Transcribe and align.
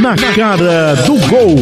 Na 0.00 0.16
cara 0.16 0.94
do 0.94 1.18
gol. 1.28 1.56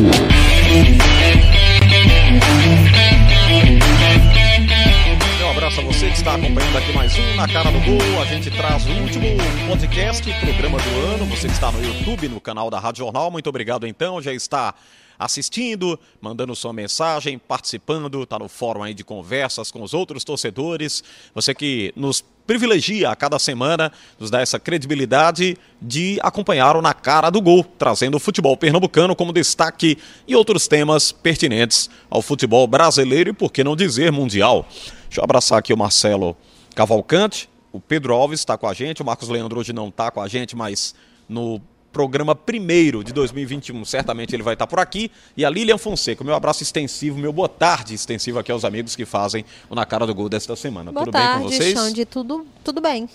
Um 5.42 5.50
abraço 5.50 5.80
a 5.80 5.84
você 5.84 6.06
que 6.06 6.16
está 6.16 6.34
acompanhando 6.34 6.78
aqui 6.78 6.92
mais 6.92 7.18
um 7.18 7.34
Na 7.34 7.48
Cara 7.48 7.70
do 7.70 7.80
Gol. 7.80 8.22
A 8.22 8.24
gente 8.26 8.50
traz 8.50 8.86
o 8.86 8.90
último 8.92 9.26
podcast, 9.66 10.32
programa 10.40 10.78
do 10.78 10.90
ano. 11.14 11.24
Você 11.26 11.48
que 11.48 11.54
está 11.54 11.72
no 11.72 11.84
YouTube, 11.84 12.28
no 12.28 12.40
canal 12.40 12.70
da 12.70 12.78
Rádio 12.78 13.04
Jornal, 13.04 13.30
muito 13.30 13.48
obrigado 13.48 13.86
então. 13.86 14.22
Já 14.22 14.32
está 14.32 14.74
assistindo, 15.18 15.98
mandando 16.20 16.54
sua 16.54 16.72
mensagem, 16.72 17.38
participando, 17.38 18.22
está 18.22 18.38
no 18.38 18.48
fórum 18.48 18.82
aí 18.82 18.94
de 18.94 19.04
conversas 19.04 19.70
com 19.70 19.82
os 19.82 19.94
outros 19.94 20.24
torcedores. 20.24 21.02
Você 21.34 21.54
que 21.54 21.92
nos 21.96 22.24
privilegia 22.46 23.10
a 23.10 23.16
cada 23.16 23.38
semana, 23.38 23.92
nos 24.18 24.30
dá 24.30 24.40
essa 24.40 24.58
credibilidade 24.58 25.58
de 25.82 26.18
acompanhar 26.22 26.76
o 26.76 26.82
Na 26.82 26.94
Cara 26.94 27.28
do 27.28 27.40
Gol, 27.40 27.64
trazendo 27.64 28.16
o 28.16 28.20
futebol 28.20 28.56
pernambucano 28.56 29.16
como 29.16 29.32
destaque 29.32 29.98
e 30.28 30.36
outros 30.36 30.68
temas 30.68 31.10
pertinentes 31.10 31.90
ao 32.08 32.22
futebol 32.22 32.66
brasileiro 32.66 33.30
e, 33.30 33.32
por 33.32 33.50
que 33.50 33.64
não 33.64 33.74
dizer, 33.74 34.12
mundial. 34.12 34.66
Deixa 35.04 35.20
eu 35.20 35.24
abraçar 35.24 35.58
aqui 35.58 35.72
o 35.72 35.76
Marcelo 35.76 36.36
Cavalcante, 36.74 37.48
o 37.72 37.80
Pedro 37.80 38.14
Alves 38.14 38.40
está 38.40 38.56
com 38.56 38.68
a 38.68 38.72
gente, 38.72 39.02
o 39.02 39.04
Marcos 39.04 39.28
Leandro 39.28 39.58
hoje 39.58 39.72
não 39.72 39.88
está 39.88 40.10
com 40.10 40.20
a 40.20 40.28
gente, 40.28 40.54
mas 40.54 40.94
no 41.28 41.60
programa 41.96 42.34
primeiro 42.34 43.02
de 43.02 43.10
2021. 43.10 43.82
Certamente 43.86 44.36
ele 44.36 44.42
vai 44.42 44.52
estar 44.52 44.66
por 44.66 44.78
aqui. 44.78 45.10
E 45.34 45.46
a 45.46 45.48
Lilian 45.48 45.78
Fonseca, 45.78 46.22
meu 46.22 46.34
abraço 46.34 46.62
extensivo, 46.62 47.18
meu 47.18 47.32
boa 47.32 47.48
tarde 47.48 47.94
extensivo 47.94 48.38
aqui 48.38 48.52
aos 48.52 48.66
amigos 48.66 48.94
que 48.94 49.06
fazem 49.06 49.46
o 49.70 49.74
Na 49.74 49.86
Cara 49.86 50.06
do 50.06 50.14
Gol 50.14 50.28
desta 50.28 50.54
semana. 50.54 50.92
Boa 50.92 51.06
tudo 51.06 51.14
tarde, 51.14 51.38
bem 51.38 51.42
com 51.42 51.48
vocês? 51.48 51.72
Xande, 51.72 52.04
tudo, 52.04 52.46
tudo 52.62 52.82
bem. 52.82 53.08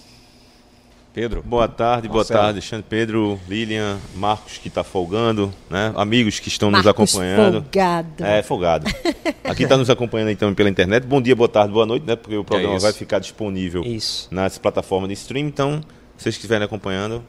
Pedro. 1.14 1.44
Boa 1.44 1.68
tarde, 1.68 2.08
boa 2.08 2.22
Marcelo. 2.22 2.40
tarde, 2.40 2.54
Alexandre 2.54 2.86
Pedro, 2.90 3.40
Lilian, 3.48 4.00
Marcos 4.16 4.58
que 4.58 4.68
está 4.68 4.84
folgando, 4.84 5.54
né? 5.70 5.94
Amigos 5.96 6.40
que 6.40 6.48
estão 6.48 6.72
nos 6.72 6.84
Marcos 6.84 6.90
acompanhando. 6.90 7.62
folgado. 7.62 8.26
É, 8.26 8.42
folgado. 8.42 8.88
Aqui 9.44 9.62
está 9.62 9.78
nos 9.78 9.92
acompanhando 9.92 10.32
então 10.32 10.52
pela 10.56 10.70
internet. 10.70 11.06
Bom 11.06 11.22
dia, 11.22 11.36
boa 11.36 11.50
tarde, 11.50 11.72
boa 11.72 11.86
noite, 11.86 12.08
né? 12.08 12.16
Porque 12.16 12.36
o 12.36 12.44
programa 12.44 12.78
isso. 12.78 12.84
vai 12.84 12.94
ficar 12.94 13.20
disponível 13.20 13.84
Isso. 13.84 14.28
nas 14.32 14.58
plataformas 14.58 15.08
de 15.10 15.14
stream. 15.14 15.46
Então, 15.46 15.84
vocês 16.18 16.34
que 16.34 16.40
estiverem 16.40 16.66
acompanhando, 16.66 17.24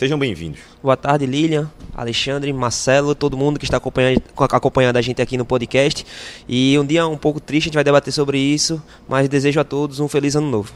sejam 0.00 0.18
bem-vindos. 0.18 0.60
Boa 0.82 0.96
tarde, 0.96 1.26
Lilian, 1.26 1.70
Alexandre, 1.94 2.50
Marcelo, 2.54 3.14
todo 3.14 3.36
mundo 3.36 3.58
que 3.58 3.66
está 3.66 3.76
acompanhando, 3.76 4.22
acompanhando 4.34 4.96
a 4.96 5.02
gente 5.02 5.20
aqui 5.20 5.36
no 5.36 5.44
podcast. 5.44 6.06
E 6.48 6.78
um 6.78 6.86
dia 6.86 7.06
um 7.06 7.18
pouco 7.18 7.38
triste, 7.38 7.66
a 7.66 7.68
gente 7.68 7.74
vai 7.74 7.84
debater 7.84 8.10
sobre 8.10 8.38
isso, 8.38 8.82
mas 9.06 9.28
desejo 9.28 9.60
a 9.60 9.64
todos 9.64 10.00
um 10.00 10.08
feliz 10.08 10.34
ano 10.34 10.48
novo. 10.50 10.72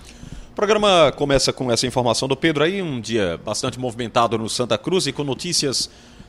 O 0.52 0.54
programa 0.54 1.10
começa 1.16 1.54
com 1.54 1.72
essa 1.72 1.86
informação 1.86 2.28
do 2.28 2.36
Pedro 2.36 2.64
aí, 2.64 2.82
um 2.82 3.00
dia 3.00 3.40
bastante 3.42 3.80
movimentado 3.80 4.36
no 4.36 4.46
Santa 4.46 4.76
Cruz 4.76 5.06
e 5.06 5.12
com 5.12 5.24
notícias 5.24 5.88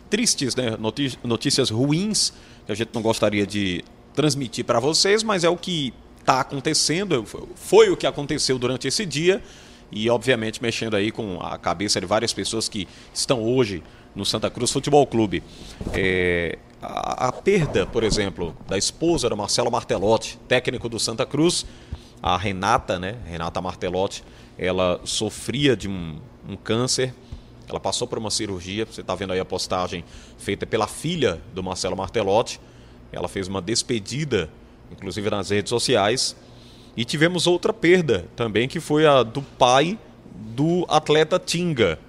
tristes, 0.10 0.56
né? 0.56 0.78
Notícias 1.22 1.70
ruins 1.70 2.32
que 2.66 2.72
a 2.72 2.76
gente 2.76 2.92
não 2.94 3.02
gostaria 3.02 3.46
de 3.46 3.84
transmitir 4.14 4.64
para 4.64 4.80
vocês, 4.80 5.22
mas 5.22 5.44
é 5.44 5.50
o 5.50 5.58
que 5.58 5.94
está 6.22 6.40
acontecendo, 6.40 7.26
foi 7.56 7.90
o 7.90 7.98
que 7.98 8.08
aconteceu 8.08 8.58
durante 8.58 8.88
esse 8.88 9.06
dia 9.06 9.44
e 9.92 10.10
obviamente 10.10 10.62
mexendo 10.62 10.96
aí 10.96 11.12
com 11.12 11.40
a 11.42 11.58
cabeça 11.58 12.00
de 12.00 12.06
várias 12.06 12.34
pessoas 12.34 12.68
que 12.68 12.88
estão 13.14 13.44
hoje 13.44 13.84
no 14.16 14.26
Santa 14.26 14.50
Cruz 14.50 14.72
Futebol 14.72 15.06
Clube. 15.06 15.44
É, 15.94 16.58
a, 16.82 17.28
a 17.28 17.32
perda, 17.32 17.86
por 17.86 18.04
exemplo, 18.04 18.56
da 18.68 18.78
esposa 18.78 19.30
do 19.30 19.36
Marcelo 19.36 19.72
Martelotti, 19.72 20.40
técnico 20.48 20.88
do 20.88 21.00
Santa 21.00 21.26
Cruz, 21.26 21.66
a 22.22 22.38
Renata, 22.38 22.98
né? 22.98 23.18
Renata 23.26 23.62
Martelotti, 23.62 24.24
ela 24.58 25.00
sofria 25.04 25.76
de 25.76 25.88
um, 25.88 26.18
um 26.48 26.56
câncer. 26.56 27.14
Ela 27.68 27.80
passou 27.80 28.08
por 28.08 28.18
uma 28.18 28.32
cirurgia. 28.32 28.86
Você 28.86 29.02
está 29.02 29.16
vendo 29.16 29.34
aí 29.34 29.40
a 29.40 29.46
postagem 29.46 30.04
feita 30.38 30.66
pela 30.66 30.88
filha 30.88 31.42
do 31.54 31.62
Marcelo 31.62 31.98
Martelotti. 31.98 32.60
Ela 33.12 33.28
fez 33.28 33.48
uma 33.48 33.62
despedida, 33.62 34.50
inclusive 34.92 35.30
nas 35.30 35.50
redes 35.50 35.70
sociais. 35.70 36.36
E 36.98 37.04
tivemos 37.04 37.46
outra 37.46 37.74
perda 37.74 38.26
também, 38.36 38.68
que 38.68 38.80
foi 38.80 39.06
a 39.06 39.22
do 39.22 39.42
pai 39.42 40.00
do 40.56 40.86
atleta 40.88 41.38
Tinga. 41.38 42.00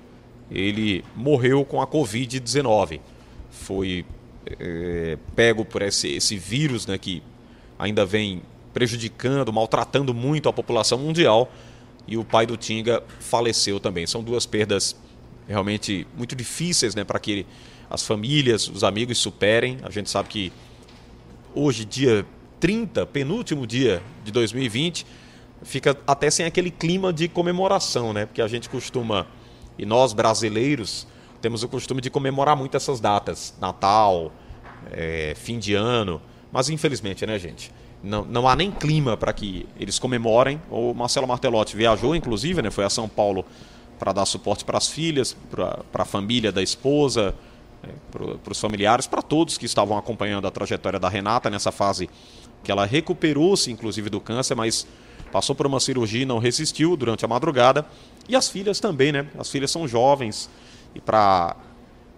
Ele 0.50 1.04
morreu 1.14 1.64
com 1.64 1.80
a 1.82 1.86
Covid-19. 1.86 3.00
Foi 3.50 4.04
eh, 4.46 5.18
pego 5.34 5.64
por 5.64 5.82
esse, 5.82 6.08
esse 6.08 6.36
vírus 6.36 6.86
né, 6.86 6.96
que 6.98 7.22
ainda 7.78 8.06
vem 8.06 8.42
prejudicando, 8.72 9.52
maltratando 9.52 10.14
muito 10.14 10.48
a 10.48 10.52
população 10.52 10.98
mundial. 10.98 11.50
E 12.06 12.16
o 12.16 12.24
pai 12.24 12.46
do 12.46 12.56
Tinga 12.56 13.02
faleceu 13.18 13.80
também. 13.80 14.06
São 14.06 14.22
duas 14.22 14.46
perdas 14.46 14.94
realmente 15.48 16.06
muito 16.16 16.36
difíceis 16.36 16.94
né, 16.94 17.02
para 17.02 17.18
que 17.18 17.44
as 17.90 18.04
famílias, 18.04 18.68
os 18.68 18.84
amigos 18.84 19.18
superem. 19.18 19.78
A 19.82 19.90
gente 19.90 20.08
sabe 20.08 20.28
que 20.28 20.52
hoje, 21.52 21.84
dia 21.84 22.24
30, 22.66 23.06
penúltimo 23.06 23.64
dia 23.64 24.02
de 24.24 24.32
2020, 24.32 25.06
fica 25.62 25.96
até 26.04 26.28
sem 26.32 26.44
aquele 26.44 26.68
clima 26.68 27.12
de 27.12 27.28
comemoração, 27.28 28.12
né? 28.12 28.26
Porque 28.26 28.42
a 28.42 28.48
gente 28.48 28.68
costuma, 28.68 29.24
e 29.78 29.86
nós 29.86 30.12
brasileiros, 30.12 31.06
temos 31.40 31.62
o 31.62 31.68
costume 31.68 32.00
de 32.00 32.10
comemorar 32.10 32.56
muito 32.56 32.76
essas 32.76 32.98
datas, 32.98 33.54
Natal, 33.60 34.32
é, 34.90 35.32
fim 35.36 35.60
de 35.60 35.74
ano, 35.74 36.20
mas 36.50 36.68
infelizmente, 36.68 37.24
né, 37.24 37.38
gente? 37.38 37.72
Não, 38.02 38.24
não 38.24 38.48
há 38.48 38.56
nem 38.56 38.72
clima 38.72 39.16
para 39.16 39.32
que 39.32 39.64
eles 39.78 40.00
comemorem. 40.00 40.60
O 40.68 40.92
Marcelo 40.92 41.28
Martelotti 41.28 41.76
viajou, 41.76 42.16
inclusive, 42.16 42.62
né? 42.62 42.72
Foi 42.72 42.82
a 42.82 42.90
São 42.90 43.08
Paulo 43.08 43.44
para 43.96 44.12
dar 44.12 44.26
suporte 44.26 44.64
para 44.64 44.76
as 44.76 44.88
filhas, 44.88 45.36
para 45.52 46.02
a 46.02 46.04
família 46.04 46.50
da 46.50 46.64
esposa, 46.64 47.32
né, 47.80 47.94
para 48.10 48.52
os 48.52 48.60
familiares, 48.60 49.06
para 49.06 49.22
todos 49.22 49.56
que 49.56 49.66
estavam 49.66 49.96
acompanhando 49.96 50.46
a 50.46 50.50
trajetória 50.50 50.98
da 50.98 51.08
Renata 51.08 51.48
nessa 51.48 51.70
fase 51.70 52.10
que 52.66 52.72
ela 52.72 52.84
recuperou-se, 52.84 53.70
inclusive, 53.70 54.10
do 54.10 54.20
câncer, 54.20 54.56
mas 54.56 54.88
passou 55.30 55.54
por 55.54 55.68
uma 55.68 55.78
cirurgia 55.78 56.22
e 56.22 56.26
não 56.26 56.38
resistiu 56.38 56.96
durante 56.96 57.24
a 57.24 57.28
madrugada. 57.28 57.86
E 58.28 58.34
as 58.34 58.48
filhas 58.48 58.80
também, 58.80 59.12
né? 59.12 59.28
As 59.38 59.48
filhas 59.48 59.70
são 59.70 59.86
jovens 59.86 60.50
e 60.92 61.00
para 61.00 61.54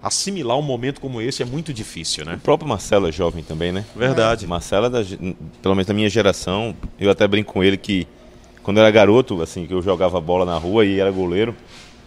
assimilar 0.03 0.57
um 0.57 0.63
momento 0.63 1.03
como 1.03 1.21
esse 1.21 1.43
é 1.43 1.45
muito 1.45 1.71
difícil, 1.71 2.25
né? 2.25 2.37
O 2.37 2.41
próprio 2.41 2.67
Marcelo 2.67 3.07
é 3.07 3.13
jovem 3.13 3.45
também, 3.45 3.73
né? 3.73 3.85
Verdade. 3.95 4.47
Marcelo 4.47 4.87
é 4.87 4.89
da, 4.89 5.05
pelo 5.61 5.75
menos 5.75 5.87
da 5.87 5.93
minha 5.93 6.09
geração, 6.09 6.75
eu 6.99 7.11
até 7.11 7.29
brinco 7.29 7.53
com 7.53 7.63
ele 7.63 7.77
que 7.77 8.09
quando 8.63 8.79
eu 8.79 8.85
era 8.85 8.91
garoto, 8.91 9.43
assim, 9.43 9.67
que 9.67 9.75
eu 9.75 9.83
jogava 9.83 10.19
bola 10.19 10.47
na 10.47 10.57
rua 10.57 10.87
e 10.87 10.99
era 10.99 11.11
goleiro, 11.11 11.55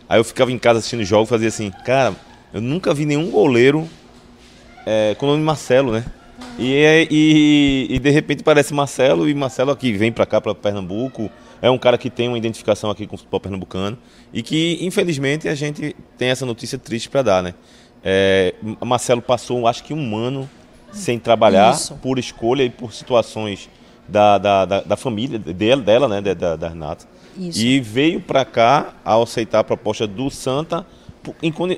aí 0.10 0.20
eu 0.20 0.24
ficava 0.24 0.52
em 0.52 0.58
casa 0.58 0.80
assistindo 0.80 1.04
jogos 1.04 1.28
e 1.28 1.30
fazia 1.30 1.50
assim, 1.50 1.70
cara, 1.86 2.16
eu 2.52 2.60
nunca 2.60 2.92
vi 2.92 3.06
nenhum 3.06 3.30
goleiro 3.30 3.88
é, 4.84 5.14
com 5.20 5.28
o 5.28 5.30
nome 5.30 5.44
Marcelo, 5.44 5.92
né? 5.92 6.06
E, 6.58 6.74
é- 6.76 7.08
e, 7.10 7.88
e 7.90 8.00
de 8.00 8.10
repente 8.10 8.44
parece 8.44 8.74
Marcelo 8.74 9.28
e 9.30 9.34
Marcelo 9.34 9.72
aqui 9.72 9.92
vem 9.94 10.12
pra 10.12 10.26
cá, 10.26 10.40
pra 10.42 10.54
Pernambuco, 10.54 11.30
é 11.62 11.70
um 11.70 11.78
cara 11.78 11.98
que 11.98 12.10
tem 12.10 12.28
uma 12.28 12.38
identificação 12.38 12.90
aqui 12.90 13.06
com 13.08 13.16
o 13.16 13.18
futebol 13.18 13.40
pernambucano 13.40 13.98
e 14.34 14.42
que 14.44 14.78
infelizmente 14.82 15.48
a 15.48 15.56
gente 15.56 15.96
tem 16.18 16.30
essa 16.30 16.46
notícia 16.46 16.78
triste 16.78 17.10
pra 17.10 17.22
dar, 17.22 17.42
né? 17.44 17.54
É, 18.04 18.54
Marcelo 18.84 19.22
passou 19.22 19.68
acho 19.68 19.84
que 19.84 19.94
um 19.94 20.16
ano 20.18 20.50
sem 20.92 21.18
trabalhar 21.20 21.74
Isso. 21.74 21.96
por 22.02 22.18
escolha 22.20 22.64
e 22.64 22.70
por 22.70 22.92
situações 22.94 23.70
da, 24.08 24.38
da, 24.38 24.66
da, 24.66 24.82
da 24.82 24.98
família 24.98 25.40
dela, 25.40 25.82
dela 25.82 26.08
né, 26.08 26.22
da- 26.34 26.56
da, 26.56 26.68
Renata. 26.68 27.06
Isso. 27.38 27.60
E 27.62 27.80
veio 27.80 28.20
pra 28.20 28.44
cá 28.44 28.94
ao 29.06 29.22
aceitar 29.24 29.60
a 29.60 29.64
proposta 29.64 30.06
do 30.06 30.30
Santa, 30.30 30.86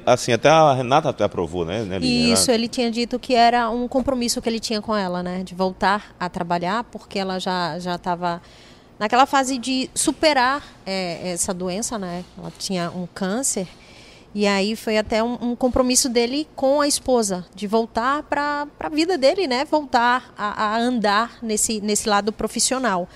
assim, 0.05 0.31
até 0.31 0.49
a 0.49 0.73
Renata 0.73 1.09
até 1.09 1.23
aprovou, 1.23 1.65
né? 1.65 1.83
né? 1.83 1.97
Isso, 1.99 2.49
ele 2.51 2.67
tinha 2.67 2.89
dito 2.89 3.19
que 3.19 3.35
era 3.35 3.69
um 3.69 3.87
compromisso 3.87 4.41
que 4.41 4.49
ele 4.49 4.59
tinha 4.59 4.81
com 4.81 4.95
ela, 4.95 5.21
né? 5.21 5.43
De 5.43 5.53
voltar 5.53 6.15
a 6.19 6.29
trabalhar, 6.29 6.83
porque 6.85 7.19
ela 7.19 7.39
já 7.39 7.77
estava 7.77 8.41
naquela 8.97 9.25
fase 9.25 9.57
de 9.57 9.89
superar 9.93 10.63
é, 10.85 11.31
essa 11.31 11.53
doença, 11.53 11.97
né? 11.97 12.23
Ela 12.37 12.51
tinha 12.57 12.91
um 12.91 13.07
câncer. 13.13 13.67
E 14.35 14.47
aí 14.47 14.75
foi 14.75 14.97
até 14.97 15.23
um, 15.23 15.37
um 15.41 15.55
compromisso 15.55 16.09
dele 16.09 16.47
com 16.55 16.81
a 16.81 16.87
esposa, 16.87 17.45
de 17.53 17.67
voltar 17.67 18.23
para 18.23 18.67
a 18.79 18.89
vida 18.89 19.17
dele, 19.17 19.47
né? 19.47 19.65
Voltar 19.65 20.33
a, 20.37 20.73
a 20.73 20.77
andar 20.79 21.37
nesse, 21.41 21.79
nesse 21.81 22.09
lado 22.09 22.31
profissional. 22.31 23.07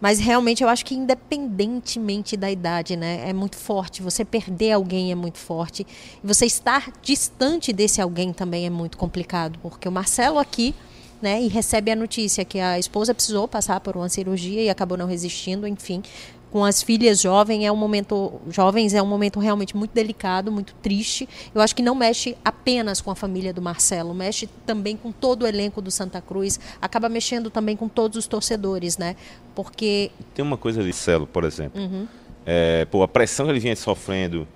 Mas 0.00 0.18
realmente 0.18 0.62
eu 0.62 0.68
acho 0.68 0.84
que 0.84 0.94
independentemente 0.94 2.36
da 2.36 2.50
idade, 2.50 2.96
né, 2.96 3.28
é 3.28 3.32
muito 3.32 3.56
forte. 3.56 4.02
Você 4.02 4.24
perder 4.24 4.72
alguém 4.72 5.10
é 5.10 5.14
muito 5.14 5.38
forte. 5.38 5.86
Você 6.22 6.46
estar 6.46 6.92
distante 7.02 7.72
desse 7.72 8.00
alguém 8.00 8.32
também 8.32 8.66
é 8.66 8.70
muito 8.70 8.98
complicado, 8.98 9.58
porque 9.62 9.88
o 9.88 9.92
Marcelo 9.92 10.38
aqui, 10.38 10.74
né, 11.20 11.40
e 11.40 11.48
recebe 11.48 11.90
a 11.90 11.96
notícia 11.96 12.44
que 12.44 12.60
a 12.60 12.78
esposa 12.78 13.14
precisou 13.14 13.48
passar 13.48 13.80
por 13.80 13.96
uma 13.96 14.08
cirurgia 14.08 14.62
e 14.62 14.68
acabou 14.68 14.98
não 14.98 15.06
resistindo, 15.06 15.66
enfim, 15.66 16.02
com 16.50 16.64
as 16.64 16.82
filhas 16.82 17.20
jovens 17.20 17.64
é 17.64 17.70
um 17.70 17.76
momento 17.76 18.40
jovens 18.48 18.94
é 18.94 19.02
um 19.02 19.06
momento 19.06 19.38
realmente 19.38 19.76
muito 19.76 19.92
delicado, 19.92 20.50
muito 20.50 20.74
triste. 20.82 21.28
Eu 21.54 21.60
acho 21.60 21.74
que 21.74 21.82
não 21.82 21.94
mexe 21.94 22.36
apenas 22.44 23.00
com 23.00 23.10
a 23.10 23.14
família 23.14 23.52
do 23.52 23.60
Marcelo, 23.60 24.14
mexe 24.14 24.48
também 24.64 24.96
com 24.96 25.12
todo 25.12 25.42
o 25.42 25.46
elenco 25.46 25.82
do 25.82 25.90
Santa 25.90 26.20
Cruz, 26.20 26.58
acaba 26.80 27.08
mexendo 27.08 27.50
também 27.50 27.76
com 27.76 27.88
todos 27.88 28.16
os 28.16 28.26
torcedores, 28.26 28.96
né? 28.96 29.16
Porque 29.54 30.10
Tem 30.34 30.44
uma 30.44 30.56
coisa 30.56 30.80
ali, 30.80 30.92
Celo, 30.92 31.26
por 31.26 31.44
exemplo. 31.44 31.80
É, 32.44 32.84
pô, 32.86 33.02
a 33.02 33.08
pressão 33.08 33.46
que 33.46 33.52
ele 33.52 33.60
vinha 33.60 33.74
sofrendo. 33.74 34.46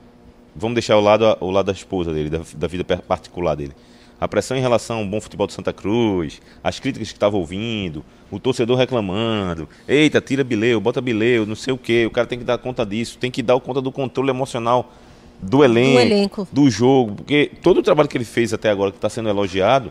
Vamos 0.54 0.74
deixar 0.74 0.96
o 0.96 1.00
lado, 1.00 1.36
o 1.40 1.50
lado 1.50 1.66
da 1.66 1.72
esposa 1.72 2.12
dele, 2.12 2.28
da, 2.28 2.40
da 2.56 2.66
vida 2.66 2.84
particular 2.84 3.54
dele. 3.54 3.72
A 4.20 4.28
pressão 4.28 4.56
em 4.56 4.60
relação 4.60 4.98
ao 4.98 5.06
bom 5.06 5.20
futebol 5.20 5.46
do 5.46 5.52
Santa 5.52 5.72
Cruz, 5.72 6.42
as 6.62 6.78
críticas 6.78 7.08
que 7.08 7.16
estava 7.16 7.36
ouvindo, 7.36 8.04
o 8.30 8.38
torcedor 8.38 8.76
reclamando. 8.76 9.68
Eita, 9.88 10.20
tira 10.20 10.44
Bileu, 10.44 10.80
bota 10.80 11.00
Bileu, 11.00 11.46
não 11.46 11.56
sei 11.56 11.72
o 11.72 11.78
quê. 11.78 12.04
O 12.06 12.10
cara 12.10 12.26
tem 12.26 12.38
que 12.38 12.44
dar 12.44 12.58
conta 12.58 12.84
disso, 12.84 13.16
tem 13.18 13.30
que 13.30 13.42
dar 13.42 13.58
conta 13.60 13.80
do 13.80 13.90
controle 13.90 14.28
emocional 14.28 14.92
do 15.40 15.64
elenco, 15.64 15.98
elenco. 16.00 16.48
do 16.52 16.68
jogo. 16.70 17.16
Porque 17.16 17.50
todo 17.62 17.78
o 17.78 17.82
trabalho 17.82 18.08
que 18.08 18.16
ele 18.16 18.24
fez 18.24 18.52
até 18.52 18.68
agora, 18.70 18.90
que 18.90 18.98
está 18.98 19.08
sendo 19.08 19.28
elogiado, 19.28 19.90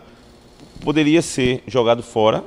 poderia 0.82 1.22
ser 1.22 1.64
jogado 1.68 2.04
fora 2.04 2.44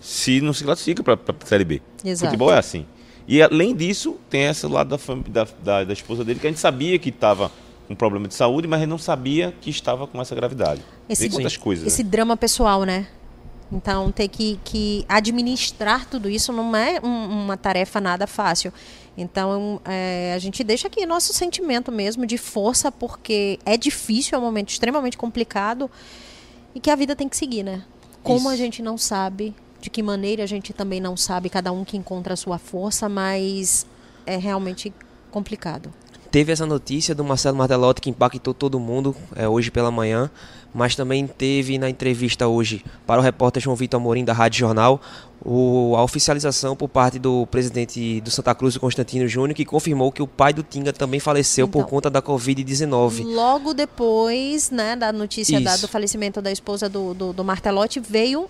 se 0.00 0.40
não 0.40 0.52
se 0.52 0.62
classifica 0.62 1.02
para 1.02 1.14
a 1.14 1.46
Série 1.46 1.64
B. 1.64 1.82
Exato. 2.04 2.30
Futebol 2.30 2.52
é 2.52 2.58
assim. 2.58 2.86
E 3.26 3.42
além 3.42 3.74
disso, 3.74 4.18
tem 4.28 4.44
esse 4.44 4.66
lado 4.66 4.96
da, 4.96 5.14
da, 5.28 5.48
da, 5.62 5.84
da 5.84 5.92
esposa 5.92 6.24
dele 6.24 6.38
que 6.38 6.46
a 6.46 6.50
gente 6.50 6.60
sabia 6.60 6.98
que 6.98 7.08
estava 7.08 7.50
com 7.86 7.94
problema 7.94 8.26
de 8.28 8.34
saúde, 8.34 8.66
mas 8.66 8.80
gente 8.80 8.88
não 8.88 8.98
sabia 8.98 9.52
que 9.60 9.70
estava 9.70 10.06
com 10.06 10.20
essa 10.20 10.34
gravidade. 10.34 10.82
Esse- 11.08 11.28
quantas 11.28 11.56
coisas. 11.56 11.86
esse 11.86 12.02
né? 12.02 12.10
drama 12.10 12.36
pessoal, 12.36 12.84
né? 12.84 13.06
Então, 13.72 14.12
ter 14.12 14.28
que, 14.28 14.58
que 14.62 15.04
administrar 15.08 16.06
tudo 16.08 16.28
isso 16.28 16.52
não 16.52 16.74
é 16.76 17.00
um- 17.02 17.44
uma 17.44 17.56
tarefa 17.56 18.00
nada 18.00 18.26
fácil. 18.26 18.72
Então, 19.16 19.80
é, 19.84 20.32
a 20.34 20.38
gente 20.38 20.62
deixa 20.64 20.86
aqui 20.88 21.04
nosso 21.06 21.32
sentimento 21.32 21.90
mesmo 21.90 22.26
de 22.26 22.36
força, 22.38 22.90
porque 22.92 23.58
é 23.64 23.76
difícil, 23.76 24.36
é 24.36 24.38
um 24.40 24.44
momento 24.44 24.70
extremamente 24.70 25.16
complicado 25.16 25.90
e 26.74 26.80
que 26.80 26.90
a 26.90 26.96
vida 26.96 27.14
tem 27.16 27.28
que 27.28 27.36
seguir, 27.36 27.62
né? 27.62 27.82
Como 28.22 28.40
Isso. 28.40 28.48
a 28.48 28.56
gente 28.56 28.82
não 28.82 28.96
sabe, 28.98 29.54
de 29.80 29.90
que 29.90 30.02
maneira 30.02 30.42
a 30.42 30.46
gente 30.46 30.72
também 30.72 31.00
não 31.00 31.16
sabe, 31.16 31.48
cada 31.48 31.70
um 31.72 31.84
que 31.84 31.96
encontra 31.96 32.34
a 32.34 32.36
sua 32.36 32.58
força, 32.58 33.08
mas 33.08 33.86
é 34.26 34.36
realmente 34.36 34.92
complicado. 35.30 35.92
Teve 36.34 36.50
essa 36.50 36.66
notícia 36.66 37.14
do 37.14 37.22
Marcelo 37.22 37.56
Martelotti 37.56 38.00
que 38.00 38.10
impactou 38.10 38.52
todo 38.52 38.80
mundo 38.80 39.14
é, 39.36 39.46
hoje 39.48 39.70
pela 39.70 39.88
manhã, 39.88 40.28
mas 40.74 40.96
também 40.96 41.28
teve 41.28 41.78
na 41.78 41.88
entrevista 41.88 42.48
hoje 42.48 42.84
para 43.06 43.20
o 43.20 43.22
repórter 43.22 43.62
João 43.62 43.76
Vitor 43.76 44.00
Amorim 44.00 44.24
da 44.24 44.32
Rádio 44.32 44.58
Jornal 44.58 45.00
o- 45.44 45.94
a 45.96 46.02
oficialização 46.02 46.74
por 46.74 46.88
parte 46.88 47.20
do 47.20 47.46
presidente 47.46 48.20
do 48.20 48.32
Santa 48.32 48.52
Cruz, 48.52 48.76
Constantino 48.76 49.28
Júnior, 49.28 49.54
que 49.54 49.64
confirmou 49.64 50.10
que 50.10 50.20
o 50.24 50.26
pai 50.26 50.52
do 50.52 50.64
Tinga 50.64 50.92
também 50.92 51.20
faleceu 51.20 51.68
por 51.68 51.78
Então. 51.78 51.88
conta 51.90 52.10
da 52.10 52.20
Covid-19. 52.20 53.22
Logo 53.32 53.72
depois, 53.72 54.72
né, 54.72 54.96
da 54.96 55.12
notícia 55.12 55.60
da- 55.60 55.76
do 55.76 55.86
falecimento 55.86 56.42
da 56.42 56.50
esposa 56.50 56.88
do, 56.88 57.14
do, 57.14 57.32
do 57.32 57.44
Martelotti, 57.44 58.00
veio 58.00 58.48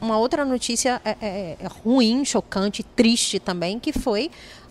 uma 0.00 0.16
outra 0.16 0.46
notícia 0.46 0.98
é, 1.04 1.10
é, 1.20 1.56
é, 1.60 1.66
ruim, 1.84 2.24
chocante, 2.24 2.82
triste 2.82 3.38
também, 3.38 3.78
que 3.78 3.92
foi 3.92 4.30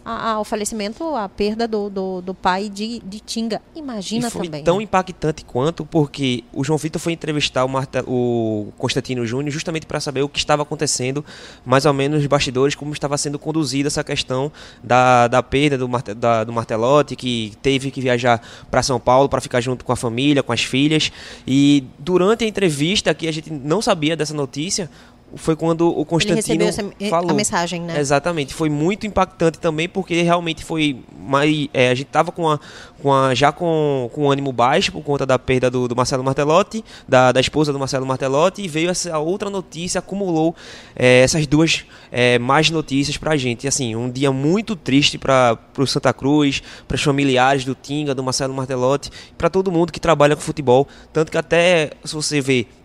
a- 0.10 0.32
a- 0.32 0.40
o 0.40 0.44
falecimento, 0.46 1.04
a 1.16 1.28
perda 1.28 1.68
do, 1.68 1.90
do, 1.90 2.22
do 2.22 2.34
pai 2.34 2.70
de, 2.70 3.00
de 3.00 3.20
Tinga. 3.20 3.62
Imagina 3.76 4.30
e 4.30 4.32
foi 4.32 4.46
também. 4.48 4.64
tão 4.64 4.78
né? 4.78 4.84
impactante 4.84 5.44
quanto 5.44 5.86
porque 5.86 6.46
o 6.54 6.64
João 6.64 6.78
Vitor 6.78 7.02
foi 7.02 7.12
entrevistar 7.12 7.66
o, 7.66 7.68
Marte- 7.68 8.04
o 8.08 8.70
Constantino 8.78 9.26
Júnior 9.26 9.52
justamente 9.52 9.86
para 9.86 10.00
saber 10.00 10.22
o 10.22 10.30
que 10.30 10.40
estava 10.40 10.62
acontecendo, 10.64 11.26
mais 11.66 11.86
ou 11.86 11.94
menos 11.94 12.20
nos 12.20 12.28
bastidores, 12.28 12.74
como 12.74 12.94
estava 12.94 13.18
sendo 13.18 13.38
conduzida 13.38 13.88
essa 13.88 14.04
questão 14.04 14.52
da, 14.82 15.28
da 15.28 15.44
perda 15.44 15.78
do, 15.78 15.88
da- 16.16 16.44
do 16.46 16.54
Martelotti, 16.54 17.16
que 17.16 17.54
teve 17.62 17.92
que 17.92 18.00
viajar 18.00 18.42
para 18.72 18.82
São 18.82 19.00
Paulo 19.00 19.28
para 19.28 19.42
ficar 19.42 19.60
junto 19.60 19.84
com 19.84 19.92
a 19.92 19.96
família, 19.98 20.42
com 20.42 20.54
as 20.54 20.64
filhas. 20.64 21.12
E 21.46 21.84
durante 22.00 22.46
a 22.46 22.48
entrevista, 22.48 23.14
que 23.14 23.28
a 23.28 23.32
gente 23.34 23.52
não 23.52 23.82
sabia 23.82 24.16
dessa 24.16 24.34
notícia, 24.34 24.90
foi 25.36 25.56
quando 25.56 25.88
o 25.88 26.06
Constantino 26.06 26.64
essa, 26.64 26.82
eh, 27.00 27.10
falou. 27.10 27.32
a 27.32 27.34
mensagem, 27.34 27.82
né? 27.82 28.00
Exatamente, 28.00 28.54
foi 28.54 28.70
muito 28.70 29.06
impactante 29.06 29.60
também 29.60 29.90
porque 29.90 30.22
realmente 30.22 30.64
foi 30.64 31.04
mais, 31.20 31.68
é, 31.74 31.90
a 31.90 31.96
gente 31.96 32.08
tava 32.08 32.32
com 32.32 32.50
a, 32.50 32.60
com 33.02 33.14
a, 33.14 33.36
já 33.36 33.52
com, 33.52 34.10
com 34.14 34.26
o 34.26 34.32
ânimo 34.32 34.52
baixo 34.52 34.92
por 34.92 35.04
conta 35.04 35.26
da 35.26 35.38
perda 35.38 35.70
do, 35.70 35.88
do 35.88 35.96
Marcelo 35.96 36.24
Martelotti, 36.24 36.84
da, 37.08 37.32
da 37.32 37.40
esposa 37.40 37.74
do 37.74 37.80
Marcelo 37.80 38.06
Martelotti 38.06 38.62
e 38.62 38.68
veio 38.68 38.90
essa 38.90 39.18
outra 39.20 39.50
notícia, 39.50 40.00
acumulou 40.00 40.56
é, 40.96 41.22
essas 41.22 41.46
duas 41.46 41.86
é, 42.12 42.40
mais 42.40 42.70
notícias 42.70 43.18
pra 43.18 43.36
gente. 43.36 43.66
E, 43.66 43.68
assim, 43.68 43.96
um 43.96 44.10
dia 44.10 44.32
muito 44.32 44.76
triste 44.76 45.18
para 45.18 45.58
o 45.78 45.86
Santa 45.86 46.14
Cruz, 46.14 46.62
para 46.88 46.96
os 46.96 47.04
familiares 47.04 47.66
do 47.66 47.76
Tinga, 47.76 48.16
do 48.16 48.24
Marcelo 48.24 48.54
Martelotti, 48.54 49.12
para 49.38 49.50
todo 49.50 49.72
mundo 49.72 49.92
que 49.92 50.00
trabalha 50.00 50.36
com 50.36 50.42
futebol, 50.42 50.88
tanto 51.12 51.32
que 51.32 51.38
até 51.38 51.92
se 52.04 52.16
você 52.16 52.40
o 52.40 52.77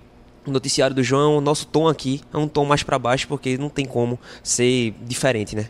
noticiário 0.51 0.95
do 0.97 1.03
João, 1.03 1.39
o 1.39 1.41
nosso 1.41 1.67
tom 1.67 1.87
aqui 1.89 2.21
é 2.33 2.37
um 2.37 2.49
tom 2.49 2.65
mais 2.65 2.83
para 2.83 2.99
baixo, 2.99 3.29
porque 3.29 3.57
não 3.57 3.69
tem 3.69 3.85
como 3.87 4.19
ser 4.43 4.95
diferente, 5.03 5.55
né? 5.55 5.69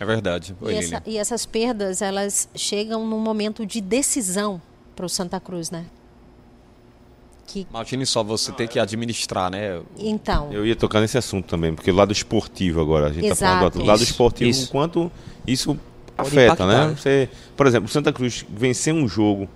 É 0.00 0.04
verdade. 0.04 0.54
Oi, 0.60 0.74
E, 0.74 0.76
essa- 0.78 1.02
e 1.06 1.16
essas 1.18 1.46
perdas, 1.46 2.02
elas 2.02 2.48
chegam 2.54 3.06
num 3.06 3.20
momento 3.20 3.64
de 3.64 3.80
decisão 3.80 4.60
para 4.96 5.06
o 5.06 5.08
Santa 5.08 5.38
Cruz, 5.38 5.70
né? 5.70 5.84
Que, 7.46 7.66
Imagine 7.70 8.04
só 8.06 8.24
você 8.24 8.50
ter 8.52 8.66
que 8.68 8.78
administrar, 8.80 9.50
né? 9.50 9.80
então, 9.98 10.50
Eu 10.52 10.66
ia 10.66 10.74
tocar 10.74 11.00
nesse 11.00 11.16
assunto 11.18 11.46
também, 11.46 11.74
porque 11.74 11.90
o 11.90 11.94
lado 11.94 12.10
esportivo 12.12 12.80
agora, 12.80 13.06
a 13.06 13.12
gente 13.12 13.26
está 13.26 13.36
falando 13.36 13.72
do 13.78 13.84
lado 13.84 14.02
Isso, 14.02 14.10
esportivo, 14.12 14.50
isso. 14.50 14.64
o 14.66 14.68
quanto 14.70 15.12
isso 15.46 15.78
Pode 16.16 16.28
afeta, 16.28 16.44
impactar, 16.54 16.66
né? 16.66 16.86
né? 16.88 16.96
Você, 16.96 17.28
por 17.56 17.66
exemplo, 17.66 17.86
o 17.88 17.92
Santa 17.92 18.12
Cruz 18.12 18.44
venceu 18.48 18.94
um 18.94 19.06
jogo 19.06 19.46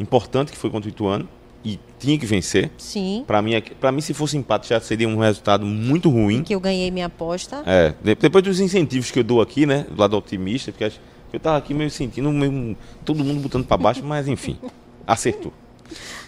importante 0.00 0.50
que 0.52 0.58
foi 0.58 0.68
contra 0.68 0.88
o 0.88 0.92
Ituano 0.92 1.28
e 1.64 1.78
tinha 1.98 2.16
que 2.18 2.24
vencer. 2.26 2.70
sim, 2.78 3.24
Para 3.26 3.42
mim, 3.42 3.60
para 3.80 3.90
mim 3.92 4.00
se 4.00 4.14
fosse 4.14 4.36
empate 4.36 4.68
já 4.68 4.80
seria 4.80 5.08
um 5.08 5.18
resultado 5.18 5.66
muito 5.66 6.08
ruim. 6.08 6.42
que 6.42 6.54
eu 6.54 6.60
ganhei 6.60 6.90
minha 6.90 7.06
aposta. 7.06 7.62
É, 7.66 7.94
de- 8.02 8.14
depois 8.14 8.44
dos 8.44 8.60
incentivos 8.60 9.10
que 9.10 9.18
eu 9.18 9.24
dou 9.24 9.40
aqui, 9.40 9.66
né, 9.66 9.86
do 9.90 10.00
lado 10.00 10.16
otimista, 10.16 10.70
porque 10.72 10.90
eu 11.32 11.40
tava 11.40 11.58
aqui 11.58 11.74
meio 11.74 11.90
sentindo 11.90 12.30
meio, 12.30 12.76
todo 13.04 13.24
mundo 13.24 13.40
botando 13.40 13.64
para 13.66 13.76
baixo, 13.76 14.02
mas 14.04 14.28
enfim, 14.28 14.56
acertou. 15.06 15.52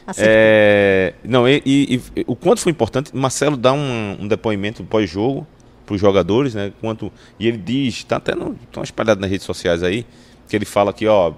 Acertou. 0.06 0.32
É, 0.34 1.14
não, 1.22 1.48
e, 1.48 1.62
e- 1.66 2.02
e 2.16 2.24
o 2.26 2.34
quanto 2.34 2.60
foi 2.60 2.72
importante, 2.72 3.14
Marcelo 3.16 3.56
dá 3.56 3.72
um, 3.72 4.16
um 4.22 4.26
depoimento 4.28 4.82
pós-jogo 4.84 5.46
para 5.86 5.94
os 5.94 6.00
jogadores, 6.00 6.54
né? 6.54 6.72
Quanto, 6.80 7.12
e 7.38 7.46
ele 7.46 7.58
diz, 7.58 8.02
tá 8.04 8.16
até 8.16 8.34
no, 8.34 8.54
tão 8.72 8.82
espalhado 8.82 9.20
nas 9.20 9.30
redes 9.30 9.44
sociais 9.46 9.82
aí, 9.82 10.04
que 10.48 10.56
ele 10.56 10.64
fala 10.64 10.92
que, 10.92 11.06
ó, 11.06 11.32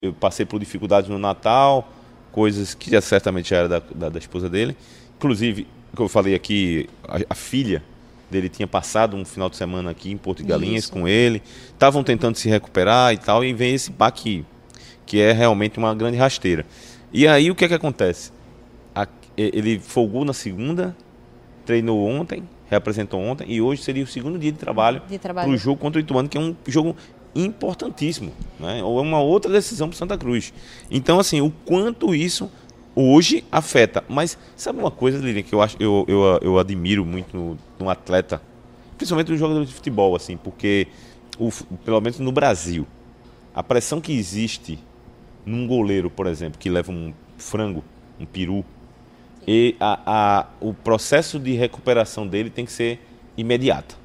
eu 0.00 0.12
passei 0.14 0.46
por 0.46 0.58
dificuldades 0.58 1.10
no 1.10 1.18
Natal, 1.18 1.90
coisas 2.34 2.74
que 2.74 2.90
já 2.90 3.00
certamente 3.00 3.54
era 3.54 3.68
da, 3.68 3.80
da, 3.94 4.08
da 4.08 4.18
esposa 4.18 4.50
dele. 4.50 4.76
Inclusive, 5.16 5.68
o 5.92 5.96
que 5.96 6.02
eu 6.02 6.08
falei 6.08 6.34
aqui, 6.34 6.88
a, 7.06 7.20
a 7.30 7.34
filha 7.34 7.80
dele 8.28 8.48
tinha 8.48 8.66
passado 8.66 9.16
um 9.16 9.24
final 9.24 9.48
de 9.48 9.56
semana 9.56 9.92
aqui 9.92 10.10
em 10.10 10.16
Porto 10.16 10.42
de 10.42 10.48
Galinhas 10.48 10.84
Isso. 10.84 10.92
com 10.92 11.06
ele, 11.06 11.40
estavam 11.72 12.02
tentando 12.02 12.36
se 12.36 12.48
recuperar 12.48 13.12
e 13.14 13.18
tal, 13.18 13.44
e 13.44 13.52
vem 13.52 13.72
esse 13.74 13.92
baque 13.92 14.44
que 15.06 15.20
é 15.20 15.30
realmente 15.30 15.78
uma 15.78 15.94
grande 15.94 16.16
rasteira. 16.16 16.66
E 17.12 17.28
aí 17.28 17.52
o 17.52 17.54
que 17.54 17.64
é 17.64 17.68
que 17.68 17.74
acontece? 17.74 18.32
A- 18.92 19.06
ele 19.36 19.78
folgou 19.78 20.24
na 20.24 20.32
segunda, 20.32 20.96
treinou 21.64 22.04
ontem, 22.04 22.42
reapresentou 22.68 23.20
ontem, 23.20 23.46
e 23.48 23.60
hoje 23.60 23.82
seria 23.82 24.02
o 24.02 24.06
segundo 24.08 24.38
dia 24.40 24.50
de 24.50 24.58
trabalho 24.58 25.00
De 25.08 25.18
trabalho. 25.18 25.46
para 25.48 25.54
o 25.54 25.56
jogo 25.58 25.80
contra 25.80 26.00
o 26.00 26.02
Ituano, 26.02 26.28
que 26.28 26.36
é 26.36 26.40
um 26.40 26.56
jogo 26.66 26.96
importantíssimo, 27.34 28.32
né? 28.60 28.82
ou 28.82 28.98
é 28.98 29.02
uma 29.02 29.20
outra 29.20 29.50
decisão 29.50 29.88
para 29.88 29.98
Santa 29.98 30.16
Cruz. 30.16 30.52
Então, 30.90 31.18
assim, 31.18 31.40
o 31.40 31.50
quanto 31.64 32.14
isso 32.14 32.50
hoje 32.94 33.44
afeta. 33.50 34.04
Mas 34.08 34.38
sabe 34.56 34.78
uma 34.78 34.90
coisa, 34.90 35.18
Lilian, 35.18 35.42
que 35.42 35.54
eu, 35.54 35.60
acho, 35.60 35.76
eu, 35.80 36.04
eu, 36.08 36.38
eu 36.42 36.58
admiro 36.58 37.04
muito 37.04 37.36
no, 37.36 37.58
no 37.78 37.90
atleta, 37.90 38.40
principalmente 38.96 39.30
no 39.30 39.36
jogador 39.36 39.64
de 39.64 39.74
futebol, 39.74 40.14
assim, 40.14 40.36
porque, 40.36 40.86
o, 41.38 41.50
pelo 41.84 42.00
menos 42.00 42.18
no 42.18 42.30
Brasil, 42.30 42.86
a 43.54 43.62
pressão 43.62 44.00
que 44.00 44.12
existe 44.12 44.78
num 45.44 45.66
goleiro, 45.66 46.08
por 46.08 46.26
exemplo, 46.26 46.58
que 46.58 46.70
leva 46.70 46.90
um 46.92 47.12
frango, 47.36 47.84
um 48.18 48.24
peru, 48.24 48.64
e 49.46 49.76
a, 49.78 50.00
a, 50.06 50.46
o 50.60 50.72
processo 50.72 51.38
de 51.38 51.52
recuperação 51.52 52.26
dele 52.26 52.48
tem 52.48 52.64
que 52.64 52.72
ser 52.72 53.00
imediata. 53.36 54.03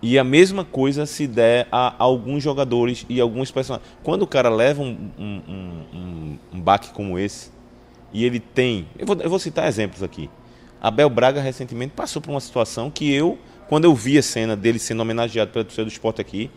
E 0.00 0.16
a 0.18 0.22
mesma 0.24 0.64
coisa 0.64 1.06
se 1.06 1.26
der 1.26 1.66
a 1.72 1.92
alguns 1.98 2.42
jogadores 2.42 3.04
e 3.08 3.20
alguns 3.20 3.50
personagens. 3.50 3.88
Quando 4.02 4.22
o 4.22 4.26
cara 4.26 4.48
leva 4.48 4.80
um, 4.82 4.96
um, 5.18 5.42
um, 5.48 5.82
um, 5.98 6.38
um 6.54 6.60
baque 6.60 6.90
como 6.92 7.18
esse, 7.18 7.50
e 8.12 8.24
ele 8.24 8.38
tem. 8.38 8.86
Eu 8.98 9.06
vou, 9.06 9.16
eu 9.20 9.28
vou 9.28 9.38
citar 9.38 9.66
exemplos 9.68 10.02
aqui. 10.02 10.30
Abel 10.80 11.10
Braga 11.10 11.40
recentemente 11.40 11.92
passou 11.96 12.22
por 12.22 12.30
uma 12.30 12.40
situação 12.40 12.90
que 12.90 13.12
eu, 13.12 13.36
quando 13.68 13.84
eu 13.86 13.94
vi 13.94 14.16
a 14.16 14.22
cena 14.22 14.54
dele 14.54 14.78
sendo 14.78 15.00
homenageado 15.02 15.50
pela 15.50 15.64
torcida 15.64 15.84
do 15.84 15.90
esporte 15.90 16.20
aqui, 16.20 16.48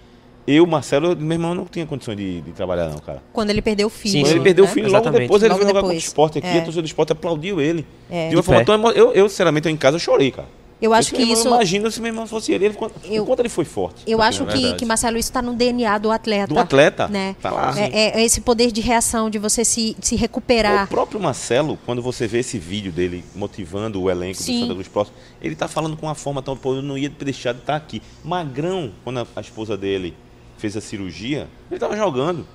eu, 0.46 0.66
Marcelo, 0.68 1.08
eu, 1.12 1.16
meu 1.16 1.32
irmão, 1.34 1.56
não 1.56 1.66
tinha 1.66 1.86
condições 1.88 2.18
de, 2.18 2.42
de 2.42 2.52
trabalhar, 2.52 2.90
não, 2.90 3.00
cara. 3.00 3.24
Quando 3.34 3.50
ele 3.50 3.62
perdeu 3.62 3.88
o 3.88 3.90
filho. 3.90 4.12
Sim, 4.12 4.22
Quando 4.22 4.32
ele 4.32 4.40
perdeu 4.42 4.66
né? 4.66 4.72
o 4.72 4.74
filho, 4.74 4.86
logo 4.88 4.98
Exatamente. 4.98 5.22
depois 5.24 5.42
ele 5.44 5.50
Logo 5.50 5.60
veio 5.60 5.70
jogar 5.70 5.82
contra 5.82 5.96
o 5.96 5.98
depois. 5.98 6.08
esporte 6.08 6.38
aqui, 6.38 6.48
É. 6.48 6.58
a 6.60 6.62
torcida 6.62 6.82
do 6.82 6.86
esporte 6.86 7.12
aplaudiu 7.12 7.60
ele. 7.60 7.86
É. 8.10 8.30
De 8.30 8.36
uma 8.36 8.42
De 8.42 8.46
forma 8.46 8.60
pé. 8.62 8.66
tão 8.66 8.76
emo- 8.76 8.92
eu, 8.92 9.12
eu, 9.14 9.28
sinceramente, 9.28 9.68
eu 9.68 9.72
em 9.74 9.78
casa 9.78 9.96
eu 9.96 10.00
chorei, 10.00 10.30
cara. 10.32 10.48
Eu 10.82 10.94
acho 10.94 11.14
que 11.14 11.22
isso. 11.22 11.48
Imagina 11.48 11.92
se 11.92 12.02
meu 12.02 12.10
irmão 12.10 12.26
fosse 12.26 12.52
ele, 12.52 12.66
ele 12.66 12.74
quanto, 12.74 12.96
Eu- 13.06 13.26
quanto 13.26 13.40
ele 13.42 13.50
foi 13.50 13.66
forte. 13.66 14.04
Eu 14.08 14.22
acho 14.22 14.46
que, 14.46 14.74
que 14.74 14.86
Marcelo, 14.86 15.18
isso 15.18 15.30
está 15.30 15.42
no 15.42 15.54
DNA 15.54 15.98
do 16.00 16.10
atleta. 16.10 16.48
Do 16.54 16.60
atleta. 16.60 17.08
Né? 17.08 17.36
Tá 17.42 17.52
lá. 17.52 17.74
É, 17.80 17.84
é- 18.18 18.20
é 18.22 18.26
esse 18.26 18.42
poder 18.42 18.72
de 18.72 18.82
reação, 18.82 19.30
de 19.30 19.38
você 19.38 19.64
se, 19.64 19.96
se 20.02 20.16
recuperar. 20.16 20.86
O 20.86 20.88
próprio 20.88 21.20
Marcelo, 21.20 21.78
quando 21.86 22.02
você 22.02 22.26
vê 22.28 22.40
esse 22.40 22.58
vídeo 22.58 22.92
dele 22.92 23.24
motivando 23.36 24.02
o 24.02 24.10
elenco 24.10 24.42
Sim. 24.42 24.54
do 24.54 24.60
Santa 24.62 24.74
Cruz 24.74 24.88
Próximo, 24.88 25.18
ele 25.42 25.56
tá 25.56 25.68
falando 25.68 25.96
com 25.96 26.08
uma 26.08 26.16
forma 26.16 26.42
tão, 26.42 26.58
pô, 26.58 26.76
eu 26.76 26.82
não 26.82 26.98
ia 26.98 27.10
deixar 27.10 27.54
de 27.54 27.60
estar 27.60 27.76
aqui. 27.76 28.02
Magrão, 28.24 28.92
quando 29.04 29.20
a, 29.20 29.28
a 29.36 29.42
esposa 29.42 29.78
dele 29.78 30.16
fez 30.58 30.76
a 30.76 30.82
cirurgia, 30.82 31.48
ele 31.70 31.80
tava 31.80 31.96
jogando. 31.96 32.48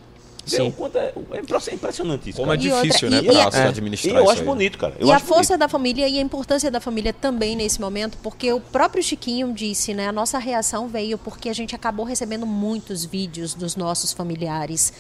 Sim. 0.47 0.71
quanto 0.71 0.97
é, 0.97 1.13
é 1.33 1.41
impre- 1.41 1.59
é 1.71 1.75
impressionante 1.75 2.31
isso. 2.31 2.39
Como 2.39 2.53
é. 2.53 2.57
E 2.57 2.71
outra- 2.71 2.83
difícil, 2.83 3.11
né, 3.11 3.21
se 3.21 3.29
é. 3.29 3.33
E 3.33 3.69
administrar 3.69 4.17
eu 4.17 4.23
isso 4.23 4.33
acho 4.33 4.41
aí. 4.43 4.47
bonito, 4.47 4.79
cara. 4.79 4.95
Eu 4.99 5.09
e 5.09 5.13
a 5.13 5.19
força 5.19 5.55
bonito. 5.55 5.59
da 5.59 5.69
família 5.69 6.09
e 6.09 6.19
a 6.19 6.23
importância 6.23 6.71
da 6.71 6.81
família 6.81 7.13
também 7.13 7.57
nesse 7.57 7.81
momento, 7.81 8.17
porque 8.23 8.53
o 8.53 8.61
próprio 8.61 9.03
Chiquinho 9.03 9.53
disse, 9.53 9.93
né? 9.93 10.09
A 10.09 10.13
nossa 10.13 10.39
reação 10.39 10.87
veio 10.89 11.19
porque 11.19 11.49
a 11.49 11.53
gente 11.53 11.75
acabou 11.75 12.07
recebendo 12.07 12.47
muitos 12.47 13.05
vídeos 13.05 13.55
dos 13.55 13.77
nossos 13.77 14.13
familiares. 14.13 14.93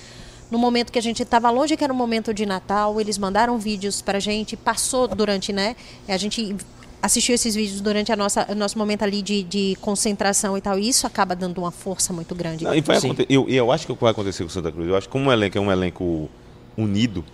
No 0.50 0.58
momento 0.58 0.92
que 0.92 0.98
a 0.98 1.02
gente 1.02 1.22
estava 1.24 1.50
longe, 1.50 1.76
que 1.76 1.82
era 1.82 1.92
o 1.92 1.96
momento 1.96 2.32
de 2.32 2.46
Natal, 2.46 3.00
eles 3.00 3.18
mandaram 3.18 3.58
vídeos 3.58 4.00
pra 4.00 4.20
gente, 4.20 4.56
passou 4.56 5.08
durante, 5.08 5.52
né? 5.52 5.74
A 6.06 6.16
gente 6.16 6.54
assistiu 7.02 7.34
esses 7.34 7.54
vídeos 7.54 7.80
durante 7.80 8.12
a 8.12 8.16
nossa, 8.16 8.50
o 8.50 8.54
nosso 8.54 8.78
momento 8.78 9.02
ali 9.02 9.22
de, 9.22 9.42
de 9.42 9.76
concentração 9.80 10.56
e 10.56 10.60
tal, 10.60 10.78
e 10.78 10.88
isso 10.88 11.06
acaba 11.06 11.36
dando 11.36 11.58
uma 11.58 11.70
força 11.70 12.12
muito 12.12 12.34
grande. 12.34 12.64
Não, 12.64 12.74
e 12.74 12.80
vai 12.80 12.98
eu, 13.28 13.46
e 13.48 13.56
eu 13.56 13.70
acho 13.70 13.86
que 13.86 13.92
o 13.92 13.96
que 13.96 14.02
vai 14.02 14.10
acontecer 14.10 14.42
com 14.42 14.48
o 14.48 14.52
Santa 14.52 14.72
Cruz, 14.72 14.88
eu 14.88 14.96
acho 14.96 15.06
que 15.06 15.12
como 15.12 15.30
o 15.30 15.32
elenco 15.32 15.56
é 15.56 15.60
um 15.60 15.70
elenco 15.70 16.28
unido, 16.76 17.24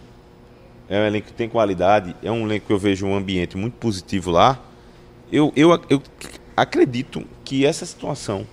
é 0.88 0.98
um 0.98 1.06
elenco 1.06 1.28
que 1.28 1.32
tem 1.32 1.48
qualidade, 1.48 2.14
é 2.22 2.30
um 2.30 2.44
elenco 2.44 2.66
que 2.66 2.72
eu 2.72 2.78
vejo 2.78 3.06
um 3.06 3.14
ambiente 3.16 3.56
muito 3.56 3.74
positivo 3.74 4.30
lá, 4.30 4.60
eu, 5.30 5.52
eu, 5.56 5.80
eu 5.88 6.02
acredito 6.56 7.24
que 7.44 7.64
essa 7.64 7.86
situação, 7.86 8.46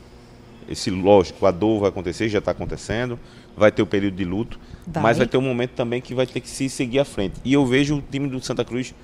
esse 0.70 0.90
lógico, 0.90 1.46
a 1.46 1.52
dor 1.52 1.82
vai 1.82 1.90
acontecer, 1.90 2.30
já 2.30 2.40
está 2.40 2.52
acontecendo, 2.52 3.20
vai 3.58 3.72
ter 3.72 3.82
o 3.82 3.86
período 3.86 4.16
de 4.16 4.24
luto, 4.24 4.58
Vai. 4.88 5.04
mas 5.04 5.18
vai 5.18 5.28
ter 5.28 5.38
um 5.38 5.42
momento 5.42 5.72
também 5.72 6.00
que 6.02 6.16
vai 6.16 6.26
ter 6.26 6.40
que 6.40 6.48
se 6.48 6.70
seguir 6.70 7.00
à 7.00 7.06
frente. 7.06 7.36
E 7.44 7.52
eu 7.52 7.66
vejo 7.66 7.98
o 7.98 8.02
time 8.02 8.28
do 8.28 8.42
Santa 8.42 8.64
Cruz, 8.64 8.96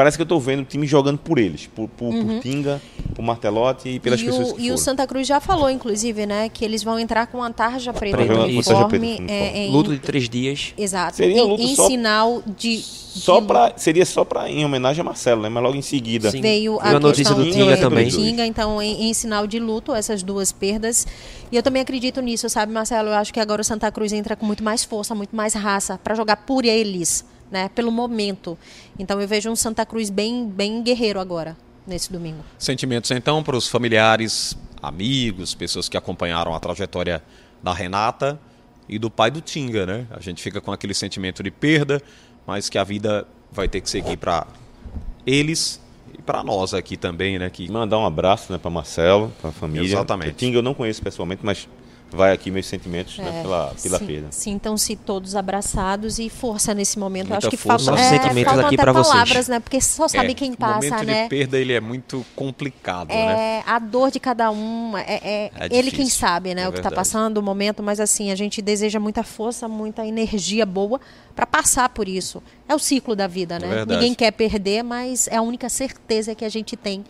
parece 0.00 0.16
que 0.16 0.22
eu 0.22 0.24
estou 0.24 0.40
vendo 0.40 0.60
o 0.60 0.64
time 0.64 0.86
jogando 0.86 1.18
por 1.18 1.38
eles, 1.38 1.66
por, 1.66 1.86
por, 1.90 2.10
por 2.10 2.40
Tinga, 2.40 2.80
por 3.14 3.22
Martelotti 3.22 3.90
e 3.90 4.00
pelas 4.00 4.18
Uhum. 4.20 4.26
e 4.26 4.30
pessoas 4.30 4.50
o, 4.50 4.54
que 4.54 4.60
e 4.62 4.64
o 4.64 4.66
foram. 4.68 4.76
Santa 4.78 5.06
Cruz 5.06 5.26
já 5.28 5.40
falou, 5.40 5.68
inclusive, 5.70 6.24
né, 6.24 6.48
que 6.48 6.64
eles 6.64 6.82
vão 6.82 6.98
entrar 6.98 7.26
com 7.26 7.42
a 7.42 7.50
tarja 7.52 7.92
preta 7.92 8.16
Preta. 8.16 8.32
Tarja 8.34 8.46
preta 8.46 8.74
uniforme. 8.76 9.20
no 9.20 9.30
é, 9.30 9.58
em- 9.66 9.70
Luto 9.70 9.92
de 9.92 9.98
três 9.98 10.26
dias. 10.26 10.72
Exato. 10.78 11.16
Seria 11.16 11.42
um 11.42 11.46
em, 11.46 11.50
luto 11.50 11.62
em 11.62 11.74
só- 11.76 11.86
sinal 11.86 12.42
de. 12.56 12.78
Só 13.10 13.40
de- 13.40 13.46
pra, 13.48 13.72
seria 13.76 14.06
só 14.06 14.24
para 14.24 14.48
em 14.48 14.64
homenagem 14.64 15.00
a 15.00 15.04
Marcelo, 15.04 15.42
né? 15.42 15.48
Mas 15.48 15.62
logo 15.62 15.76
em 15.76 15.82
seguida. 15.82 16.30
Sim. 16.30 16.40
Veio 16.40 16.78
a, 16.80 16.90
a 16.90 17.00
notícia 17.00 17.34
do 17.34 17.44
Tinga 17.50 17.72
é, 17.72 17.76
também. 17.76 18.08
Tinga, 18.08 18.46
então, 18.46 18.80
em, 18.80 19.10
em 19.10 19.12
sinal 19.14 19.46
de 19.46 19.58
luto, 19.58 19.92
essas 19.92 20.22
duas 20.22 20.50
perdas. 20.52 21.06
E 21.52 21.56
eu 21.56 21.62
também 21.62 21.82
acredito 21.82 22.20
nisso, 22.22 22.48
sabe, 22.48 22.72
Marcelo? 22.72 23.08
Eu 23.08 23.14
acho 23.14 23.34
que 23.34 23.40
agora 23.40 23.60
o 23.60 23.64
Santa 23.64 23.90
Cruz 23.92 24.12
entra 24.12 24.34
com 24.36 24.46
muito 24.46 24.62
mais 24.64 24.84
força, 24.84 25.14
muito 25.14 25.34
mais 25.34 25.54
raça, 25.54 25.98
para 26.02 26.14
jogar 26.14 26.36
por 26.36 26.64
eles, 26.64 27.24
né? 27.50 27.68
Pelo 27.68 27.90
momento. 27.90 28.56
Então 28.98 29.20
eu 29.20 29.26
vejo 29.26 29.50
um 29.50 29.56
Santa 29.56 29.84
Cruz 29.84 30.10
bem, 30.10 30.48
bem 30.48 30.82
guerreiro 30.82 31.20
agora, 31.20 31.56
nesse 31.86 32.12
domingo. 32.12 32.44
Sentimentos 32.58 33.10
então 33.10 33.42
para 33.42 33.56
os 33.56 33.68
familiares, 33.68 34.56
amigos, 34.82 35.54
pessoas 35.54 35.88
que 35.88 35.96
acompanharam 35.96 36.54
a 36.54 36.60
trajetória 36.60 37.22
da 37.62 37.72
Renata 37.72 38.40
e 38.88 38.98
do 38.98 39.10
pai 39.10 39.30
do 39.30 39.40
Tinga, 39.40 39.86
né? 39.86 40.06
A 40.10 40.20
gente 40.20 40.42
fica 40.42 40.60
com 40.60 40.72
aquele 40.72 40.94
sentimento 40.94 41.42
de 41.42 41.50
perda, 41.50 42.02
mas 42.46 42.68
que 42.68 42.78
a 42.78 42.84
vida 42.84 43.26
vai 43.52 43.68
ter 43.68 43.80
que 43.80 43.90
seguir 43.90 44.16
para 44.16 44.46
eles 45.26 45.80
e 46.16 46.22
para 46.22 46.42
nós 46.42 46.74
aqui 46.74 46.96
também, 46.96 47.38
né? 47.38 47.50
Que 47.50 47.70
Mandar 47.70 47.98
um 47.98 48.06
abraço 48.06 48.52
né, 48.52 48.58
para 48.58 48.70
Marcelo, 48.70 49.32
para 49.40 49.50
a 49.50 49.52
família. 49.52 49.86
Exatamente. 49.86 50.30
O 50.30 50.34
Tinga 50.34 50.58
eu 50.58 50.62
não 50.62 50.74
conheço 50.74 51.02
pessoalmente, 51.02 51.40
mas 51.44 51.68
vai 52.10 52.32
aqui 52.32 52.50
meus 52.50 52.66
sentimentos 52.66 53.16
né, 53.18 53.38
É, 53.38 53.42
pela, 53.42 53.74
pela 53.82 53.98
sim- 53.98 54.06
perda. 54.06 54.26
Sintam-se 54.30 54.96
todos 54.96 55.34
abraçados 55.36 56.18
e 56.18 56.28
força 56.28 56.74
nesse 56.74 56.98
momento. 56.98 57.28
Muita 57.28 57.38
acho 57.46 57.50
que 57.50 57.56
força. 57.56 57.86
falta, 57.86 57.90
Nossos 58.02 58.06
é, 58.06 58.18
sentimentos 58.18 58.44
faltam 58.52 58.66
aqui 58.66 58.74
até 58.74 58.82
pra 58.82 58.92
vocês. 58.92 59.08
palavras, 59.12 59.48
né? 59.48 59.60
Porque 59.60 59.80
só 59.80 60.08
sabe 60.08 60.32
é, 60.32 60.34
quem 60.34 60.52
o 60.52 60.56
passa, 60.56 60.88
momento 60.88 61.06
né? 61.06 61.22
de 61.24 61.28
perda 61.28 61.58
ele 61.58 61.72
é 61.72 61.80
muito 61.80 62.24
complicado, 62.36 63.08
né? 63.08 63.58
É, 63.58 63.62
a 63.66 63.78
dor 63.78 64.10
de 64.10 64.18
cada 64.20 64.50
um, 64.50 64.96
é, 64.98 65.20
é 65.22 65.50
É 65.58 65.68
ele 65.70 65.90
quem 65.90 66.08
sabe, 66.08 66.54
né, 66.54 66.62
é 66.62 66.68
o 66.68 66.72
que 66.72 66.78
está 66.78 66.90
passando, 66.90 67.38
o 67.38 67.42
momento, 67.42 67.82
mas 67.82 68.00
assim, 68.00 68.30
a 68.30 68.34
gente 68.34 68.60
deseja 68.60 68.98
muita 68.98 69.22
força, 69.22 69.68
muita 69.68 70.04
energia 70.06 70.66
boa 70.66 71.00
para 71.34 71.46
passar 71.46 71.88
por 71.90 72.08
isso. 72.08 72.42
É 72.68 72.74
o 72.74 72.78
ciclo 72.78 73.14
da 73.16 73.26
vida, 73.26 73.58
né? 73.58 73.84
Ninguém 73.86 74.14
quer 74.14 74.30
perder, 74.32 74.82
mas 74.82 75.28
é 75.28 75.36
a 75.36 75.42
única 75.42 75.68
certeza 75.68 76.34
que 76.34 76.44
a 76.44 76.48
gente 76.48 76.76
tem 76.76 77.04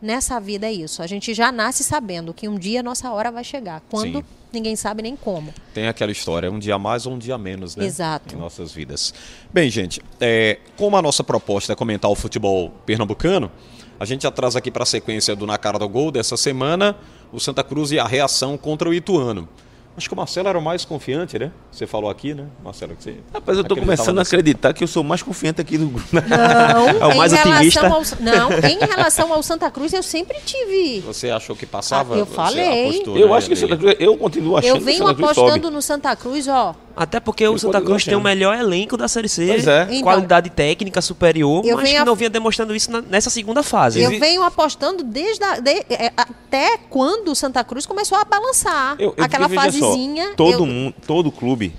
nessa 0.00 0.40
vida 0.40 0.66
é 0.66 0.72
isso. 0.72 1.02
A 1.02 1.06
gente 1.06 1.34
já 1.34 1.50
nasce 1.50 1.84
sabendo 1.84 2.32
que 2.32 2.48
um 2.48 2.58
dia 2.58 2.80
a 2.80 2.82
nossa 2.82 3.10
hora 3.10 3.30
vai 3.30 3.44
chegar. 3.44 3.82
Quando 3.90 4.18
Sim. 4.18 4.24
ninguém 4.52 4.76
sabe 4.76 5.02
nem 5.02 5.16
como. 5.16 5.52
Tem 5.72 5.88
aquela 5.88 6.12
história, 6.12 6.50
um 6.50 6.58
dia 6.58 6.78
mais 6.78 7.06
ou 7.06 7.14
um 7.14 7.18
dia 7.18 7.38
menos, 7.38 7.76
né? 7.76 7.84
Exato. 7.84 8.34
Em 8.34 8.38
nossas 8.38 8.72
vidas. 8.72 9.14
Bem, 9.52 9.70
gente, 9.70 10.02
é, 10.20 10.58
como 10.76 10.96
a 10.96 11.02
nossa 11.02 11.24
proposta 11.24 11.72
é 11.72 11.76
comentar 11.76 12.10
o 12.10 12.14
futebol 12.14 12.70
pernambucano, 12.84 13.50
a 13.98 14.04
gente 14.04 14.22
já 14.22 14.30
traz 14.30 14.56
aqui 14.56 14.70
para 14.70 14.82
a 14.82 14.86
sequência 14.86 15.36
do 15.36 15.46
Na 15.46 15.56
Cara 15.56 15.78
do 15.78 15.88
Gol 15.88 16.10
dessa 16.10 16.36
semana 16.36 16.96
o 17.34 17.40
Santa 17.40 17.64
Cruz 17.64 17.90
e 17.90 17.98
a 17.98 18.06
reação 18.06 18.56
contra 18.56 18.88
o 18.88 18.94
Ituano. 18.94 19.48
Acho 19.96 20.08
que 20.08 20.14
o 20.14 20.16
Marcelo 20.16 20.48
era 20.48 20.58
o 20.58 20.62
mais 20.62 20.84
confiante, 20.84 21.38
né? 21.38 21.52
Você 21.70 21.86
falou 21.86 22.10
aqui, 22.10 22.34
né, 22.34 22.46
Marcelo? 22.64 22.96
Que 22.96 23.02
você 23.04 23.16
Rapaz, 23.32 23.56
eu 23.56 23.62
tô 23.64 23.74
acreditava 23.74 23.80
começando 23.80 24.18
a 24.18 24.22
acreditar 24.22 24.72
que 24.72 24.82
eu 24.82 24.88
sou 24.88 25.02
o 25.02 25.06
mais 25.06 25.22
confiante 25.22 25.60
aqui 25.60 25.78
do 25.78 25.86
grupo. 25.86 26.08
Não, 26.12 26.88
É 27.10 27.14
o 27.14 27.16
mais 27.16 27.32
em 27.32 27.36
otimista. 27.38 27.80
relação 27.82 28.16
ao, 28.18 28.22
não, 28.24 28.50
em 28.68 28.78
relação 28.78 29.32
ao 29.32 29.42
Santa 29.42 29.70
Cruz 29.70 29.92
eu 29.92 30.02
sempre 30.02 30.38
tive. 30.44 31.00
Você 31.06 31.30
achou 31.30 31.54
que 31.54 31.64
passava? 31.64 32.16
Ah, 32.16 32.18
eu 32.18 32.26
falei. 32.26 32.88
apostou, 32.88 33.16
Eu 33.16 33.28
né, 33.28 33.36
acho 33.36 33.46
que 33.46 33.52
o? 33.52 33.56
Santa 33.56 33.76
Cruz, 33.76 33.96
eu 34.00 34.16
continuo 34.16 34.56
achando 34.56 34.70
Eu 34.70 34.76
que 34.76 34.82
o 34.82 34.84
venho 34.84 34.98
Santa 34.98 35.14
Cruz 35.14 35.30
apostando 35.30 35.62
sobe. 35.64 35.74
no 35.76 35.82
Santa 35.82 36.16
Cruz, 36.16 36.48
ó. 36.48 36.74
Até 36.96 37.18
porque 37.18 37.46
o 37.48 37.58
Santa 37.58 37.80
Cruz 37.80 38.04
tem 38.04 38.14
o 38.14 38.20
melhor 38.20 38.56
elenco 38.56 38.96
da 38.96 39.08
Série 39.08 39.28
C. 39.28 39.46
Pois 39.48 39.66
é. 39.66 39.82
Então, 39.90 40.02
qualidade 40.02 40.48
técnica 40.50 41.00
superior, 41.02 41.64
eu 41.66 41.76
mas 41.76 41.90
que 41.90 41.96
a- 41.96 42.04
não 42.04 42.14
vinha 42.14 42.30
demonstrando 42.30 42.74
isso 42.74 42.90
na- 42.90 43.00
nessa 43.02 43.30
segunda 43.30 43.62
fase. 43.64 44.00
Eu 44.00 44.10
venho 44.20 44.42
apostando 44.44 45.02
desde 45.02 45.42
a, 45.42 45.58
de- 45.58 45.84
é, 45.90 46.12
até 46.16 46.78
quando 46.88 47.28
o 47.32 47.34
Santa 47.34 47.64
Cruz 47.64 47.84
começou 47.84 48.16
a 48.16 48.24
balançar. 48.24 48.94
Eu, 48.98 49.12
eu, 49.16 49.24
Aquela 49.24 49.48
veja 49.48 49.60
só, 49.72 49.86
fasezinha. 49.88 50.34
todo 50.36 50.52
eu- 50.62 50.66
mundo, 50.66 50.94
todo 51.06 51.32
clube, 51.32 51.72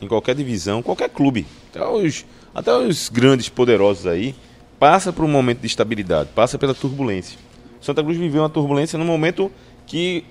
em 0.00 0.08
qualquer 0.08 0.34
divisão, 0.34 0.82
qualquer 0.82 1.10
clube, 1.10 1.46
até 1.70 1.86
os, 1.86 2.24
até 2.54 2.74
os 2.74 3.10
grandes 3.10 3.50
poderosos 3.50 4.06
aí, 4.06 4.34
passa 4.78 5.12
por 5.12 5.24
um 5.26 5.28
momento 5.28 5.60
de 5.60 5.66
estabilidade, 5.66 6.30
passa 6.34 6.58
pela 6.58 6.72
turbulência. 6.74 7.38
O 7.80 7.84
Santa 7.84 8.02
Cruz 8.02 8.16
viveu 8.16 8.40
uma 8.42 8.48
turbulência 8.48 8.98
num 8.98 9.04
momento 9.04 9.52
que 9.86 10.24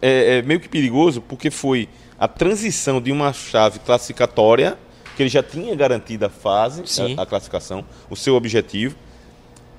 é, 0.00 0.38
é 0.38 0.42
meio 0.42 0.60
que 0.60 0.68
perigoso, 0.68 1.20
porque 1.20 1.50
foi 1.50 1.88
a 2.18 2.28
transição 2.28 3.00
de 3.00 3.10
uma 3.12 3.32
chave 3.32 3.78
classificatória, 3.80 4.78
que 5.16 5.22
ele 5.22 5.30
já 5.30 5.42
tinha 5.42 5.74
garantido 5.74 6.26
a 6.26 6.28
fase, 6.28 6.82
a, 7.18 7.22
a 7.22 7.26
classificação, 7.26 7.84
o 8.10 8.16
seu 8.16 8.34
objetivo, 8.34 8.96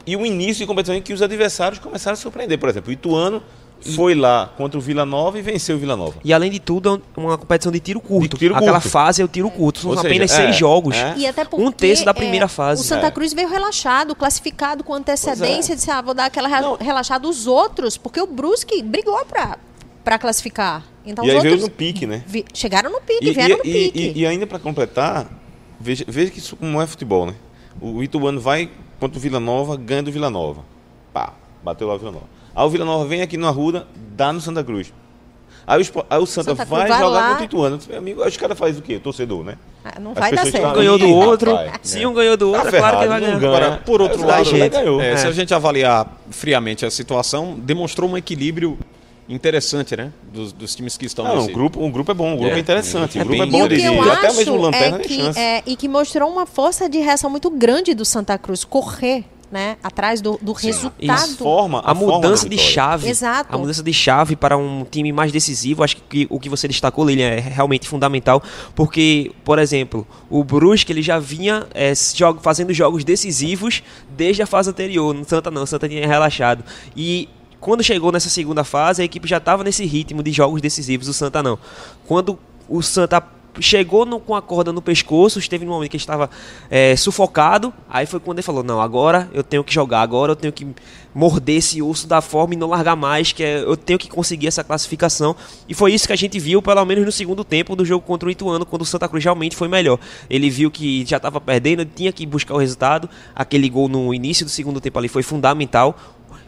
e 0.05 0.15
o 0.15 0.25
início 0.25 0.57
de 0.63 0.65
competição 0.67 0.95
em 0.95 1.01
que 1.01 1.13
os 1.13 1.21
adversários 1.21 1.79
começaram 1.79 2.13
a 2.13 2.17
surpreender. 2.17 2.57
Por 2.59 2.69
exemplo, 2.69 2.89
o 2.89 2.93
Ituano 2.93 3.41
foi 3.95 4.15
lá 4.15 4.49
contra 4.55 4.77
o 4.77 4.81
Vila 4.81 5.05
Nova 5.05 5.37
e 5.37 5.41
venceu 5.41 5.75
o 5.75 5.79
Vila 5.79 5.95
Nova. 5.95 6.15
E 6.23 6.31
além 6.33 6.49
de 6.49 6.59
tudo, 6.59 7.01
é 7.15 7.19
uma 7.19 7.37
competição 7.37 7.71
de 7.71 7.79
tiro 7.79 7.99
curto. 7.99 8.29
De 8.35 8.37
tiro 8.39 8.55
Aquela 8.55 8.73
curto. 8.79 8.89
fase 8.89 9.21
é 9.21 9.25
o 9.25 9.27
tiro 9.27 9.49
curto. 9.51 9.79
São 9.79 9.89
Ou 9.91 9.95
seja, 9.97 10.07
apenas 10.07 10.31
é, 10.31 10.35
seis 10.35 10.55
jogos. 10.55 10.95
é. 10.95 11.13
E 11.17 11.27
até 11.27 11.43
porque, 11.43 11.63
Um 11.65 11.71
terço 11.71 12.05
da 12.05 12.11
é, 12.11 12.13
primeira 12.13 12.47
fase. 12.47 12.81
O 12.81 12.85
Santa 12.85 13.07
É. 13.07 13.11
Cruz 13.11 13.33
veio 13.33 13.49
relaxado, 13.49 14.15
classificado 14.15 14.83
com 14.83 14.93
antecedência, 14.93 15.75
disse, 15.75 15.89
ah, 15.91 16.01
vou 16.01 16.13
dar 16.13 16.25
aquela 16.25 16.47
re- 16.47 16.61
Não. 16.61 16.75
relaxada 16.77 17.27
os 17.27 17.45
outros, 17.47 17.97
porque 17.97 18.19
o 18.21 18.27
Brusque 18.27 18.81
brigou 18.81 19.23
pra, 19.25 19.57
pra 20.05 20.17
classificar. 20.17 20.83
Então 21.05 21.25
e 21.25 21.29
os 21.29 21.35
aí 21.35 21.41
veio 21.41 21.53
outros 21.55 21.69
no 21.69 21.75
pique, 21.75 22.05
né? 22.07 22.23
vi- 22.25 22.45
chegaram 22.53 22.89
no 22.91 23.01
pique, 23.01 23.27
E, 23.29 23.33
vieram 23.33 23.55
e- 23.55 23.57
no 23.57 23.63
pique. 23.63 23.99
e- 23.99 24.19
e 24.21 24.25
ainda 24.25 24.47
para 24.47 24.57
completar, 24.59 25.27
veja, 25.79 26.05
veja 26.07 26.31
que 26.31 26.39
isso 26.39 26.55
como 26.55 26.81
é 26.81 26.87
futebol, 26.87 27.25
né? 27.25 27.33
O 27.81 28.01
Ituano 28.01 28.39
vai 28.39 28.69
contra 28.99 29.17
o 29.17 29.21
Vila 29.21 29.39
Nova, 29.39 29.75
ganha 29.75 30.01
do 30.03 30.11
Vila 30.11 30.29
Nova. 30.29 30.61
Pá, 31.11 31.33
bateu 31.63 31.87
lá 31.87 31.95
o 31.95 31.99
Vila 31.99 32.11
Nova. 32.11 32.25
Aí 32.55 32.65
o 32.65 32.69
Vila 32.69 32.85
Nova 32.85 33.05
vem 33.05 33.21
aqui 33.21 33.35
no 33.37 33.47
Arruda, 33.47 33.85
dá 34.15 34.31
no 34.31 34.39
Santa 34.39 34.63
Cruz. 34.63 34.93
Aí 35.67 35.79
o, 35.79 35.81
Espo- 35.81 36.05
aí 36.07 36.19
o 36.19 36.25
Santa, 36.27 36.51
Santa 36.51 36.63
vai, 36.65 36.87
vai 36.87 36.99
jogar 36.99 37.09
lá. 37.09 37.27
contra 37.29 37.41
o 37.41 37.45
Ituano. 37.45 37.79
Meu 37.89 37.97
amigo, 37.97 38.21
aí 38.21 38.29
os 38.29 38.37
caras 38.37 38.57
fazem 38.57 38.79
o 38.79 38.83
quê? 38.83 38.99
Torcedor, 38.99 39.43
né? 39.43 39.57
Ah, 39.83 39.99
não 39.99 40.11
As 40.11 40.17
vai 40.19 40.31
dar 40.31 40.45
certo. 40.45 40.67
Um 40.67 40.73
ganhou 40.73 40.97
do 40.99 41.09
outro. 41.09 41.55
rapaz, 41.55 41.79
Se 41.81 41.99
né? 41.99 42.07
um 42.07 42.13
ganhou 42.13 42.37
do 42.37 42.49
outro, 42.51 42.69
Tá 42.71 42.77
é 42.77 42.79
claro 42.79 42.99
que 42.99 43.07
vai 43.07 43.19
não 43.19 43.27
ganhar. 43.27 43.39
ganha. 43.39 43.55
Agora, 43.57 43.77
por 43.83 43.99
outro 44.01 44.21
o 44.21 44.25
lado, 44.27 44.45
Santa 44.45 44.69
ganhou. 44.69 45.01
é, 45.01 45.17
se 45.17 45.25
É. 45.25 45.29
a 45.29 45.31
gente 45.31 45.53
avaliar 45.55 46.07
friamente 46.29 46.85
a 46.85 46.91
situação, 46.91 47.55
demonstrou 47.59 48.07
um 48.09 48.15
equilíbrio 48.15 48.77
interessante, 49.27 49.95
né? 49.95 50.11
Dos, 50.33 50.51
dos 50.53 50.75
times 50.75 50.97
que 50.97 51.05
estão 51.05 51.25
Não, 51.25 51.37
nesse... 51.37 51.49
o 51.49 51.53
grupo, 51.53 51.83
o 51.83 51.89
grupo 51.89 52.11
é 52.11 52.13
bom, 52.13 52.33
o 52.33 52.37
grupo 52.37 52.53
é, 52.53 52.57
É, 52.57 52.59
interessante, 52.59 53.17
é 53.17 53.21
o 53.21 53.25
grupo 53.25 53.41
é 53.41 53.45
bem 53.45 53.51
bom 53.51 53.59
E 53.59 53.63
o 53.65 53.69
que 53.69 53.83
eu 53.83 54.03
de- 54.03 54.09
até 54.11 54.27
acho 54.27 54.37
mesmo 54.37 54.53
o 54.55 54.61
Lanterna 54.61 54.97
é 54.97 54.99
que, 54.99 55.15
chance. 55.15 55.39
é, 55.39 55.63
e 55.65 55.75
que 55.75 55.87
mostrou 55.87 56.29
uma 56.31 56.45
força 56.45 56.87
de 56.89 56.99
reação 56.99 57.29
muito 57.29 57.49
grande 57.49 57.93
do 57.93 58.05
Santa 58.05 58.37
Cruz. 58.37 58.63
Correr 58.63 59.23
né, 59.51 59.77
atrás 59.83 60.21
do, 60.21 60.37
do 60.41 60.51
A 60.53 60.59
resultado. 60.59 61.37
forma, 61.37 61.79
a, 61.79 61.93
da 61.93 61.93
mudança 61.93 62.49
de 62.49 62.57
chave, 62.57 63.07
Exato. 63.07 63.55
a 63.55 63.57
mudança 63.57 63.81
de 63.81 63.93
chave 63.93 64.35
para 64.35 64.57
um 64.57 64.83
time 64.83 65.13
mais 65.13 65.31
decisivo, 65.31 65.83
acho 65.83 65.97
que 66.09 66.27
o 66.29 66.39
que 66.39 66.49
você 66.49 66.67
destacou, 66.67 67.05
Lilian, 67.05 67.27
é 67.29 67.39
realmente 67.39 67.87
fundamental, 67.87 68.43
porque, 68.73 69.31
por 69.45 69.57
exemplo, 69.59 70.05
o 70.29 70.43
Brusque 70.43 70.91
ele 70.91 71.01
já 71.01 71.19
vinha 71.19 71.67
é, 71.73 71.93
jogo- 72.15 72.41
fazendo 72.41 72.73
jogos 72.73 73.03
decisivos 73.05 73.81
desde 74.09 74.41
a 74.41 74.47
fase 74.47 74.69
anterior, 74.71 75.13
no 75.13 75.23
Santa 75.23 75.49
não, 75.51 75.63
o 75.63 75.67
Santa 75.67 75.87
tinha 75.87 76.05
relaxado, 76.05 76.63
e 76.97 77.29
quando 77.65 77.83
chegou 77.83 78.11
nessa 78.11 78.29
segunda 78.29 78.63
fase, 78.63 79.01
a 79.01 79.05
equipe 79.05 79.27
já 79.27 79.37
estava 79.37 79.63
nesse 79.63 79.83
ritmo 79.85 80.21
de 80.21 80.31
jogos 80.31 80.61
decisivos, 80.61 81.07
o 81.07 81.13
Santa 81.13 81.41
não. 81.41 81.57
Quando 82.07 82.37
o 82.69 82.83
Santa 82.83 83.23
chegou 83.59 84.05
no- 84.05 84.19
com 84.19 84.35
a 84.35 84.41
corda 84.41 84.71
no 84.71 84.83
pescoço, 84.83 85.39
esteve 85.39 85.65
num 85.65 85.71
momento 85.71 85.89
que 85.89 85.97
estava 85.97 86.29
é, 86.69 86.95
sufocado, 86.95 87.73
aí 87.89 88.05
foi 88.05 88.19
quando 88.19 88.37
ele 88.37 88.43
falou, 88.43 88.61
não, 88.63 88.79
agora 88.79 89.27
eu 89.33 89.41
tenho 89.41 89.63
que 89.63 89.73
jogar, 89.73 90.01
agora 90.01 90.33
eu 90.33 90.35
tenho 90.35 90.53
que 90.53 90.67
morder 91.11 91.55
esse 91.57 91.81
osso 91.81 92.05
da 92.05 92.21
forma 92.21 92.53
e 92.53 92.57
não 92.57 92.67
largar 92.67 92.95
mais, 92.95 93.31
que 93.31 93.41
é, 93.41 93.63
eu 93.63 93.75
tenho 93.75 93.97
que 93.97 94.09
conseguir 94.09 94.45
essa 94.45 94.63
classificação, 94.63 95.35
e 95.67 95.73
foi 95.73 95.91
isso 95.91 96.05
que 96.05 96.13
a 96.13 96.17
gente 96.17 96.37
viu, 96.37 96.61
pelo 96.61 96.85
menos 96.85 97.03
no 97.03 97.11
segundo 97.11 97.43
tempo 97.43 97.75
do 97.75 97.83
jogo 97.83 98.05
contra 98.05 98.29
o 98.29 98.31
Ituano, 98.31 98.63
quando 98.63 98.83
o 98.83 98.85
Santa 98.85 99.07
Cruz 99.09 99.23
realmente 99.23 99.55
foi 99.55 99.67
melhor. 99.67 99.97
Ele 100.29 100.51
viu 100.51 100.69
que 100.69 101.03
já 101.03 101.17
estava 101.17 101.41
perdendo, 101.41 101.83
tinha 101.83 102.11
que 102.11 102.27
buscar 102.27 102.53
o 102.53 102.57
resultado, 102.57 103.09
aquele 103.33 103.69
gol 103.69 103.87
no 103.89 104.13
início 104.13 104.45
do 104.45 104.51
segundo 104.51 104.79
tempo 104.79 104.99
ali 104.99 105.07
foi 105.07 105.23
fundamental, 105.23 105.97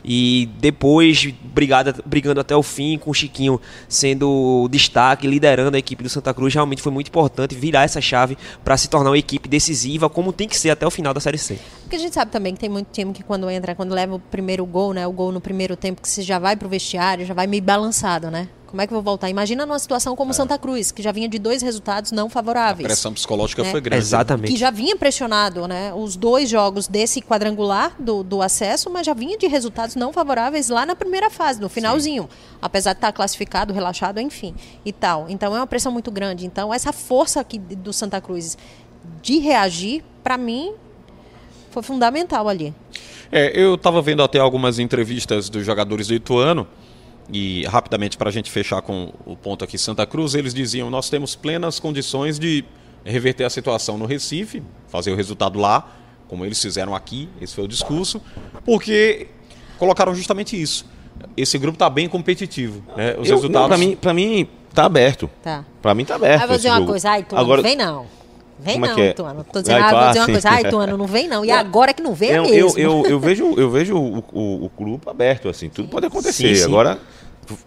e 0.08 0.48
depois 0.60 1.26
brigada, 1.54 1.94
brigando 2.06 2.40
até 2.40 2.56
o 2.56 2.64
fim, 2.64 2.98
com 2.98 3.12
o 3.12 3.14
Chiquinho 3.14 3.60
sendo 3.90 4.70
destaque, 4.72 5.28
liderando 5.28 5.76
a 5.76 5.80
equipe 5.80 6.02
do 6.02 6.08
Santa 6.08 6.34
Cruz, 6.34 6.54
realmente 6.54 6.82
foi 6.82 6.94
muito 6.94 7.10
importante 7.10 7.54
virar 7.54 7.84
essa 7.84 8.00
chave 8.00 8.38
para 8.64 8.78
se 8.78 8.88
tornar 8.88 9.10
uma 9.10 9.18
equipe 9.18 9.50
decisiva, 9.50 10.10
como 10.10 10.32
tem 10.32 10.48
que 10.48 10.58
ser 10.58 10.70
até 10.70 10.88
o 10.88 10.90
final 10.92 11.14
da 11.14 11.20
Série 11.20 11.38
C. 11.38 11.60
Porque 11.82 11.98
a 11.98 12.00
gente 12.00 12.14
sabe 12.14 12.32
também 12.32 12.54
que 12.54 12.60
tem 12.60 12.70
muito 12.70 12.88
time 12.92 13.12
que 13.12 13.22
quando 13.22 13.50
entra, 13.50 13.76
quando 13.76 13.94
leva 13.94 14.16
o 14.16 14.20
primeiro 14.20 14.66
gol, 14.66 14.94
né? 14.94 15.06
O 15.06 15.12
gol 15.12 15.32
no 15.34 15.42
primeiro 15.42 15.76
tempo, 15.76 16.02
que 16.02 16.08
você 16.08 16.22
já 16.22 16.40
vai 16.40 16.56
pro 16.56 16.70
vestiário, 16.70 17.26
já 17.26 17.34
vai 17.34 17.46
meio 17.46 17.64
balançado, 17.64 18.32
né? 18.32 18.48
Como 18.68 18.82
é 18.82 18.86
que 18.86 18.94
eu 18.94 18.98
vou 18.98 19.04
voltar? 19.04 19.30
Imagina 19.30 19.66
numa 19.66 19.80
situação 19.80 20.14
como 20.16 20.34
Santa 20.34 20.58
Cruz, 20.58 20.92
que 20.92 21.02
já 21.02 21.12
vinha 21.12 21.30
de 21.30 21.40
dois 21.40 21.62
resultados 21.62 22.12
não 22.12 22.28
A 22.28 22.30
favoráveis. 22.30 22.86
pressão 22.86 23.14
psicológica 23.14 23.64
né? 23.64 23.72
foi 23.72 23.80
grande. 23.80 24.04
Exatamente. 24.04 24.52
Que 24.52 24.60
já 24.60 24.70
vinha 24.70 24.96
pressionado, 24.98 25.68
né? 25.68 25.94
Os 25.94 26.18
dois 26.18 26.50
jogos 26.50 26.88
desse 26.88 27.22
quadrangular 27.22 27.96
do, 27.98 28.24
do 28.24 28.42
acesso, 28.42 28.90
mas 28.90 29.06
já 29.06 29.14
vinha 29.14 29.38
de 29.38 29.48
resultados 29.48 29.96
não 29.96 30.12
favoráveis 30.12 30.68
lá 30.70 30.86
na 30.86 30.96
primeira 30.96 31.30
fase, 31.30 31.62
no 31.62 31.70
finalzinho. 31.70 32.28
Apesar 32.62 32.92
de 32.92 32.98
estar 32.98 33.14
classificado, 33.14 33.74
relaxado, 33.74 34.20
enfim, 34.20 34.54
e 34.86 34.92
tal. 34.92 35.28
Então 35.30 35.56
é 35.56 35.60
uma 35.60 35.68
pressão 35.68 35.92
muito 35.92 36.12
grande. 36.12 36.46
Então, 36.46 36.74
essa 36.74 36.92
força 36.92 37.40
aqui 37.40 37.58
do 37.58 37.94
Santa 37.94 38.20
Cruz 38.20 38.58
de 39.22 39.40
reagir, 39.40 40.04
para 40.22 40.38
mim, 40.38 40.74
foi 41.72 41.82
fundamental 41.82 42.50
ali. 42.50 42.74
É, 43.32 43.58
eu 43.60 43.76
estava 43.76 44.02
vendo 44.02 44.22
até 44.24 44.40
algumas 44.40 44.80
entrevistas 44.80 45.50
dos 45.50 45.66
jogadores 45.66 46.08
do 46.08 46.14
Ituano, 46.14 46.68
e 47.32 47.66
rapidamente 47.66 48.18
para 48.18 48.30
a 48.30 48.32
gente 48.32 48.50
fechar 48.50 48.82
com 48.82 49.14
o 49.26 49.36
ponto 49.36 49.64
aqui 49.64 49.78
Santa 49.78 50.06
Cruz, 50.06 50.34
eles 50.36 50.54
diziam: 50.54 50.90
nós 50.90 51.10
temos 51.10 51.36
plenas 51.36 51.80
condições 51.80 52.40
de 52.40 52.64
reverter 53.04 53.44
a 53.44 53.50
situação 53.50 53.98
no 53.98 54.06
Recife, 54.06 54.62
fazer 54.88 55.12
o 55.12 55.16
resultado 55.16 55.60
lá, 55.60 55.90
como 56.28 56.44
eles 56.46 56.62
fizeram 56.62 56.94
aqui, 56.96 57.30
esse 57.42 57.54
foi 57.56 57.64
o 57.64 57.68
discurso, 57.68 58.22
porque 58.66 59.28
colocaram 59.78 60.14
justamente 60.14 60.60
isso. 60.62 60.86
Esse 61.36 61.58
grupo 61.58 61.76
está 61.76 61.90
bem 61.90 62.08
competitivo. 62.08 62.84
Né? 62.96 63.16
Os 63.18 63.30
Eu- 63.30 63.36
resultados. 63.38 63.68
pra, 63.70 63.78
mim, 63.78 63.96
pra 63.96 64.14
mim, 64.14 64.48
tá 64.74 64.86
aberto. 64.86 65.30
Tá. 65.42 65.66
Pra 65.82 65.96
mim 65.96 66.06
tá 66.06 66.16
aberto. 66.16 66.42
Aí 66.42 66.48
vou 66.48 66.58
dizer 66.58 66.70
uma 66.70 66.78
jogo. 66.78 66.92
coisa, 66.92 67.10
ai, 67.10 67.24
Tuano, 67.24 67.44
Agora, 67.44 67.62
não 67.62 67.70
vem 67.70 67.76
não. 67.78 68.06
Vem 68.60 68.74
Como 68.80 68.88
não, 68.88 69.00
é? 69.00 69.14
Tuano. 69.14 69.44
Tô 69.52 69.62
dizendo, 69.62 69.76
Ai, 69.76 69.82
ah, 69.84 70.00
vou 70.00 70.08
dizer 70.08 70.20
uma 70.20 70.26
coisa, 70.28 70.50
ai, 70.50 70.70
Tuano, 70.70 70.98
não 70.98 71.06
vem 71.08 71.28
não. 71.28 71.46
E 71.46 71.50
agora 71.52 71.94
que 71.94 72.02
não 72.02 72.14
vem 72.16 72.32
é 72.32 72.38
eu, 72.40 72.44
mesmo. 72.44 72.80
eu, 72.80 72.92
eu, 73.04 73.06
eu 73.12 73.20
vejo, 73.20 73.54
eu 73.56 73.70
vejo 73.72 73.96
o, 73.96 74.18
o, 74.34 74.66
o 74.66 74.72
grupo 74.78 75.10
aberto, 75.10 75.48
assim, 75.48 75.70
tudo 75.70 75.88
pode 75.88 76.06
acontecer. 76.08 76.50
Sim, 76.50 76.56
sim. 76.56 76.64
Agora. 76.66 77.00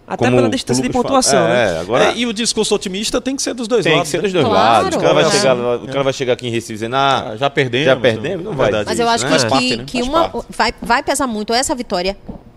Até 0.07 0.25
como 0.25 0.37
pela 0.37 0.49
distância 0.49 0.83
de 0.83 0.91
pontuação, 0.91 1.49
né? 1.49 1.77
É, 1.77 1.81
agora. 1.81 2.05
É, 2.07 2.17
e 2.17 2.27
o 2.27 2.33
discurso 2.33 2.75
otimista 2.75 3.21
tem 3.21 3.37
que 3.37 3.43
ser 3.43 3.55
dos 3.55 3.69
dois 3.69 3.85
Tem 3.85 3.93
que 3.93 3.97
lados. 3.99 4.11
ser 4.11 4.17
né? 4.19 4.23
dos 4.25 4.33
dois 4.33 4.45
Claro, 4.47 4.85
lados. 4.85 4.97
O 4.97 5.01
cara, 5.01 5.15
vai 5.15 5.25
é. 5.25 5.31
chegar, 5.31 5.57
o 5.57 5.87
cara 5.87 6.03
vai 6.03 6.13
chegar 6.13 6.33
aqui 6.35 6.47
em 6.47 6.51
Recife 6.51 6.73
dizendo, 6.75 6.97
ah, 6.97 7.31
Ah, 7.31 7.37
já 7.37 7.51
perdemos. 7.51 7.87
Já 7.87 7.97
perdemos? 7.97 8.45
Não 8.45 8.53
vai. 8.55 8.71
Mas 8.71 8.99
eu 8.99 9.07
isso, 9.07 9.15
acho 9.15 9.25
né? 9.27 9.31
que, 9.31 9.37
que, 9.45 9.49
parte, 9.51 9.77
né? 9.77 9.85
que 9.87 10.03
uma, 10.03 10.33
vai, 10.49 10.75
vai 10.81 11.03
pesar 11.03 11.27
muito 11.27 11.53
essa 11.53 11.75
vitória 11.75 12.17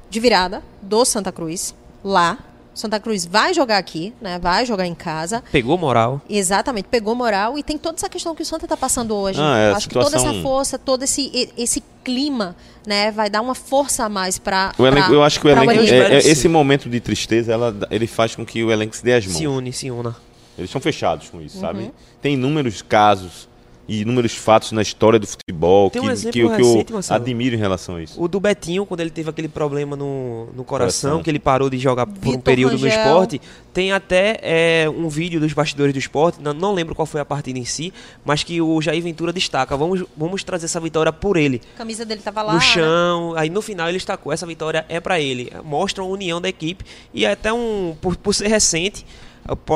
de 0.09 0.19
virada 0.19 0.61
do 0.81 1.03
Santa 1.05 1.31
Cruz 1.31 1.73
lá. 2.03 2.37
Santa 2.73 2.99
Cruz 2.99 3.25
vai 3.25 3.53
jogar 3.53 3.77
aqui, 3.77 4.13
né? 4.21 4.39
Vai 4.39 4.65
jogar 4.65 4.85
em 4.87 4.95
casa. 4.95 5.43
Pegou 5.51 5.77
moral. 5.77 6.21
Exatamente, 6.29 6.87
pegou 6.89 7.13
moral 7.15 7.57
e 7.57 7.63
tem 7.63 7.77
toda 7.77 7.97
essa 7.97 8.09
questão 8.09 8.33
que 8.33 8.41
o 8.41 8.45
Santa 8.45 8.65
está 8.65 8.75
passando 8.75 9.15
hoje. 9.15 9.39
Ah, 9.41 9.57
é, 9.57 9.71
acho 9.73 9.87
que 9.87 9.93
toda 9.93 10.05
situação- 10.07 10.31
essa 10.31 10.41
força, 10.41 10.79
todo 10.79 11.03
esse, 11.03 11.51
esse 11.57 11.83
clima, 12.03 12.55
né, 12.85 13.11
vai 13.11 13.29
dar 13.29 13.41
uma 13.41 13.55
força 13.55 14.05
a 14.05 14.09
mais 14.09 14.37
para. 14.39 14.73
O 14.77 14.85
eu 14.85 15.23
acho 15.23 15.39
que 15.39 15.47
o 15.47 15.49
elenco, 15.49 15.71
elenco- 15.71 15.93
é- 15.93 16.15
é- 16.15 16.17
esse 16.17 16.47
momento 16.47 16.89
de 16.89 16.99
tristeza, 16.99 17.53
ela, 17.53 17.75
ele 17.91 18.07
faz 18.07 18.35
com 18.35 18.45
que 18.45 18.63
o 18.63 18.71
elenco 18.71 18.95
se 18.95 19.03
dê 19.03 19.13
as 19.13 19.25
mãos. 19.25 19.37
Se 19.37 19.47
une, 19.47 19.71
se 19.71 19.91
una. 19.91 20.15
Eles 20.57 20.69
são 20.69 20.81
fechados 20.81 21.29
com 21.29 21.41
isso, 21.41 21.55
Uhum. 21.57 21.61
sabe? 21.61 21.91
Tem 22.21 22.33
inúmeros 22.33 22.81
casos 22.81 23.47
e 23.87 24.01
inúmeros 24.01 24.33
fatos 24.33 24.71
na 24.71 24.81
história 24.81 25.19
do 25.19 25.27
futebol 25.27 25.89
Tem 25.89 26.01
que, 26.01 26.07
um 26.07 26.09
que, 26.09 26.13
exemplo 26.13 26.39
eu- 26.39 26.49
que 26.55 26.61
eu 26.61 26.71
recente, 26.71 26.93
Marcelo. 26.93 27.21
admiro 27.21 27.55
em 27.55 27.59
relação 27.59 27.95
a 27.95 28.03
isso. 28.03 28.21
O 28.21 28.27
do 28.27 28.39
Betinho, 28.39 28.85
quando 28.85 29.01
ele 29.01 29.09
teve 29.09 29.29
aquele 29.29 29.47
problema 29.49 29.95
no, 29.95 30.45
no 30.55 30.63
coração, 30.63 31.09
Coração. 31.11 31.23
que 31.23 31.29
ele 31.29 31.39
parou 31.39 31.69
de 31.69 31.77
jogar 31.77 32.05
por 32.05 32.17
um 32.27 32.31
Vitor 32.31 32.41
período 32.43 32.77
no 32.77 32.83
Rangel. 32.83 32.99
esporte, 33.03 33.41
tem 33.73 33.91
até 33.91 34.39
é, 34.41 34.89
um 34.89 35.09
vídeo 35.09 35.39
dos 35.39 35.51
bastidores 35.51 35.91
do 35.93 35.99
esporte, 35.99 36.39
não, 36.41 36.53
não 36.53 36.73
lembro 36.73 36.95
qual 36.95 37.05
foi 37.05 37.19
a 37.19 37.25
partida 37.25 37.59
em 37.59 37.65
si, 37.65 37.91
mas 38.23 38.43
que 38.43 38.61
o 38.61 38.81
Jair 38.81 39.01
Ventura 39.03 39.33
destaca. 39.33 39.75
Vamos, 39.75 40.03
vamos 40.15 40.43
trazer 40.43 40.65
essa 40.65 40.79
vitória 40.79 41.11
por 41.11 41.35
ele. 41.35 41.61
A 41.75 41.77
camisa 41.79 42.05
dele 42.05 42.21
tava 42.21 42.41
lá. 42.41 42.53
no 42.53 42.59
né? 42.59 42.65
chão, 42.65 43.33
aí 43.35 43.49
no 43.49 43.61
final 43.61 43.87
ele 43.89 43.97
destacou, 43.97 44.31
essa 44.31 44.45
vitória 44.45 44.85
é 44.87 44.99
pra 44.99 45.19
ele. 45.19 45.51
Mostra 45.63 46.03
a 46.03 46.07
união 46.07 46.39
da 46.39 46.47
equipe 46.47 46.85
e 47.13 47.25
até 47.25 47.51
um, 47.51 47.95
por, 48.01 48.15
por 48.15 48.33
ser 48.33 48.47
recente, 48.47 49.05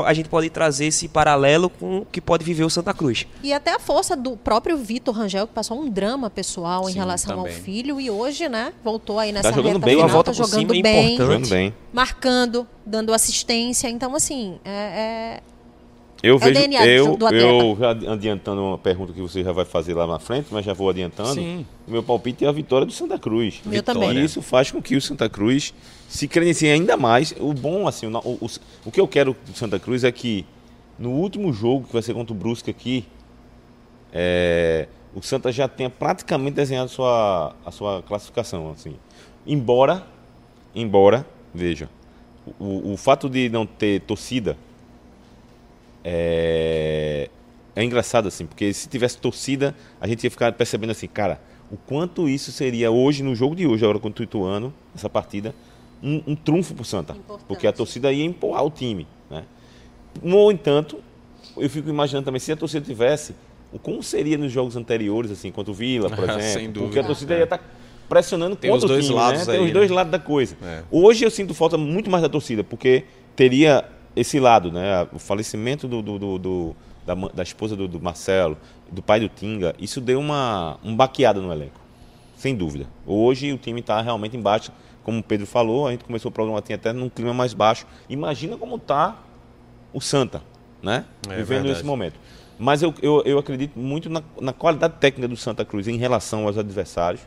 a 0.06 0.14
gente 0.14 0.30
pode 0.30 0.50
trazer 0.50 0.86
esse 0.86 1.08
paralelo 1.08 1.70
com 1.70 2.00
o 2.00 2.06
que 2.06 2.22
pode 2.22 2.44
viver 2.44 2.64
o 2.64 2.70
Santa 2.70 2.94
Cruz. 2.94 3.28
E 3.44 3.52
até 3.52 3.74
a 3.74 3.80
força 3.80 4.16
do 4.16 4.38
próprio 4.38 4.78
Vitor 4.78 5.14
Rangel, 5.14 5.48
que 5.48 5.54
passou 5.54 5.80
um 5.82 5.90
drama 5.90 6.30
pessoal 6.30 6.90
em 6.90 6.94
Sim, 6.94 7.00
relação 7.00 7.36
também. 7.36 7.54
ao 7.54 7.60
filho 7.62 8.00
e 8.00 8.10
hoje, 8.10 8.48
né, 8.48 8.74
voltou 8.84 9.20
aí 9.20 9.32
nessa 9.32 9.50
jogando 9.52 9.74
reta 9.74 9.80
bem, 9.86 9.96
final, 9.96 10.08
uma 10.08 10.14
volta 10.14 10.32
tá 10.32 10.38
jogando 10.38 10.60
cima 10.60 10.70
bem, 10.70 10.80
importante. 10.80 11.18
Jogando 11.18 11.50
bem. 11.50 11.74
marcando, 11.92 12.68
dando 12.86 13.14
assistência. 13.14 13.90
Então, 13.90 14.16
assim, 14.16 14.60
é, 14.64 14.72
é- 14.72 15.42
Eu 16.24 16.36
o 16.36 16.40
vejo, 16.40 16.54
DNA 16.60 16.86
eu, 16.88 17.16
do 17.16 17.30
eu 17.30 17.78
já 17.80 17.92
adiantando 17.92 18.62
uma 18.62 18.78
pergunta 18.78 19.14
que 19.14 19.22
você 19.22 19.44
já 19.44 19.52
vai 19.52 19.66
fazer 19.66 19.94
lá 19.94 20.08
na 20.08 20.18
frente, 20.18 20.48
mas 20.52 20.66
já 20.66 20.74
vou 20.74 20.90
adiantando. 20.90 21.36
Sim. 21.36 21.66
O 21.88 21.92
meu 21.92 22.02
palpite 22.02 22.44
é 22.44 22.48
a 22.48 22.52
vitória 22.52 22.86
do 22.86 22.92
Santa 22.92 23.20
Cruz. 23.20 23.62
Meu 23.66 23.80
E 23.80 23.82
também. 23.82 24.24
isso 24.24 24.42
faz 24.42 24.72
com 24.72 24.82
que 24.82 24.96
o 24.96 25.02
Santa 25.02 25.30
Cruz 25.30 25.74
se 26.08 26.28
credencie 26.28 26.70
ainda 26.70 26.98
mais. 26.98 27.36
O 27.40 27.54
bom, 27.54 27.88
assim, 27.88 28.08
o, 28.08 28.18
o, 28.20 28.50
o 28.86 28.92
que 28.92 29.00
eu 29.00 29.08
quero 29.08 29.36
do 29.46 29.56
Santa 29.56 29.78
Cruz 29.78 30.04
é 30.04 30.12
que 30.12 30.46
no 30.98 31.12
último 31.12 31.54
jogo, 31.54 31.86
que 31.86 31.94
vai 31.94 32.02
ser 32.02 32.14
contra 32.14 32.34
o 32.34 32.36
Brusque 32.36 32.72
aqui, 32.72 33.06
é, 34.12 34.88
o 35.14 35.22
Santa 35.22 35.52
já 35.52 35.68
tenha 35.68 35.90
praticamente 35.90 36.56
desenhado 36.56 36.90
sua, 36.90 37.56
a 37.66 37.72
sua 37.72 38.02
classificação. 38.02 38.72
Assim. 38.72 38.96
Embora, 39.46 40.06
embora, 40.74 41.26
veja, 41.54 41.90
o, 42.60 42.94
o 42.94 42.98
fato 42.98 43.30
de 43.30 43.50
não 43.50 43.66
ter 43.66 44.02
torcida 44.02 44.58
é, 46.10 47.30
é 47.76 47.84
engraçado 47.84 48.30
assim, 48.30 48.46
porque 48.46 48.72
se 48.74 48.88
tivesse 48.88 49.18
torcida, 49.18 49.76
a 50.00 50.08
gente 50.08 50.24
ia 50.24 50.32
ficar 50.32 50.54
percebendo 50.54 50.92
assim, 50.92 51.06
cara, 51.06 51.42
o 51.70 51.76
quanto 51.76 52.30
isso 52.30 52.50
seria 52.50 52.90
hoje, 52.90 53.22
no 53.22 53.36
jogo 53.36 53.54
de 53.54 53.68
hoje, 53.68 53.84
agora 53.84 54.00
contra 54.00 54.22
o 54.22 54.24
Ituano, 54.24 54.74
essa 54.96 55.10
partida, 55.10 55.54
um, 56.02 56.24
um 56.26 56.34
trunfo 56.34 56.74
pro 56.74 56.86
Santa. 56.86 57.12
Importante. 57.12 57.46
Porque 57.46 57.68
a 57.68 57.74
torcida 57.74 58.10
ia 58.10 58.24
empurrar 58.24 58.64
o 58.64 58.72
time. 58.72 59.06
Né? 59.30 59.44
No 60.24 60.50
entanto, 60.50 61.00
eu 61.58 61.70
fico 61.70 61.90
imaginando 61.90 62.24
também, 62.24 62.40
se 62.40 62.54
a 62.54 62.56
torcida 62.56 62.86
tivesse, 62.86 63.36
o 63.74 63.78
como 63.78 64.02
seria 64.02 64.38
nos 64.38 64.50
jogos 64.50 64.78
anteriores, 64.78 65.30
assim, 65.30 65.52
contra 65.52 65.72
o 65.72 65.74
Vila, 65.74 66.10
por 66.10 66.24
exemplo. 66.24 66.42
Sem 66.42 66.72
dúvida. 66.72 66.82
Porque 66.86 67.00
a 67.00 67.04
torcida 67.04 67.34
É. 67.34 67.40
ia 67.40 67.44
estar 67.44 67.60
pressionando 68.08 68.56
Tem 68.56 68.72
contra 68.72 68.86
os 68.86 68.92
dois 68.92 69.04
o 69.04 69.08
time, 69.10 69.20
lados 69.20 69.40
né? 69.40 69.54
Tem 69.54 69.62
aí, 69.62 69.68
os 69.68 69.74
dois 69.74 69.90
né? 69.90 69.96
lados 69.98 70.12
da 70.12 70.20
coisa. 70.20 70.56
É. 70.64 70.84
Hoje 70.90 71.26
eu 71.26 71.30
sinto 71.30 71.54
falta 71.54 71.78
muito 71.78 72.10
mais 72.10 72.24
da 72.24 72.30
torcida, 72.30 72.64
porque 72.64 73.04
teria 73.36 73.84
esse 74.20 74.40
lado, 74.40 74.72
né? 74.72 75.08
O 75.14 75.20
falecimento 75.20 75.88
do, 75.88 76.02
do- 76.02 76.38
do- 76.40 76.76
da, 77.06 77.16
da 77.16 77.44
esposa 77.44 77.76
do, 77.76 77.88
do 77.88 78.02
Marcelo, 78.02 78.58
do 78.92 79.02
pai 79.02 79.20
do 79.20 79.30
Tinga, 79.30 79.74
isso 79.80 80.02
deu 80.02 80.20
uma 80.20 80.78
um 80.84 80.96
baqueada 80.96 81.40
no 81.40 81.52
elenco, 81.52 81.80
sem 82.36 82.54
dúvida. 82.56 82.86
Hoje 83.06 83.54
o 83.54 83.58
time 83.58 83.80
está 83.80 84.02
realmente 84.02 84.36
embaixo, 84.36 84.72
como 85.04 85.20
o 85.20 85.24
Pedro 85.24 85.48
falou, 85.48 85.88
a 85.88 85.92
gente 85.92 86.04
começou 86.04 86.30
o 86.30 86.34
programa 86.34 86.62
tinha 86.62 86.76
até 86.76 86.92
num 86.92 87.08
clima 87.10 87.34
mais 87.34 87.54
baixo. 87.54 87.86
Imagina 88.10 88.58
como 88.58 88.76
está 88.76 89.16
o 89.94 90.02
Santa, 90.02 90.42
né? 90.84 91.06
É 91.30 91.36
Vivendo 91.38 91.46
verdade. 91.64 91.72
esse 91.72 91.86
momento. 91.86 92.16
Mas 92.60 92.82
eu, 92.82 92.94
eu, 93.02 93.22
eu 93.24 93.38
acredito 93.40 93.78
muito 93.80 94.10
na, 94.10 94.22
na 94.42 94.52
qualidade 94.52 94.96
técnica 95.00 95.28
do 95.28 95.38
Santa 95.38 95.64
Cruz 95.64 95.88
em 95.88 95.96
relação 95.98 96.46
aos 96.46 96.58
adversários. 96.58 97.22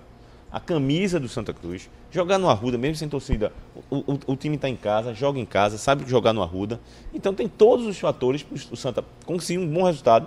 A 0.52 0.58
camisa 0.60 1.18
do 1.20 1.28
Santa 1.28 1.54
Cruz. 1.54 1.88
Jogar 2.10 2.38
no 2.38 2.48
Arruda, 2.50 2.76
mesmo 2.76 2.96
sem 2.96 3.08
torcida. 3.08 3.52
O, 3.88 3.98
o, 3.98 4.18
o 4.32 4.36
time 4.36 4.56
está 4.56 4.68
em 4.68 4.74
casa, 4.76 5.14
joga 5.14 5.38
em 5.38 5.44
casa, 5.44 5.78
sabe 5.78 6.04
jogar 6.08 6.32
no 6.32 6.42
Arruda. 6.42 6.80
Então 7.14 7.32
tem 7.32 7.46
todos 7.46 7.86
os 7.86 7.98
fatores 7.98 8.42
para 8.42 8.56
o 8.72 8.76
Santa 8.76 9.04
conseguir 9.24 9.58
um 9.58 9.66
bom 9.68 9.84
resultado. 9.84 10.26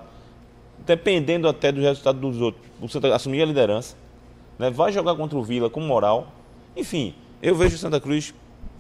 Dependendo 0.86 1.48
até 1.48 1.72
do 1.72 1.80
resultado 1.82 2.19
dos 2.19 2.41
outros. 2.41 2.65
O 2.82 2.88
Santa 2.89 3.13
assumir 3.15 3.41
a 3.41 3.46
liderança. 3.46 3.96
né? 4.60 4.69
vai 4.69 4.91
jogar 4.91 5.15
contra 5.15 5.38
o 5.38 5.43
Vila 5.43 5.69
com 5.69 5.80
moral. 5.80 6.28
Enfim, 6.76 7.13
eu 7.41 7.56
vejo 7.56 7.76
o 7.76 7.80
Santa 7.80 8.00
Cruz 8.02 8.34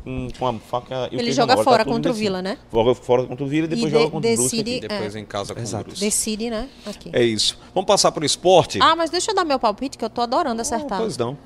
com, 0.03 0.27
com 0.37 0.47
a 0.47 0.53
faca 0.55 1.07
e 1.11 1.15
o 1.15 1.19
Ele 1.19 1.31
joga 1.31 1.47
na 1.47 1.55
bola, 1.55 1.63
fora 1.63 1.85
tá 1.85 1.91
contra 1.91 2.11
o. 2.11 2.13
Vila, 2.13 2.41
né? 2.41 2.57
Joga 2.71 2.95
fora 2.95 3.23
contra 3.25 3.43
o 3.45 3.47
Vila 3.47 3.65
e 3.65 3.69
depois 3.69 3.87
E 3.87 3.91
joga 3.91 4.05
de- 4.05 4.11
contra 4.11 4.31
o 4.31 4.35
Brusque 4.35 4.63
decide- 4.63 4.77
aqui. 4.85 4.87
Depois 4.87 5.15
É. 5.15 5.19
em 5.19 5.25
casa 5.25 5.53
com 5.53 5.59
o 5.59 5.63
Exato. 5.63 5.83
Brusque. 5.85 6.03
Decide, 6.05 6.49
né? 6.49 6.69
Aqui. 6.85 7.09
É 7.13 7.23
isso. 7.23 7.57
Vamos 7.73 7.87
passar 7.87 8.11
pro 8.11 8.25
esporte? 8.25 8.79
Ah, 8.81 8.95
mas 8.95 9.09
deixa 9.09 9.31
eu 9.31 9.35
dar 9.35 9.45
meu 9.45 9.59
palpite, 9.59 9.97
que 9.97 10.03
eu 10.03 10.09
tô 10.09 10.21
adorando 10.21 10.61
acertar. 10.61 10.99
Pois 10.99 11.17
não. 11.17 11.37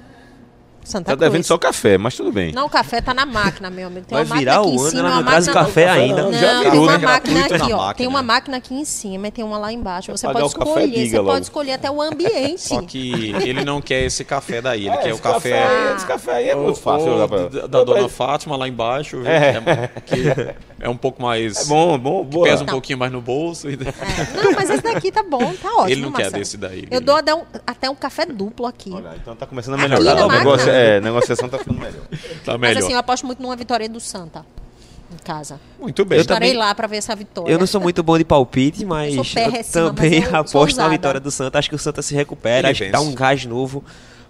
Santa 0.88 1.12
Tá 1.12 1.15
devendo 1.15 1.34
Cruz. 1.34 1.47
só 1.47 1.58
café, 1.58 1.97
mas 1.97 2.15
tudo 2.15 2.32
bem. 2.32 2.54
Não, 2.54 2.65
o 2.65 2.69
café 2.69 3.02
tá 3.02 3.13
na 3.13 3.26
máquina, 3.26 3.69
meu 3.69 3.88
amigo. 3.88 4.06
Tem 4.06 4.15
Vai 4.17 4.23
uma 4.26 4.30
máquina 4.36 4.39
virar 4.52 4.62
aqui 4.62 4.69
o 4.69 4.71
em 4.73 4.80
ano, 4.80 4.89
cima, 4.89 5.00
ela 5.02 5.10
uma 5.10 5.15
não 5.17 5.23
traz 5.26 5.43
o 5.43 5.47
máquina- 5.54 5.65
café 5.65 5.89
ainda. 5.89 6.23
Não, 6.23 6.34
Já 6.34 6.60
tem 6.62 6.71
virou, 6.71 6.84
uma 6.84 6.97
né? 6.97 7.06
máquina 7.06 7.39
Gratuito 7.39 7.63
aqui, 7.63 7.71
na 7.71 7.76
ó. 7.78 7.82
máquina. 7.82 7.93
Tem 7.95 8.08
uma 8.08 8.23
máquina 8.23 8.58
aqui 8.58 8.73
em 8.73 8.86
cima 8.86 9.28
e 9.28 9.32
tem 9.32 9.43
uma 9.43 9.58
lá 9.58 9.73
embaixo. 9.73 10.12
Você 10.12 10.26
pagar 10.26 10.39
pode 10.41 10.56
o 10.56 10.58
café, 10.60 10.69
escolher. 10.71 10.88
diga 10.95 11.10
Você 11.10 11.17
logo. 11.17 11.30
pode 11.32 11.43
escolher 11.45 11.71
até 11.73 11.91
o 11.91 12.02
ambiente. 12.02 12.62
Só 12.62 12.82
que 12.82 13.36
ele 13.43 13.65
não 13.65 13.82
quer 13.82 14.04
esse 14.06 14.23
café 14.23 14.62
daí, 14.62 14.88
ele 14.88 14.95
É, 14.95 14.97
quer 14.97 15.13
o 15.13 15.19
café. 15.19 15.63
aí- 15.67 15.95
Esse 15.97 16.06
café 16.06 16.32
aí 16.32 16.50
é 16.50 16.56
muito 16.56 16.80
fácil. 16.80 17.08
o 17.08 17.12
jogar 17.17 17.28
pra- 17.28 17.47
da, 17.62 17.67
da 17.67 17.84
dona 17.84 18.08
Fátima 18.08 18.56
lá 18.56 18.67
embaixo, 18.67 19.17
viu? 19.17 19.28
É. 19.28 19.58
É, 19.58 19.89
que 20.06 20.77
é 20.80 20.88
um 20.90 20.98
pouco 20.98 21.22
mais. 21.22 21.62
É 21.62 21.66
bom, 21.66 21.98
bom, 21.98 22.24
boa. 22.24 22.46
Pesa 22.48 22.63
um 22.63 22.66
Não. 22.66 22.74
pouquinho 22.74 22.98
mais 23.00 23.12
no 23.12 23.22
bolso. 23.22 23.70
e- 23.72 23.74
É. 23.76 23.78
Não, 24.44 24.52
mas 24.54 24.70
esse 24.70 24.84
daqui 24.84 25.12
tá 25.12 25.24
bom, 25.24 25.54
tá 25.56 25.70
ótimo. 25.74 25.90
Ele 25.90 26.02
não 26.02 26.12
quer 26.12 26.24
Marcelo. 26.24 26.40
desse 26.44 26.58
daí. 26.58 26.88
Eu 26.92 27.02
dou 27.02 27.16
até 27.16 27.34
um, 27.36 27.44
até 27.66 27.90
um 27.90 27.96
café 27.96 28.26
duplo 28.26 28.66
aqui. 28.66 28.92
Olha, 28.94 29.13
então 29.22 29.36
tá 29.36 29.46
começando 29.46 29.76
a 29.76 29.78
melhorar. 29.78 30.16
na 30.16 30.26
O 30.26 30.32
negócio, 30.32 30.70
é, 30.70 31.00
negociação 31.02 31.50
tá 31.50 31.58
ficando 31.58 31.80
melhor. 31.80 32.02
Tá 32.46 32.58
Mas 32.58 32.62
melhor. 32.62 32.84
assim, 32.84 32.94
eu 32.94 33.00
aposto 33.00 33.26
muito 33.26 33.42
numa 33.42 33.56
vitória 33.56 33.88
do 33.90 34.00
Santa. 34.00 34.46
Em 35.10 35.24
casa. 35.24 35.58
Muito 35.80 36.04
bem. 36.04 36.18
Eu 36.18 36.22
Estarei 36.22 36.50
também- 36.50 36.60
lá 36.60 36.76
pra 36.76 36.86
ver 36.86 36.98
essa 36.98 37.16
vitória. 37.16 37.50
Eu 37.50 37.58
não 37.58 37.66
sou 37.66 37.80
muito 37.80 38.04
bom 38.04 38.18
de 38.18 38.26
palpite, 38.26 38.84
mas 38.86 39.16
Eu 39.16 39.24
também 39.72 40.20
mas 40.22 40.30
eu 40.32 40.36
aposto 40.36 40.76
na 40.78 40.90
vitória 40.90 41.20
do 41.20 41.32
Santa. 41.32 41.58
Acho 41.60 41.70
que 41.70 41.76
o 41.76 41.80
Santa 41.80 42.02
se 42.02 42.13
recupera, 42.13 42.68
Ele 42.68 42.72
acho 42.74 42.84
que 42.84 42.90
dá 42.92 43.00
um 43.00 43.13
gás 43.16 43.46
novo 43.46 43.84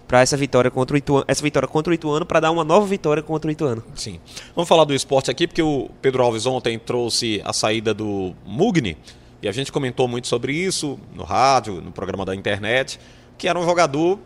para 0.08 0.22
essa 0.22 0.36
vitória 0.38 0.70
contra 0.70 0.94
o 0.94 0.98
Ituano, 0.98 1.24
essa 1.28 1.42
vitória 1.42 1.68
contra 1.68 1.90
o 1.90 1.94
Ituano 1.94 2.24
para 2.24 2.40
dar 2.40 2.50
uma 2.50 2.64
nova 2.64 2.86
vitória 2.86 3.22
contra 3.22 3.46
o 3.48 3.52
Ituano. 3.52 3.84
Sim. 3.94 4.18
Vamos 4.56 4.66
falar 4.66 4.84
do 4.84 4.94
esporte 4.94 5.30
aqui, 5.30 5.46
porque 5.46 5.62
o 5.62 5.90
Pedro 6.00 6.22
Alves 6.22 6.46
ontem 6.46 6.78
trouxe 6.78 7.42
a 7.44 7.52
saída 7.52 7.92
do 7.92 8.34
Mugni, 8.46 8.96
e 9.42 9.48
a 9.48 9.52
gente 9.52 9.70
comentou 9.70 10.08
muito 10.08 10.26
sobre 10.26 10.52
isso 10.52 10.98
no 11.14 11.22
rádio, 11.22 11.74
no 11.82 11.92
programa 11.92 12.24
da 12.24 12.34
internet, 12.34 12.98
que 13.36 13.46
era 13.46 13.58
um 13.58 13.64
jogador 13.64 14.18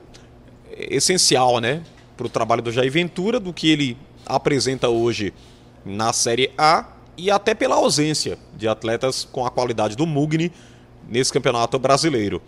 essencial, 0.70 1.58
né, 1.58 1.82
para 2.16 2.26
o 2.26 2.30
trabalho 2.30 2.62
do 2.62 2.70
Jair 2.70 2.90
Ventura, 2.90 3.40
do 3.40 3.52
que 3.52 3.68
ele 3.68 3.98
apresenta 4.24 4.88
hoje 4.88 5.34
na 5.84 6.12
Série 6.12 6.50
A 6.56 6.86
e 7.18 7.30
até 7.30 7.54
pela 7.54 7.74
ausência 7.74 8.38
de 8.56 8.68
atletas 8.68 9.28
com 9.30 9.44
a 9.44 9.50
qualidade 9.50 9.96
do 9.96 10.06
Mugni 10.06 10.52
nesse 11.08 11.32
campeonato 11.32 11.78
brasileiro. 11.78 12.40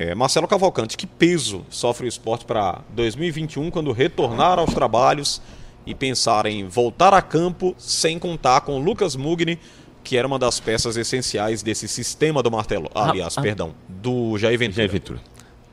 É, 0.00 0.14
Marcelo 0.14 0.46
Cavalcante, 0.46 0.96
que 0.96 1.08
peso 1.08 1.66
sofre 1.68 2.06
o 2.06 2.08
esporte 2.08 2.44
para 2.44 2.82
2021 2.90 3.68
quando 3.68 3.90
retornar 3.90 4.56
aos 4.56 4.72
trabalhos 4.72 5.42
e 5.84 5.92
pensar 5.92 6.46
em 6.46 6.68
voltar 6.68 7.12
a 7.12 7.20
campo 7.20 7.74
sem 7.76 8.16
contar 8.16 8.60
com 8.60 8.78
Lucas 8.78 9.16
Mugni, 9.16 9.58
que 10.04 10.16
era 10.16 10.24
uma 10.24 10.38
das 10.38 10.60
peças 10.60 10.96
essenciais 10.96 11.64
desse 11.64 11.88
sistema 11.88 12.44
do 12.44 12.48
martelo. 12.48 12.88
Ah, 12.94 13.10
Aliás, 13.10 13.36
ah. 13.36 13.42
perdão, 13.42 13.74
do 13.88 14.38
Jair 14.38 14.56
Ventura. 14.56 14.76
Jair 14.76 14.88
Ventura. 14.88 15.20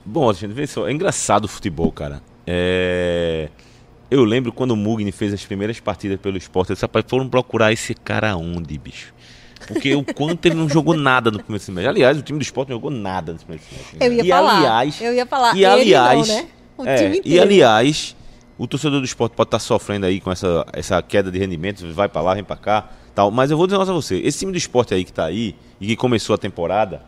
Bom, 0.03 0.33
gente, 0.33 0.53
vê 0.53 0.65
só, 0.65 0.87
é 0.87 0.91
engraçado 0.91 1.45
o 1.45 1.47
futebol, 1.47 1.91
cara. 1.91 2.19
É... 2.47 3.49
Eu 4.09 4.23
lembro 4.23 4.51
quando 4.51 4.71
o 4.71 4.75
Mugni 4.75 5.11
fez 5.11 5.33
as 5.35 5.45
primeiras 5.45 5.79
partidas 5.79 6.19
pelo 6.19 6.35
esporte, 6.35 6.71
eles 6.71 6.81
rapaz, 6.81 7.05
foram 7.07 7.29
procurar 7.29 7.71
esse 7.71 7.93
cara 7.93 8.35
onde, 8.35 8.75
bicho? 8.75 9.13
Porque 9.67 9.95
o 9.95 10.03
quanto 10.03 10.45
ele 10.45 10.55
não 10.55 10.69
jogou 10.69 10.95
nada 10.95 11.31
no 11.31 11.39
primeiro 11.39 11.63
semestre. 11.63 11.89
Aliás, 11.89 12.17
o 12.17 12.21
time 12.21 12.39
do 12.39 12.41
esporte 12.41 12.69
não 12.69 12.77
jogou 12.77 12.91
nada 12.91 13.33
no 13.33 13.39
primeiro 13.39 13.63
semestre. 13.63 13.97
Eu 13.99 14.13
ia 14.13 14.23
e 14.23 14.29
falar. 14.29 14.57
aliás, 14.57 15.01
eu 15.01 15.13
ia 15.13 15.25
falar. 15.25 15.55
e 15.55 15.65
aliás, 15.65 16.27
não, 16.27 16.35
né? 16.35 16.47
O 16.77 16.85
é, 16.85 16.95
time 16.97 17.15
e 17.15 17.19
inteiro. 17.19 17.41
aliás, 17.41 18.15
o 18.57 18.67
torcedor 18.67 18.99
do 18.99 19.05
esporte 19.05 19.33
pode 19.33 19.47
estar 19.47 19.59
sofrendo 19.59 20.05
aí 20.05 20.19
com 20.19 20.31
essa, 20.31 20.65
essa 20.73 21.01
queda 21.01 21.31
de 21.31 21.39
rendimento, 21.39 21.85
vai 21.93 22.07
pra 22.07 22.21
lá, 22.21 22.33
vem 22.33 22.43
pra 22.43 22.55
cá, 22.55 22.89
tal. 23.13 23.31
Mas 23.31 23.51
eu 23.51 23.57
vou 23.57 23.65
dizer 23.67 23.77
uma 23.77 23.85
coisa 23.85 23.91
a 23.91 23.95
você, 23.95 24.17
esse 24.17 24.39
time 24.39 24.51
do 24.51 24.57
esporte 24.57 24.93
aí 24.93 25.03
que 25.03 25.13
tá 25.13 25.25
aí 25.25 25.55
e 25.79 25.87
que 25.87 25.95
começou 25.95 26.33
a 26.33 26.37
temporada, 26.37 27.01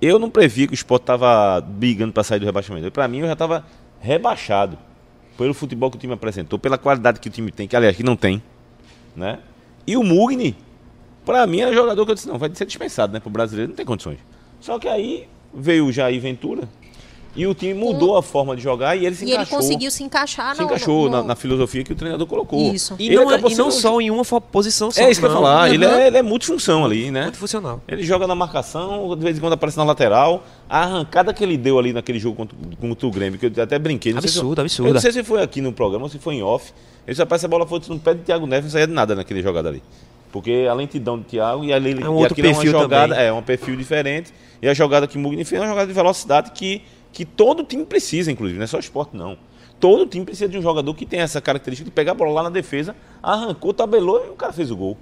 eu 0.00 0.18
não 0.18 0.30
previ 0.30 0.66
que 0.66 0.72
o 0.72 0.74
esporte 0.74 1.04
tava 1.04 1.60
brigando 1.60 2.12
pra 2.12 2.22
sair 2.22 2.38
do 2.38 2.46
rebaixamento. 2.46 2.90
Pra 2.90 3.08
mim, 3.08 3.20
eu 3.20 3.26
já 3.26 3.36
tava 3.36 3.64
rebaixado 4.00 4.78
pelo 5.36 5.54
futebol 5.54 5.90
que 5.90 5.96
o 5.96 6.00
time 6.00 6.12
apresentou, 6.12 6.58
pela 6.58 6.78
qualidade 6.78 7.18
que 7.20 7.28
o 7.28 7.30
time 7.30 7.50
tem, 7.50 7.66
que 7.66 7.74
aliás, 7.74 7.96
que 7.96 8.02
não 8.02 8.16
tem, 8.16 8.42
né? 9.16 9.40
E 9.86 9.96
o 9.96 10.02
Mugni, 10.02 10.56
pra 11.24 11.46
mim, 11.46 11.60
era 11.60 11.72
jogador 11.72 12.04
que 12.04 12.10
eu 12.12 12.14
disse, 12.14 12.28
não, 12.28 12.38
vai 12.38 12.50
ser 12.54 12.64
dispensado, 12.66 13.12
né? 13.12 13.20
Pro 13.20 13.30
brasileiro 13.30 13.70
não 13.70 13.76
tem 13.76 13.86
condições. 13.86 14.18
Só 14.60 14.78
que 14.78 14.88
aí 14.88 15.26
veio 15.52 15.86
o 15.86 15.92
Jair 15.92 16.20
Ventura 16.20 16.68
e 17.36 17.46
o 17.48 17.52
time 17.54 17.74
mudou 17.74 18.16
a 18.16 18.22
forma 18.22 18.54
de 18.54 18.62
jogar 18.62 18.94
e 18.96 19.04
ele 19.06 19.14
se 19.16 19.24
E 19.24 19.28
ele 19.28 19.34
encaixou. 19.34 19.58
conseguiu 19.58 19.90
se 19.90 20.04
encaixar 20.04 20.54
se 20.54 20.60
no- 20.60 20.66
encaixou 20.68 21.04
no- 21.06 21.10
na, 21.10 21.22
na 21.24 21.34
filosofia 21.36 21.82
que 21.82 21.92
o 21.92 21.96
treinador 21.96 22.26
colocou. 22.28 22.72
Isso. 22.72 22.94
E 22.98 23.06
Ele 23.08 23.16
não, 23.16 23.30
é- 23.32 23.40
e 23.50 23.54
não 23.56 23.70
só 23.72 24.00
em 24.00 24.08
uma 24.10 24.24
posição 24.40 24.90
só. 24.92 25.00
É 25.02 25.10
isso 25.10 25.18
que 25.20 25.26
eu 25.26 25.30
ia 25.30 25.34
falar. 25.34 25.68
Ele, 25.74 25.84
Uhum. 25.84 25.92
é, 25.92 26.06
ele 26.06 26.16
é 26.18 26.22
multifunção 26.22 26.84
ali, 26.84 27.10
né? 27.10 27.22
muito 27.24 27.38
funcional. 27.38 27.80
Ele 27.88 28.04
joga 28.04 28.26
na 28.28 28.36
marcação, 28.36 29.16
de 29.16 29.22
vez 29.24 29.36
em 29.36 29.40
quando 29.40 29.54
aparece 29.54 29.76
na 29.76 29.82
lateral. 29.84 30.44
A 30.68 30.82
arrancada 30.84 31.34
que 31.34 31.42
ele 31.42 31.56
deu 31.56 31.76
ali 31.78 31.92
naquele 31.92 32.20
jogo 32.20 32.36
contra, 32.36 32.56
contra 32.80 33.06
o 33.06 33.10
Grêmio, 33.10 33.38
que 33.38 33.46
eu 33.46 33.62
até 33.62 33.78
brinquei. 33.80 34.12
Não 34.12 34.20
sei 34.20 34.30
se- 34.30 34.38
Absurdo, 34.38 34.60
absurdo. 34.60 34.88
Eu 34.90 34.94
não 34.94 35.00
sei 35.00 35.10
se 35.12 35.24
foi 35.24 35.42
aqui 35.42 35.60
no 35.60 35.72
programa 35.72 36.04
ou 36.04 36.08
se 36.08 36.18
foi 36.20 36.36
em 36.36 36.42
off. 36.42 36.72
Ele 37.06 37.16
só 37.16 37.26
parece 37.26 37.44
a 37.46 37.48
bola 37.48 37.66
foi 37.66 37.80
no 37.88 37.98
pé 37.98 38.14
de 38.14 38.20
Thiago 38.20 38.46
Neves, 38.46 38.66
não 38.66 38.70
saía 38.72 38.86
de 38.86 38.92
nada 38.92 39.14
naquele 39.16 39.42
jogada 39.42 39.68
ali. 39.68 39.82
Porque 40.34 40.66
a 40.68 40.74
lentidão 40.74 41.16
do 41.16 41.22
Thiago 41.22 41.64
e, 41.64 41.72
ali, 41.72 41.92
É 41.92 42.08
um 42.10 42.14
e 42.18 42.22
outro 42.22 42.32
aquilo 42.32 42.48
é 42.48 42.50
uma 42.50 42.56
perfil 42.60 42.72
jogada, 42.80 43.14
também. 43.14 43.28
é 43.28 43.32
um 43.32 43.40
perfil 43.42 43.76
diferente. 43.76 44.34
E 44.60 44.68
a 44.68 44.74
jogada 44.74 45.06
que 45.06 45.16
o 45.16 45.20
Mugni 45.20 45.44
fez 45.44 45.60
é 45.60 45.64
uma 45.64 45.70
jogada 45.70 45.86
de 45.86 45.92
velocidade 45.92 46.50
que, 46.50 46.82
que 47.12 47.24
todo 47.24 47.62
time 47.62 47.84
precisa, 47.86 48.32
inclusive, 48.32 48.58
não 48.58 48.64
é 48.64 48.66
só 48.66 48.80
esporte, 48.80 49.16
não. 49.16 49.38
Todo 49.78 50.04
time 50.06 50.24
precisa 50.24 50.48
de 50.48 50.58
um 50.58 50.62
jogador 50.62 50.92
que 50.94 51.06
tem 51.06 51.20
essa 51.20 51.40
característica 51.40 51.88
de 51.88 51.94
pegar 51.94 52.10
a 52.12 52.14
bola 52.16 52.32
lá 52.32 52.42
na 52.42 52.50
defesa, 52.50 52.96
arrancou, 53.22 53.72
tabelou 53.72 54.26
e 54.26 54.30
o 54.30 54.34
cara 54.34 54.52
fez 54.52 54.72
o 54.72 54.76
gol. 54.76 54.98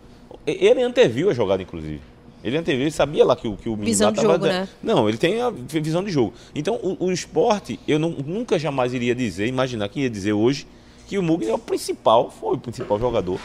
E- 0.47 0.67
Ele 0.67 0.83
anteviu 0.83 1.31
a 1.31 1.33
jogada, 1.33 1.63
inclusive. 1.63 2.03
Ele 2.45 2.59
anteviu, 2.59 2.83
ele 2.83 2.91
sabia 2.91 3.25
lá 3.25 3.35
que, 3.35 3.49
o- 3.49 3.57
que 3.57 3.71
o 3.71 3.73
menino 3.73 3.87
Visão 3.87 4.11
de 4.13 4.17
tava- 4.21 4.35
jogo, 4.35 4.45
né? 4.47 4.69
Não, 4.83 5.09
ele 5.09 5.17
tem 5.17 5.41
a 5.41 5.49
visão 5.49 6.05
de 6.05 6.11
jogo. 6.11 6.35
Então, 6.55 6.75
o, 6.83 7.07
o 7.07 7.11
esporte, 7.11 7.81
eu 7.89 7.99
não- 7.99 8.11
nunca 8.11 8.59
jamais 8.59 8.93
iria 8.93 9.15
dizer, 9.15 9.47
imaginar 9.47 9.89
que 9.89 10.01
ia 10.01 10.11
dizer 10.11 10.35
hoje, 10.35 10.67
que 11.07 11.17
o 11.17 11.23
Mugni 11.23 11.49
é 11.49 11.55
o 11.55 11.59
principal, 11.59 12.31
foi 12.31 12.57
o 12.57 12.59
principal 12.59 12.99
jogador 12.99 13.41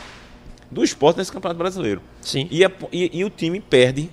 do 0.69 0.83
esporte 0.83 1.17
nesse 1.17 1.31
Campeonato 1.31 1.57
Brasileiro. 1.57 2.01
Sim. 2.21 2.47
E, 2.51 2.63
é- 2.63 2.71
e- 2.91 3.19
e 3.19 3.23
o 3.23 3.29
time 3.29 3.59
perde, 3.61 4.09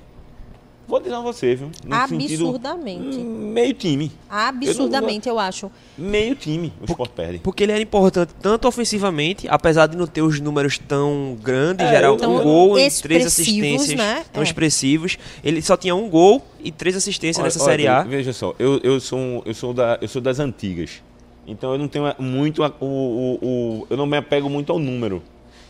vou 0.87 1.01
dizer 1.01 1.14
a 1.14 1.21
você, 1.21 1.55
viu? 1.57 1.71
No 1.85 2.09
sentido- 2.09 2.45
Absurdamente. 2.47 3.17
meio 3.19 3.73
time. 3.75 4.12
Absurdamente, 4.31 5.29
eu 5.29 5.38
acho. 5.38 5.71
Meio 5.99 6.35
time 6.37 6.73
o 6.81 6.85
esporte 6.85 7.12
perde. 7.14 7.38
Porque 7.38 7.62
ele 7.64 7.73
era 7.73 7.81
importante 7.83 8.33
tanto 8.40 8.69
ofensivamente, 8.69 9.47
apesar 9.49 9.87
de 9.87 9.97
não 9.97 10.07
ter 10.07 10.23
os 10.23 10.38
números 10.40 10.79
tão 10.79 11.37
grandes, 11.43 11.85
É, 11.87 11.90
gerar 11.90 12.07
eu 12.09 12.14
um 12.14 12.19
não- 12.19 12.43
gol 12.43 12.79
e 12.79 12.90
três 12.90 13.27
assistências 13.27 13.97
né? 13.99 14.25
tão 14.33 14.43
É. 14.43 14.45
expressivos. 14.47 15.19
Ele 15.43 15.61
só 15.62 15.77
tinha 15.77 15.95
um 15.95 16.09
gol 16.09 16.45
e 16.62 16.71
três 16.71 16.95
assistências 16.97 17.38
Olha- 17.38 17.45
nessa 17.47 17.59
olha, 17.62 17.71
Série 17.71 17.88
A. 17.88 18.03
Veja 18.03 18.33
só, 18.33 18.55
eu, 18.59 18.79
eu, 18.85 19.01
sou, 19.01 19.19
um- 19.19 19.43
eu, 19.45 19.55
sou 19.55 19.73
da, 19.75 19.99
eu 20.01 20.07
sou 20.09 20.23
das 20.23 20.38
antigas. 20.38 21.03
Então 21.47 21.73
eu 21.73 21.79
não 21.79 21.88
tenho 21.88 22.05
muito. 22.19 22.62
a- 22.62 22.73
o, 22.81 22.87
o, 22.87 23.38
o- 23.83 23.87
eu 23.90 23.97
não 23.97 24.07
me 24.07 24.17
apego 24.17 24.49
muito 24.49 24.73
ao 24.73 24.79
número. 24.79 25.23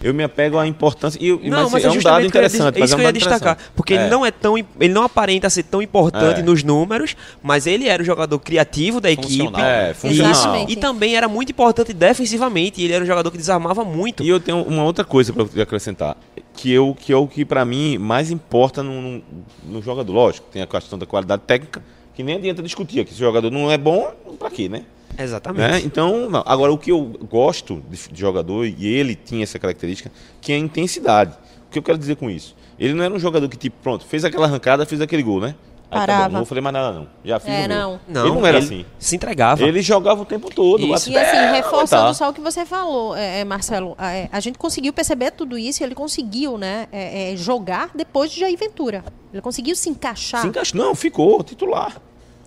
Eu 0.04 0.12
me 0.14 0.22
apego 0.22 0.58
à 0.58 0.66
importância. 0.66 1.18
E, 1.20 1.30
Não, 1.48 1.62
mas, 1.62 1.72
mas 1.72 1.84
é 1.84 1.86
é 1.88 1.90
um 1.90 1.98
dado 1.98 2.26
o 2.26 2.30
que 2.30 2.36
eu 2.36 2.42
ia 2.42 2.46
interessante. 2.46 2.82
isso 2.82 2.92
é 2.92 2.96
um 2.96 2.98
que 2.98 3.02
eu 3.04 3.06
ia 3.06 3.12
dado 3.12 3.14
destacar. 3.18 3.52
interessante. 3.54 3.72
Porque 3.74 3.94
É. 3.94 3.96
ele 4.02 4.10
não 4.10 4.24
é 4.26 4.30
tão. 4.30 4.56
Ele 4.58 4.92
não 4.92 5.02
aparenta 5.02 5.48
ser 5.48 5.62
tão 5.62 5.80
importante 5.80 6.40
É. 6.40 6.42
nos 6.42 6.62
números, 6.62 7.16
mas 7.42 7.66
ele 7.66 7.88
era 7.88 8.02
o 8.02 8.06
jogador 8.06 8.38
criativo 8.38 9.00
da 9.00 9.10
equipe. 9.10 9.38
Funcional. 9.44 9.60
É, 9.64 9.90
E, 9.90 9.94
funcional. 9.94 10.66
E 10.68 10.76
também 10.76 11.16
era 11.16 11.26
muito 11.26 11.50
importante 11.50 11.92
defensivamente. 11.92 12.80
E 12.80 12.84
ele 12.84 12.92
era 12.92 13.02
um 13.02 13.06
jogador 13.06 13.30
que 13.30 13.38
desarmava 13.38 13.84
muito. 13.84 14.22
E 14.22 14.28
eu 14.28 14.38
tenho 14.38 14.62
uma 14.62 14.84
outra 14.84 15.04
coisa 15.04 15.32
para 15.32 15.62
acrescentar, 15.62 16.16
que, 16.54 16.70
eu, 16.70 16.94
que 16.98 17.12
é 17.12 17.16
o 17.16 17.26
que 17.26 17.44
para 17.44 17.64
mim 17.64 17.96
mais 17.98 18.30
importa 18.30 18.82
no, 18.82 19.00
no, 19.00 19.22
no 19.64 19.82
jogador. 19.82 20.12
Lógico, 20.12 20.46
tem 20.52 20.60
a 20.62 20.66
questão 20.66 20.98
da 20.98 21.06
qualidade 21.06 21.42
técnica, 21.46 21.82
que 22.14 22.22
nem 22.22 22.36
adianta 22.36 22.62
discutir, 22.62 23.04
que 23.04 23.10
esse 23.10 23.18
jogador 23.20 23.50
não 23.50 23.70
é 23.70 23.78
bom, 23.78 24.12
para 24.38 24.50
quê, 24.50 24.68
né? 24.68 24.82
Exatamente. 25.18 25.70
Né? 25.70 25.80
Então, 25.84 26.28
não. 26.30 26.42
agora 26.46 26.72
o 26.72 26.78
que 26.78 26.90
eu 26.90 27.12
gosto 27.30 27.82
de, 27.88 28.08
de 28.08 28.20
jogador, 28.20 28.66
e 28.66 28.86
ele 28.86 29.14
tinha 29.14 29.42
essa 29.42 29.58
característica, 29.58 30.10
que 30.40 30.52
é 30.52 30.56
a 30.56 30.58
intensidade. 30.58 31.32
O 31.68 31.70
que 31.70 31.78
eu 31.78 31.82
quero 31.82 31.98
dizer 31.98 32.16
com 32.16 32.30
isso? 32.30 32.56
Ele 32.78 32.94
não 32.94 33.04
era 33.04 33.14
um 33.14 33.18
jogador 33.18 33.48
que, 33.48 33.56
tipo, 33.56 33.76
pronto, 33.82 34.04
fez 34.04 34.24
aquela 34.24 34.46
arrancada, 34.46 34.84
fez 34.86 35.00
aquele 35.00 35.22
gol, 35.22 35.40
né? 35.40 35.54
Aí 35.90 36.00
tá 36.00 36.06
Parava. 36.06 36.24
bom, 36.24 36.32
não 36.32 36.40
vou 36.40 36.46
fazer 36.46 36.60
mais 36.60 36.72
nada, 36.72 36.98
não. 36.98 37.08
Já 37.24 37.38
fiz 37.38 37.50
É, 37.50 37.66
o 37.66 37.68
não. 37.68 38.00
Não, 38.08 38.26
ele 38.26 38.34
não 38.34 38.46
era 38.46 38.58
ele 38.58 38.66
assim. 38.66 38.86
Se 38.98 39.14
entregava. 39.14 39.62
Ele 39.62 39.80
jogava 39.80 40.22
o 40.22 40.24
tempo 40.24 40.52
todo. 40.52 40.84
Isso. 40.84 41.10
E 41.10 41.16
assim, 41.16 41.36
reforçando 41.52 42.02
aguentar. 42.02 42.14
só 42.14 42.30
o 42.30 42.32
que 42.32 42.40
você 42.40 42.66
falou, 42.66 43.14
é, 43.14 43.40
é, 43.40 43.44
Marcelo, 43.44 43.96
é, 44.00 44.28
a 44.32 44.40
gente 44.40 44.58
conseguiu 44.58 44.92
perceber 44.92 45.30
tudo 45.30 45.56
isso 45.56 45.82
e 45.82 45.84
ele 45.84 45.94
conseguiu, 45.94 46.58
né, 46.58 46.88
é, 46.90 47.32
é, 47.32 47.36
jogar 47.36 47.90
depois 47.94 48.32
de 48.32 48.40
Jair 48.40 48.58
Ventura. 48.58 49.04
Ele 49.32 49.40
conseguiu 49.40 49.76
se 49.76 49.88
encaixar. 49.88 50.40
Se 50.40 50.48
encaixou. 50.48 50.80
Não, 50.80 50.94
ficou 50.96 51.42
titular. 51.44 51.96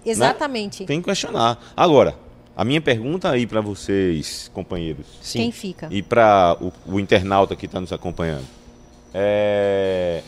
Exatamente. 0.05 0.85
Tem 0.85 0.99
que 0.99 1.05
questionar. 1.05 1.57
Agora, 1.75 2.15
a 2.57 2.65
minha 2.65 2.81
pergunta 2.81 3.29
aí 3.29 3.45
para 3.45 3.61
vocês, 3.61 4.49
companheiros, 4.51 5.05
Sim. 5.21 5.39
Quem 5.39 5.51
fica? 5.51 5.87
e 5.91 6.01
para 6.01 6.57
o, 6.59 6.73
o 6.87 6.99
internauta 6.99 7.55
que 7.55 7.67
está 7.67 7.79
nos 7.79 7.93
acompanhando, 7.93 8.47
é... 9.13 10.23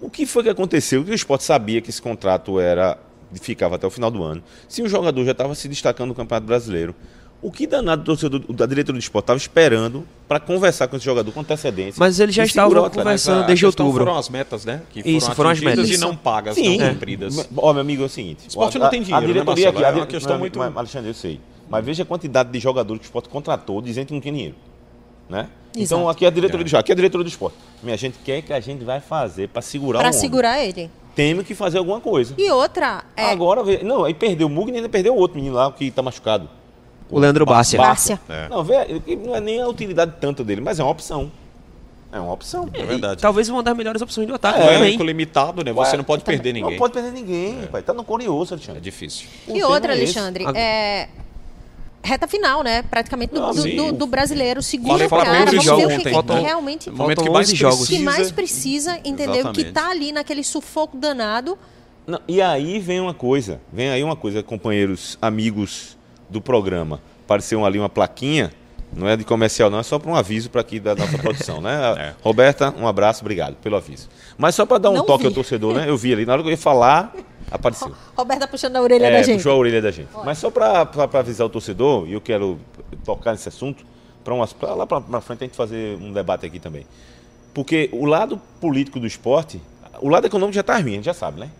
o 0.00 0.08
que 0.08 0.24
foi 0.24 0.44
que 0.44 0.48
aconteceu? 0.48 1.04
Que 1.04 1.10
o 1.10 1.14
esporte 1.14 1.42
sabia 1.42 1.80
que 1.80 1.90
esse 1.90 2.00
contrato 2.00 2.60
era 2.60 2.96
ficava 3.40 3.74
até 3.74 3.86
o 3.86 3.90
final 3.90 4.10
do 4.10 4.22
ano. 4.22 4.42
Se 4.68 4.82
o 4.82 4.88
jogador 4.88 5.24
já 5.24 5.32
estava 5.32 5.54
se 5.54 5.68
destacando 5.68 6.08
no 6.08 6.14
Campeonato 6.14 6.46
Brasileiro, 6.46 6.94
O 7.40 7.52
que 7.52 7.68
danado 7.68 8.02
do 8.02 8.06
torcedor, 8.06 8.40
da 8.52 8.66
diretoria 8.66 8.98
do 8.98 9.02
esporte 9.02 9.24
estava 9.24 9.36
esperando 9.36 10.04
para 10.26 10.40
conversar 10.40 10.88
com 10.88 10.96
esse 10.96 11.04
jogador 11.04 11.30
com 11.30 11.38
antecedência. 11.40 11.94
Mas 11.96 12.18
eles 12.18 12.34
já 12.34 12.42
e 12.42 12.46
estavam 12.46 12.76
atleta. 12.84 12.98
conversando 12.98 13.46
desde 13.46 13.64
outubro. 13.64 14.04
Foram 14.04 14.18
as 14.18 14.28
metas, 14.28 14.64
né? 14.64 14.82
Que 14.90 15.00
Isso, 15.08 15.30
foram 15.36 15.50
as 15.50 15.60
metas. 15.60 15.88
E 15.88 15.98
não 15.98 16.16
pagas, 16.16 16.56
Sim, 16.56 16.78
não 16.78 16.88
cumpridas. 16.94 17.48
Ó, 17.56 17.72
meu 17.72 17.80
amigo, 17.82 18.02
é 18.02 18.06
o 18.06 18.08
seguinte. 18.08 18.44
O 18.46 18.48
esporte 18.48 18.76
a- 18.76 18.80
não 18.80 18.90
tem 18.90 19.02
dinheiro, 19.02 19.16
A 19.24 19.28
né, 19.28 19.32
diretoria 19.32 19.66
Marcelo? 19.66 19.78
aqui, 19.78 19.84
a 19.84 19.88
É 19.88 20.00
uma 20.00 20.06
questão 20.06 20.32
não, 20.32 20.40
muito- 20.40 20.58
mas, 20.58 20.76
Alexandre, 20.76 21.10
eu 21.10 21.14
sei. 21.14 21.40
Mas 21.70 21.84
veja 21.84 22.02
a 22.02 22.06
quantidade 22.06 22.50
de 22.50 22.58
jogadores 22.58 23.00
que 23.00 23.06
o 23.06 23.08
esporte 23.08 23.28
contratou 23.28 23.80
dizendo 23.80 24.06
que 24.08 24.14
não 24.14 24.20
tinha 24.20 24.32
dinheiro. 24.34 24.56
Né? 25.28 25.46
Então 25.76 26.08
aqui 26.08 26.24
é 26.24 26.28
a 26.28 26.30
diretoria 26.30 26.64
do 26.64 26.76
aqui 26.76 26.90
é 26.90 26.94
a 26.94 26.96
diretoria 26.96 27.22
do 27.24 27.28
esporte. 27.28 27.56
Minha 27.82 27.96
gente 27.96 28.18
quer 28.24 28.42
que 28.42 28.52
a 28.52 28.58
gente 28.58 28.82
vai 28.82 28.98
fazer 28.98 29.48
para 29.48 29.60
segurar 29.62 29.98
Pra 30.00 30.08
o 30.08 30.10
homem. 30.10 30.20
segurar 30.20 30.58
ele. 30.64 30.90
Temos 31.14 31.46
que 31.46 31.54
fazer 31.54 31.78
alguma 31.78 32.00
coisa. 32.00 32.34
E 32.38 32.50
outra, 32.50 33.04
é, 33.16 33.30
Agora, 33.30 33.62
não, 33.84 34.04
aí 34.04 34.14
perdeu 34.14 34.46
o 34.46 34.50
Mugni 34.50 34.72
e 34.72 34.76
ainda 34.76 34.88
perdeu 34.88 35.14
o 35.14 35.18
outro 35.18 35.36
menino 35.36 35.54
lá 35.54 35.70
que 35.70 35.90
tá 35.90 36.00
machucado. 36.02 36.48
O 37.10 37.18
Leandro 37.18 37.44
Bárcia. 37.46 37.78
Bárcia. 37.78 38.20
É. 38.28 38.48
Não, 38.48 38.62
vê, 38.62 38.74
não 39.24 39.34
é 39.34 39.40
nem 39.40 39.60
a 39.62 39.68
utilidade 39.68 40.12
tanto 40.20 40.44
dele, 40.44 40.60
mas 40.60 40.78
é 40.78 40.82
uma 40.82 40.90
opção. 40.92 41.30
É 42.12 42.18
uma 42.18 42.32
opção. 42.32 42.68
É 42.72 42.84
verdade. 42.84 43.20
Talvez 43.20 43.48
uma 43.50 43.62
das 43.62 43.76
melhores 43.76 44.00
opções 44.00 44.26
do 44.26 44.34
ataque 44.34 44.58
É, 44.60 44.64
um 44.78 44.84
elenco 44.84 45.02
limitado, 45.04 45.62
né? 45.62 45.72
Você 45.72 45.96
não 45.96 46.04
pode 46.04 46.24
perder 46.24 46.52
ninguém. 46.54 46.70
Não 46.72 46.78
pode 46.78 46.92
perder 46.94 47.12
ninguém, 47.12 47.66
pai. 47.70 47.82
Tá 47.82 47.92
no 47.92 48.02
curioso, 48.02 48.52
É 48.52 48.56
Alexandre. 48.56 48.80
difícil. 48.80 49.26
O 49.46 49.54
E 49.56 49.62
outra, 49.62 49.92
é. 49.92 49.96
Alexandre, 49.96 50.44
é 50.54 51.08
reta 52.02 52.26
final, 52.26 52.62
né? 52.62 52.82
Praticamente 52.82 53.34
do, 53.34 53.40
Não, 53.40 53.50
do, 53.52 53.60
sim. 53.60 53.76
do- 53.76 53.92
do 53.92 54.06
brasileiro. 54.06 54.62
Segura 54.62 54.92
Falei 54.92 55.06
o 55.06 55.10
cara, 55.10 55.44
vamos 55.46 55.50
ver 55.50 55.58
o 55.58 55.60
que, 55.76 55.84
ontem, 55.84 55.98
que 56.04 56.10
Faltam- 56.10 56.40
realmente 56.42 56.90
momento 56.90 57.22
que 57.22 57.28
mais 57.30 57.48
11 57.48 57.56
jogos. 57.56 57.80
que 57.80 57.86
precisa- 57.96 58.04
mais 58.10 58.30
precisa, 58.32 58.96
entendeu? 59.04 59.32
Que 59.52 59.60
Exatamente. 59.60 59.72
tá 59.72 59.90
ali 59.90 60.12
naquele 60.12 60.42
sufoco 60.42 60.96
danado. 60.96 61.58
Não, 62.06 62.18
e 62.26 62.40
aí 62.40 62.78
vem 62.78 63.00
uma 63.00 63.12
coisa, 63.12 63.60
vem 63.70 63.90
aí 63.90 64.02
uma 64.02 64.16
coisa, 64.16 64.42
companheiros, 64.42 65.18
amigos 65.20 65.97
do 66.28 66.40
programa. 66.40 67.00
Apareceu 67.24 67.64
ali 67.64 67.78
uma 67.78 67.88
plaquinha, 67.88 68.50
não 68.92 69.06
é 69.08 69.16
de 69.16 69.24
comercial 69.24 69.68
não, 69.70 69.78
é 69.78 69.82
só 69.82 69.98
para 69.98 70.10
um 70.10 70.14
aviso 70.14 70.48
para 70.48 70.60
aqui 70.62 70.80
da 70.80 70.94
nossa 70.94 71.16
produção, 71.18 71.60
né? 71.60 71.94
É. 71.98 72.14
Roberta, 72.22 72.74
um 72.78 72.86
abraço, 72.86 73.20
obrigado 73.22 73.54
pelo 73.56 73.76
aviso. 73.76 74.08
Mas 74.36 74.54
só 74.54 74.64
para 74.64 74.78
dar 74.78 74.90
um 74.90 74.94
Não 74.94 75.04
toque 75.04 75.22
vi. 75.24 75.28
ao 75.28 75.34
torcedor, 75.34 75.74
né? 75.74 75.84
Eu 75.90 75.96
vi 75.96 76.12
ali, 76.12 76.24
na 76.24 76.32
hora 76.32 76.42
que 76.42 76.48
eu 76.48 76.52
ia 76.52 76.56
falar, 76.58 77.14
apareceu. 77.50 77.92
Roberto 78.16 78.40
tá 78.40 78.48
puxando 78.48 78.76
a 78.76 78.80
orelha 78.82 79.06
É, 79.06 79.10
da 79.12 79.22
gente. 79.22 79.36
puxou 79.36 79.52
a 79.52 79.56
orelha 79.56 79.82
da 79.82 79.90
gente. 79.90 80.08
Mas 80.24 80.38
só 80.38 80.50
para 80.50 80.88
avisar 81.14 81.46
o 81.46 81.50
torcedor, 81.50 82.08
e 82.08 82.12
eu 82.14 82.20
quero 82.20 82.58
tocar 83.04 83.32
nesse 83.32 83.48
assunto, 83.48 83.84
para 84.24 84.74
lá 84.74 84.86
para 84.86 85.20
frente 85.20 85.44
a 85.44 85.46
gente 85.46 85.56
fazer 85.56 85.96
um 85.98 86.12
debate 86.12 86.44
aqui 86.46 86.58
também. 86.58 86.86
Porque 87.54 87.88
o 87.92 88.04
lado 88.04 88.40
político 88.60 89.00
do 89.00 89.06
esporte, 89.06 89.60
o 90.00 90.08
lado 90.08 90.26
econômico 90.26 90.54
já 90.54 90.60
está 90.60 90.74
ruim, 90.78 90.92
a 90.92 90.94
gente 90.96 91.04
já 91.06 91.14
sabe, 91.14 91.40
né? 91.40 91.50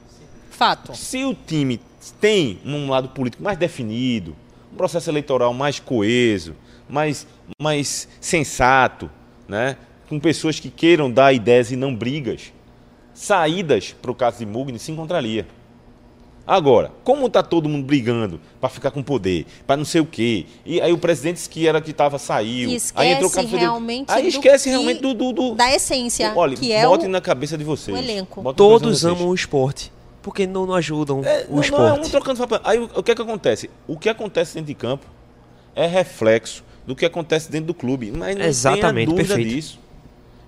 Fato. 0.51 0.95
Se 0.95 1.25
o 1.25 1.35
time 1.35 1.81
tem 2.21 2.59
um 2.65 2.89
lado 2.91 3.09
político 3.09 3.43
mais 3.43 3.57
definido, 3.59 4.35
um 4.73 4.77
processo 4.77 5.11
eleitoral 5.11 5.53
mais 5.55 5.79
coeso, 5.81 6.55
mais, 6.89 7.27
mais 7.61 8.09
sensato, 8.21 9.11
né? 9.49 9.77
com 10.09 10.19
pessoas 10.19 10.59
que 10.59 10.71
queiram 10.71 11.11
dar 11.11 11.33
ideias 11.35 11.71
e 11.71 11.77
não 11.77 11.95
brigas, 11.95 12.53
saídas 13.13 13.95
para 14.01 14.11
o 14.11 14.15
caso 14.15 14.39
de 14.39 14.47
Mugni 14.47 14.79
se 14.79 14.91
encontraria. 14.93 15.47
Agora, 16.47 16.91
como 17.05 17.27
está 17.27 17.43
todo 17.43 17.69
mundo 17.69 17.85
brigando 17.85 18.41
para 18.59 18.71
ficar 18.71 18.91
com 18.91 19.03
poder, 19.03 19.45
para 19.67 19.77
não 19.77 19.85
sei 19.85 20.01
o 20.01 20.07
quê, 20.07 20.47
e 20.65 20.81
aí 20.81 20.91
o 20.91 20.97
presidente 20.97 21.47
que 21.47 21.69
era 21.69 21.79
que 21.79 21.91
estava 21.91 22.19
saiu, 22.19 22.71
E 22.71 22.79
aí 22.95 23.09
entrou 23.11 23.25
o 23.25 23.29
esquece 23.29 23.49
cara 23.49 23.59
realmente 23.61 24.11
aí 24.11 24.23
do 24.23 24.29
esquece 24.29 24.65
que- 24.65 24.71
realmente 24.71 25.03
do, 25.03 25.13
do, 25.13 25.33
do- 25.33 25.55
Da 25.55 25.71
essência, 25.75 26.33
Olha, 26.35 26.57
que 26.57 26.73
é 26.73 26.87
botem 26.87 27.07
o... 27.07 27.11
na 27.11 27.21
cabeça 27.21 27.59
de 27.59 27.65
vocês. 27.65 27.95
o 27.95 28.01
elenco. 28.01 28.55
Todos 28.55 29.05
amam 29.05 29.29
o 29.29 29.35
esporte. 29.35 29.93
Porque 30.23 30.47
não, 30.47 30.67
não 30.67 30.75
ajudam 30.75 31.23
É, 31.25 31.47
o 31.49 31.55
não, 31.57 31.61
esporte. 31.63 31.83
Não, 31.83 31.89
é 31.89 31.93
um 32.07 32.11
trocando 32.11 32.39
papel. 32.47 32.61
Aí 32.65 32.79
o, 32.79 32.91
o 32.97 33.03
que 33.03 33.13
é 33.13 33.15
que 33.15 33.23
acontece? 33.23 33.71
O 33.87 33.97
que 33.99 34.09
acontece 34.09 34.55
dentro 34.55 34.67
de 34.69 34.75
campo 34.75 35.07
é 35.75 35.87
reflexo 35.87 36.65
do 36.87 36.95
que 36.97 37.05
acontece 37.07 37.51
dentro 37.51 37.69
do 37.69 37.75
clube. 37.75 38.11
Mas 38.11 38.37
não 38.37 38.45
Exatamente, 38.45 39.07
tenha 39.07 39.17
dúvida 39.17 39.35
perfeito. 39.35 39.55
disso. 39.55 39.81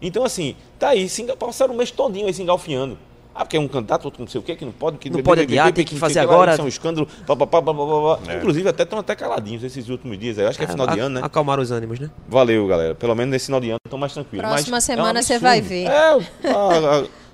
Então, 0.02 0.24
assim, 0.24 0.56
tá 0.78 0.88
aí, 0.90 1.08
passaram 1.38 1.74
o 1.74 1.76
mês 1.76 1.90
todinho 1.90 2.26
aí 2.26 2.32
se 2.34 2.42
engalfiando. 2.42 2.98
Ah, 3.32 3.44
porque 3.44 3.56
é 3.56 3.60
um 3.60 3.68
candidato, 3.68 4.04
outro 4.06 4.20
não 4.22 4.28
sei 4.28 4.40
o 4.40 4.42
quê, 4.42 4.56
que 4.56 4.64
não 4.64 4.72
pode. 4.72 4.98
Que 4.98 5.08
Não 5.08 5.22
pode 5.22 5.42
adiar, 5.42 5.72
tem 5.72 5.84
que 5.84 5.94
fazer 5.96 6.18
agora. 6.18 6.52
Isso 6.52 6.60
é 6.62 6.64
um 6.64 6.68
escândalo. 6.68 7.06
Pá, 7.26 7.36
pá, 7.36 7.46
pá, 7.46 7.62
pá, 7.62 7.72
pá, 7.72 7.86
pá, 7.86 8.16
pá. 8.26 8.32
É. 8.32 8.36
Inclusive, 8.38 8.68
até 8.68 8.82
estão 8.82 8.98
até 8.98 9.14
caladinhos 9.14 9.62
esses 9.62 9.88
últimos 9.88 10.18
dias. 10.18 10.36
aí. 10.38 10.46
Acho 10.46 10.58
que 10.58 10.64
é 10.64 10.68
final 10.68 10.88
A- 10.88 10.92
de 10.94 10.98
ano, 10.98 11.14
né? 11.14 11.20
Acalmar 11.24 11.60
os 11.60 11.70
ânimos, 11.70 12.00
né? 12.00 12.10
Valeu, 12.28 12.66
galera. 12.66 12.94
Pelo 12.96 13.14
menos 13.14 13.30
nesse 13.30 13.46
final 13.46 13.60
de 13.60 13.70
ano 13.70 13.78
estão 13.86 13.98
mais 13.98 14.12
tranquilos. 14.12 14.44
Próxima 14.46 14.76
Mas 14.76 14.88
é 14.88 14.94
semana 14.94 15.22
você 15.22 15.38
vai 15.38 15.60
ver. 15.60 15.86
É, 15.86 16.18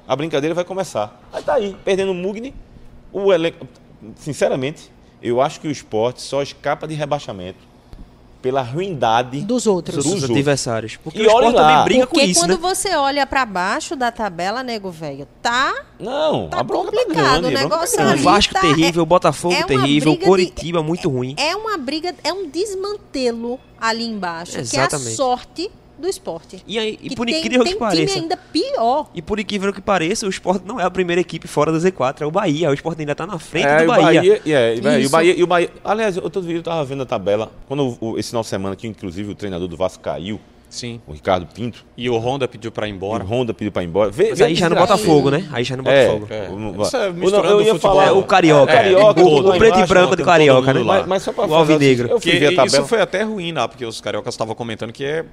a, 0.06 0.16
brincadeira 0.16 0.54
vai 0.54 0.64
começar. 0.64 1.20
Aí 1.32 1.42
tá 1.42 1.54
aí, 1.54 1.76
perdendo 1.84 2.12
o 2.12 2.14
Mugni. 2.14 2.54
O 3.12 3.32
elenco, 3.32 3.66
sinceramente, 4.16 4.90
eu 5.22 5.40
acho 5.40 5.60
que 5.60 5.68
o 5.68 5.70
esporte 5.70 6.20
só 6.22 6.42
escapa 6.42 6.86
de 6.86 6.94
rebaixamento 6.94 7.58
pela 8.42 8.62
ruindade 8.62 9.40
Dos 9.40 9.66
outros. 9.66 9.96
Dos, 9.96 10.04
Dos 10.04 10.12
outros. 10.14 10.30
adversários. 10.30 10.96
Porque 10.96 11.18
E 11.18 11.22
o 11.22 11.26
esporte 11.26 11.52
lá. 11.54 11.62
também 11.68 11.84
briga 11.84 12.06
Porque 12.06 12.20
com 12.20 12.26
isso, 12.30 12.40
quando 12.40 12.50
né? 12.50 12.56
você 12.60 12.94
olha 12.94 13.26
pra 13.26 13.44
baixo 13.44 13.96
da 13.96 14.12
tabela, 14.12 14.62
nego 14.62 14.90
velho, 14.90 15.26
tá 15.42 15.74
Não, 15.98 16.48
Tá 16.48 16.60
a 16.60 16.62
bronca 16.62 16.92
tá 16.92 16.98
complicado, 16.98 17.40
grande. 17.40 17.46
o 17.46 17.50
bronca 17.58 17.62
negócio 17.62 17.96
tá 17.96 18.14
O. 18.14 18.16
Vasco 18.18 18.52
tá- 18.54 18.60
terrível, 18.60 19.02
o 19.02 19.06
Botafogo 19.06 19.54
é 19.54 19.58
uma 19.58 19.66
terrível, 19.66 20.12
briga 20.12 20.24
de- 20.24 20.28
Coritiba 20.30 20.82
muito 20.82 21.08
ruim. 21.08 21.34
é 21.38 21.56
uma 21.56 21.76
briga, 21.78 22.14
é 22.22 22.32
um 22.32 22.48
desmantelo 22.48 23.58
ali 23.80 24.04
embaixo, 24.04 24.52
que 24.52 24.58
é 24.58 24.60
a 24.60 24.62
Exatamente. 24.62 25.16
sorte 25.16 25.70
do 25.98 26.06
esporte. 26.08 26.62
E, 26.66 26.78
aí, 26.78 26.98
e 27.02 27.14
por 27.16 27.26
tem, 27.26 27.38
incrível 27.40 27.64
tem 27.64 27.72
que 27.72 27.78
time 27.78 27.90
pareça. 27.90 28.18
ainda 28.18 28.36
pior. 28.36 29.10
E 29.14 29.22
por 29.22 29.40
incrível 29.40 29.72
que 29.72 29.80
pareça, 29.80 30.26
o 30.26 30.28
Sport 30.28 30.62
não 30.64 30.78
é 30.80 30.84
a 30.84 30.90
primeira 30.90 31.20
equipe 31.20 31.48
fora 31.48 31.72
do 31.72 31.78
Z4, 31.78 32.20
é 32.22 32.26
o 32.26 32.30
Bahia. 32.30 32.70
O 32.70 32.74
Sport 32.74 33.00
ainda 33.00 33.14
tá 33.14 33.26
na 33.26 33.38
frente 33.38 33.66
É, 33.66 33.80
do 33.82 33.86
Bahia. 33.86 34.02
Bahia, 34.20 34.34
é, 34.34 34.40
e, 34.44 34.52
é, 34.52 34.74
e 35.02 35.06
o 35.06 35.10
Bahia, 35.10 35.34
e 35.38 35.42
o 35.42 35.46
Bahia. 35.46 35.70
Aliás, 35.84 36.16
outro 36.18 36.42
vídeo 36.42 36.58
eu 36.58 36.62
tava 36.62 36.84
vendo 36.84 37.02
a 37.02 37.06
tabela. 37.06 37.50
Quando 37.66 37.96
o- 38.00 38.18
esse 38.18 38.28
final 38.30 38.42
de 38.42 38.48
semana 38.48 38.76
que 38.76 38.86
inclusive 38.86 39.30
o 39.30 39.34
treinador 39.34 39.68
do 39.68 39.76
Vasco 39.76 40.02
caiu, 40.02 40.38
Sim. 40.68 41.00
o 41.06 41.12
Ricardo 41.12 41.46
Pinto, 41.46 41.84
E 41.96 42.10
o 42.10 42.16
Honda 42.18 42.46
pediu 42.48 42.70
pra 42.72 42.86
ir 42.86 42.90
e 42.90 42.94
embora. 42.94 43.24
o 43.24 43.26
Honda 43.26 43.54
pediu 43.54 43.70
pra 43.72 43.82
ir 43.82 43.86
embora. 43.86 44.10
Vê, 44.10 44.30
Mas 44.30 44.40
aí 44.42 44.54
já 44.54 44.68
no. 44.68 44.76
Botafogo, 44.76 45.30
né? 45.30 45.48
Aí 45.52 45.64
já 45.64 45.76
no 45.76 45.88
É, 45.88 46.06
Botafogo. 46.08 46.26
É. 46.32 46.48
o- 46.50 46.82
Isso 46.82 46.96
é 46.96 47.08
o- 47.10 47.14
misturando 47.14 47.48
eu 47.48 47.60
ia 47.62 47.72
futebol. 47.74 47.90
falar 47.94 48.06
É, 48.08 48.10
o 48.12 48.22
Carioca. 48.24 48.72
É, 48.72 48.76
carioca, 48.76 49.20
o, 49.22 49.48
o 49.54 49.58
preto 49.58 49.78
e 49.80 49.86
branco 49.86 50.16
do 50.16 50.24
Carioca, 50.24 50.74
né? 50.74 50.82
Mas, 50.82 51.06
mas 51.06 51.22
só 51.22 51.32
pra 51.32 51.44
O 51.44 51.48
falar 51.48 51.60
Alvinegro. 51.60 52.08
Eu 52.08 52.20
fui 52.20 52.32
ver 52.32 52.46
a 52.46 52.50
tabela. 52.50 52.66
isso 52.66 52.84
foi 52.86 53.00
até 53.00 53.22
ruim 53.22 53.52
lá, 53.52 53.66
porque 53.68 53.84
os 53.86 54.00
cariocas 54.00 54.34
estavam 54.34 54.54
comentando 54.54 54.92
que 54.92 55.04
é 55.04 55.24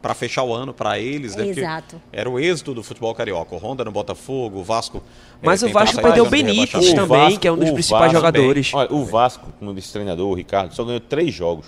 pra 0.00 0.14
fechar 0.14 0.42
o 0.44 0.54
ano 0.54 0.72
pra 0.72 0.98
eles, 0.98 1.36
né? 1.36 1.48
Exato. 1.48 2.00
Era 2.12 2.30
o 2.30 2.38
êxito 2.38 2.72
do 2.72 2.82
futebol 2.82 3.14
carioca. 3.14 3.54
O 3.54 3.58
Honda 3.58 3.84
no 3.84 3.90
Botafogo, 3.92 4.60
o 4.60 4.62
Vasco. 4.64 5.02
Mas 5.42 5.62
o 5.62 5.68
Vasco 5.68 6.00
perdeu 6.00 6.24
de 6.24 6.30
Benítez 6.30 6.92
também, 6.94 7.36
que 7.36 7.46
é 7.46 7.52
um 7.52 7.56
dos 7.56 7.70
o 7.70 7.74
principais 7.74 8.10
jogadores. 8.12 8.72
Olha, 8.74 8.92
o 8.92 9.04
Vasco, 9.04 9.46
como 9.58 9.74
disse 9.74 9.90
o 9.90 9.92
treinador, 9.92 10.28
o 10.28 10.34
Ricardo, 10.34 10.74
só 10.74 10.82
ganhou 10.84 11.00
três 11.00 11.32
jogos. 11.34 11.66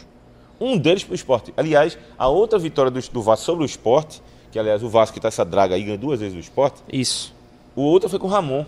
Um 0.61 0.77
deles 0.77 1.03
pro 1.03 1.15
esporte. 1.15 1.55
Aliás, 1.57 1.97
a 2.19 2.29
outra 2.29 2.59
vitória 2.59 2.91
do, 2.91 3.01
do 3.01 3.23
Vasco 3.23 3.47
sobre 3.47 3.65
o 3.65 3.67
esporte, 3.67 4.23
que 4.53 4.59
aliás 4.59 4.83
o 4.83 4.89
Vasco 4.89 5.15
que 5.15 5.21
tá 5.21 5.29
essa 5.29 5.45
draga 5.45 5.75
aí, 5.75 5.83
ganhou 5.83 5.99
duas 5.99 6.21
vezes 6.21 6.37
o 6.37 6.41
esporte, 6.41 6.83
Isso. 6.93 7.35
o 7.75 7.83
outro 7.83 8.09
foi 8.09 8.19
com 8.19 8.27
o 8.27 8.31
Ramon. 8.31 8.65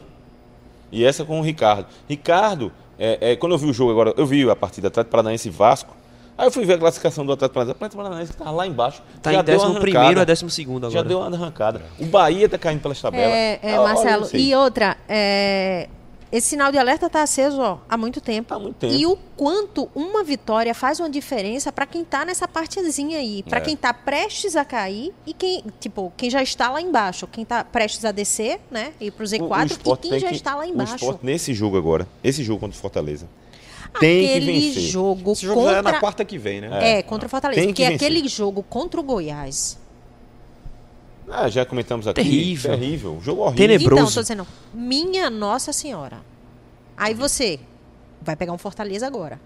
E 0.91 1.05
essa 1.05 1.25
com 1.25 1.39
o 1.41 1.43
Ricardo. 1.43 1.87
Ricardo, 2.09 2.71
é, 2.99 3.33
é, 3.33 3.37
quando 3.37 3.53
eu 3.53 3.59
vi 3.59 3.67
o 3.67 3.73
jogo 3.73 3.91
agora, 3.91 4.15
eu 4.17 4.27
vi 4.27 4.49
a 4.49 4.55
partida 4.55 4.89
Atlético 4.89 5.11
Paranaense 5.11 5.49
e 5.49 5.51
Vasco. 5.51 5.97
Aí 6.37 6.47
eu 6.47 6.51
fui 6.53 6.65
ver 6.65 6.75
a 6.75 6.79
classificação 6.79 7.25
do 7.27 7.33
Atlético 7.33 7.55
Paranaense. 7.55 7.75
O 7.75 7.77
Atlético 7.77 8.03
Paranaense 8.03 8.33
tá 8.37 8.51
lá 8.51 8.67
embaixo. 8.67 9.03
Tá 9.23 9.33
já 9.33 9.41
em 9.41 9.45
deu 9.45 9.59
uma 9.59 9.69
11 9.69 9.81
primeiro 9.81 10.07
arrancada. 10.07 10.23
a 10.23 10.35
12 10.35 10.51
segundo 10.51 10.91
Já 10.91 11.01
agora. 11.01 11.09
deu 11.09 11.19
uma 11.19 11.37
arrancada. 11.37 11.83
O 11.99 12.07
Bahia 12.07 12.49
tá 12.49 12.59
caindo 12.59 12.81
pelas 12.81 13.01
tabelas. 13.01 13.33
É, 13.33 13.61
é, 13.63 13.79
Olha, 13.79 13.95
Marcelo. 13.95 14.25
sei. 14.27 14.41
E 14.41 14.55
outra, 14.55 14.97
é, 15.09 15.89
esse 16.33 16.49
sinal 16.49 16.73
de 16.73 16.79
alerta 16.79 17.07
está 17.07 17.23
aceso 17.23 17.61
ó, 17.61 17.79
há 17.89 17.97
muito 17.97 18.21
tempo. 18.21 18.55
Há 18.55 18.59
muito 18.59 18.77
tempo. 18.77 18.95
E 18.95 19.05
o 19.07 19.17
quanto 19.37 19.89
uma 19.95 20.25
vitória 20.25 20.75
faz 20.75 20.99
uma 20.99 21.11
diferença 21.11 21.71
para 21.71 21.85
quem 21.87 22.03
tá 22.05 22.25
nessa 22.25 22.49
partezinha 22.49 23.19
aí, 23.19 23.43
para 23.43 23.59
É. 23.59 23.61
quem 23.61 23.77
tá 23.77 23.93
prestes 23.93 24.57
a 24.57 24.65
cair 24.65 25.13
e 25.27 25.35
quem, 25.35 25.63
tipo, 25.79 26.13
quem 26.17 26.31
já 26.31 26.43
está 26.43 26.71
lá 26.71 26.81
embaixo, 26.81 27.27
quem 27.27 27.45
tá 27.45 27.63
prestes 27.63 28.05
a 28.05 28.11
descer, 28.13 28.59
né, 28.71 28.93
ir 29.01 29.11
pro 29.13 29.25
O- 29.25 29.27
o 29.27 29.29
Z4 29.29 30.07
e 30.07 30.09
quem 30.11 30.19
já 30.21 30.29
que- 30.29 30.35
está 30.35 30.55
lá 30.57 30.63
O 30.65 30.69
embaixo. 30.69 30.97
Sport 30.97 31.19
nesse 31.23 31.53
jogo 31.53 31.77
agora, 31.77 32.09
esse 32.25 32.43
jogo 32.43 32.61
contra 32.61 32.77
o 32.77 32.81
Fortaleza, 32.81 33.29
tem 34.01 34.21
que 34.27 34.31
Aquele 34.31 34.53
vencer. 34.71 34.83
jogo 34.85 35.33
Esse 35.33 35.45
jogo 35.45 35.65
já 35.65 35.71
é 35.71 35.75
contra 35.77 35.93
na 35.93 36.01
quarta 36.01 36.25
que 36.25 36.39
vem, 36.39 36.63
né? 36.63 36.99
É, 36.99 37.03
contra 37.03 37.27
o 37.27 37.29
Fortaleza. 37.29 37.61
Tem 37.61 37.75
que 37.75 37.83
Porque 37.83 37.93
vencer. 37.93 38.07
aquele 38.09 38.27
jogo 38.29 38.63
contra 38.63 38.99
o 38.99 39.03
Goiás. 39.03 39.77
Ah, 41.29 41.49
já 41.49 41.65
comentamos 41.65 42.07
aqui. 42.07 42.23
Terrível. 42.23 42.71
Terrível. 42.79 43.21
Jogo 43.23 43.43
horrível. 43.43 43.57
Tenebroso. 43.69 44.03
Então, 44.03 44.15
tô 44.15 44.21
dizendo, 44.23 44.47
minha 44.75 45.31
Nossa 45.31 45.73
Senhora. 45.73 46.19
Aí 46.97 47.15
você 47.15 47.59
vai 48.21 48.37
pegar 48.37 48.53
um 48.53 48.59
Fortaleza 48.59 49.07
agora. 49.07 49.41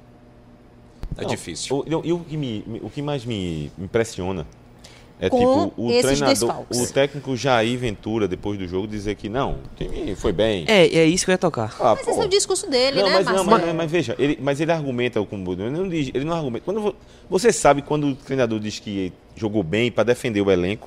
É 1.17 1.23
Não, 1.23 1.29
difícil. 1.29 1.77
O, 1.79 1.85
e 2.05 2.13
o, 2.13 2.19
que 2.21 2.37
me- 2.37 2.65
o 2.83 2.91
que 2.91 3.01
mais 3.01 3.25
me 3.25 3.71
impressiona 3.79 4.47
é 5.19 5.31
Com 5.31 5.39
tipo 5.39 5.73
o 5.81 5.91
esses 5.91 6.03
treinador, 6.19 6.29
desfalques. 6.35 6.79
o 6.91 6.93
técnico 6.93 7.37
Jair 7.37 7.79
Ventura, 7.79 8.29
depois 8.29 8.59
do 8.59 8.67
jogo, 8.69 8.87
dizer 8.87 9.15
que 9.15 9.29
não, 9.29 9.53
o 9.53 9.59
time 9.77 10.15
foi 10.15 10.33
bem. 10.33 10.65
É, 10.69 10.87
é 10.87 11.05
isso 11.07 11.25
que 11.25 11.31
eu 11.31 11.35
ia 11.35 11.39
tocar. 11.39 11.75
Ah, 11.81 11.95
Mas 11.95 12.05
pô. 12.05 12.11
esse 12.11 12.21
é 12.21 12.25
o 12.25 12.29
discurso 12.29 12.69
dele, 12.69 13.01
não, 13.01 13.09
né, 13.09 13.15
mas, 13.23 13.27
não, 13.27 13.45
mas, 13.45 13.75
mas 13.75 13.91
veja, 13.91 14.15
ele, 14.19 14.39
mas 14.43 14.61
ele 14.61 14.73
argumenta 14.73 15.23
com 15.25 15.43
o 15.43 15.53
ele 15.53 15.71
não 15.71 15.89
diz, 15.89 16.11
ele 16.13 16.25
não 16.25 16.35
argumenta. 16.37 16.65
Quando 16.67 16.81
vo- 16.83 16.95
você 17.31 17.51
sabe 17.51 17.81
quando 17.81 18.09
o 18.09 18.15
treinador 18.15 18.59
diz 18.61 18.79
que 18.79 19.11
jogou 19.35 19.63
bem 19.63 19.91
para 19.91 20.05
defender 20.05 20.43
o 20.43 20.51
elenco 20.51 20.87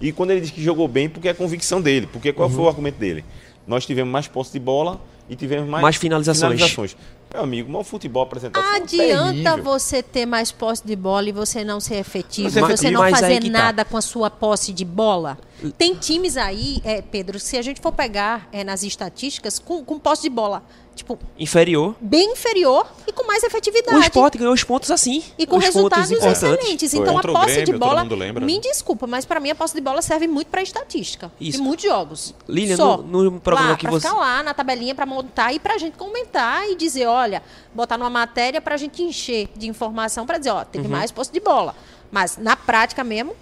e 0.00 0.12
quando 0.12 0.30
ele 0.30 0.40
diz 0.40 0.50
que 0.50 0.62
jogou 0.62 0.88
bem 0.88 1.08
porque 1.08 1.28
é 1.28 1.30
a 1.32 1.34
convicção 1.34 1.80
dele, 1.80 2.06
porque 2.06 2.32
qual 2.32 2.48
Uhum. 2.48 2.54
foi 2.54 2.64
o 2.64 2.68
argumento 2.68 2.98
dele? 2.98 3.24
Nós 3.66 3.84
tivemos 3.86 4.10
mais 4.10 4.26
posse 4.26 4.52
de 4.52 4.58
bola 4.58 5.00
e 5.28 5.36
tivemos 5.36 5.68
mais, 5.68 5.82
Mais 5.82 5.96
finalizações. 5.96 6.96
Meu 7.32 7.42
amigo, 7.44 7.70
mas 7.70 7.82
o 7.82 7.84
futebol 7.84 8.24
apresentado 8.24 8.60
foi 8.60 8.76
Adianta 8.82 9.32
terrível. 9.32 9.62
você 9.62 10.02
ter 10.02 10.26
mais 10.26 10.50
posse 10.50 10.84
de 10.84 10.96
bola 10.96 11.28
e 11.28 11.32
você 11.32 11.62
não 11.62 11.78
ser 11.78 11.96
efetivo, 11.96 12.46
Mas 12.48 12.56
é 12.56 12.60
você 12.60 12.72
efetivo. 12.88 12.92
não 13.02 13.10
fazer 13.10 13.40
que 13.40 13.50
tá. 13.50 13.58
nada 13.58 13.84
com 13.84 13.96
a 13.96 14.00
sua 14.00 14.28
posse 14.28 14.72
de 14.72 14.84
bola. 14.84 15.38
Tem 15.78 15.94
times 15.94 16.36
aí, 16.36 16.80
é, 16.84 17.00
Pedro, 17.00 17.38
se 17.38 17.56
a 17.56 17.62
gente 17.62 17.80
for 17.80 17.92
pegar 17.92 18.48
é, 18.50 18.64
nas 18.64 18.82
estatísticas, 18.82 19.60
com, 19.60 19.84
com 19.84 19.96
posse 20.00 20.22
de 20.22 20.30
bola, 20.30 20.64
tipo, 21.00 21.18
Inferior. 21.38 21.94
bem 22.00 22.32
inferior 22.32 22.86
e 23.06 23.12
com 23.12 23.26
mais 23.26 23.42
efetividade. 23.42 23.96
O 23.96 24.00
esporte 24.00 24.38
ganhou 24.38 24.52
os 24.54 24.62
pontos 24.64 24.90
assim. 24.90 25.22
E 25.38 25.46
com 25.46 25.56
os 25.58 25.64
resultados 25.64 26.10
excelentes. 26.10 26.90
Foi. 26.92 27.00
Então 27.00 27.14
Contra 27.14 27.30
a 27.30 27.34
posse 27.34 27.46
Grêmio, 27.46 27.64
de 27.66 27.72
todo 27.72 27.80
bola. 27.80 28.02
mundo 28.02 28.14
lembra, 28.14 28.44
Me 28.46 28.54
né? 28.54 28.60
desculpa, 28.60 29.06
mas 29.06 29.24
pra 29.24 29.40
mim 29.40 29.50
a 29.50 29.54
posse 29.54 29.74
de 29.74 29.80
bola 29.80 30.00
serve 30.02 30.26
muito 30.26 30.48
pra 30.48 30.62
estatística. 30.62 31.30
Isso. 31.40 31.58
E 31.58 31.62
muitos 31.62 31.84
jogos. 31.84 32.34
Lilian, 32.48 32.76
Só. 32.76 32.96
no- 32.98 33.24
no 33.30 33.40
programa 33.40 33.70
lá, 33.70 33.76
que 33.76 33.82
pra 33.82 33.90
você- 33.92 34.06
ficar 34.08 34.18
lá 34.20 34.42
na 34.42 34.54
tabelinha 34.54 34.94
pra 34.94 35.04
montar 35.06 35.52
e 35.52 35.58
pra 35.58 35.76
gente 35.78 35.96
comentar 35.96 36.68
e 36.68 36.74
dizer, 36.76 37.06
olha, 37.06 37.42
botar 37.74 37.98
numa 37.98 38.10
matéria 38.10 38.60
pra 38.60 38.76
gente 38.76 39.02
encher 39.02 39.48
de 39.56 39.68
informação 39.68 40.24
pra 40.26 40.38
dizer, 40.38 40.50
ó, 40.50 40.64
teve 40.64 40.84
Uhum. 40.86 40.90
mais 40.92 41.10
posse 41.10 41.32
de 41.32 41.40
bola. 41.40 41.74
Mas 42.10 42.36
na 42.36 42.56
prática 42.56 43.02
mesmo, 43.04 43.34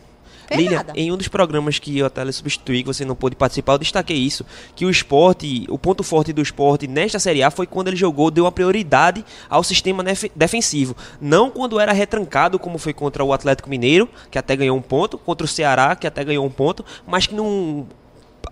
Lilian, 0.51 0.85
em 0.95 1.13
um 1.13 1.17
dos 1.17 1.29
programas 1.29 1.79
que 1.79 1.99
eu 1.99 2.07
até 2.07 2.31
substituí, 2.33 2.83
que 2.83 2.87
você 2.87 3.05
não 3.05 3.15
pôde 3.15 3.37
participar, 3.37 3.75
eu 3.75 3.79
destaquei 3.79 4.17
isso. 4.17 4.45
Que 4.75 4.85
o 4.85 4.91
esporte, 4.91 5.67
o 5.69 5.79
ponto 5.79 6.03
forte 6.03 6.33
do 6.33 6.41
esporte 6.41 6.87
nesta 6.87 7.19
Série 7.19 7.43
A 7.43 7.51
foi 7.51 7.67
quando 7.67 7.89
ele 7.89 7.97
jogou, 7.97 8.31
deu 8.31 8.45
uma 8.45 8.53
prioridade 8.53 9.25
ao 9.49 9.63
sistema 9.63 10.03
defensivo. 10.35 10.97
Não 11.21 11.51
quando 11.51 11.79
era 11.79 11.93
retrancado, 11.93 12.59
como 12.59 12.79
foi 12.79 12.93
contra 12.93 13.23
o 13.25 13.33
Atlético 13.33 13.69
Mineiro, 13.69 14.09
que 14.31 14.39
até 14.39 14.57
ganhou 14.57 14.77
um 14.77 14.83
ponto, 14.83 15.19
contra 15.19 15.45
o 15.45 15.49
Ceará, 15.49 15.95
que 15.95 16.07
até 16.07 16.25
ganhou 16.25 16.45
um 16.45 16.51
ponto, 16.51 16.85
mas 17.07 17.27
que 17.27 17.35
não. 17.35 17.87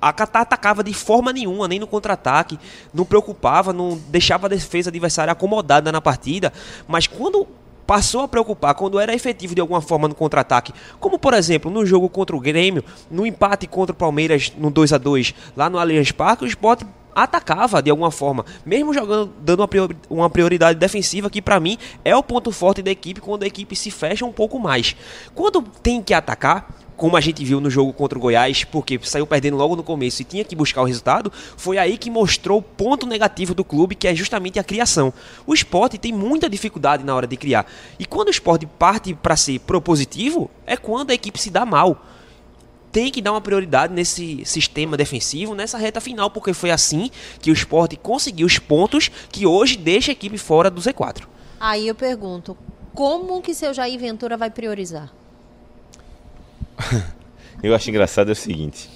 A 0.00 0.12
Catar 0.12 0.42
atacava 0.42 0.84
de 0.84 0.92
forma 0.92 1.32
nenhuma, 1.32 1.66
nem 1.66 1.78
no 1.78 1.86
contra-ataque, 1.86 2.58
não 2.92 3.04
preocupava, 3.04 3.72
não 3.72 3.98
deixava 4.08 4.46
a 4.46 4.50
defesa 4.50 4.90
adversária 4.90 5.32
acomodada 5.32 5.90
na 5.90 6.02
partida, 6.02 6.52
mas 6.86 7.06
quando 7.06 7.46
passou 7.86 8.22
a 8.22 8.28
preocupar 8.28 8.74
quando 8.74 8.98
era 8.98 9.14
efetivo 9.14 9.54
de 9.54 9.60
alguma 9.60 9.80
forma 9.80 10.08
no 10.08 10.14
contra-ataque, 10.14 10.72
como 10.98 11.18
por 11.18 11.34
exemplo 11.34 11.70
no 11.70 11.86
jogo 11.86 12.08
contra 12.08 12.34
o 12.34 12.40
Grêmio, 12.40 12.84
no 13.10 13.26
empate 13.26 13.66
contra 13.66 13.92
o 13.92 13.96
Palmeiras 13.96 14.52
no 14.58 14.70
2 14.70 14.92
a 14.92 14.98
2 14.98 15.34
lá 15.56 15.70
no 15.70 15.78
Allianz 15.78 16.10
Parque, 16.10 16.44
o 16.44 16.46
Sport 16.46 16.82
atacava 17.14 17.80
de 17.82 17.88
alguma 17.90 18.10
forma, 18.10 18.44
mesmo 18.64 18.92
jogando 18.92 19.32
dando 19.40 19.60
uma 19.60 19.68
priori- 19.68 19.96
uma 20.10 20.28
prioridade 20.28 20.78
defensiva 20.78 21.30
que 21.30 21.40
pra 21.40 21.58
mim 21.58 21.78
é 22.04 22.14
o 22.14 22.22
ponto 22.22 22.52
forte 22.52 22.82
da 22.82 22.90
equipe 22.90 23.22
quando 23.22 23.42
a 23.44 23.46
equipe 23.46 23.74
se 23.74 23.90
fecha 23.90 24.26
um 24.26 24.32
pouco 24.32 24.58
mais. 24.58 24.94
Quando 25.34 25.62
tem 25.62 26.02
que 26.02 26.12
atacar, 26.12 26.68
como 26.96 27.16
a 27.16 27.20
gente 27.20 27.44
viu 27.44 27.60
no 27.60 27.68
jogo 27.68 27.92
contra 27.92 28.18
o 28.18 28.20
Goiás, 28.20 28.64
porque 28.64 28.98
saiu 29.02 29.26
perdendo 29.26 29.56
logo 29.56 29.76
no 29.76 29.82
começo 29.82 30.22
e 30.22 30.24
tinha 30.24 30.44
que 30.44 30.56
buscar 30.56 30.82
o 30.82 30.84
resultado, 30.84 31.32
foi 31.56 31.78
aí 31.78 31.98
que 31.98 32.10
mostrou 32.10 32.58
o 32.58 32.62
ponto 32.62 33.06
negativo 33.06 33.54
do 33.54 33.64
clube, 33.64 33.94
que 33.94 34.08
é 34.08 34.14
justamente 34.14 34.58
a 34.58 34.64
criação. 34.64 35.12
O 35.46 35.52
esporte 35.52 35.98
tem 35.98 36.12
muita 36.12 36.48
dificuldade 36.48 37.04
na 37.04 37.14
hora 37.14 37.26
de 37.26 37.36
criar. 37.36 37.66
E 37.98 38.06
quando 38.06 38.28
o 38.28 38.30
esporte 38.30 38.66
parte 38.66 39.14
para 39.14 39.36
ser 39.36 39.60
propositivo, 39.60 40.50
é 40.66 40.76
quando 40.76 41.10
a 41.10 41.14
equipe 41.14 41.38
se 41.38 41.50
dá 41.50 41.66
mal. 41.66 42.04
Tem 42.90 43.10
que 43.10 43.20
dar 43.20 43.32
uma 43.32 43.42
prioridade 43.42 43.92
nesse 43.92 44.42
sistema 44.46 44.96
defensivo, 44.96 45.54
nessa 45.54 45.76
reta 45.76 46.00
final, 46.00 46.30
porque 46.30 46.54
foi 46.54 46.70
assim 46.70 47.10
que 47.42 47.50
o 47.50 47.52
esporte 47.52 47.94
conseguiu 47.96 48.46
os 48.46 48.58
pontos 48.58 49.10
que 49.30 49.46
hoje 49.46 49.76
deixa 49.76 50.10
a 50.10 50.14
equipe 50.14 50.38
fora 50.38 50.70
do 50.70 50.80
Z4. 50.80 51.24
Aí 51.60 51.86
eu 51.86 51.94
pergunto, 51.94 52.56
como 52.94 53.42
que 53.42 53.52
seu 53.52 53.74
Jair 53.74 54.00
Ventura 54.00 54.38
vai 54.38 54.50
priorizar? 54.50 55.12
Eu 57.62 57.74
acho 57.74 57.88
engraçado 57.90 58.28
é 58.28 58.32
o 58.32 58.36
seguinte: 58.36 58.88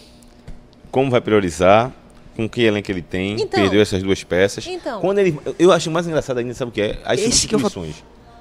como 0.91 1.11
vai 1.11 1.21
priorizar, 1.21 1.93
com 2.37 2.49
que 2.49 2.63
elenco 2.63 2.91
ele 2.91 3.03
tem, 3.03 3.35
Então. 3.35 3.61
perdeu 3.61 3.81
essas 3.81 4.03
duas 4.03 4.23
peças. 4.23 4.67
Então. 4.67 5.01
Quando 5.01 5.19
ele, 5.19 5.39
eu 5.59 5.73
acho 5.73 5.91
mais 5.91 6.07
engraçado 6.07 6.39
ainda, 6.39 6.55
sabe 6.55 6.71
o 6.71 6.73
que 6.73 6.81
é? 6.83 6.99
As 7.05 7.21
substituições, 7.21 7.97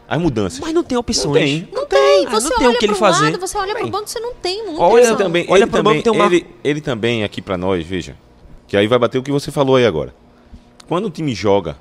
as 0.07 0.21
mudanças. 0.21 0.59
Mas 0.59 0.73
não 0.73 0.83
tem 0.83 0.97
opções. 0.97 1.25
Não 1.25 1.31
tem. 1.33 1.67
Não 1.71 1.85
tem, 1.85 2.25
Ah, 2.27 2.29
você 2.31 2.49
não 2.49 2.57
tem 2.57 2.67
olha 2.67 2.75
o 2.75 2.79
que 2.79 2.85
ele 2.85 2.93
para 2.93 3.07
um 3.07 3.11
fazer. 3.11 3.25
lado, 3.25 3.39
você 3.39 3.57
olha 3.57 3.73
para 3.75 3.85
o 3.85 3.89
banco, 3.89 4.09
você 4.09 4.19
não 4.19 4.33
tem 4.35 4.65
muita 4.65 4.81
Olha 4.81 5.01
opção. 5.03 5.17
Também, 5.17 5.45
Olha 5.49 5.65
pro 5.67 5.77
também 5.77 5.93
banco, 6.01 6.03
tem 6.03 6.21
um 6.21 6.25
ele, 6.25 6.45
ele 6.63 6.81
também 6.81 7.23
aqui 7.23 7.41
pra 7.41 7.57
nós, 7.57 7.85
veja, 7.85 8.15
que 8.67 8.75
aí 8.75 8.87
vai 8.87 8.99
bater 8.99 9.17
o 9.17 9.23
que 9.23 9.31
você 9.31 9.51
falou 9.51 9.75
aí 9.77 9.85
agora. 9.85 10.13
Quando 10.87 11.05
o 11.05 11.09
time 11.09 11.33
joga, 11.33 11.77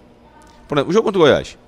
por 0.68 0.78
exemplo, 0.78 0.90
o 0.90 0.92
jogo 0.92 1.04
contra 1.06 1.18
o 1.18 1.22
Goiás, 1.22 1.58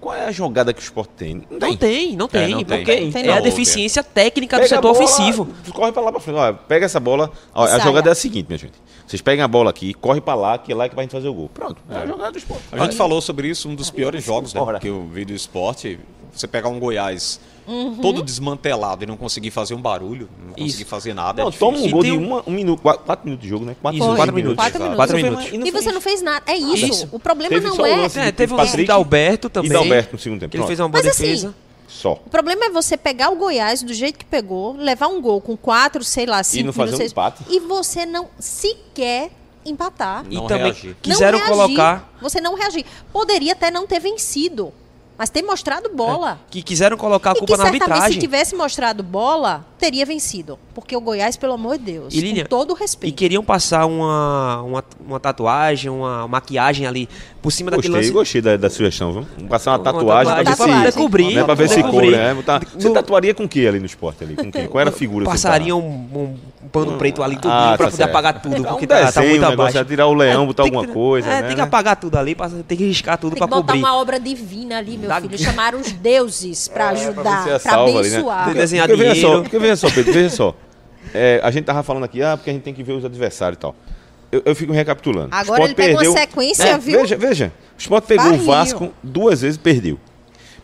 qual 0.00 0.14
é 0.14 0.26
a 0.26 0.32
jogada 0.32 0.72
que 0.72 0.80
o 0.80 0.82
Sport 0.82 1.10
tem? 1.16 1.34
Não 1.50 1.58
Não 1.58 1.76
tem, 1.76 2.16
não 2.16 2.28
tem, 2.28 2.48
não 2.50 2.64
tem. 2.64 2.78
porque 2.78 2.84
Tem, 2.96 3.10
tem 3.12 3.26
é 3.26 3.32
a 3.32 3.36
não. 3.36 3.42
deficiência 3.42 4.02
técnica 4.02 4.56
do 4.56 4.62
Pega 4.62 4.74
a 4.74 4.76
setor 4.78 4.92
bola, 4.92 5.04
ofensivo. 5.04 5.48
Corre 5.72 5.92
pra 5.92 6.02
lá 6.02 6.10
pra 6.10 6.20
frente. 6.20 6.36
Olha, 6.36 6.54
pega 6.54 6.86
essa 6.86 6.98
bola. 6.98 7.30
Ó, 7.54 7.64
a 7.64 7.78
jogada 7.78 8.08
é 8.08 8.12
a 8.12 8.14
seguinte, 8.14 8.46
minha 8.48 8.58
gente. 8.58 8.72
Vocês 9.06 9.20
pegam 9.20 9.44
a 9.44 9.48
bola 9.48 9.70
aqui, 9.70 9.92
corre 9.92 10.20
pra 10.20 10.34
lá, 10.34 10.56
que 10.56 10.72
é 10.72 10.74
lá 10.74 10.88
que 10.88 10.94
vai 10.94 11.06
fazer 11.08 11.28
o 11.28 11.34
gol. 11.34 11.50
Pronto. 11.52 11.82
É 11.90 11.96
a 11.96 12.06
jogada 12.06 12.32
do 12.32 12.38
Sport. 12.38 12.60
A 12.72 12.78
gente 12.78 12.96
falou 12.96 13.20
sobre 13.20 13.48
isso, 13.48 13.68
um 13.68 13.74
dos 13.74 13.90
piores 13.90 14.24
jogos 14.24 14.54
né, 14.54 14.60
que 14.80 14.88
eu 14.88 15.06
vi 15.12 15.24
do 15.24 15.32
esporte. 15.32 15.98
Você 16.32 16.46
pegar 16.46 16.68
um 16.68 16.78
Goiás 16.78 17.40
Uhum. 17.66 17.96
todo 17.96 18.22
desmantelado 18.22 19.04
e 19.04 19.06
não 19.06 19.16
conseguir 19.16 19.50
fazer 19.52 19.74
um 19.74 19.80
barulho, 19.80 20.28
não 20.44 20.54
conseguir 20.54 20.82
Isso. 20.82 20.86
fazer 20.86 21.14
nada. 21.14 21.42
Não, 21.42 21.50
é 21.50 21.52
toma 21.52 21.78
um 21.78 21.86
E 21.86 21.90
gol 21.90 22.02
de 22.02 22.10
um- 22.12 22.26
uma- 22.26 22.42
um 22.46 22.50
minuto, 22.50 22.82
quatro, 22.82 23.04
quatro 23.04 23.24
minutos 23.26 23.42
de 23.44 23.48
jogo, 23.48 23.64
né? 23.64 23.76
Quatro, 23.80 23.96
Isso, 23.98 24.06
minutos. 24.08 24.16
quatro 24.24 24.34
minutos. 24.34 24.56
Quatro 24.56 24.78
minutos. 24.82 24.96
Quatro 24.96 25.16
minutos. 25.16 25.68
E 25.68 25.70
você 25.70 25.92
não 25.92 26.00
fez 26.00 26.20
nada. 26.22 26.42
É 26.50 26.56
isso. 26.56 26.86
Isso. 26.86 27.08
O 27.12 27.20
problema 27.20 27.50
Teve 27.50 27.66
não 27.68 27.76
o 27.76 27.86
é. 27.86 27.96
lance 27.96 28.18
É, 28.18 28.32
teve 28.32 28.52
um 28.52 28.56
lance 28.56 28.76
de 28.84 28.90
Alberto 28.90 29.46
E 29.46 29.50
também. 29.50 29.70
Dalberto 29.70 30.12
no 30.14 30.18
segundo 30.18 30.40
tempo. 30.40 30.50
Que 30.50 30.56
ele 30.56 30.66
fez 30.66 30.80
uma 30.80 30.88
boa 30.88 31.02
Mas 31.02 31.12
assim, 31.12 31.22
defesa. 31.24 31.54
Só. 31.86 32.12
O 32.24 32.30
problema 32.30 32.64
é 32.64 32.70
você 32.70 32.96
pegar 32.96 33.30
o 33.30 33.36
Goiás 33.36 33.82
do 33.82 33.92
jeito 33.92 34.18
que 34.18 34.24
pegou, 34.24 34.72
levar 34.76 35.08
um 35.08 35.20
gol 35.20 35.40
com 35.40 35.56
quatro, 35.56 36.02
sei 36.02 36.24
lá, 36.26 36.42
cinco 36.42 36.66
não 36.66 36.72
fazer 36.72 36.92
minutos, 36.92 37.08
um 37.08 37.12
empate. 37.12 37.44
e 37.50 37.60
você 37.60 38.06
não 38.06 38.28
sequer 38.38 39.30
empatar. 39.64 40.24
Não 40.24 40.44
e 40.44 40.48
também 40.48 40.64
reagir. 40.72 40.88
Não 40.88 40.96
quiseram 41.02 41.38
reagir. 41.38 41.54
colocar 41.54 42.12
Você 42.22 42.40
não 42.40 42.54
reagir. 42.54 42.84
Poderia 43.12 43.52
até 43.52 43.70
não 43.70 43.86
ter 43.86 44.00
vencido, 44.00 44.72
mas 45.20 45.28
ter 45.28 45.42
mostrado 45.42 45.90
bola. 45.94 46.40
que 46.50 46.62
quiseram 46.62 46.96
colocar 46.96 47.30
a 47.30 47.32
E 47.32 47.34
que 47.34 47.38
culpa 47.40 47.58
na 47.58 47.64
certamente 47.64 47.84
se 47.84 47.92
arbitragem. 47.92 48.18
tivesse 48.18 48.56
mostrado 48.56 49.02
bola, 49.02 49.66
teria 49.78 50.06
vencido. 50.06 50.58
Porque 50.74 50.96
o 50.96 51.00
Goiás, 51.00 51.36
pelo 51.36 51.52
amor 51.52 51.76
de 51.76 51.84
Deus, 51.92 52.14
E, 52.14 52.20
Lilian, 52.22 52.44
com 52.44 52.48
todo 52.48 52.72
o 52.72 52.76
E 52.76 52.80
respeito. 52.80 53.14
queriam 53.16 53.44
passar 53.44 53.84
uma, 53.84 54.62
uma, 54.62 54.84
uma 54.98 55.20
tatuagem, 55.20 55.90
uma 55.90 56.26
maquiagem 56.26 56.86
ali 56.86 57.06
por 57.42 57.50
cima 57.52 57.70
daquele 57.70 57.88
Gostei, 57.88 58.02
lance. 58.08 58.12
gostei 58.14 58.40
da, 58.40 58.56
da 58.56 58.70
sugestão, 58.70 59.12
viu? 59.12 59.26
Vamos 59.36 59.50
passar 59.50 59.72
uma 59.72 59.76
Uma 59.78 59.84
tatuagem 59.84 60.32
pra 60.32 60.42
ver 60.42 60.56
tatuagem. 60.56 60.90
se. 60.92 60.98
Cobrir, 60.98 61.34
Né, 61.34 61.44
pra 61.44 61.54
ver 61.54 61.68
se 61.68 61.82
cobre, 61.82 62.10
né? 62.12 62.34
Você 62.74 62.90
tatuaria 62.90 63.34
com 63.34 63.44
o 63.44 63.48
que 63.48 63.68
ali 63.68 63.78
no 63.78 63.84
esporte 63.84 64.24
ali? 64.24 64.36
Com 64.36 64.50
quem? 64.50 64.66
Qual 64.68 64.80
era 64.80 64.88
a 64.88 64.92
figura? 64.92 65.26
que 65.26 65.30
você 65.32 65.46
Passaria 65.46 65.74
tava? 65.74 65.84
um, 65.84 66.08
um 66.14 66.36
pano 66.72 66.98
preto 66.98 67.22
ali 67.22 67.36
tudinho 67.36 67.52
Ah, 67.52 67.68
pra 67.76 67.78
tá 67.78 67.84
poder 67.84 67.96
certo. 67.96 68.10
apagar 68.10 68.42
tudo, 68.42 68.54
Pegar 68.56 68.68
porque 68.70 68.84
um 68.84 68.88
tá, 68.88 68.94
tá 68.98 69.04
desenho, 69.06 69.28
muito 69.30 69.38
um 69.38 69.48
negócio, 69.50 69.60
abaixo. 69.62 69.78
é 69.78 69.84
tirar 69.84 70.06
o 70.06 70.14
leão, 70.14 70.46
botar 70.46 70.62
tem 70.64 70.70
alguma 70.72 70.86
que- 70.86 70.92
coisa, 70.92 71.28
É, 71.28 71.40
né? 71.42 71.46
tem 71.48 71.56
que 71.56 71.62
apagar 71.62 71.96
tudo 71.96 72.16
ali, 72.18 72.36
tem 72.68 72.76
que 72.78 72.84
riscar 72.86 73.16
tudo 73.18 73.30
Tem 73.32 73.38
pra 73.38 73.46
que 73.48 73.50
botar 73.54 73.66
cobrir. 73.72 73.78
uma 73.78 73.96
obra 73.96 74.20
divina 74.20 74.78
ali, 74.78 74.98
meu 74.98 75.08
Da- 75.08 75.20
filho. 75.20 75.38
Chamar 75.38 75.74
os 75.74 75.90
deuses 75.92 76.68
pra 76.68 76.84
É, 76.84 76.88
pra 76.94 77.00
ajudar, 77.00 77.38
se 77.38 77.44
pra, 77.44 77.54
é 77.54 77.58
salva 77.58 77.98
ali, 77.98 78.08
né? 78.10 78.16
abençoar. 78.16 78.44
Tem 78.46 78.54
desenhar 78.54 78.86
porque 78.88 79.02
veja 79.02 79.14
dinheiro. 79.14 79.36
só, 79.36 79.42
porque 79.42 79.58
veja 79.58 79.76
só, 79.76 79.90
Pedro, 79.90 80.12
veja 80.12 80.30
só. 80.30 80.54
É, 81.14 81.40
a 81.42 81.50
gente 81.50 81.64
tava 81.64 81.82
falando 81.82 82.04
aqui, 82.04 82.22
ah, 82.22 82.36
porque 82.36 82.50
a 82.50 82.52
gente 82.52 82.62
tem 82.62 82.74
que 82.74 82.82
ver 82.84 82.92
os 82.92 83.04
adversários 83.04 83.56
e 83.56 83.60
tal. 83.60 83.74
Eu, 84.30 84.42
eu 84.44 84.54
fico 84.54 84.72
recapitulando. 84.72 85.28
Agora 85.32 85.64
Sport 85.64 85.64
ele 85.64 85.74
pegou 85.74 86.12
sequência, 86.16 86.62
É, 86.62 86.78
viu? 86.78 87.00
Veja, 87.00 87.16
veja. 87.16 87.52
O 87.76 87.80
Sport 87.80 88.04
pegou 88.04 88.32
o 88.32 88.38
Vasco 88.44 88.92
duas 89.02 89.40
vezes 89.40 89.56
perdeu. 89.56 89.98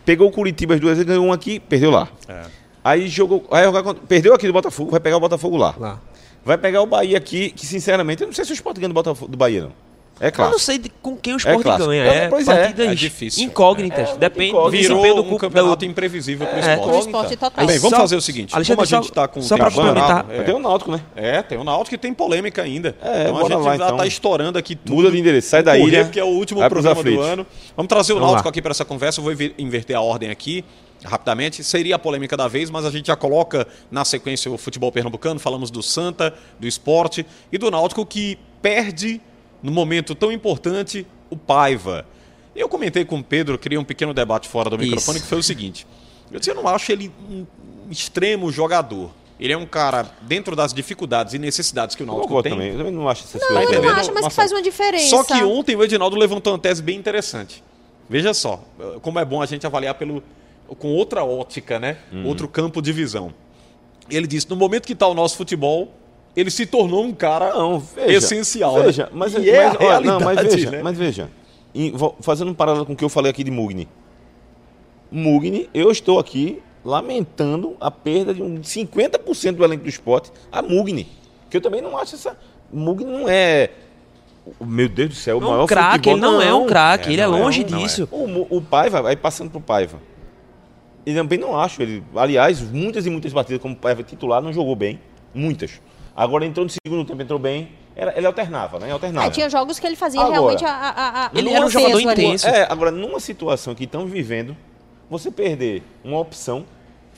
Pegou 0.05 0.29
o 0.29 0.31
Curitiba 0.31 0.75
as 0.75 0.79
duas 0.79 0.93
vezes, 0.95 1.05
ganhou 1.05 1.25
um 1.25 1.33
aqui, 1.33 1.59
perdeu 1.59 1.89
lá. 1.91 2.07
É. 2.29 2.43
Aí 2.87 3.07
jogou. 3.07 3.45
Aí 3.51 3.63
jogar 3.65 3.83
contra- 3.83 4.03
perdeu 4.07 4.33
aqui 4.33 4.47
do 4.47 4.53
Botafogo, 4.53 4.91
vai 4.91 4.99
pegar 4.99 5.17
o 5.17 5.19
Botafogo 5.19 5.57
lá. 5.57 5.75
Lá. 5.77 5.99
Vai 6.45 6.57
pegar 6.57 6.81
o 6.81 6.85
Bahia 6.85 7.17
aqui, 7.17 7.49
que 7.49 7.65
sinceramente, 7.65 8.21
eu 8.21 8.27
não 8.27 8.33
sei 8.33 8.45
se 8.45 8.51
o 8.51 8.53
Sport 8.53 8.77
ganha 8.77 8.87
do, 8.87 8.93
Botafogo, 8.93 9.29
do 9.29 9.37
Bahia, 9.37 9.63
não. 9.63 9.71
É 10.19 10.27
Eu 10.27 10.31
claro. 10.31 10.51
não 10.51 10.59
sei 10.59 10.77
de- 10.77 10.89
com 11.01 11.15
quem 11.15 11.33
o 11.33 11.37
esporte 11.37 11.63
clássico. 11.63 11.87
ganha. 11.89 12.03
É, 12.03 12.15
É, 12.25 12.27
pois 12.29 12.47
é. 12.47 12.55
partidas 12.55 12.87
É 12.87 12.95
difícil. 12.95 13.43
incógnitas. 13.43 14.09
É, 14.09 14.17
Depende 14.17 14.51
do 14.51 14.57
incógnito. 14.57 14.81
desempenho 14.81 15.15
do 15.15 15.21
um 15.33 15.37
campeonato 15.37 15.75
do- 15.77 15.85
imprevisível 15.85 16.47
pro 16.47 16.57
É, 16.57 16.73
esporte. 16.73 16.95
O 16.95 16.99
esporte 16.99 17.37
total. 17.37 17.65
Bem, 17.67 17.77
vamos 17.77 17.89
Só- 17.91 18.01
fazer 18.01 18.15
o 18.15 18.21
seguinte. 18.21 18.55
Alexandre, 18.55 18.75
como 18.75 18.81
a 18.97 19.01
gente 19.01 19.07
só- 19.09 19.13
tá 19.13 19.27
com 19.27 19.41
só 19.41 19.55
o 19.55 19.57
tempo 19.57 19.69
complementar- 19.71 20.19
estourado, 20.21 20.45
Tem 20.45 20.55
o 20.55 20.59
Náutico, 20.59 20.91
né? 20.91 21.01
É, 21.15 21.41
tem 21.41 21.57
o 21.57 21.63
Náutico 21.63 21.89
que 21.91 21.97
tem 21.97 22.13
polêmica 22.13 22.61
ainda. 22.63 22.95
É, 23.01 23.23
então 23.23 23.37
a 23.37 23.41
gente 23.43 23.53
lá, 23.53 23.77
já 23.77 23.85
então. 23.85 23.97
tá 23.97 24.05
estourando 24.07 24.57
aqui 24.57 24.75
tudo. 24.75 24.95
Muda 24.95 25.11
de 25.11 25.19
endereço, 25.19 25.49
sai 25.49 25.61
da 25.63 25.73
Correr, 25.73 25.87
ilha, 25.87 26.03
porque 26.05 26.19
é 26.19 26.23
o 26.23 26.27
último 26.27 26.59
vai 26.59 26.69
programa 26.69 27.03
do 27.03 27.21
ano. 27.21 27.45
Vamos 27.75 27.87
trazer 27.89 28.13
o 28.13 28.19
Náutico 28.19 28.49
aqui 28.49 28.61
para 28.61 28.71
essa 28.71 28.85
conversa. 28.85 29.19
Eu 29.19 29.23
vou 29.23 29.31
inver- 29.33 29.53
inverter 29.57 29.95
a 29.95 30.01
ordem 30.01 30.29
aqui 30.29 30.65
rapidamente. 31.03 31.63
Seria 31.63 31.95
a 31.95 31.99
polêmica 31.99 32.35
da 32.35 32.47
vez, 32.47 32.69
mas 32.71 32.83
a 32.85 32.89
gente 32.89 33.05
já 33.07 33.15
coloca 33.15 33.67
na 33.91 34.03
sequência 34.03 34.51
o 34.51 34.57
futebol 34.57 34.91
pernambucano. 34.91 35.39
Falamos 35.39 35.69
do 35.69 35.83
Santa, 35.83 36.33
do 36.59 36.67
esporte 36.67 37.25
e 37.51 37.57
do 37.57 37.69
Náutico 37.69 38.05
que 38.05 38.37
perde 38.61 39.21
no 39.61 39.71
momento 39.71 40.15
tão 40.15 40.31
importante 40.31 41.05
o 41.29 41.35
Paiva. 41.35 42.05
Eu 42.55 42.67
comentei 42.67 43.05
com 43.05 43.19
o 43.19 43.23
Pedro, 43.23 43.57
criei 43.57 43.77
um 43.77 43.83
pequeno 43.83 44.13
debate 44.13 44.47
fora 44.47 44.69
do 44.69 44.75
Isso. 44.77 44.85
microfone, 44.85 45.19
que 45.19 45.27
foi 45.27 45.37
o 45.37 45.43
seguinte. 45.43 45.85
Eu 46.31 46.39
disse, 46.39 46.51
eu 46.51 46.55
não 46.55 46.67
acho 46.67 46.91
ele 46.91 47.11
um 47.29 47.45
extremo 47.89 48.51
jogador. 48.51 49.11
Ele 49.39 49.53
é 49.53 49.57
um 49.57 49.67
cara, 49.67 50.09
dentro 50.21 50.55
das 50.55 50.73
dificuldades 50.73 51.35
e 51.35 51.39
necessidades 51.39 51.95
que 51.95 52.01
o 52.01 52.05
Náutico 52.05 52.41
tem, 52.41 52.51
também. 52.51 52.71
Eu 52.71 52.77
também 52.79 52.91
não 52.91 53.07
acho 53.07 53.23
essas 53.23 53.39
Não, 53.41 53.47
coisas. 53.49 53.75
eu 53.75 53.81
não 53.83 53.89
acho, 53.89 54.13
mas 54.13 54.27
que 54.27 54.33
faz 54.33 54.51
uma 54.51 54.61
diferença. 54.63 55.09
Só 55.09 55.23
que 55.23 55.43
ontem 55.43 55.75
o 55.75 55.83
Edinaldo 55.83 56.15
levantou 56.15 56.53
uma 56.53 56.59
tese 56.59 56.81
bem 56.81 56.97
interessante. 56.97 57.63
Veja 58.09 58.33
só, 58.33 58.63
eh, 58.79 58.97
como 59.01 59.19
é 59.19 59.25
bom 59.25 59.41
a 59.41 59.45
gente 59.45 59.67
avaliar 59.67 59.93
pelo, 59.93 60.23
com 60.79 60.87
outra 60.87 61.23
ótica, 61.23 61.77
né? 61.79 61.97
Uhum. 62.11 62.25
Outro 62.25 62.47
campo 62.47 62.81
de 62.81 62.91
visão. 62.91 63.31
Ele 64.09 64.25
disse: 64.25 64.49
no 64.49 64.55
momento 64.55 64.87
que 64.87 64.93
está 64.93 65.07
o 65.07 65.13
nosso 65.13 65.37
futebol, 65.37 65.93
ele 66.39 66.51
se 66.51 66.65
tornou 66.65 67.03
um 67.03 67.11
cara 67.11 67.53
Não, 67.53 67.79
veja, 67.79 68.17
essencial. 68.17 68.77
né? 68.77 68.83
Veja, 68.85 69.09
mas, 69.11 69.33
e 69.33 69.49
é 69.49 69.65
mas, 69.67 69.75
a 69.75 69.83
olha, 69.83 69.99
não, 70.05 70.19
mas 70.19 70.41
veja, 70.43 70.71
né? 70.71 70.81
mas 70.83 70.97
veja. 70.97 71.29
fazendo 72.21 72.51
um 72.51 72.53
paralelo 72.53 72.85
com 72.85 72.93
o 72.93 72.95
que 72.95 73.03
eu 73.03 73.09
falei 73.09 73.31
aqui 73.31 73.43
de 73.43 73.49
Mugni. 73.51 73.87
Mugni, 75.11 75.69
eu 75.73 75.89
estou 75.91 76.19
aqui 76.19 76.61
lamentando 76.85 77.75
a 77.79 77.89
perda 77.89 78.33
de 78.33 78.41
um 78.43 78.59
50% 78.59 79.53
do 79.55 79.63
elenco 79.63 79.83
do 79.83 79.89
esporte 79.89 80.31
a 80.51 80.61
Mugni. 80.61 81.07
Que 81.49 81.57
eu 81.57 81.61
também 81.61 81.81
não 81.81 81.97
acho 81.97 82.15
essa. 82.15 82.37
Mugni 82.71 83.05
não 83.05 83.27
é. 83.27 83.69
Meu 84.61 84.87
Deus 84.87 85.09
do 85.09 85.15
céu, 85.15 85.37
o 85.37 85.41
Não 85.41 85.47
é 85.47 85.51
maior 85.51 85.63
um 85.63 85.67
craque, 85.67 86.09
futebol. 86.09 86.13
ele 86.13 86.21
não, 86.21 86.41
é 86.41 86.53
um 86.53 86.65
craque, 86.67 87.09
É, 87.09 87.13
ele 87.13 87.21
é 87.21 87.27
não 87.27 87.37
é, 87.37 87.41
longe 87.41 87.65
não 87.69 87.79
é. 87.79 87.83
disso. 87.83 88.07
O, 88.11 88.27
Mu- 88.27 88.47
o 88.49 88.61
Paiva, 88.61 89.07
aí 89.09 89.15
passando 89.15 89.49
pro 89.49 89.59
Paiva. 89.59 89.99
E 91.05 91.13
também 91.13 91.37
não 91.37 91.57
acho 91.59 91.81
ele. 91.81 92.03
Aliás, 92.15 92.61
muitas 92.61 93.05
e 93.05 93.09
muitas 93.09 93.33
partidas 93.33 93.61
como 93.61 93.75
Paiva 93.75 94.03
titular 94.03 94.41
não 94.41 94.53
jogou 94.53 94.75
bem. 94.75 94.99
Muitas. 95.33 95.81
Agora 96.17 96.43
entrou 96.45 96.65
no 96.65 96.71
segundo 96.71 97.05
tempo, 97.05 97.21
entrou 97.21 97.37
bem. 97.37 97.69
Era, 97.95 98.17
ele 98.17 98.25
alternava, 98.25 98.79
né? 98.79 98.91
Alternava. 98.91 99.27
É, 99.27 99.29
tinha 99.29 99.47
jogos 99.49 99.77
que 99.77 99.85
ele 99.85 99.95
fazia 99.95 100.19
Agora, 100.19 100.33
realmente 100.33 100.65
a, 100.65 100.69
a, 100.71 101.25
a, 101.27 101.31
ele 101.33 101.49
o 101.49 101.53
era 101.55 101.65
um 101.65 101.69
jogador 101.69 101.95
ali. 101.97 102.03
intenso. 102.05 102.47
É, 102.47 102.63
agora, 102.69 102.89
numa 102.89 103.19
situação 103.19 103.75
que 103.75 103.83
estamos 103.83 104.11
vivendo, 104.11 104.57
você 105.09 105.29
perder 105.29 105.83
uma 106.03 106.19
opção. 106.19 106.65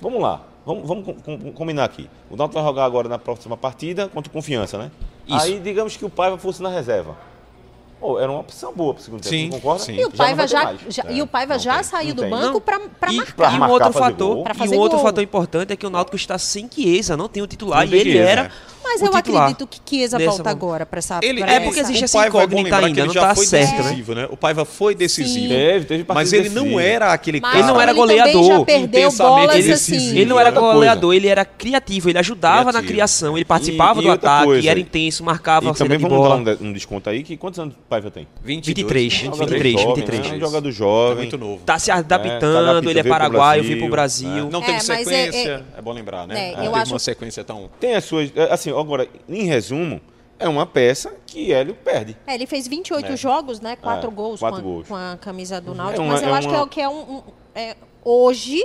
Vamos 0.02 0.22
lá, 0.22 0.41
vamos, 0.66 0.88
vamos 0.88 1.06
com- 1.06 1.14
com- 1.38 1.52
combinar 1.54 1.86
aqui. 1.86 2.10
O 2.30 2.36
Náutico 2.36 2.60
vai 2.60 2.70
jogar 2.70 2.84
agora 2.86 3.08
na 3.10 3.18
próxima 3.18 3.56
partida 3.58 4.08
contra 4.10 4.30
o 4.30 4.34
Confiança, 4.34 4.78
né? 4.78 4.91
Isso. 5.28 5.45
Aí, 5.45 5.60
digamos 5.60 5.95
que 5.95 6.04
o 6.06 6.10
Paiva 6.10 6.38
fosse 6.38 6.62
na 6.62 6.70
reserva. 6.70 7.18
Pô, 8.00 8.18
era 8.18 8.32
uma 8.32 8.39
opção 8.39 8.74
boa 8.74 8.93
pro 8.93 9.04
segundo 9.04 9.20
tempo, 9.22 9.30
Sim, 9.36 9.43
não 9.50 9.58
concorda? 9.60 9.84
sim. 9.84 9.95
E 9.97 10.06
o 10.06 10.10
Paiva 10.12 10.47
já, 10.47 10.74
já- 10.88 11.04
É, 11.06 11.14
e 11.16 11.22
o 11.22 11.28
Paiva 11.28 11.60
já 11.60 11.74
tem, 11.76 11.84
saiu 11.84 12.16
do 12.16 12.22
tem. 12.22 12.32
banco 12.32 12.64
e, 13.12 13.18
marcar. 13.18 13.54
E 13.54 13.60
um 13.60 13.70
outro 13.70 13.91
fazer 13.91 14.00
fator, 14.06 14.38
e 14.66 14.70
um 14.70 14.80
outro 14.80 15.00
fator 15.00 15.22
importante 15.22 15.74
é 15.74 15.76
que 15.76 15.86
o 15.86 15.89
Náutico 15.89 16.16
está 16.16 16.38
sem 16.38 16.70
Chiesa, 16.74 17.18
não 17.18 17.28
tem 17.28 17.43
o 17.43 17.47
titular 17.47 17.86
Não 17.86 17.93
e 17.93 18.00
ele 18.00 18.12
Chiesa, 18.14 18.30
era 18.30 18.41
é. 18.43 18.52
Mas 18.92 19.02
o 19.02 19.06
eu 19.06 19.12
titular. 19.12 19.44
acredito 19.44 19.68
que 19.68 19.80
Chiesa 19.90 20.18
Nessa 20.18 20.30
volta 20.32 20.44
mão. 20.46 20.52
agora 20.52 20.86
pra 20.86 20.98
essa. 21.00 21.20
Ele, 21.22 21.42
pra 21.42 21.52
é 21.54 21.60
porque 21.60 21.80
essa- 21.80 21.90
existe 21.90 22.04
o 22.04 22.06
essa 22.06 22.24
é 22.24 22.28
incógnita 22.28 22.56
lembrar 22.64 22.80
que 22.80 22.86
ainda, 22.86 23.00
ele 23.02 23.08
não 23.08 23.14
já 23.14 23.22
tá 23.22 23.36
foi 23.36 23.46
certo, 23.46 23.72
né? 23.72 23.78
decisivo, 23.84 24.16
né? 24.16 24.28
O 24.32 24.38
Paiva 24.38 24.66
foi 24.66 24.96
decisivo. 24.96 25.30
Sim. 25.30 25.48
Teve, 25.50 25.86
teve 25.86 26.06
Mas 26.08 26.34
ele 26.34 26.50
não 26.50 26.80
era 26.80 27.14
aquele 27.14 27.40
Mas 27.40 27.52
cara. 27.52 27.64
Ele 27.64 27.72
não 27.74 27.82
era 27.82 27.94
goleador, 27.94 28.44
já 28.46 28.66
perdeu 28.66 28.86
intensamente 29.02 29.18
bolas 29.48 29.66
decisivo. 29.66 29.98
assim. 30.10 30.16
Ele 30.18 30.26
não 30.26 30.40
era 30.40 30.52
goleador, 30.52 31.14
ele 31.14 31.28
era 31.28 31.46
criativo, 31.46 32.10
ele 32.10 32.18
ajudava 32.20 32.72
na 32.72 32.82
criação, 32.82 33.38
ele 33.38 33.46
participava 33.46 34.00
E- 34.00 34.04
do 34.04 34.12
ataque, 34.12 34.46
coisa, 34.46 34.70
era 34.70 34.80
intenso, 34.80 35.24
marcava 35.24 35.68
E 35.68 35.70
a 35.70 35.74
também 35.74 35.98
de 35.98 36.04
vamos 36.04 36.18
bola. 36.18 36.42
dar 36.44 36.54
um, 36.62 36.68
de- 36.68 36.74
desconto 36.74 37.10
aí, 37.10 37.24
que 37.24 37.38
quantos 37.38 37.60
anos 37.60 37.76
o 37.76 37.78
Paiva 37.90 38.10
tem? 38.10 38.28
23, 38.44 39.14
né? 39.14 39.20
Jogador 39.26 39.46
23, 39.50 39.74
jovem, 39.74 39.96
23. 39.96 40.28
Né? 40.32 40.38
Um 40.38 40.40
jogador 40.40 40.70
É 40.70 40.72
jovem. 40.72 41.18
muito 41.18 41.38
novo. 41.38 41.62
Tá 41.66 41.78
se 41.80 41.92
adaptando, 41.92 42.78
É, 42.78 42.82
tá 42.82 42.90
ele 42.90 43.00
é 43.00 43.04
paraguaio, 43.04 43.64
veio 43.64 43.78
pro 43.80 43.90
Brasil. 43.90 44.50
Não 44.52 44.60
É, 44.62 44.66
teve 44.66 44.72
mas 44.74 44.90
é- 44.90 44.96
sequência, 44.98 45.66
é, 45.78 45.82
bom 45.82 45.92
lembrar, 45.94 46.28
né? 46.28 46.50
É, 46.54 46.56
não 46.56 46.64
teve 46.72 46.76
acho- 46.82 46.94
uma 46.94 47.00
sequência 47.00 47.44
tão... 47.44 47.70
Tem 47.80 47.96
as 47.96 48.04
suas. 48.06 48.32
é, 48.36 48.50
Assim, 48.54 48.72
agora, 48.80 49.08
em 49.28 49.44
resumo, 49.44 50.02
é 50.38 50.48
uma 50.48 50.66
peça 50.66 51.14
que 51.28 51.52
Hélio 51.52 51.76
perde. 51.76 52.16
É, 52.26 52.34
ele 52.36 52.46
fez 52.48 52.68
28 52.68 53.12
É. 53.12 53.18
jogos, 53.18 53.60
né? 53.60 53.76
Quatro 53.76 54.10
É, 54.10 54.14
gols, 54.14 54.40
quatro 54.40 54.62
com, 54.62 54.68
a, 54.70 54.72
gols. 54.74 54.88
com 54.88 54.96
a 54.96 55.18
camisa 55.20 55.60
do 55.60 55.76
Náutico. 55.76 56.02
uma- 56.02 56.14
mas 56.14 56.22
eu 56.24 56.30
é 56.30 56.38
acho 56.38 56.48
que 56.48 56.54
é, 56.54 56.58
uma- 56.58 56.64
o 56.64 56.68
que 56.70 56.82
é 56.82 56.90
um. 56.90 57.16
um- 57.18 57.24
é, 57.54 57.76
hoje 58.04 58.64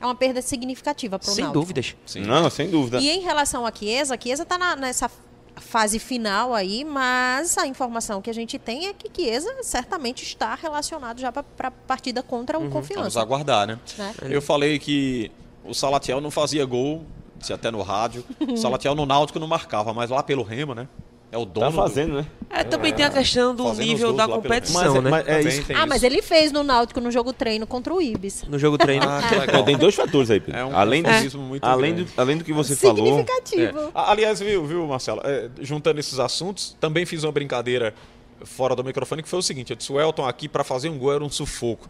é 0.00 0.04
uma 0.06 0.14
perda 0.14 0.40
significativa 0.40 1.18
para 1.18 1.28
o 1.28 1.32
Sem 1.34 1.44
Náutico. 1.44 1.60
dúvidas. 1.60 1.94
Sim. 2.06 2.22
Não, 2.22 2.48
sem 2.48 2.70
dúvida. 2.70 2.98
E 3.00 3.10
em 3.10 3.20
relação 3.20 3.66
a 3.66 3.72
Chiesa, 3.72 4.16
Chiesa 4.20 4.44
tá 4.46 4.56
na- 4.56 4.74
nessa 4.76 5.10
fase 5.56 5.98
final 5.98 6.54
aí, 6.54 6.84
mas 6.86 7.58
a 7.58 7.66
informação 7.66 8.22
que 8.22 8.30
a 8.30 8.32
gente 8.32 8.58
tem 8.58 8.86
é 8.86 8.94
que 8.94 9.10
Chiesa 9.14 9.62
certamente 9.62 10.22
está 10.22 10.54
relacionado 10.54 11.20
já 11.20 11.30
para 11.30 11.44
a 11.68 11.70
partida 11.70 12.22
contra 12.22 12.56
o 12.56 12.62
Vamos 12.62 12.72
Confiança. 12.88 13.20
aguardar, 13.20 13.66
né? 13.66 13.78
né? 13.98 14.14
Eu 14.22 14.40
falei 14.40 14.78
que 14.78 15.30
o 15.62 15.74
Salatiel 15.74 16.18
não 16.20 16.30
fazia 16.30 16.64
gol, 16.64 17.04
disse 17.40 17.52
até 17.52 17.70
no 17.70 17.82
rádio. 17.82 18.24
O 18.48 18.56
Salatiel 18.56 18.94
no 18.94 19.04
Náutico 19.04 19.38
não 19.40 19.46
marcava, 19.48 19.92
mas 19.92 20.10
lá 20.10 20.22
pelo 20.22 20.42
Remo, 20.44 20.74
né? 20.74 20.86
É 21.32 21.38
o 21.38 21.44
dono 21.44 21.66
Tá 21.66 21.70
do- 21.70 21.76
fazendo, 21.76 22.14
né? 22.16 22.26
É, 22.50 22.64
também 22.64 22.92
tem 22.92 23.04
a 23.04 23.10
questão 23.10 23.54
do 23.54 23.72
nível 23.74 24.12
da 24.12 24.26
pelo 24.26 24.42
competição, 24.42 24.94
Mas, 25.00 25.04
né? 25.04 25.10
mas 25.10 25.70
é 25.70 25.74
Ah, 25.74 25.86
mas 25.86 26.02
ele 26.02 26.20
fez 26.22 26.50
no 26.50 26.64
Náutico 26.64 27.00
no 27.00 27.08
jogo 27.08 27.32
treino 27.32 27.68
contra 27.68 27.94
o 27.94 28.02
Ibis. 28.02 28.42
No 28.48 28.58
jogo 28.58 28.76
treino. 28.76 29.04
Ah, 29.08 29.22
que 29.28 29.34
Não, 29.36 29.40
legal. 29.42 29.64
tem 29.64 29.76
dois 29.78 29.94
fatores 29.94 30.28
aí, 30.28 30.40
Pedro. 30.40 30.58
É 30.60 30.64
um 30.64 30.76
além, 30.76 31.04
do, 31.04 31.08
além, 31.62 31.94
do, 31.94 32.06
além 32.16 32.36
do 32.38 32.42
que 32.44 32.52
você 32.52 32.74
falou. 32.74 32.96
Significativo. 33.06 33.78
É. 33.78 33.90
Aliás, 33.94 34.40
viu, 34.40 34.64
viu 34.66 34.84
Marcelo? 34.88 35.20
É, 35.22 35.48
juntando 35.60 36.00
esses 36.00 36.18
assuntos, 36.18 36.76
também 36.80 37.06
fiz 37.06 37.22
uma 37.22 37.30
brincadeira 37.30 37.94
fora 38.42 38.74
do 38.74 38.82
microfone 38.82 39.22
que 39.22 39.28
foi 39.28 39.38
o 39.38 39.42
seguinte: 39.42 39.70
eu 39.70 39.76
disse, 39.76 39.92
o 39.92 40.00
Elton 40.00 40.26
aqui 40.26 40.48
para 40.48 40.64
fazer 40.64 40.88
um 40.88 40.98
gol 40.98 41.12
era 41.14 41.22
um 41.24 41.30
sufoco. 41.30 41.88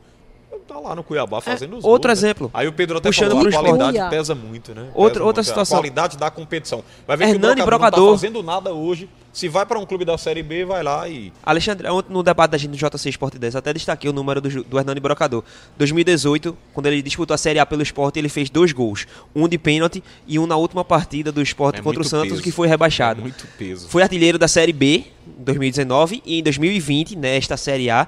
Tá 0.73 0.79
lá 0.79 0.95
no 0.95 1.03
Cuiabá 1.03 1.41
fazendo 1.41 1.77
os 1.79 1.85
outro 1.85 2.09
gols, 2.09 2.23
né? 2.23 2.29
exemplo. 2.29 2.51
Aí 2.55 2.69
o 2.69 2.73
Pedro 2.73 2.99
até 2.99 3.09
Puxando 3.09 3.31
falou, 3.31 3.47
a 3.47 3.49
esporte. 3.51 3.71
qualidade 3.77 4.11
pesa 4.11 4.35
muito, 4.37 4.73
né? 4.73 4.83
Outra- 4.95 5.15
Pesa 5.15 5.25
outra 5.25 5.25
muito. 5.43 5.47
situação. 5.49 5.77
A 5.79 5.81
qualidade 5.81 6.17
da 6.17 6.31
competição. 6.31 6.85
Vai 7.09 7.17
ver 7.17 7.25
Hernani 7.31 7.57
que 7.57 7.63
o 7.63 7.67
Brocador, 7.67 7.67
Brocador. 7.67 8.01
não 8.07 8.13
tá 8.13 8.19
fazendo 8.21 8.43
nada 8.43 8.73
hoje. 8.73 9.09
Se 9.33 9.49
vai 9.49 9.67
para 9.67 9.79
um 9.81 9.87
clube 9.87 10.05
da 10.05 10.17
Série 10.17 10.43
B, 10.45 10.65
vai 10.65 10.83
lá 10.83 11.09
e... 11.09 11.33
Alexandre, 11.43 11.89
ontem 11.89 12.13
no 12.13 12.23
debate 12.23 12.51
da 12.53 12.59
gente 12.59 12.71
no 12.71 12.77
JC 12.77 13.09
Sport 13.11 13.35
10, 13.37 13.55
eu 13.55 13.59
até 13.59 13.73
destaquei 13.73 14.09
o 14.11 14.13
número 14.13 14.41
do, 14.41 14.63
do 14.65 14.79
Hernani 14.79 15.01
Brocador. 15.01 15.43
2018, 15.77 16.57
quando 16.73 16.87
ele 16.87 17.01
disputou 17.03 17.35
a 17.35 17.39
Série 17.39 17.59
A 17.59 17.67
pelo 17.67 17.83
Sport, 17.83 18.17
ele 18.17 18.29
fez 18.29 18.49
dois 18.51 18.73
gols. 18.73 19.07
Um 19.35 19.49
de 19.49 19.59
pênalti 19.59 20.03
e 20.27 20.39
um 20.39 20.47
na 20.47 20.57
última 20.57 20.85
partida 20.85 21.33
do 21.33 21.43
Sport 21.43 21.79
É 21.79 21.83
contra 21.83 22.01
o 22.01 22.05
Santos, 22.05 22.31
peso. 22.31 22.43
que 22.43 22.53
foi 22.53 22.69
rebaixado. 22.69 23.21
É 23.21 23.23
muito 23.23 23.47
peso. 23.59 23.89
Foi 23.89 24.03
artilheiro 24.03 24.39
da 24.39 24.47
Série 24.49 24.73
B 24.73 25.05
em 25.39 25.45
2019 25.45 26.23
e 26.25 26.39
em 26.39 26.43
2020, 26.43 27.17
nesta 27.17 27.57
Série 27.57 27.89
A, 27.91 28.07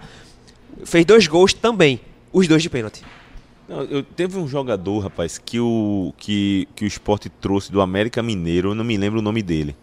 fez 0.85 1.05
dois 1.05 1.27
gols 1.27 1.53
também, 1.53 2.01
os 2.33 2.49
dois 2.49 2.62
de 2.62 2.70
pênalti. 2.70 3.03
Não, 3.68 3.83
eu, 3.85 4.03
teve 4.03 4.37
um 4.39 4.49
jogador, 4.49 4.99
rapaz, 5.01 5.39
que 5.39 5.59
o, 5.61 6.12
que, 6.16 6.68
que 6.74 6.85
o 6.85 6.87
esporte 6.87 7.28
trouxe 7.28 7.70
do 7.70 7.80
América 7.80 8.22
Mineiro, 8.22 8.70
eu 8.70 8.74
não 8.74 8.85
me 8.85 8.97
lembro 8.97 9.20
o 9.20 9.22
nome 9.22 9.43
dele. 9.43 9.76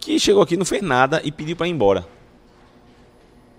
Que 0.00 0.18
chegou 0.18 0.42
aqui, 0.42 0.56
não 0.56 0.64
fez 0.64 0.82
nada 0.82 1.20
e 1.24 1.30
pediu 1.30 1.54
para 1.54 1.68
ir 1.68 1.70
embora. 1.70 2.06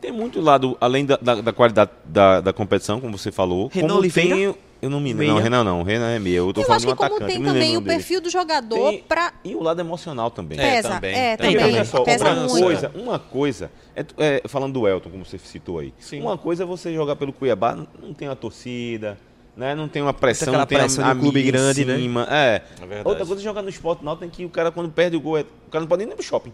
Tem 0.02 0.12
muito 0.12 0.40
lado, 0.40 0.78
além 0.80 1.06
da, 1.06 1.18
da, 1.18 1.36
da 1.42 1.54
qualidade 1.54 1.92
da, 2.06 2.40
da 2.42 2.54
competição, 2.54 3.00
como 3.02 3.18
você 3.18 3.32
falou. 3.32 3.68
Renan 3.72 3.88
como 3.90 4.00
Oliveira? 4.00 4.36
tem- 4.36 4.56
eu 4.82 4.90
não 4.90 5.00
me 5.00 5.10
lembro. 5.10 5.24
Meia? 5.26 5.34
Não, 5.34 5.42
Renan 5.42 5.64
não. 5.64 5.84
Renan 5.84 6.10
é 6.12 6.20
meia. 6.20 6.38
Eu 6.38 6.54
tô 6.54 6.62
Eu 6.62 6.66
falando 6.66 6.78
acho 6.78 6.86
de 6.88 6.92
um 6.92 6.96
que 6.96 6.98
como 7.04 7.16
atacante. 7.16 7.34
tem 7.34 7.44
também 7.44 7.78
o 7.78 7.82
dele. 7.82 7.96
perfil 7.98 8.22
do 8.22 8.30
jogador 8.30 8.90
Tem- 8.92 9.04
para 9.04 9.34
E 9.44 9.56
o 9.56 9.62
lado 9.64 9.80
emocional 9.80 10.32
também. 10.32 10.60
É, 10.60 10.76
Pesa, 10.76 10.90
também, 10.90 11.16
é, 11.16 11.38
também. 11.38 11.58
também, 11.58 11.74
Olha 11.76 11.86
só, 11.86 12.04
pesa 12.04 12.26
uma 12.32 12.48
muito. 12.48 12.64
coisa, 12.64 12.92
uma 12.96 13.20
coisa 13.20 13.72
é, 13.96 14.06
é, 14.18 14.42
falando 14.48 14.74
do 14.74 14.88
Elton, 14.88 15.10
como 15.10 15.26
você 15.26 15.38
citou 15.38 15.80
aí. 15.80 15.94
Sim. 16.00 16.22
Uma 16.22 16.38
coisa 16.38 16.64
é 16.64 16.66
você 16.66 16.94
jogar 16.94 17.16
pelo 17.16 17.34
Cuiabá, 17.34 17.76
não, 17.76 18.14
tem 18.14 18.28
uma 18.28 18.36
torcida, 18.36 19.18
né? 19.58 19.76
Não 19.76 19.88
tem 19.90 20.02
uma 20.02 20.14
pressão, 20.14 20.54
não 20.54 20.66
tem 20.66 20.78
a- 20.78 20.82
pressão 20.82 21.06
a, 21.06 21.12
de 21.14 21.18
um 21.20 21.22
clube 21.24 21.40
mídia 21.44 21.50
em 21.50 21.52
grande, 21.52 21.86
né? 21.86 21.98
cima. 21.98 22.28
É. 22.32 22.62
É 22.82 22.86
verdade. 22.86 23.08
Outra 23.10 23.26
coisa 23.26 23.42
é 23.42 23.44
jogar 23.44 23.62
no 23.62 23.70
esporte 23.70 24.04
não 24.06 24.16
tem 24.16 24.30
que 24.30 24.46
o 24.46 24.50
cara 24.50 24.72
quando 24.72 24.90
perde 24.90 25.18
o 25.18 25.22
gol, 25.22 25.38
é- 25.38 25.42
o 25.42 25.70
cara 25.72 25.82
não 25.82 25.88
pode 25.90 26.04
nem 26.06 26.14
ir 26.14 26.16
pro 26.16 26.24
shopping. 26.26 26.54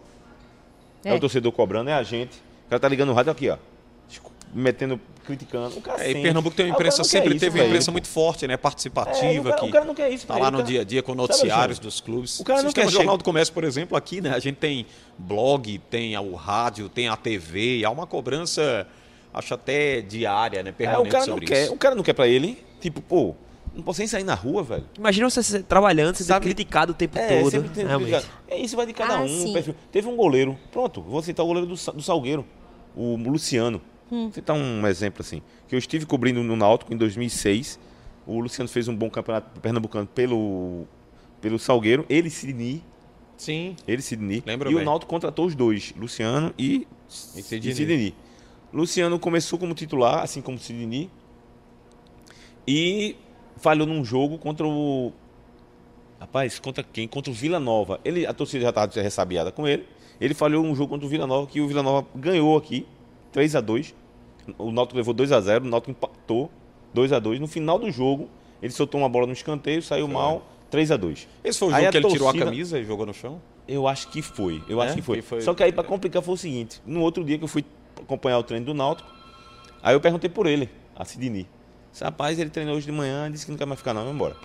É. 1.03 1.09
É. 1.11 1.13
o 1.13 1.19
torcedor 1.19 1.51
cobrando, 1.51 1.89
é 1.91 1.93
a 1.93 2.01
gente. 2.01 2.36
O 2.65 2.69
cara 2.71 2.80
tá 2.80 2.88
ligando 2.88 3.09
o 3.09 3.13
rádio 3.13 3.32
aqui, 3.32 3.47
ó. 3.49 3.57
Metendo, 4.57 4.97
criticando. 5.25 5.77
O 5.77 5.81
cara 5.81 6.01
É, 6.01 6.11
e. 6.11 6.21
Pernambuco 6.21 6.55
tem 6.55 6.65
uma 6.67 6.71
cara 6.71 6.79
imprensa, 6.87 6.97
não 6.99 7.03
quer 7.03 7.09
sempre 7.09 7.29
isso, 7.31 7.39
teve 7.41 7.59
uma 7.59 7.65
imprensa 7.67 7.91
muito 7.91 8.07
forte, 8.07 8.47
né? 8.47 8.53
É, 8.53 8.55
o 8.55 8.59
Participativa. 8.59 9.49
cara- 9.49 9.61
que 9.61 9.65
o 9.67 9.71
cara 9.71 9.85
não 9.85 9.93
quer 9.93 10.09
isso, 10.09 10.25
Tá 10.25 10.37
lá 10.37 10.49
no 10.49 10.59
cara- 10.59 10.63
dia 10.69 10.79
a 10.81 10.83
dia 10.85 11.03
com 11.03 11.13
noticiários 11.13 11.53
Alexandre? 11.53 11.85
dos 11.85 11.99
clubes. 11.99 12.39
O 12.39 12.43
cara 12.45 12.63
não 12.63 12.71
quer 12.71 12.89
Jornal 12.89 13.17
do 13.17 13.23
Comércio, 13.25 13.53
por 13.53 13.65
exemplo, 13.65 13.97
aqui, 13.97 14.21
né? 14.21 14.29
A 14.33 14.39
gente 14.39 14.55
tem 14.55 14.85
blog, 15.17 15.77
tem 15.89 16.17
o 16.17 16.35
rádio, 16.35 16.87
tem 16.87 17.09
a 17.09 17.17
TV, 17.17 17.79
e 17.79 17.85
há 17.85 17.89
uma 17.89 18.07
cobrança, 18.07 18.87
acho 19.33 19.53
até 19.53 19.99
diária, 19.99 20.63
né? 20.63 20.69
É, 20.69 20.71
Permanente 20.71 21.09
o 21.09 21.11
cara 21.11 21.25
não 21.25 21.33
sobre 21.33 21.47
quer. 21.47 21.63
isso. 21.65 21.73
O 21.73 21.77
cara 21.77 21.93
não 21.95 22.03
quer 22.03 22.13
pra 22.13 22.25
ele. 22.27 22.63
Tipo, 22.79 23.01
pô, 23.01 23.35
não 23.75 23.83
posso 23.83 23.99
nem 23.99 24.07
sair 24.07 24.23
na 24.23 24.35
rua, 24.35 24.63
velho. 24.63 24.85
Imagina 24.97 25.29
você 25.29 25.63
trabalhando, 25.63 26.15
você 26.15 26.23
Sabe- 26.23 26.45
criticado 26.45 26.93
o 26.93 26.95
tempo 26.95 27.17
É, 27.17 27.39
todo. 27.41 27.51
sempre 27.51 27.69
tem. 27.71 27.85
É 28.47 28.57
isso 28.57 28.77
vai 28.77 28.85
de 28.85 28.93
cada 28.93 29.15
Ah, 29.17 29.21
um. 29.21 29.53
Teve 29.91 30.07
um 30.07 30.15
goleiro. 30.15 30.57
Pronto, 30.71 31.01
vou 31.01 31.21
citar 31.21 31.43
o 31.43 31.47
goleiro 31.49 31.67
do, 31.67 31.73
do 31.91 32.01
Salgueiro, 32.01 32.45
o 32.95 33.17
Luciano. 33.17 33.81
Hum. 34.16 34.24
Vou 34.24 34.32
citar 34.32 34.55
um 34.55 34.88
exemplo 34.88 35.22
assim. 35.22 35.41
Que 35.68 35.76
eu 35.76 35.80
estive 35.80 36.05
cobrindo 36.05 36.41
no 36.41 36.55
Náutico 36.55 36.93
em 36.93 36.97
2006. 36.97 37.78
O 38.26 38.39
Luciano 38.39 38.70
fez 38.70 38.88
um 38.88 38.95
bom 38.95 39.09
campeonato 39.09 39.59
pernambucano 39.59 40.07
pelo, 40.07 40.86
pelo 41.41 41.59
Salgueiro. 41.59 42.05
Ele 42.09 42.30
e 42.30 42.32
Sidney. 42.32 42.84
Sim. 43.38 43.76
Ele 43.86 43.99
e 43.99 44.01
Sidney. 44.01 44.43
Lembro 44.45 44.72
e 44.72 44.74
bem. 44.74 44.82
o 44.82 44.86
Náutico 44.86 45.09
contratou 45.09 45.45
os 45.45 45.53
dois, 45.53 45.93
Luciano 45.97 46.53
e, 46.57 46.88
E 47.36 47.39
e 47.39 47.43
Sidney. 47.43 47.76
Sidney. 47.76 48.16
Luciano 48.74 49.20
começou 49.20 49.59
como 49.59 49.74
titular, 49.74 50.24
assim 50.24 50.41
como 50.41 50.57
Sidney. 50.57 51.09
E 52.68 53.16
falhou 53.57 53.86
num 53.86 54.03
jogo 54.03 54.38
contra 54.38 54.66
o. 54.66 55.11
Rapaz, 56.20 56.57
contra 56.57 56.84
quem? 56.84 57.07
Contra 57.07 57.30
o 57.30 57.34
Vila 57.34 57.59
Nova. 57.59 57.99
Ele, 58.03 58.26
a 58.26 58.34
torcida 58.34 58.63
já 58.63 58.70
estava 58.70 59.01
ressabiada 59.01 59.51
com 59.51 59.68
ele. 59.68 59.86
Ele 60.20 60.34
falhou 60.34 60.63
um 60.63 60.74
jogo 60.74 60.91
contra 60.91 61.05
o 61.05 61.09
Vila 61.09 61.28
Nova 61.28 61.45
que 61.45 61.59
o 61.59 61.68
Vila 61.68 61.84
Nova 61.84 62.07
ganhou 62.16 62.57
aqui, 62.57 62.88
3 63.34 63.57
a 63.57 63.61
2 63.61 63.93
O 64.57 64.71
Náutico 64.71 64.97
levou 64.97 65.13
2 65.13 65.31
a 65.31 65.41
0 65.41 65.65
o 65.65 65.67
Náutico 65.69 65.91
empatou 65.91 66.51
2 66.93 67.11
a 67.13 67.19
2 67.19 67.39
No 67.39 67.47
final 67.47 67.77
do 67.79 67.89
jogo, 67.91 68.29
ele 68.61 68.71
soltou 68.71 68.99
uma 69.01 69.09
bola 69.09 69.25
no 69.27 69.33
escanteio, 69.33 69.81
saiu 69.81 70.07
mal, 70.07 70.43
3 70.69 70.91
a 70.91 70.97
2 70.97 71.27
Esse 71.43 71.59
foi 71.59 71.69
o 71.69 71.75
Aí 71.75 71.83
jogo 71.83 71.87
a 71.87 71.91
que 71.91 71.97
ele 71.97 72.07
tirou 72.09 72.27
a 72.27 72.31
torcida- 72.31 72.45
camisa 72.51 72.79
e 72.79 72.83
jogou 72.85 73.05
no 73.05 73.13
chão? 73.13 73.41
Eu 73.67 73.87
acho 73.87 74.07
que 74.09 74.21
foi. 74.21 74.61
Eu 74.69 74.81
É? 74.81 74.85
acho 74.85 74.95
que 74.95 75.01
foi. 75.01 75.21
Foi- 75.23 75.41
Só 75.41 75.53
que 75.55 75.63
aí, 75.63 75.71
pra 75.71 75.83
complicar, 75.83 76.21
foi 76.21 76.35
o 76.35 76.37
seguinte: 76.37 76.79
no 76.85 77.01
outro 77.01 77.23
dia 77.23 77.37
que 77.37 77.43
eu 77.43 77.47
fui 77.47 77.65
acompanhar 77.99 78.37
o 78.37 78.43
treino 78.43 78.65
do 78.65 78.73
Náutico, 78.75 79.09
aí 79.81 79.95
eu 79.95 79.99
perguntei 79.99 80.29
por 80.29 80.45
ele, 80.45 80.69
a 80.95 81.03
Sidney. 81.03 81.47
Esse 81.91 82.03
rapaz, 82.03 82.37
ele 82.37 82.49
treinou 82.51 82.75
hoje 82.75 82.85
de 82.85 82.91
manhã, 82.91 83.31
disse 83.31 83.43
que 83.45 83.51
não 83.51 83.57
quer 83.57 83.65
mais 83.65 83.79
ficar, 83.79 83.93
não, 83.93 84.03
vai 84.03 84.13
embora. 84.13 84.35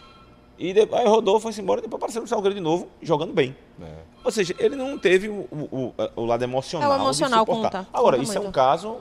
E 0.58 0.72
de- 0.72 0.88
aí 0.94 1.06
rodou, 1.06 1.38
foi-se 1.40 1.60
embora, 1.60 1.80
depois 1.82 1.98
apareceu 1.98 2.22
no 2.22 2.28
Salgueiro 2.28 2.54
de 2.54 2.60
novo, 2.60 2.88
jogando 3.02 3.32
bem. 3.34 3.54
Ou 4.24 4.30
seja, 4.30 4.54
ele 4.58 4.76
não 4.76 4.98
teve 4.98 5.28
o, 5.28 5.46
o, 5.50 5.94
o- 6.16 6.24
lado 6.26 6.42
emocional. 6.44 6.90
É, 6.90 6.94
o 6.94 6.96
de 6.98 7.04
emocional 7.04 7.44
conta, 7.46 7.86
Agora, 7.92 8.16
conta 8.16 8.22
isso 8.28 8.36
é 8.36 8.40
um 8.40 8.44
muito. 8.44 8.54
caso 8.54 8.98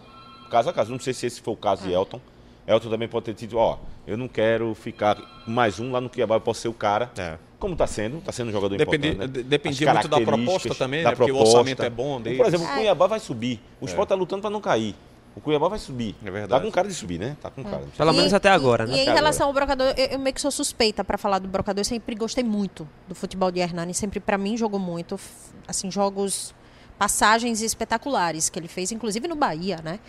caso 0.50 0.70
a 0.70 0.74
caso. 0.74 0.91
Não 0.91 1.00
sei 1.00 1.14
se 1.14 1.26
esse 1.26 1.41
foi 1.41 1.54
o 1.54 1.58
caso 1.58 1.84
de 1.84 1.91
Elton. 1.93 2.20
Elton 2.68 2.89
também 2.89 3.08
pode 3.08 3.26
ter 3.26 3.34
tido, 3.34 3.58
ó, 3.58 3.78
eu 4.06 4.16
não 4.18 4.28
quero 4.28 4.76
ficar 4.76 5.18
mais 5.47 5.80
um 5.80 5.91
lá 5.91 6.00
no 6.00 6.10
Cuiabá, 6.10 6.36
eu 6.36 6.41
posso 6.41 6.62
ser 6.62 6.68
o 6.68 6.74
cara. 6.74 7.10
É. 7.18 7.38
Como 7.58 7.74
está 7.74 7.88
sendo, 7.88 8.20
está 8.20 8.32
sendo 8.32 8.50
um 8.50 8.52
jogador 8.52 8.78
Dependi- 8.78 9.08
importante. 9.10 9.38
Né? 9.38 9.43
dependia 9.43 9.93
muito 9.93 10.08
da 10.08 10.22
proposta 10.22 10.76
também, 10.76 11.04
da 11.04 11.10
né? 11.10 11.16
Porque 11.16 11.32
o 11.32 11.36
proposta. 11.36 11.58
orçamento 11.58 11.84
é 11.84 11.89
bom 11.89 12.22
deles. 12.22 12.38
Por 12.38 12.47
exemplo, 12.47 12.66
o 12.68 12.70
É. 12.70 12.76
Cuiabá 12.76 13.08
vai 13.08 13.20
subir. 13.20 13.60
O 13.82 13.86
Sport 13.86 14.06
está 14.06 14.16
lutando 14.16 14.41
para 14.43 14.52
não 14.52 14.62
cair. 14.62 14.95
O 15.36 15.41
Cuiabá 15.41 15.68
vai 15.68 15.80
subir. 15.80 16.16
É 16.24 16.30
verdade. 16.32 16.62
Tá 16.62 16.66
com 16.66 16.72
cara 16.72 16.88
de 16.88 16.93
subir, 16.93 17.20
né? 17.20 17.36
Tá 17.41 17.50
com 17.50 17.64
cara. 17.64 17.84
Pelo 17.97 18.14
menos 18.14 18.34
até 18.34 18.50
agora, 18.50 18.86
e, 18.86 18.88
né? 18.88 18.95
E 18.95 19.00
em 19.00 19.04
Até 19.04 19.14
relação 19.14 19.47
ao 19.47 19.54
brocador, 19.54 19.93
eu, 19.97 20.06
eu 20.08 20.20
meio 20.20 20.34
que 20.34 20.41
sou 20.41 20.52
suspeita 20.52 21.04
pra 21.04 21.18
falar 21.18 21.39
do 21.39 21.47
brocador. 21.47 21.82
Eu 21.82 21.86
sempre 21.86 22.16
gostei 22.16 22.43
muito 22.43 22.88
do 23.08 23.16
futebol 23.16 23.52
de 23.52 23.60
Hernani. 23.60 23.93
Sempre, 23.93 24.20
pra 24.20 24.38
mim, 24.38 24.56
jogou 24.56 24.80
muito. 24.80 25.20
Assim, 25.68 25.89
jogos, 25.91 26.54
passagens 26.97 27.62
espetaculares 27.62 28.50
que 28.50 28.60
ele 28.60 28.68
fez, 28.68 28.91
inclusive 28.91 29.28
no 29.28 29.36
Bahia, 29.36 29.80
né? 29.84 30.00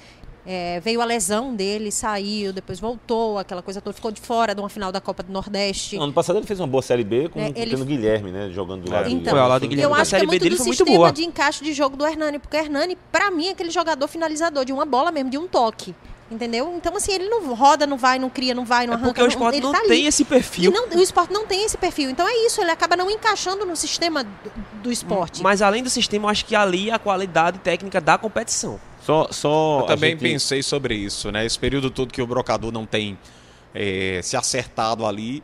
É, 0.46 0.80
veio 0.80 1.02
a 1.02 1.04
lesão 1.04 1.54
dele, 1.54 1.92
saiu, 1.92 2.50
depois 2.52 2.80
voltou, 2.80 3.38
aquela 3.38 3.60
coisa 3.62 3.80
toda. 3.80 3.92
Ficou 3.94 4.10
de 4.10 4.20
fora 4.20 4.54
de 4.54 4.60
uma 4.60 4.70
final 4.70 4.90
da 4.90 5.00
Copa 5.00 5.22
do 5.22 5.30
Nordeste. 5.30 5.96
Ano 5.96 6.12
passado 6.14 6.38
ele 6.38 6.46
fez 6.46 6.58
uma 6.58 6.66
boa 6.66 6.80
Série 6.82 7.04
B 7.04 7.28
com 7.28 7.38
É, 7.40 7.48
ele- 7.54 7.70
tendo 7.72 7.82
o 7.82 7.84
Guilherme, 7.84 8.30
né? 8.30 8.50
Jogando 8.50 8.84
do 8.84 8.90
lado 8.90 9.04
do- 9.04 9.10
Então, 9.10 9.34
lado 9.34 9.60
do 9.60 9.68
Guilherme. 9.68 9.92
eu 9.92 9.94
acho 9.94 10.08
que 10.10 10.16
é 10.16 10.18
Série 10.18 10.26
B 10.26 10.32
muito 10.32 10.42
dele 10.42 10.54
do 10.54 10.58
foi 10.58 10.66
muito 10.66 10.78
sistema 10.78 10.96
boa. 10.98 11.12
de 11.12 11.24
encaixe 11.24 11.62
de 11.62 11.72
jogo 11.74 11.94
do 11.96 12.06
Hernani, 12.06 12.38
porque 12.38 12.56
o 12.56 12.60
Hernani, 12.60 12.96
pra 13.12 13.30
mim, 13.30 13.48
é 13.48 13.50
aquele 13.50 13.70
jogador 13.70 14.08
finalizador 14.08 14.64
de 14.64 14.72
uma 14.72 14.86
bola 14.86 15.12
mesmo, 15.12 15.28
de 15.30 15.36
um 15.36 15.46
toque. 15.46 15.94
Entendeu? 16.30 16.72
Então, 16.76 16.96
assim, 16.96 17.12
ele 17.12 17.28
não 17.28 17.52
roda, 17.54 17.86
não 17.88 17.98
vai, 17.98 18.16
não 18.16 18.30
cria, 18.30 18.54
não 18.54 18.64
vai, 18.64 18.86
não 18.86 18.94
É 18.94 18.96
arranca. 18.96 19.08
porque 19.08 19.20
o 19.20 19.24
não- 19.24 19.28
esporte 19.30 19.56
ele 19.56 19.64
não 19.66 19.72
tá 19.72 19.78
ali. 19.80 19.88
tem 19.88 20.06
esse 20.06 20.24
perfil. 20.24 20.70
E 20.70 20.74
não- 20.74 20.86
o 20.96 21.02
esporte 21.02 21.32
não 21.32 21.44
tem 21.44 21.64
esse 21.64 21.76
perfil. 21.76 22.08
Então 22.08 22.26
é 22.26 22.46
isso, 22.46 22.60
ele 22.60 22.70
acaba 22.70 22.94
não 22.96 23.10
encaixando 23.10 23.66
no 23.66 23.74
sistema 23.74 24.22
do, 24.22 24.30
do 24.84 24.92
esporte. 24.92 25.42
Mas 25.42 25.60
além 25.60 25.82
do 25.82 25.90
sistema, 25.90 26.26
eu 26.26 26.28
acho 26.30 26.44
que 26.46 26.54
ali 26.54 26.88
a 26.88 27.00
qualidade 27.00 27.58
técnica 27.58 28.00
da 28.00 28.16
competição. 28.16 28.78
Só, 29.02 29.28
só 29.30 29.80
Eu 29.80 29.86
também 29.86 30.10
gente- 30.10 30.20
pensei 30.20 30.62
sobre 30.62 30.94
isso, 30.94 31.30
né? 31.32 31.44
Esse 31.46 31.58
período 31.58 31.90
todo 31.90 32.12
que 32.12 32.20
o 32.22 32.26
brocador 32.26 32.70
não 32.72 32.84
tem 32.86 33.18
eh, 33.74 34.20
se 34.22 34.36
acertado 34.36 35.06
ali. 35.06 35.42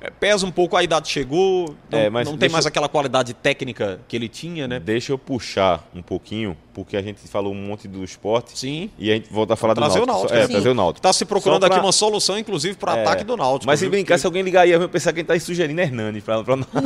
Eh, 0.00 0.10
pesa 0.10 0.44
um 0.46 0.50
pouco, 0.50 0.76
a 0.76 0.82
idade 0.82 1.08
chegou, 1.08 1.74
não, 1.90 1.98
É, 1.98 2.10
mas 2.10 2.28
não 2.28 2.36
tem 2.36 2.48
mais 2.48 2.64
eu- 2.64 2.68
aquela 2.68 2.88
qualidade 2.88 3.32
técnica 3.34 4.00
que 4.08 4.14
ele 4.16 4.28
tinha, 4.28 4.66
né? 4.68 4.78
Deixa 4.80 5.12
eu 5.12 5.18
puxar 5.18 5.88
um 5.94 6.02
pouquinho, 6.02 6.56
porque 6.74 6.96
a 6.96 7.02
gente 7.02 7.20
falou 7.28 7.52
um 7.52 7.56
monte 7.56 7.88
do 7.88 8.04
esporte 8.04 8.58
Sim. 8.58 8.90
e 8.98 9.10
a 9.10 9.14
gente 9.14 9.32
volta 9.32 9.54
a 9.54 9.56
falar 9.56 9.74
Trazer 9.74 9.98
do 9.98 10.02
o 10.04 10.06
Náutico. 10.06 10.32
Náutico, 10.32 10.38
É, 10.44 10.46
sim. 10.46 10.52
trazer 10.52 10.68
o 10.68 10.74
Náutico. 10.74 11.00
Tá 11.02 11.12
se 11.12 11.24
procurando 11.24 11.62
Só 11.62 11.68
pra- 11.68 11.76
aqui 11.76 11.86
uma 11.86 11.92
solução, 11.92 12.38
inclusive, 12.38 12.76
para 12.76 12.96
É, 12.98 13.02
ataque 13.02 13.24
do 13.24 13.36
Náutico. 13.36 13.66
Mas 13.66 13.80
se 13.80 13.88
brincar, 13.88 14.18
se 14.18 14.26
alguém 14.26 14.42
ligar 14.42 14.62
aí, 14.62 14.70
eu 14.70 14.78
vou 14.78 14.88
pensar 14.88 15.12
que 15.12 15.20
a 15.20 15.22
gente 15.22 15.28
tá 15.28 15.38
sugerindo 15.40 15.80
Hernani. 15.80 16.20
Pra, 16.20 16.42
pra... 16.44 16.56
não, 16.56 16.66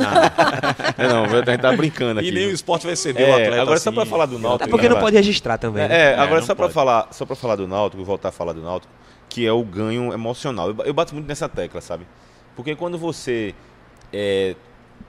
não, 0.97 1.25
a 1.25 1.45
gente 1.51 1.61
tá 1.61 1.71
brincando 1.75 2.19
aqui. 2.19 2.29
E 2.29 2.31
nem 2.31 2.47
o 2.47 2.51
esporte 2.51 2.85
vai 2.85 2.95
ceder 2.95 3.27
o 3.27 3.29
É, 3.29 3.33
atleta 3.45 3.61
agora 3.61 3.79
só 3.79 3.89
assim. 3.89 3.95
pra 3.95 4.05
falar 4.05 4.25
do 4.25 4.39
Náutico. 4.39 4.63
Até 4.63 4.71
porque 4.71 4.87
não 4.89 4.95
né, 4.95 5.01
pode 5.01 5.15
registrar 5.15 5.57
também. 5.57 5.83
É, 5.83 6.13
agora 6.15 6.39
não 6.39 6.47
só 6.47 6.55
pra 6.55 6.65
pode. 6.65 6.73
falar, 6.73 7.07
só 7.11 7.25
para 7.25 7.35
falar 7.35 7.55
do 7.55 7.67
Náutico, 7.67 8.03
voltar 8.03 8.29
a 8.29 8.31
falar 8.31 8.53
do 8.53 8.61
Náutico, 8.61 8.91
que 9.29 9.45
é 9.45 9.51
o 9.51 9.63
ganho 9.63 10.13
emocional. 10.13 10.69
Eu, 10.69 10.75
eu 10.85 10.93
bato 10.93 11.13
muito 11.13 11.27
nessa 11.27 11.47
tecla, 11.49 11.81
sabe? 11.81 12.05
Porque 12.61 12.75
quando 12.75 12.95
você 12.95 13.55
é, 14.13 14.55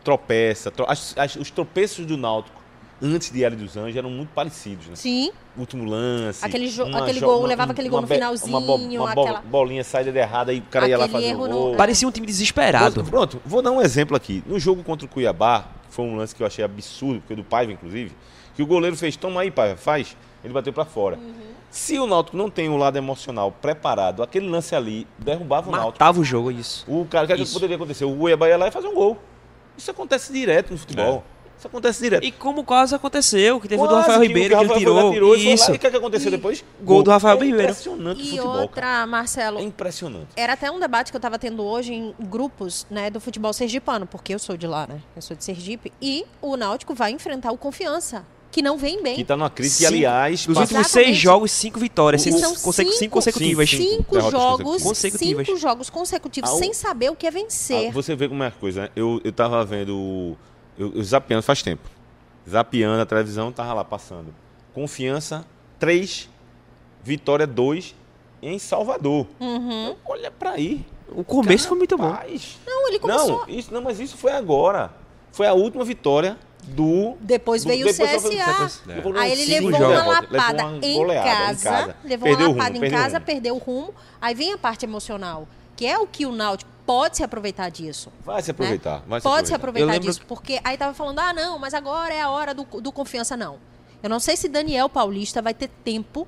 tropeça, 0.02 0.70
tro- 0.70 0.86
as- 0.88 1.14
as- 1.18 1.36
os 1.36 1.50
tropeços 1.50 2.06
do 2.06 2.16
Náutico 2.16 2.58
antes 3.02 3.30
de 3.30 3.44
Hélio 3.44 3.58
dos 3.58 3.76
Anjos 3.76 3.94
eram 3.94 4.08
muito 4.08 4.30
parecidos, 4.30 4.86
né? 4.86 4.96
Sim, 4.96 5.30
Último 5.54 5.84
lance. 5.84 6.42
Aquele 6.42 6.66
jo- 6.66 6.84
aquele 6.96 7.20
jo- 7.20 7.26
gol, 7.26 7.40
uma- 7.40 7.48
levava 7.48 7.72
aquele 7.72 7.90
gol 7.90 8.00
no 8.00 8.06
finalzinho, 8.06 8.56
Uma, 8.56 8.60
bo- 8.66 8.76
uma 8.76 9.14
bo- 9.14 9.20
aquela- 9.26 9.40
bolinha 9.42 9.84
saída 9.84 10.10
de 10.10 10.18
errada 10.18 10.50
e 10.50 10.60
o 10.60 10.62
cara 10.62 10.88
ia 10.88 10.96
lá 10.96 11.04
Aquele 11.04 11.18
fazer 11.20 11.26
o 11.26 11.28
erro 11.36 11.46
no- 11.48 11.54
gol. 11.58 11.76
Parecia 11.76 12.08
um 12.08 12.10
time 12.10 12.26
desesperado. 12.26 13.04
Pronto, 13.04 13.38
vou 13.44 13.60
dar 13.60 13.70
um 13.70 13.82
exemplo 13.82 14.16
aqui. 14.16 14.42
No 14.46 14.58
jogo 14.58 14.82
contra 14.82 15.04
o 15.04 15.08
Cuiabá, 15.10 15.66
que 15.86 15.94
foi 15.94 16.06
um 16.06 16.16
lance 16.16 16.34
que 16.34 16.42
eu 16.42 16.46
achei 16.46 16.64
absurdo, 16.64 17.20
porque 17.20 17.34
do 17.34 17.44
Paiva, 17.44 17.70
inclusive, 17.70 18.12
que 18.56 18.62
o 18.62 18.66
goleiro 18.66 18.96
fez, 18.96 19.14
toma 19.14 19.42
aí, 19.42 19.50
Paiva, 19.50 19.76
faz. 19.76 20.16
Ele 20.44 20.52
bateu 20.52 20.72
pra 20.72 20.84
fora. 20.84 21.18
Se 21.70 21.98
o 21.98 22.06
Náutico 22.06 22.36
não 22.36 22.50
tem 22.50 22.68
o 22.68 22.76
lado 22.76 22.96
emocional 22.98 23.50
preparado, 23.50 24.22
aquele 24.22 24.48
lance 24.48 24.74
ali 24.74 25.06
derrubava 25.18 25.68
o 25.68 25.72
Náutico. 25.72 25.92
Matava 25.92 26.20
o 26.20 26.24
jogo, 26.24 26.50
isso. 26.50 26.84
O 26.86 27.06
cara, 27.06 27.24
o 27.24 27.26
que, 27.26 27.32
é 27.32 27.36
que 27.36 27.42
Isso. 27.42 27.54
poderia 27.54 27.76
acontecer? 27.76 28.04
O 28.04 28.14
Cuiabá 28.16 28.48
ia 28.48 28.56
lá 28.58 28.68
e 28.68 28.70
fazer 28.70 28.88
um 28.88 28.94
gol. 28.94 29.16
Isso 29.78 29.90
acontece 29.90 30.32
direto 30.32 30.70
no 30.72 30.78
futebol. 30.78 31.24
Isso 31.56 31.66
acontece 31.68 32.02
direto. 32.02 32.24
E 32.24 32.32
como 32.32 32.64
quase 32.64 32.92
aconteceu, 32.94 33.58
que 33.60 33.68
teve 33.68 33.80
o 33.80 33.86
do 33.86 33.90
Quase 33.90 34.00
Rafael 34.08 34.20
que 34.20 34.26
Ribeiro, 34.26 34.48
que, 34.48 34.54
ele 34.54 34.62
Rafael 34.68 34.78
tirou. 34.80 35.12
tirou 35.12 35.34
e 35.34 35.38
foi 35.38 35.46
lá, 35.48 35.54
isso. 35.54 35.70
E 35.72 35.76
o 35.76 35.78
que, 35.78 35.86
é 35.86 35.90
que 35.92 35.96
aconteceu 35.96 36.28
E- 36.28 36.30
depois? 36.32 36.64
Gol 36.82 37.02
do 37.04 37.10
Rafael 37.10 37.36
é 37.36 37.40
Ribeiro. 37.44 37.62
impressionante 37.62 38.18
o 38.18 38.20
E 38.20 38.28
futebol, 38.30 38.60
outra, 38.62 38.82
cara. 38.82 39.06
Marcelo, 39.06 39.58
É 39.60 39.62
impressionante. 39.62 40.26
era 40.36 40.52
até 40.54 40.70
um 40.70 40.80
debate 40.80 41.12
que 41.12 41.16
eu 41.16 41.18
estava 41.20 41.38
tendo 41.38 41.62
hoje 41.64 41.94
em 41.94 42.12
grupos 42.18 42.84
né, 42.90 43.08
do 43.10 43.20
futebol 43.20 43.52
sergipano, 43.52 44.06
porque 44.06 44.34
eu 44.34 44.38
sou 44.40 44.56
de 44.56 44.66
lá, 44.66 44.86
né? 44.88 45.00
Eu 45.14 45.22
sou 45.22 45.36
de 45.36 45.44
Sergipe. 45.44 45.92
E 46.02 46.26
o 46.42 46.56
Náutico 46.56 46.94
vai 46.94 47.12
enfrentar 47.12 47.52
o 47.52 47.56
Confiança, 47.56 48.26
que 48.52 48.62
não 48.62 48.76
vem 48.78 49.02
bem. 49.02 49.16
Que 49.16 49.24
tá 49.24 49.36
numa 49.36 49.50
crise 49.50 49.84
aliás, 49.84 50.46
Nos 50.46 50.56
últimos 50.58 50.86
seis 50.86 51.16
jogos, 51.16 51.50
cinco 51.50 51.80
vitórias. 51.80 52.20
E 52.24 52.30
Cinco, 52.30 52.38
são 52.38 52.50
consecu- 52.54 52.72
cinco 52.90 52.98
cinco- 52.98 53.14
consecutivas. 53.14 53.70
cinco. 53.70 54.20
Jogos, 54.30 54.82
consecutivas. 54.82 55.46
cinco 55.46 55.58
jogos 55.58 55.90
consecutivos, 55.90 56.50
Ah, 56.50 56.54
o- 56.54 56.58
sem 56.58 56.72
saber 56.72 57.10
o 57.10 57.16
que 57.16 57.26
é 57.26 57.30
vencer. 57.30 57.88
Ah, 57.88 57.92
você 57.92 58.14
vê 58.14 58.28
como 58.28 58.42
é 58.44 58.48
a 58.48 58.50
coisa, 58.52 58.82
né? 58.82 58.88
Eu, 58.94 59.20
eu 59.24 59.32
tava 59.32 59.64
vendo. 59.64 59.96
o- 59.96 60.36
Eu, 60.78 60.92
eu 60.94 61.02
zapeando 61.02 61.42
faz 61.42 61.62
tempo. 61.62 61.88
Zapeando 62.48 63.00
a 63.02 63.06
televisão, 63.06 63.50
tava 63.52 63.72
lá 63.74 63.84
passando. 63.84 64.34
Confiança 64.74 65.44
3, 65.78 66.28
Vitória 67.04 67.46
2 67.46 67.94
em 68.40 68.58
Salvador. 68.58 69.26
Uhum. 69.40 69.94
Olha 70.04 70.30
pra 70.30 70.52
aí. 70.52 70.84
O 71.10 71.22
começo 71.24 71.68
foi 71.68 71.76
muito 71.76 71.96
bom. 71.96 72.14
Não, 72.66 72.88
ele 72.88 72.98
começou. 72.98 73.40
Não, 73.46 73.48
isso, 73.48 73.72
não, 73.72 73.82
mas 73.82 74.00
isso 74.00 74.16
foi 74.16 74.32
agora. 74.32 74.92
Foi 75.30 75.46
a 75.46 75.52
última 75.52 75.84
vitória 75.84 76.38
do. 76.62 77.16
Depois 77.20 77.62
do- 77.64 77.68
veio 77.68 77.86
o 77.88 77.92
depois 77.92 78.22
foi- 78.22 78.36
CSA. 78.36 78.80
Depois 78.86 79.16
Aí 79.16 79.32
ele 79.32 79.44
levou 79.46 79.70
jogos. 79.72 79.86
uma 79.86 79.96
derrotas. 79.96 80.30
Levou 80.30 80.36
lapada 80.38 80.66
uma 80.66 80.86
em, 80.86 80.94
goleada 80.96 81.30
casa, 81.30 81.96
levou 82.04 82.28
Perdeu 82.28 82.46
uma 82.46 82.52
o 82.54 82.56
lapada 82.56 82.72
rumo, 82.74 82.84
em 82.84 82.88
o 82.88 82.90
casa, 82.92 83.14
rumo. 83.14 83.26
perdeu 83.26 83.54
o 83.54 83.58
rumo. 83.58 83.94
Aí 84.20 84.34
vem 84.34 84.52
a 84.52 84.58
parte 84.58 84.84
emocional, 84.86 85.48
que 85.76 85.86
é 85.86 85.98
o 85.98 86.06
que 86.06 86.24
o 86.26 86.32
Náutico 86.32 86.70
pode 86.86 87.16
se 87.16 87.22
aproveitar 87.24 87.68
disso. 87.70 88.12
Vai 88.24 88.42
se 88.42 88.50
aproveitar. 88.50 89.02
Vai 89.06 89.20
se 89.20 89.24
Pode 89.24 89.48
se 89.48 89.54
aproveitar. 89.54 89.56
aproveitar 89.56 89.86
Eu 89.86 89.88
lembro- 89.88 90.08
disso, 90.08 90.22
porque 90.26 90.60
aí 90.64 90.76
tava 90.76 90.94
falando, 90.94 91.18
ah, 91.18 91.32
não, 91.32 91.58
mas 91.58 91.74
agora 91.74 92.12
é 92.14 92.20
a 92.20 92.28
hora 92.30 92.52
do, 92.54 92.64
do 92.80 92.90
confiança, 92.92 93.36
não. 93.36 93.56
Eu 94.02 94.10
não 94.10 94.18
sei 94.18 94.36
se 94.36 94.48
Daniel 94.48 94.88
Paulista 94.88 95.40
vai 95.40 95.54
ter 95.54 95.68
tempo 95.84 96.26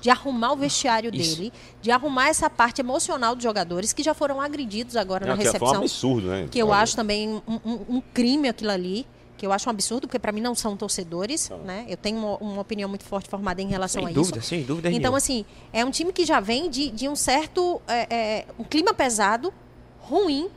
de 0.00 0.10
arrumar 0.10 0.52
o 0.52 0.56
vestiário 0.56 1.10
Isso. 1.12 1.36
dele, 1.36 1.52
de 1.82 1.90
arrumar 1.90 2.28
essa 2.28 2.48
parte 2.48 2.80
emocional 2.80 3.34
dos 3.34 3.42
jogadores 3.42 3.92
que 3.92 4.00
já 4.04 4.14
foram 4.14 4.40
agredidos 4.40 4.94
agora 4.94 5.26
Não, 5.26 5.32
na 5.36 5.42
que 5.42 5.48
Foi 5.48 5.50
um 5.50 5.52
recepção. 5.64 5.82
absurdo, 5.82 6.28
né? 6.28 6.48
que 6.48 6.58
eu 6.60 6.68
Olha, 6.68 6.78
acho 6.78 6.94
também 6.94 7.28
um, 7.28 7.42
um- 7.64 7.96
um 7.96 8.00
crime 8.14 8.48
aquilo 8.48 8.70
ali, 8.70 9.04
que 9.38 9.46
eu 9.46 9.52
acho 9.52 9.68
um 9.68 9.70
absurdo, 9.70 10.06
porque 10.06 10.18
para 10.18 10.32
mim 10.32 10.40
não 10.42 10.54
são 10.54 10.76
torcedores, 10.76 11.48
né? 11.64 11.86
Eu 11.88 11.96
tenho 11.96 12.18
uma, 12.18 12.36
uma 12.38 12.60
opinião 12.60 12.88
muito 12.88 13.04
forte 13.04 13.28
formada 13.30 13.62
em 13.62 13.68
relação 13.68 14.02
Sem 14.02 14.10
a 14.10 14.12
dúvida, 14.14 14.38
isso. 14.40 14.48
sem 14.48 14.62
dúvida 14.62 14.88
Então, 14.88 14.98
nenhuma. 15.00 15.16
assim, 15.18 15.44
é 15.72 15.84
um 15.84 15.90
time 15.90 16.12
que 16.12 16.26
já 16.26 16.40
vem 16.40 16.68
de, 16.68 16.90
de 16.90 17.08
um 17.08 17.14
certo. 17.16 17.80
é, 17.88 18.14
é, 18.14 18.44
um 18.58 18.64
clima 18.64 18.92
pesado, 18.92 19.54
ruim, 20.00 20.48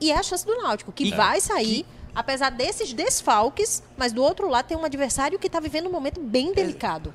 e 0.00 0.10
é 0.10 0.18
a 0.18 0.22
chance 0.22 0.44
do 0.44 0.54
Náutico, 0.56 0.90
que 0.92 1.04
E- 1.04 1.10
vai 1.14 1.40
sair, 1.40 1.86
apesar 2.14 2.50
desses 2.50 2.92
desfalques, 2.92 3.82
mas 3.96 4.12
do 4.12 4.22
outro 4.22 4.48
lado 4.48 4.66
tem 4.66 4.76
um 4.76 4.84
adversário 4.84 5.38
que 5.38 5.46
está 5.46 5.60
vivendo 5.60 5.86
um 5.88 5.92
momento 5.92 6.20
bem 6.20 6.52
delicado. 6.52 7.14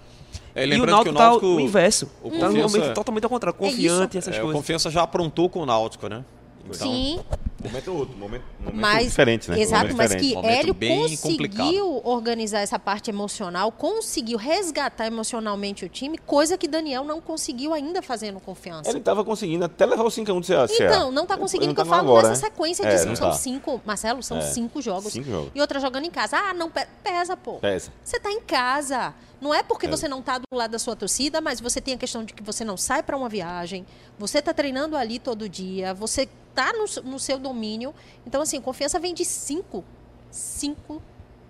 É, 0.56 0.64
E 0.64 0.68
o 0.68 0.70
lembrando 0.70 0.92
Náutico 0.92 1.04
que 1.04 1.16
o 1.16 1.18
tá 1.18 1.24
Náutico. 1.30 1.46
o 1.48 1.60
inverso. 1.60 2.10
o 2.24 2.32
Tá 2.32 2.50
num 2.50 2.62
momento 2.64 2.94
totalmente 2.94 3.24
ao 3.26 3.30
contrário. 3.30 3.60
Confiante, 3.60 4.18
essas 4.18 4.36
é, 4.36 4.40
o 4.40 4.44
coisas. 4.46 4.62
Confiança 4.62 4.90
já 4.90 5.04
aprontou 5.04 5.50
com 5.50 5.60
o 5.60 5.66
Náutico, 5.66 6.08
né? 6.08 6.24
Então, 6.66 6.74
Sim, 6.88 7.20
Momento 7.64 7.92
outro, 7.94 8.16
momento, 8.18 8.44
momento 8.60 8.76
mas 8.80 9.06
diferente, 9.06 9.50
né? 9.50 9.60
exato, 9.60 9.82
Momento 9.88 9.98
mas 9.98 10.10
diferente. 10.12 10.30
que 10.30 10.36
Momento 10.36 10.60
Hélio 10.60 10.76
conseguiu 10.76 11.32
complicado. 11.32 12.02
organizar 12.08 12.60
essa 12.60 12.78
parte 12.78 13.10
emocional, 13.10 13.72
conseguiu 13.72 14.38
resgatar 14.38 15.08
emocionalmente 15.08 15.84
o 15.84 15.90
time, 15.90 16.20
coisa 16.20 16.56
que 16.56 16.68
Daniel 16.68 17.04
não 17.04 17.20
conseguiu 17.20 17.74
ainda 17.74 18.02
fazer 18.04 18.32
no 18.32 18.40
confiança. 18.40 18.92
Ele 18.92 19.00
tava 19.00 19.26
conseguindo 19.26 19.66
até 19.66 19.86
levar 19.88 20.04
o 20.04 20.08
5x1 20.12 20.40
do 20.40 20.46
CA. 20.46 20.68
Então, 20.86 21.12
não 21.12 21.26
tá 21.26 21.36
conseguindo, 21.36 21.72
Ele 21.72 21.74
que 21.76 21.82
eu 21.82 21.86
não 21.86 21.92
tá 21.92 21.98
falo 21.98 22.10
agora, 22.10 22.30
nessa 22.30 22.44
né? 22.44 22.48
sequência 22.52 22.84
É, 22.86 22.96
de 22.96 23.18
são 23.18 23.30
tá. 23.30 23.34
cinco, 23.36 23.82
Marcelo, 23.84 24.22
são 24.22 24.38
É. 24.38 24.42
cinco 24.42 24.80
jogos. 24.80 25.12
Cinco 25.12 25.30
jogos. 25.30 25.52
E 25.56 25.60
outra 25.60 25.80
jogando 25.80 26.06
em 26.06 26.12
casa. 26.12 26.38
Ah, 26.38 26.54
não 26.54 26.70
pe- 26.70 26.88
pesa, 27.04 27.36
pô. 27.36 27.54
Pesa. 27.56 27.92
Você 28.04 28.20
tá 28.20 28.32
em 28.32 28.40
casa. 28.42 29.14
Não 29.40 29.54
é 29.54 29.62
porque 29.62 29.88
você 29.88 30.08
não 30.08 30.22
tá 30.22 30.38
do 30.40 30.46
lado 30.52 30.72
da 30.72 30.80
sua 30.80 30.96
torcida, 30.96 31.40
mas 31.42 31.60
você 31.60 31.80
tem 31.80 31.94
a 31.94 31.98
questão 31.98 32.24
de 32.24 32.34
que 32.34 32.42
você 32.44 32.66
não 32.66 32.76
sai 32.76 33.04
para 33.04 33.16
uma 33.16 33.30
viagem, 33.30 33.86
você 34.18 34.42
tá 34.42 34.54
treinando 34.54 34.98
ali 34.98 35.20
todo 35.20 35.48
dia, 35.48 35.94
você 35.94 36.28
tá 36.56 36.74
no, 36.74 37.12
no 37.12 37.20
seu 37.20 37.38
domínio. 37.38 37.94
Então, 38.26 38.42
assim, 38.42 38.60
confiança 38.60 39.00
vem 39.00 39.14
de 39.14 39.24
cinco, 39.24 39.84
cinco 40.32 41.02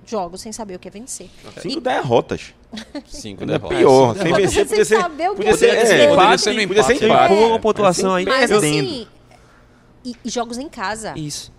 jogos 0.05 0.41
sem 0.41 0.51
saber 0.51 0.75
o 0.75 0.79
que 0.79 0.87
é 0.87 0.91
vencer. 0.91 1.29
Cinco 1.61 1.79
derrotas. 1.81 2.53
cinco 3.07 3.41
Ainda 3.43 3.55
é 3.55 3.57
derrotas. 3.59 3.77
pior. 3.77 4.13
Sem 4.15 4.23
derrotas 4.23 4.53
vencer, 4.53 4.67
podia 4.67 4.85
ser. 4.85 5.01
saber 5.01 5.29
o 5.29 5.31
que 5.31 5.37
Podia 5.37 5.51
é 5.51 5.57
ser, 5.57 5.71
vencer. 5.75 5.99
é, 5.99 6.07
Podia 6.07 6.15
podia 6.25 6.37
ser 6.37 6.53
ser, 6.53 6.67
podia 6.67 6.83
ser 6.83 6.93
empate. 6.93 7.05
empate. 7.05 7.35
Com 7.35 7.47
uma 7.47 7.59
pontuação 7.59 8.15
aí. 8.15 8.25
Mas 8.25 8.51
assim. 8.51 9.07
E, 10.03 10.15
e 10.23 10.29
jogos 10.29 10.57
em 10.57 10.69
casa. 10.69 11.13
Isso. 11.17 11.51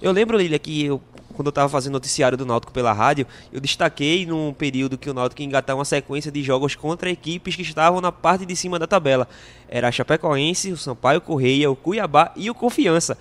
Eu 0.00 0.12
lembro, 0.12 0.38
Lilia, 0.38 0.58
que 0.60 0.84
eu, 0.84 1.00
quando 1.38 1.46
eu 1.46 1.50
estava 1.50 1.68
fazendo 1.68 1.92
noticiário 1.92 2.36
do 2.36 2.44
Náutico 2.44 2.72
pela 2.72 2.92
rádio, 2.92 3.24
eu 3.52 3.60
destaquei 3.60 4.26
num 4.26 4.52
período 4.52 4.98
que 4.98 5.08
o 5.08 5.14
Náutico 5.14 5.40
engatar 5.40 5.76
uma 5.76 5.84
sequência 5.84 6.32
de 6.32 6.42
jogos 6.42 6.74
contra 6.74 7.08
equipes 7.08 7.54
que 7.54 7.62
estavam 7.62 8.00
na 8.00 8.10
parte 8.10 8.44
de 8.44 8.56
cima 8.56 8.76
da 8.76 8.88
tabela. 8.88 9.28
Era 9.68 9.86
a 9.86 9.92
Chapecoense, 9.92 10.72
o 10.72 10.76
Sampaio 10.76 11.20
Correia, 11.20 11.70
o 11.70 11.76
Cuiabá 11.76 12.32
e 12.34 12.50
o 12.50 12.54
Confiança. 12.56 13.16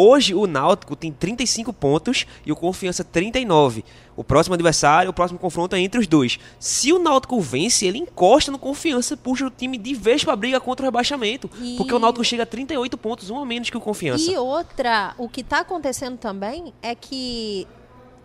Hoje 0.00 0.32
o 0.32 0.46
Náutico 0.46 0.94
tem 0.94 1.10
35 1.10 1.72
pontos 1.72 2.24
e 2.46 2.52
o 2.52 2.56
Confiança 2.56 3.02
39. 3.02 3.84
O 4.16 4.22
próximo 4.22 4.54
adversário, 4.54 5.10
o 5.10 5.12
próximo 5.12 5.40
confronto 5.40 5.74
é 5.74 5.80
entre 5.80 5.98
os 5.98 6.06
dois. 6.06 6.38
Se 6.60 6.92
o 6.92 7.00
Náutico 7.00 7.40
vence, 7.40 7.84
ele 7.84 7.98
encosta 7.98 8.52
no 8.52 8.60
Confiança, 8.60 9.16
puxa 9.16 9.44
o 9.46 9.50
time 9.50 9.76
de 9.76 9.94
vez 9.94 10.22
pra 10.22 10.36
briga 10.36 10.60
contra 10.60 10.84
o 10.84 10.86
rebaixamento. 10.86 11.50
E- 11.60 11.74
Porque 11.76 11.92
o 11.92 11.98
Náutico 11.98 12.24
chega 12.24 12.44
a 12.44 12.46
38 12.46 12.96
pontos, 12.96 13.28
um 13.28 13.38
a 13.40 13.44
menos 13.44 13.70
que 13.70 13.76
o 13.76 13.80
Confiança. 13.80 14.30
E 14.30 14.36
outra, 14.36 15.14
o 15.18 15.28
que 15.28 15.42
tá 15.42 15.60
acontecendo 15.60 16.16
também 16.16 16.72
é 16.80 16.94
que 16.94 17.66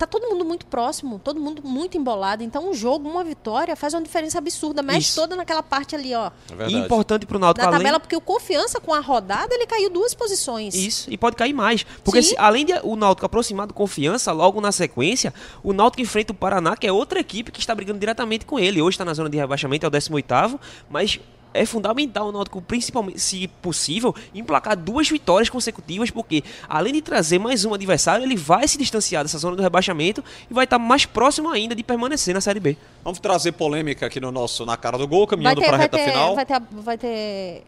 tá 0.06 0.08
todo 0.08 0.30
mundo 0.30 0.44
muito 0.46 0.66
próximo, 0.66 1.20
todo 1.20 1.40
mundo 1.40 1.62
muito 1.64 1.98
embolado. 1.98 2.44
Então, 2.44 2.70
um 2.70 2.74
jogo, 2.74 3.10
uma 3.10 3.24
vitória, 3.24 3.76
faz 3.76 3.94
uma 3.94 4.02
diferença 4.02 4.38
absurda. 4.38 4.82
Mexe 4.82 5.00
Isso. 5.10 5.16
toda 5.22 5.36
naquela 5.36 5.64
parte 5.64 5.96
ali, 5.96 6.14
ó. 6.14 6.32
É 6.60 6.68
E 6.68 6.74
importante 6.76 7.26
pro 7.26 7.40
Náutico 7.40 7.62
Da 7.64 7.70
além- 7.70 7.80
tabela, 7.80 8.00
porque 8.00 8.16
o 8.16 8.22
confiança 8.22 8.80
com 8.80 8.94
a 8.94 9.00
rodada, 9.00 9.54
ele 9.56 9.66
caiu 9.66 9.90
duas 9.90 10.14
posições. 10.14 10.74
Isso, 10.76 11.12
e 11.12 11.18
pode 11.18 11.36
cair 11.36 11.54
mais. 11.54 11.86
Porque 12.04 12.22
se- 12.22 12.36
além 12.38 12.66
de 12.66 12.74
o 12.84 12.96
Náutico 12.96 13.26
aproximar 13.26 13.68
do 13.68 13.74
confiança, 13.74 14.32
logo 14.32 14.60
na 14.62 14.72
sequência, 14.72 15.34
o 15.64 15.74
Náutico 15.74 16.02
enfrenta 16.02 16.32
o 16.32 16.36
Paraná, 16.36 16.76
que 16.76 16.86
é 16.88 16.92
outra 16.92 17.20
equipe 17.20 17.52
que 17.52 17.60
está 17.60 17.74
brigando 17.74 18.00
diretamente 18.00 18.46
com 18.46 18.60
ele. 18.60 18.82
Hoje 18.82 18.96
está 18.96 19.06
na 19.06 19.14
zona 19.14 19.30
de 19.30 19.38
rebaixamento, 19.38 19.86
é 19.86 19.88
o 19.88 19.92
18º, 19.92 20.60
mas 20.90 21.20
é 21.54 21.66
fundamental 21.66 22.28
o 22.30 22.32
Náutico, 22.32 22.62
principalmente, 22.62 23.20
se 23.20 23.48
possível, 23.62 24.16
emplacar 24.34 24.76
duas 24.76 25.08
vitórias 25.10 25.50
consecutivas, 25.50 26.10
porque 26.10 26.44
além 26.68 26.94
de 26.94 27.02
trazer 27.02 27.40
mais 27.40 27.64
um 27.66 27.74
adversário, 27.74 28.24
ele 28.26 28.36
vai 28.36 28.68
se 28.68 28.78
distanciar 28.78 29.24
dessa 29.24 29.38
zona 29.38 29.56
do 29.56 29.62
rebaixamento 29.62 30.24
e 30.50 30.54
vai 30.54 30.64
estar 30.66 30.80
mais 30.80 31.06
próximo 31.06 31.50
ainda 31.50 31.76
de 31.76 31.84
permanecer 31.84 32.34
na 32.34 32.42
Série 32.42 32.60
B. 32.60 32.78
Vamos 33.04 33.20
trazer 33.20 33.52
polêmica 33.52 34.06
aqui 34.06 34.20
no 34.20 34.32
nosso 34.32 34.66
Na 34.66 34.78
Cara 34.78 34.98
do 34.98 35.08
Gol, 35.08 35.28
caminhando 35.28 35.62
para 35.62 35.76
a 35.76 35.80
reta 35.80 35.98
ter, 35.98 36.10
final. 36.10 36.36
vai 36.36 36.46
ter, 36.46 36.62
vai 36.72 36.98
ter 36.98 37.64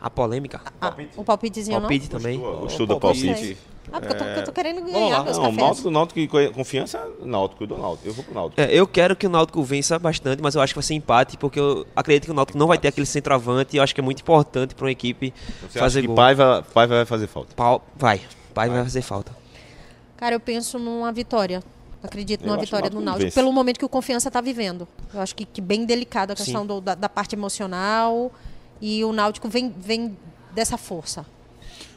A 0.00 0.08
polêmica. 0.10 0.60
ah, 0.80 0.94
o 1.16 1.24
palpitezinho, 1.24 1.80
Palpite 1.80 2.08
também. 2.08 2.38
Gostou 2.38 2.86
do 2.86 3.00
palpite. 3.00 3.26
palpite? 3.26 3.56
Ah, 3.92 4.00
porque 4.00 4.12
eu 4.14 4.18
tô, 4.18 4.24
eu 4.24 4.44
tô 4.44 4.52
querendo 4.52 4.76
Vamos 4.76 4.92
ganhar 4.92 5.18
lá. 5.18 5.24
meus 5.24 5.38
Não. 5.38 5.52
Náutico, 5.52 5.90
Náutico, 5.90 6.20
e 6.40 6.48
confiança, 6.50 7.00
Náutico, 7.22 7.66
dou 7.66 7.78
Náutico. 7.78 8.08
Eu 8.08 8.14
vou 8.14 8.24
pro 8.24 8.34
Náutico. 8.34 8.60
É, 8.60 8.68
eu 8.72 8.86
quero 8.86 9.14
que 9.14 9.26
o 9.26 9.30
Náutico 9.30 9.62
vença 9.62 9.98
bastante, 9.98 10.42
mas 10.42 10.54
eu 10.54 10.60
acho 10.60 10.72
que 10.72 10.78
vai 10.78 10.82
ser 10.84 10.94
empate, 10.94 11.36
porque 11.36 11.60
eu 11.60 11.86
acredito 11.94 12.24
que 12.24 12.30
o 12.30 12.34
Náutico 12.34 12.58
não 12.58 12.66
vai 12.66 12.78
ter 12.78 12.88
aquele 12.88 13.06
centroavante 13.06 13.74
e 13.74 13.78
eu 13.78 13.82
acho 13.82 13.94
que 13.94 14.00
é 14.00 14.04
muito 14.04 14.20
importante 14.20 14.74
para 14.74 14.84
uma 14.84 14.90
equipe 14.90 15.32
Você 15.70 15.78
fazer 15.78 16.00
acha 16.00 16.08
que. 16.08 16.14
Paiva, 16.14 16.64
Paiva 16.74 16.94
vai 16.96 17.04
fazer 17.06 17.26
falta? 17.26 17.54
Pau- 17.54 17.84
vai, 17.96 18.20
vai, 18.54 18.68
vai 18.68 18.82
fazer 18.82 19.02
falta. 19.02 19.32
Cara, 20.16 20.34
eu 20.34 20.40
penso 20.40 20.78
numa 20.78 21.12
vitória. 21.12 21.62
Acredito 22.02 22.42
Eu 22.42 22.48
numa 22.48 22.58
vitória 22.60 22.90
do 22.90 23.00
Náutico 23.00 23.24
vence. 23.24 23.34
pelo 23.34 23.50
momento 23.52 23.78
que 23.78 23.84
o 23.84 23.88
Confiança 23.88 24.28
está 24.28 24.40
vivendo. 24.40 24.86
Eu 25.12 25.20
acho 25.20 25.34
que, 25.34 25.44
que 25.44 25.60
bem 25.60 25.84
delicado 25.86 26.32
a 26.32 26.34
questão 26.36 26.66
do- 26.66 26.80
da, 26.80 26.94
da 26.94 27.08
parte 27.08 27.34
emocional 27.34 28.30
e 28.80 29.02
o 29.04 29.12
Náutico 29.12 29.48
vem, 29.48 29.72
vem 29.76 30.16
dessa 30.54 30.76
força. 30.76 31.24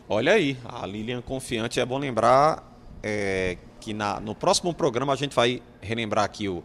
Olha 0.10 0.34
aí, 0.34 0.58
a 0.66 0.86
Lilian 0.86 1.22
confiante. 1.22 1.80
É 1.80 1.86
bom 1.86 1.98
lembrar 1.98 2.64
é, 3.04 3.58
que 3.80 3.94
na- 3.94 4.20
no 4.20 4.34
próximo 4.34 4.74
programa 4.74 5.14
a 5.14 5.16
gente 5.16 5.36
vai 5.36 5.62
relembrar 5.82 6.24
aqui 6.26 6.48
o. 6.48 6.64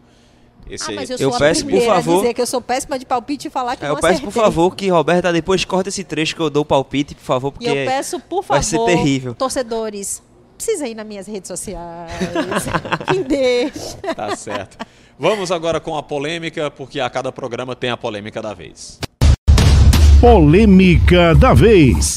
Esse, 0.70 0.92
ah, 0.92 0.94
mas 0.94 1.10
eu 1.10 1.16
Eu 1.18 1.30
sou 1.30 1.38
peço, 1.40 1.66
a 1.66 1.70
por 1.70 1.80
favor- 1.82 2.14
a 2.14 2.20
dizer 2.20 2.34
que 2.34 2.40
eu 2.40 2.46
sou 2.46 2.60
péssima 2.60 2.96
de 2.96 3.04
palpite 3.04 3.48
e 3.48 3.50
falar 3.50 3.74
que 3.74 3.84
É, 3.84 3.88
não 3.88 3.96
eu 3.96 4.00
peço, 4.00 4.22
por 4.22 4.30
favor, 4.32 4.76
que 4.76 4.88
Roberta 4.88 5.32
depois 5.32 5.64
corta 5.64 5.88
esse 5.88 6.04
trecho 6.04 6.36
que 6.36 6.40
eu 6.40 6.48
dou 6.48 6.62
o 6.62 6.64
palpite, 6.64 7.16
por 7.16 7.24
favor, 7.24 7.48
E 7.48 7.52
porque 7.52 7.68
eu 7.68 7.74
peço, 7.74 8.20
por 8.20 8.44
vai 8.44 8.62
favor, 8.62 8.88
ser 8.88 8.96
terrível. 8.96 9.34
torcedores, 9.34 10.22
precisa 10.56 10.86
ir 10.86 10.94
nas 10.94 11.04
minhas 11.04 11.26
redes 11.26 11.48
sociais. 11.48 12.12
Me 13.10 13.24
deixa. 13.24 13.96
Tá 14.14 14.36
certo. 14.36 14.78
Vamos 15.18 15.50
agora 15.50 15.80
com 15.80 15.96
a 15.96 16.02
polêmica, 16.02 16.70
porque 16.70 17.00
a 17.00 17.10
cada 17.10 17.32
programa 17.32 17.74
tem 17.74 17.90
a 17.90 17.96
polêmica 17.96 18.40
da 18.40 18.54
vez. 18.54 19.00
Polêmica 20.20 21.34
da 21.34 21.52
vez. 21.52 22.14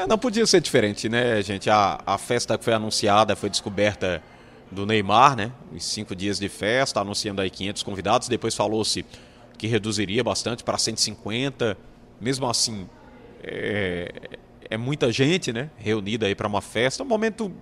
É, 0.00 0.06
não 0.06 0.16
podia 0.16 0.46
ser 0.46 0.60
diferente, 0.60 1.08
né, 1.08 1.42
gente? 1.42 1.68
A, 1.68 2.00
a 2.06 2.16
festa 2.16 2.56
que 2.56 2.64
foi 2.64 2.72
anunciada 2.72 3.36
foi 3.36 3.50
descoberta 3.50 4.22
do 4.70 4.86
Neymar, 4.86 5.36
né? 5.36 5.52
Os 5.74 5.84
cinco 5.84 6.14
dias 6.14 6.38
de 6.38 6.48
festa, 6.48 7.00
anunciando 7.00 7.42
aí 7.42 7.50
500 7.50 7.82
convidados. 7.82 8.28
Depois 8.28 8.54
falou-se 8.54 9.04
que 9.58 9.66
reduziria 9.66 10.24
bastante 10.24 10.64
para 10.64 10.78
150. 10.78 11.76
Mesmo 12.18 12.48
assim, 12.48 12.86
é, 13.42 14.38
é 14.70 14.76
muita 14.78 15.12
gente, 15.12 15.52
né? 15.52 15.68
Reunida 15.76 16.26
aí 16.26 16.34
para 16.34 16.48
uma 16.48 16.62
festa. 16.62 17.02
Um 17.02 17.06
momento 17.06 17.52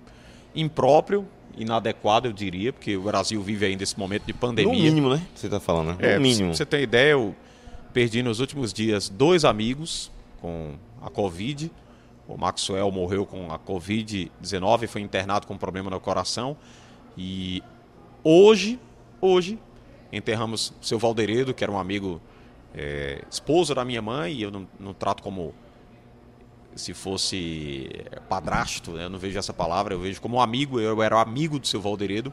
impróprio, 0.55 1.27
inadequado, 1.57 2.27
eu 2.27 2.33
diria, 2.33 2.71
porque 2.71 2.95
o 2.95 3.01
Brasil 3.01 3.41
vive 3.41 3.65
ainda 3.65 3.83
esse 3.83 3.99
momento 3.99 4.23
de 4.25 4.33
pandemia. 4.33 4.71
No 4.71 4.79
mínimo, 4.79 5.09
né? 5.09 5.21
Você 5.35 5.49
tá 5.49 5.59
falando, 5.59 5.97
né? 5.97 5.97
É, 5.99 6.15
no 6.15 6.21
mínimo. 6.21 6.55
Você 6.55 6.65
ter 6.65 6.81
ideia, 6.81 7.11
eu 7.11 7.35
perdi 7.91 8.23
nos 8.23 8.39
últimos 8.39 8.71
dias 8.71 9.09
dois 9.09 9.43
amigos 9.43 10.09
com 10.39 10.75
a 11.01 11.09
Covid. 11.09 11.69
O 12.29 12.37
Maxwell 12.37 12.91
morreu 12.91 13.25
com 13.25 13.51
a 13.51 13.57
Covid-19 13.57 14.83
e 14.83 14.87
foi 14.87 15.01
internado 15.01 15.47
com 15.47 15.55
um 15.55 15.57
problema 15.57 15.89
no 15.89 15.99
coração. 15.99 16.55
E 17.17 17.63
hoje, 18.23 18.79
hoje, 19.19 19.57
enterramos 20.13 20.71
seu 20.79 20.99
Valderedo, 20.99 21.55
que 21.55 21.63
era 21.63 21.73
um 21.73 21.79
amigo, 21.79 22.21
é, 22.71 23.23
esposo 23.31 23.73
da 23.73 23.83
minha 23.83 24.01
mãe, 24.01 24.33
e 24.35 24.43
eu 24.43 24.51
não, 24.51 24.67
não 24.79 24.93
trato 24.93 25.23
como 25.23 25.55
se 26.75 26.93
fosse 26.93 27.89
padrasto, 28.29 28.91
né? 28.91 29.05
eu 29.05 29.09
não 29.09 29.17
vejo 29.17 29.39
essa 29.39 29.51
palavra, 29.51 29.95
eu 29.95 29.99
vejo 29.99 30.21
como 30.21 30.37
um 30.37 30.41
amigo, 30.41 30.79
eu 30.79 31.01
era 31.01 31.19
amigo 31.19 31.57
do 31.57 31.65
seu 31.65 31.81
Valderedo 31.81 32.31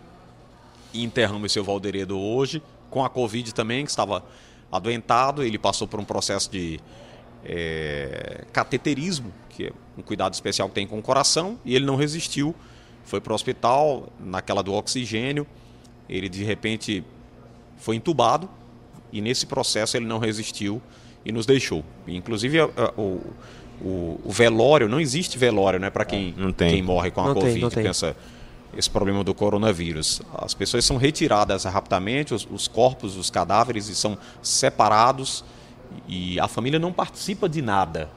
e 0.92 1.02
enterramos 1.02 1.52
seu 1.52 1.64
Valderedo 1.64 2.18
hoje, 2.18 2.62
com 2.90 3.02
a 3.02 3.08
Covid 3.08 3.54
também, 3.54 3.82
que 3.82 3.90
estava 3.90 4.22
adoentado. 4.70 5.42
Ele 5.42 5.58
passou 5.58 5.88
por 5.88 5.98
um 5.98 6.04
processo 6.04 6.50
de 6.50 6.78
é, 7.48 8.44
cateterismo, 8.52 9.32
que 9.50 9.66
é 9.66 9.72
um 9.96 10.02
cuidado 10.02 10.34
especial 10.34 10.68
que 10.68 10.74
tem 10.74 10.86
com 10.86 10.98
o 10.98 11.02
coração, 11.02 11.58
e 11.64 11.74
ele 11.74 11.84
não 11.86 11.96
resistiu. 11.96 12.54
Foi 13.04 13.20
para 13.20 13.32
o 13.32 13.34
hospital, 13.34 14.08
naquela 14.18 14.62
do 14.62 14.72
oxigênio. 14.74 15.46
Ele 16.08 16.28
de 16.28 16.42
repente 16.44 17.04
foi 17.78 17.96
entubado, 17.96 18.48
e 19.12 19.20
nesse 19.20 19.46
processo 19.46 19.96
ele 19.96 20.06
não 20.06 20.18
resistiu 20.18 20.82
e 21.24 21.30
nos 21.32 21.46
deixou. 21.46 21.84
Inclusive, 22.06 22.60
a- 22.60 22.64
a- 22.76 22.92
o, 23.00 23.20
o, 23.80 24.20
o 24.24 24.30
velório, 24.30 24.88
não 24.88 25.00
existe 25.00 25.38
velório 25.38 25.78
né, 25.78 25.88
para 25.90 26.04
quem, 26.04 26.34
Não 26.36 26.52
tem. 26.52 26.70
quem 26.70 26.82
morre 26.82 27.10
com 27.10 27.20
a 27.20 27.26
Não 27.28 27.34
tem, 27.34 27.42
Covid. 27.42 27.60
não 27.62 27.70
tem. 27.70 27.84
Pensa, 27.84 28.16
esse 28.76 28.90
problema 28.90 29.22
do 29.24 29.32
coronavírus. 29.34 30.20
As 30.34 30.52
pessoas 30.54 30.84
são 30.84 30.96
retiradas 30.96 31.64
rapidamente, 31.64 32.34
os, 32.34 32.46
os 32.50 32.68
corpos, 32.68 33.16
os 33.16 33.30
cadáveres 33.30 33.88
e 33.88 33.94
são 33.94 34.18
separados 34.42 35.44
e 36.08 36.38
a 36.40 36.48
família 36.48 36.78
não 36.78 36.92
participa 36.92 37.48
de 37.48 37.62
nada. 37.62 38.08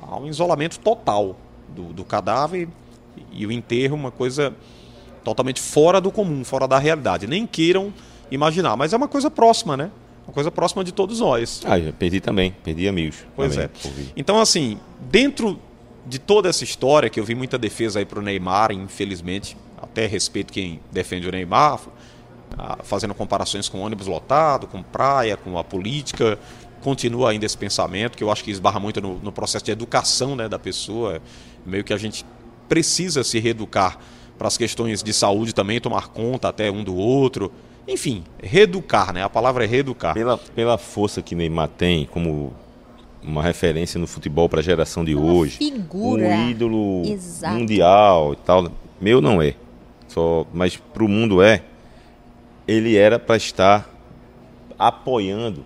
Há 0.00 0.18
um 0.18 0.26
isolamento 0.26 0.78
total 0.78 1.36
do, 1.68 1.92
do 1.92 2.04
cadáver 2.04 2.68
e 3.32 3.46
o 3.46 3.52
enterro, 3.52 3.96
uma 3.96 4.10
coisa 4.10 4.54
totalmente 5.24 5.60
fora 5.60 6.00
do 6.00 6.10
comum, 6.10 6.44
fora 6.44 6.66
da 6.66 6.78
realidade. 6.78 7.26
Nem 7.26 7.46
queiram 7.46 7.92
imaginar, 8.30 8.76
mas 8.76 8.92
é 8.92 8.96
uma 8.96 9.08
coisa 9.08 9.30
próxima, 9.30 9.76
né? 9.76 9.90
Uma 10.26 10.32
coisa 10.32 10.50
próxima 10.50 10.84
de 10.84 10.92
todos 10.92 11.20
nós. 11.20 11.62
Ah, 11.64 11.76
perdi 11.98 12.20
também. 12.20 12.54
Perdi 12.62 12.88
amigos. 12.88 13.24
Pois 13.34 13.52
também, 13.52 13.70
é. 13.84 13.90
Então, 14.16 14.40
assim, 14.40 14.78
dentro 15.00 15.58
de 16.06 16.18
toda 16.18 16.48
essa 16.48 16.64
história, 16.64 17.08
que 17.08 17.18
eu 17.18 17.24
vi 17.24 17.34
muita 17.34 17.58
defesa 17.58 17.98
aí 17.98 18.04
pro 18.04 18.22
Neymar, 18.22 18.72
infelizmente, 18.72 19.56
até 19.80 20.06
respeito 20.06 20.52
quem 20.52 20.80
defende 20.90 21.28
o 21.28 21.32
Neymar, 21.32 21.80
fazendo 22.82 23.14
comparações 23.14 23.68
com 23.68 23.80
ônibus 23.80 24.06
lotado, 24.06 24.66
com 24.66 24.82
praia, 24.82 25.36
com 25.36 25.58
a 25.58 25.64
política, 25.64 26.38
continua 26.82 27.30
ainda 27.30 27.46
esse 27.46 27.56
pensamento, 27.56 28.16
que 28.18 28.24
eu 28.24 28.30
acho 28.30 28.44
que 28.44 28.50
esbarra 28.50 28.78
muito 28.78 29.00
no, 29.00 29.18
no 29.18 29.32
processo 29.32 29.64
de 29.64 29.70
educação 29.70 30.36
né, 30.36 30.48
da 30.48 30.58
pessoa, 30.58 31.22
meio 31.64 31.82
que 31.84 31.92
a 31.92 31.96
gente 31.96 32.26
precisa 32.68 33.24
se 33.24 33.38
reeducar 33.38 33.98
para 34.36 34.48
as 34.48 34.56
questões 34.58 35.02
de 35.02 35.12
saúde 35.12 35.54
também, 35.54 35.80
tomar 35.80 36.08
conta 36.08 36.48
até 36.48 36.70
um 36.70 36.82
do 36.82 36.94
outro, 36.96 37.52
enfim, 37.86 38.24
reeducar, 38.42 39.12
né? 39.12 39.22
A 39.22 39.28
palavra 39.28 39.64
é 39.64 39.66
reeducar. 39.66 40.14
Pela, 40.14 40.38
pela 40.38 40.78
força 40.78 41.20
que 41.22 41.34
Neymar 41.34 41.68
tem 41.68 42.06
como 42.06 42.52
uma 43.22 43.42
referência 43.42 44.00
no 44.00 44.06
futebol 44.06 44.48
para 44.48 44.60
a 44.60 44.62
geração 44.62 45.04
de 45.04 45.14
Uma 45.14 45.32
hoje, 45.32 45.56
figura. 45.58 46.22
um 46.24 46.50
ídolo 46.50 47.02
Exato. 47.04 47.54
mundial 47.54 48.32
e 48.32 48.36
tal. 48.36 48.68
Meu 49.00 49.20
não 49.20 49.40
é. 49.40 49.54
Só, 50.08 50.46
mas 50.52 50.76
pro 50.76 51.08
mundo 51.08 51.42
é. 51.42 51.62
Ele 52.66 52.96
era 52.96 53.18
para 53.18 53.36
estar 53.36 53.88
apoiando 54.78 55.64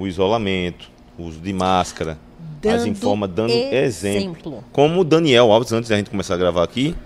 o 0.00 0.06
isolamento, 0.06 0.90
o 1.18 1.24
uso 1.24 1.38
de 1.38 1.52
máscara, 1.52 2.12
as 2.12 2.62
Dando 2.62 2.88
informa 2.88 3.28
dando 3.28 3.50
exemplo. 3.52 3.76
exemplo. 3.76 4.64
Como 4.72 5.00
o 5.00 5.04
Daniel 5.04 5.52
Alves, 5.52 5.72
antes 5.72 5.90
da 5.90 5.96
gente 5.96 6.08
começar 6.08 6.34
a 6.34 6.36
gravar 6.38 6.62
aqui, 6.64 6.96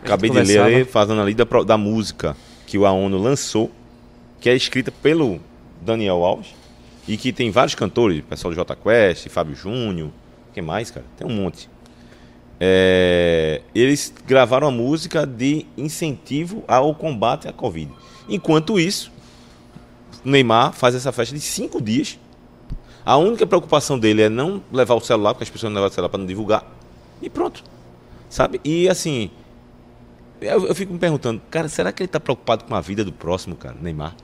acabei 0.00 0.30
de 0.30 0.36
ler 0.36 0.42
conversava. 0.42 0.68
aí, 0.68 0.84
fazendo 0.84 1.20
ali 1.20 1.34
da, 1.34 1.44
da 1.64 1.76
música 1.76 2.36
que 2.64 2.76
a 2.76 2.92
ONU 2.92 3.18
lançou, 3.18 3.68
que 4.40 4.48
é 4.48 4.54
escrita 4.54 4.92
pelo 4.92 5.40
Daniel 5.82 6.24
Alves, 6.24 6.54
e 7.08 7.16
que 7.16 7.32
tem 7.32 7.50
vários 7.50 7.74
cantores, 7.74 8.22
pessoal 8.28 8.52
do 8.52 8.56
J 8.56 8.76
Quest, 8.76 9.28
Fábio 9.28 9.56
Júnior, 9.56 10.10
quem 10.54 10.62
mais, 10.62 10.88
cara? 10.88 11.04
Tem 11.16 11.26
um 11.26 11.34
monte. 11.34 11.68
É, 12.60 13.60
eles 13.74 14.14
gravaram 14.24 14.68
a 14.68 14.70
música 14.70 15.26
de 15.26 15.66
incentivo 15.76 16.62
ao 16.68 16.94
combate 16.94 17.48
à 17.48 17.52
Covid. 17.52 17.90
Enquanto 18.28 18.78
isso, 18.78 19.10
Neymar 20.24 20.72
faz 20.72 20.94
essa 20.94 21.10
festa 21.12 21.34
de 21.34 21.40
cinco 21.40 21.80
dias, 21.80 22.18
A 23.06 23.16
única 23.16 23.46
preocupação 23.46 23.96
dele 23.98 24.22
é 24.22 24.28
não 24.28 24.60
levar 24.72 24.96
o 24.96 25.00
celular, 25.00 25.32
porque 25.32 25.44
as 25.44 25.50
pessoas 25.50 25.70
não 25.72 25.76
levam 25.76 25.88
o 25.90 25.92
celular 25.94 26.08
para 26.08 26.18
não 26.18 26.26
divulgar. 26.26 26.64
E 27.22 27.30
pronto. 27.30 27.62
Sabe? 28.28 28.60
E 28.64 28.88
assim, 28.88 29.30
eu, 30.40 30.66
eu 30.66 30.74
fico 30.74 30.92
me 30.92 30.98
perguntando, 30.98 31.40
cara, 31.48 31.68
será 31.68 31.92
que 31.92 32.02
ele 32.02 32.08
tá 32.08 32.18
preocupado 32.18 32.64
com 32.64 32.74
a 32.74 32.80
vida 32.80 33.04
do 33.04 33.12
próximo, 33.12 33.54
cara, 33.54 33.76
Neymar? 33.80 34.14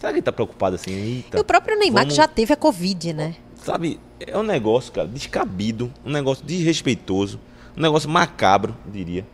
Será 0.00 0.12
que 0.12 0.16
ele 0.18 0.22
tá 0.22 0.32
preocupado 0.32 0.74
assim? 0.74 0.90
Eita, 0.92 1.38
E 1.38 1.40
o 1.40 1.44
próprio 1.44 1.78
Neymar 1.78 2.02
vamos- 2.02 2.14
que 2.14 2.16
já 2.16 2.26
teve 2.28 2.52
a 2.52 2.56
Covid, 2.56 3.12
né? 3.12 3.36
Sabe, 3.54 3.98
é 4.20 4.36
um 4.36 4.42
negócio, 4.42 4.92
cara, 4.92 5.06
descabido, 5.08 5.92
um 6.04 6.10
negócio 6.10 6.44
desrespeitoso, 6.44 7.40
um 7.76 7.80
negócio 7.80 8.10
macabro, 8.10 8.76
diria. 8.86 9.24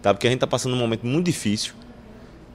Tá? 0.00 0.14
Porque 0.14 0.26
a 0.26 0.30
gente 0.30 0.40
tá 0.40 0.46
passando 0.46 0.74
um 0.74 0.78
momento 0.78 1.04
muito 1.04 1.26
difícil. 1.26 1.74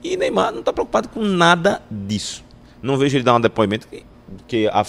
E 0.01 0.15
Neymar 0.17 0.51
não 0.53 0.63
tá 0.63 0.71
preocupado 0.73 1.09
com 1.09 1.21
nada 1.21 1.81
disso. 1.91 2.43
Não 2.81 2.97
vejo 2.97 3.17
ele 3.17 3.23
dar 3.23 3.35
um 3.35 3.41
depoimento 3.41 3.87
que, 3.87 4.05
que 4.47 4.67
a- 4.67 4.85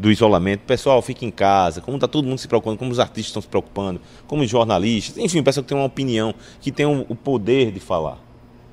do 0.00 0.10
isolamento. 0.10 0.62
Pessoal, 0.66 1.02
fica 1.02 1.24
em 1.26 1.30
casa. 1.30 1.80
Como 1.82 1.98
tá 1.98 2.08
todo 2.08 2.26
mundo 2.26 2.38
se 2.38 2.48
preocupando, 2.48 2.78
como 2.78 2.90
os 2.90 2.98
artistas 2.98 3.26
estão 3.26 3.42
se 3.42 3.48
preocupando, 3.48 4.00
como 4.26 4.42
os 4.42 4.48
jornalistas, 4.48 5.18
enfim, 5.18 5.40
o 5.40 5.44
pessoal 5.44 5.62
que 5.62 5.68
tem 5.68 5.76
uma 5.76 5.86
opinião, 5.86 6.34
que 6.60 6.72
tem 6.72 6.86
o, 6.86 7.04
o 7.08 7.14
poder 7.14 7.70
de 7.70 7.80
falar, 7.80 8.18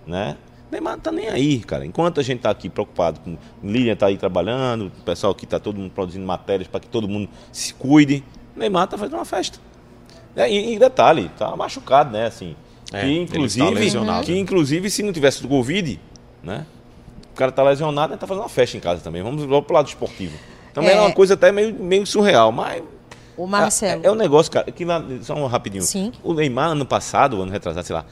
né? 0.06 0.38
Neymar 0.72 0.94
não 0.94 1.00
tá 1.02 1.12
nem 1.12 1.28
aí, 1.28 1.60
cara. 1.60 1.86
Enquanto 1.86 2.20
a 2.20 2.24
gente 2.24 2.40
tá 2.40 2.50
aqui 2.50 2.70
preocupado 2.70 3.20
com 3.20 3.38
Lilian 3.62 3.96
tá 3.96 4.08
aí 4.08 4.18
trabalhando, 4.18 4.88
o 4.88 5.04
pessoal 5.04 5.32
aqui 5.32 5.46
tá 5.46 5.60
todo 5.60 5.78
mundo 5.80 5.92
produzindo 5.92 6.26
matérias 6.26 6.68
para 6.68 6.80
que 6.80 6.88
todo 6.88 7.08
mundo 7.08 7.30
se 7.52 7.74
cuide, 7.74 8.24
Neymar 8.56 8.88
tá 8.88 8.98
fazendo 8.98 9.16
uma 9.16 9.26
festa. 9.26 9.60
É, 10.36 10.50
e, 10.50 10.76
e 10.76 10.80
detalhe, 10.80 11.30
tá 11.38 11.56
machucado, 11.56 12.12
né? 12.12 12.26
Assim, 12.28 12.56
É, 12.94 13.02
que 13.02 13.06
ele 13.08 13.20
inclusive, 13.22 13.66
está 13.66 13.80
lesionado. 13.80 14.26
que 14.26 14.38
inclusive 14.38 14.90
se 14.90 15.04
não 15.04 15.12
tivesse 15.12 15.42
do 15.42 15.48
Covid, 15.48 16.00
né? 16.44 16.66
O 17.34 17.36
cara 17.36 17.52
tá 17.52 17.64
lesionado, 17.64 18.14
ele 18.14 18.20
tá 18.20 18.28
fazendo 18.28 18.44
uma 18.44 18.50
festa 18.50 18.76
em 18.78 18.80
casa 18.80 19.02
também. 19.02 19.22
Vamos 19.24 19.44
logo 19.46 19.66
pro 19.66 19.76
lado 19.76 19.88
esportivo. 19.88 20.38
Também 20.82 20.96
é, 20.96 20.98
É. 20.98 21.02
uma 21.02 21.12
coisa 21.12 21.34
até 21.34 21.52
meio, 21.52 21.74
meio 21.74 22.06
surreal, 22.06 22.52
mas 22.52 22.84
O 23.36 23.46
Marcelo. 23.48 24.02
é, 24.04 24.08
é 24.08 24.12
um 24.12 24.16
negócio, 24.16 24.52
cara, 24.52 24.72
que 24.72 24.86
lá, 24.86 25.04
só 25.22 25.34
um 25.36 25.46
rapidinho. 25.48 25.84
Sim. 25.84 26.12
O 26.24 26.34
Neymar 26.34 26.70
ano 26.70 26.86
passado, 26.86 27.42
ano 27.42 27.52
retrasado, 27.52 27.86
sei 27.86 27.96
lá, 27.96 28.06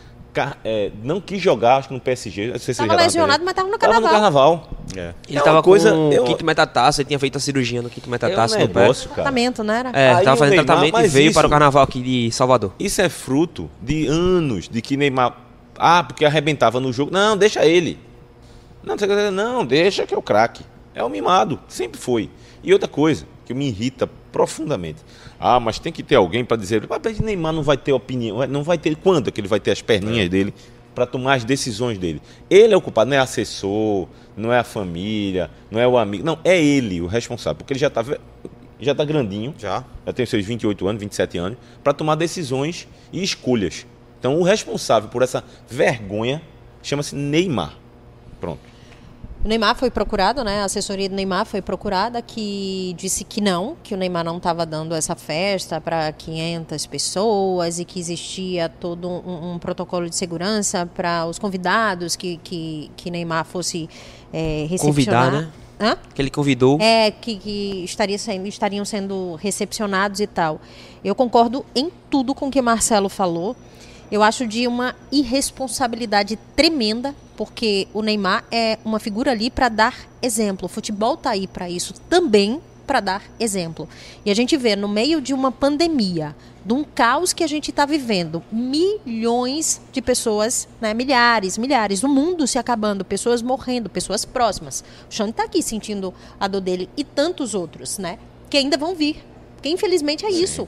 é, 0.65 0.91
não 1.01 1.21
quis 1.21 1.41
jogar, 1.41 1.77
acho 1.77 1.87
que 1.87 1.93
no 1.93 1.99
PSG. 2.01 2.47
Não 2.51 2.59
sei 2.59 2.73
se 2.73 2.79
Tava 2.79 2.91
ele 2.93 2.99
já 2.99 3.05
lesionado, 3.05 3.45
mas 3.45 3.53
tava 3.53 3.69
no 3.69 3.77
Tava 3.77 3.93
no 3.93 4.01
carnaval. 4.01 4.57
carnaval. 4.59 4.69
É. 4.97 5.13
Ele 5.29 5.37
É 5.37 5.41
tava 5.41 5.63
coisa- 5.63 5.91
com 5.91 6.11
eu- 6.11 6.23
o 6.23 6.25
quinto 6.25 6.45
metatarso, 6.45 6.99
ele 7.01 7.07
tinha 7.07 7.19
feito 7.19 7.37
a 7.37 7.39
cirurgia 7.39 7.81
no 7.81 7.89
quinto 7.89 8.05
É 8.05 8.09
um 8.09 8.11
metatarso 8.11 8.59
no 8.59 8.67
pé. 8.67 8.79
negócio, 8.81 9.03
cara. 9.09 9.15
Tratamento, 9.21 9.63
né? 9.63 9.79
Era? 9.79 9.89
É, 9.97 10.13
Aí 10.15 10.23
tava 10.25 10.35
o 10.35 10.39
fazendo 10.39 10.49
Neymar, 10.51 10.65
tratamento 10.65 10.89
e 10.89 11.01
mas 11.03 11.13
veio 11.13 11.25
isso- 11.29 11.33
para 11.39 11.47
o 11.47 11.49
carnaval 11.49 11.83
aqui 11.83 12.01
de 12.01 12.31
Salvador. 12.31 12.73
Isso 12.77 13.01
é 13.01 13.07
fruto 13.07 13.69
de 13.81 14.07
anos 14.07 14.67
de 14.67 14.81
que 14.81 14.97
Neymar. 14.97 15.37
Ah, 15.79 16.03
porque 16.03 16.25
arrebentava 16.25 16.79
no 16.81 16.91
jogo. 16.91 17.11
Não, 17.13 17.37
deixa 17.37 17.65
ele. 17.65 17.97
Não, 18.83 18.95
não, 19.31 19.65
deixa 19.65 20.05
que 20.05 20.13
é 20.13 20.17
o 20.17 20.21
craque. 20.21 20.63
É 20.93 21.03
o 21.03 21.09
mimado. 21.09 21.59
Sempre 21.67 21.99
foi. 21.99 22.29
E 22.65 22.73
outra 22.73 22.87
coisa 22.89 23.25
que 23.45 23.53
me 23.53 23.67
irrita 23.67 24.07
profundamente. 24.31 24.99
Ah, 25.39 25.59
mas 25.59 25.77
tem 25.79 25.93
que 25.93 26.01
ter 26.01 26.15
alguém 26.15 26.43
para 26.43 26.57
dizer. 26.57 26.85
Mas 26.89 27.19
Neymar 27.19 27.53
não 27.53 27.61
vai 27.63 27.77
ter 27.77 27.93
opinião. 27.93 28.45
Não 28.47 28.63
vai 28.63 28.77
ter. 28.77 28.95
Quando 28.95 29.27
é 29.27 29.31
que 29.31 29.39
ele 29.39 29.47
vai 29.47 29.59
ter 29.59 29.71
as 29.71 29.81
perninhas 29.81 30.27
dele 30.29 30.53
para 30.95 31.05
tomar 31.05 31.35
as 31.35 31.43
decisões 31.43 31.97
dele? 31.97 32.21
Ele 32.49 32.73
é 32.73 32.77
o 32.77 32.81
culpado, 32.81 33.09
não 33.09 33.17
é 33.17 33.19
assessor, 33.19 34.07
não 34.35 34.51
é 34.51 34.59
a 34.59 34.63
família, 34.63 35.51
não 35.69 35.79
é 35.79 35.87
o 35.87 35.97
amigo. 35.97 36.23
Não, 36.25 36.39
é 36.43 36.59
ele 36.61 36.99
o 37.01 37.07
responsável. 37.07 37.57
Porque 37.57 37.73
ele 37.73 37.79
já 37.79 37.89
tá, 37.89 38.01
ve- 38.01 38.19
já 38.79 38.95
tá 38.95 39.05
grandinho 39.05 39.53
Já. 39.57 39.83
já 40.05 40.11
tem 40.13 40.25
seus 40.25 40.43
28 40.43 40.87
anos, 40.87 40.99
27 41.01 41.37
anos, 41.37 41.57
para 41.83 41.93
tomar 41.93 42.15
decisões 42.15 42.87
e 43.13 43.23
escolhas. 43.23 43.85
Então, 44.19 44.39
o 44.39 44.43
responsável 44.43 45.07
por 45.09 45.21
essa 45.21 45.43
vergonha 45.69 46.41
chama-se 46.81 47.15
Neymar. 47.15 47.75
Pronto. 48.41 48.59
O 49.45 49.47
Neymar 49.47 49.75
foi 49.75 49.91
procurado, 49.91 50.43
né? 50.43 50.63
A 50.63 50.65
assessoria 50.65 51.07
do 51.07 51.13
Neymar 51.13 51.45
foi 51.45 51.61
procurada, 51.61 52.19
que 52.19 52.95
disse 52.97 53.23
que 53.23 53.39
não, 53.39 53.77
que 53.83 53.93
o 53.93 53.97
Neymar 53.97 54.23
não 54.23 54.37
estava 54.37 54.65
dando 54.65 54.95
essa 54.95 55.15
festa 55.15 55.79
para 55.79 56.11
500 56.11 56.83
pessoas 56.87 57.77
e 57.77 57.85
que 57.85 57.99
existia 57.99 58.67
todo 58.67 59.07
um, 59.07 59.53
um 59.53 59.59
protocolo 59.59 60.09
de 60.09 60.15
segurança 60.15 60.87
para 60.87 61.27
os 61.27 61.37
convidados 61.37 62.15
que, 62.15 62.37
que, 62.37 62.89
que 62.97 63.11
Neymar 63.11 63.45
fosse 63.45 63.87
é, 64.33 64.65
recepcionar. 64.67 65.25
Convidar, 65.25 65.31
né? 65.31 65.51
Hã? 65.79 65.97
Que 66.15 66.23
ele 66.23 66.31
convidou. 66.31 66.79
É, 66.81 67.11
que, 67.11 67.37
que 67.37 67.83
estaria 67.83 68.17
sendo, 68.17 68.47
estariam 68.47 68.83
sendo 68.83 69.35
recepcionados 69.35 70.21
e 70.21 70.25
tal. 70.25 70.59
Eu 71.03 71.13
concordo 71.13 71.63
em 71.75 71.91
tudo 72.09 72.33
com 72.33 72.47
o 72.47 72.51
que 72.51 72.63
Marcelo 72.63 73.09
falou. 73.09 73.55
Eu 74.11 74.21
acho 74.21 74.45
de 74.45 74.67
uma 74.67 74.95
irresponsabilidade 75.11 76.37
tremenda, 76.55 77.15
porque 77.35 77.87
o 77.93 78.01
Neymar 78.01 78.45
é 78.51 78.77
uma 78.85 78.99
figura 78.99 79.31
ali 79.31 79.49
para 79.49 79.67
dar 79.67 79.95
exemplo. 80.21 80.65
O 80.65 80.69
futebol 80.69 81.17
tá 81.17 81.31
aí 81.31 81.47
para 81.47 81.69
isso 81.69 81.93
também, 82.09 82.61
para 82.85 82.99
dar 82.99 83.23
exemplo. 83.39 83.89
E 84.23 84.31
a 84.31 84.35
gente 84.35 84.55
vê 84.55 84.75
no 84.75 84.87
meio 84.87 85.19
de 85.19 85.33
uma 85.33 85.51
pandemia, 85.51 86.35
de 86.63 86.73
um 86.73 86.83
caos 86.83 87.33
que 87.33 87.43
a 87.43 87.47
gente 87.47 87.71
está 87.71 87.85
vivendo, 87.85 88.43
milhões 88.51 89.81
de 89.91 90.01
pessoas, 90.01 90.67
né, 90.79 90.93
milhares, 90.93 91.57
milhares, 91.57 92.03
o 92.03 92.07
mundo 92.07 92.47
se 92.47 92.57
acabando, 92.57 93.03
pessoas 93.03 93.41
morrendo, 93.41 93.89
pessoas 93.89 94.23
próximas. 94.23 94.83
O 95.09 95.13
Xande 95.13 95.31
está 95.31 95.43
aqui 95.43 95.61
sentindo 95.61 96.13
a 96.39 96.47
dor 96.47 96.61
dele 96.61 96.89
e 96.95 97.03
tantos 97.03 97.53
outros, 97.53 97.97
né, 97.97 98.17
que 98.49 98.57
ainda 98.57 98.77
vão 98.77 98.95
vir. 98.95 99.23
Porque 99.55 99.69
infelizmente 99.69 100.25
é 100.25 100.29
isso. 100.29 100.67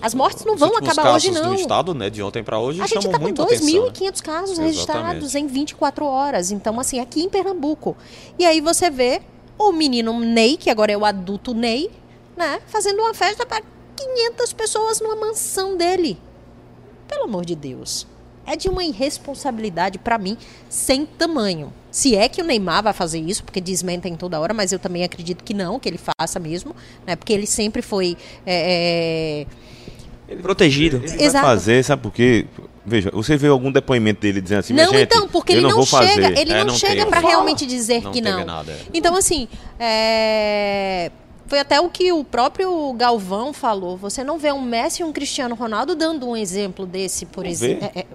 As 0.00 0.14
mortes 0.14 0.44
não 0.44 0.56
vão 0.56 0.76
acabar 0.76 1.14
hoje 1.14 1.30
não. 1.30 1.50
do 1.50 1.54
estado, 1.54 1.92
né, 1.94 2.08
de 2.08 2.22
ontem 2.22 2.42
para 2.42 2.58
hoje, 2.58 2.80
A 2.80 2.86
gente 2.86 3.06
está 3.06 3.18
com 3.18 3.22
muito 3.24 3.42
atenção. 3.42 3.66
né? 3.66 3.90
2.500 3.90 4.22
casos 4.22 4.50
Exatamente. 4.50 4.66
registrados 4.72 5.34
em 5.34 5.46
24 5.46 6.04
horas. 6.06 6.50
Então, 6.52 6.78
assim, 6.78 7.00
aqui 7.00 7.22
em 7.22 7.28
Pernambuco. 7.28 7.96
E 8.38 8.44
aí 8.46 8.60
você 8.60 8.90
vê 8.90 9.20
o 9.58 9.72
menino 9.72 10.18
Ney, 10.20 10.56
que 10.56 10.70
agora 10.70 10.92
é 10.92 10.96
o 10.96 11.04
adulto 11.04 11.52
Ney, 11.52 11.90
né? 12.36 12.60
Fazendo 12.68 13.00
uma 13.00 13.12
festa 13.12 13.44
para 13.44 13.60
500 13.96 14.52
pessoas 14.52 15.00
numa 15.00 15.16
mansão 15.16 15.76
dele. 15.76 16.16
Pelo 17.08 17.24
amor 17.24 17.44
de 17.44 17.56
Deus. 17.56 18.06
É 18.46 18.54
de 18.56 18.68
uma 18.68 18.82
irresponsabilidade, 18.84 19.98
para 19.98 20.16
mim, 20.16 20.38
sem 20.70 21.04
tamanho. 21.04 21.72
Se 21.90 22.14
é 22.16 22.28
que 22.28 22.40
o 22.40 22.44
Neymar 22.44 22.82
vai 22.82 22.92
fazer 22.92 23.18
isso, 23.18 23.42
porque 23.44 23.60
desmentem 23.60 24.14
toda 24.16 24.38
hora, 24.40 24.54
mas 24.54 24.72
eu 24.72 24.78
também 24.78 25.04
acredito 25.04 25.42
que 25.42 25.52
não, 25.52 25.78
que 25.78 25.88
ele 25.88 25.98
faça 25.98 26.38
mesmo, 26.38 26.74
né? 27.06 27.16
Porque 27.16 27.32
ele 27.32 27.46
sempre 27.46 27.82
foi. 27.82 28.16
é, 28.46 29.42
é, 29.42 29.46
Protegido. 30.36 30.96
Ele 31.04 31.24
Exato. 31.24 31.44
vai 31.46 31.54
fazer, 31.56 31.82
sabe 31.84 32.02
por 32.02 32.12
quê? 32.12 32.46
Veja, 32.84 33.10
você 33.12 33.36
vê 33.36 33.48
algum 33.48 33.70
depoimento 33.70 34.20
dele 34.20 34.40
dizendo 34.40 34.58
assim, 34.60 34.72
Não, 34.74 34.90
gente, 34.92 35.02
então, 35.02 35.28
porque 35.28 35.52
eu 35.52 35.56
ele 35.56 35.62
não, 35.62 35.70
não, 35.70 35.76
vou 35.76 35.86
fazer. 35.86 36.12
chega, 36.22 36.40
ele 36.40 36.52
É, 36.52 36.58
não, 36.58 36.66
não 36.66 36.74
chega 36.74 37.06
para 37.06 37.20
realmente 37.20 37.66
dizer 37.66 38.02
Não 38.02 38.12
que 38.12 38.20
não. 38.20 38.44
nada, 38.44 38.72
é. 38.72 38.78
Então, 38.94 39.14
assim, 39.14 39.46
é, 39.78 41.10
foi 41.46 41.58
até 41.58 41.80
o 41.80 41.88
que 41.88 42.12
o 42.12 42.22
próprio 42.24 42.92
Galvão 42.94 43.52
falou. 43.52 43.96
Você 43.96 44.22
não 44.24 44.38
vê 44.38 44.52
um 44.52 44.60
Messi 44.62 45.02
e 45.02 45.04
um 45.04 45.12
Cristiano 45.12 45.54
Ronaldo 45.54 45.94
dando 45.94 46.28
um 46.28 46.36
exemplo 46.36 46.86
desse, 46.86 47.26
por 47.26 47.44
exemplo. 47.46 47.88
vê. 47.94 48.06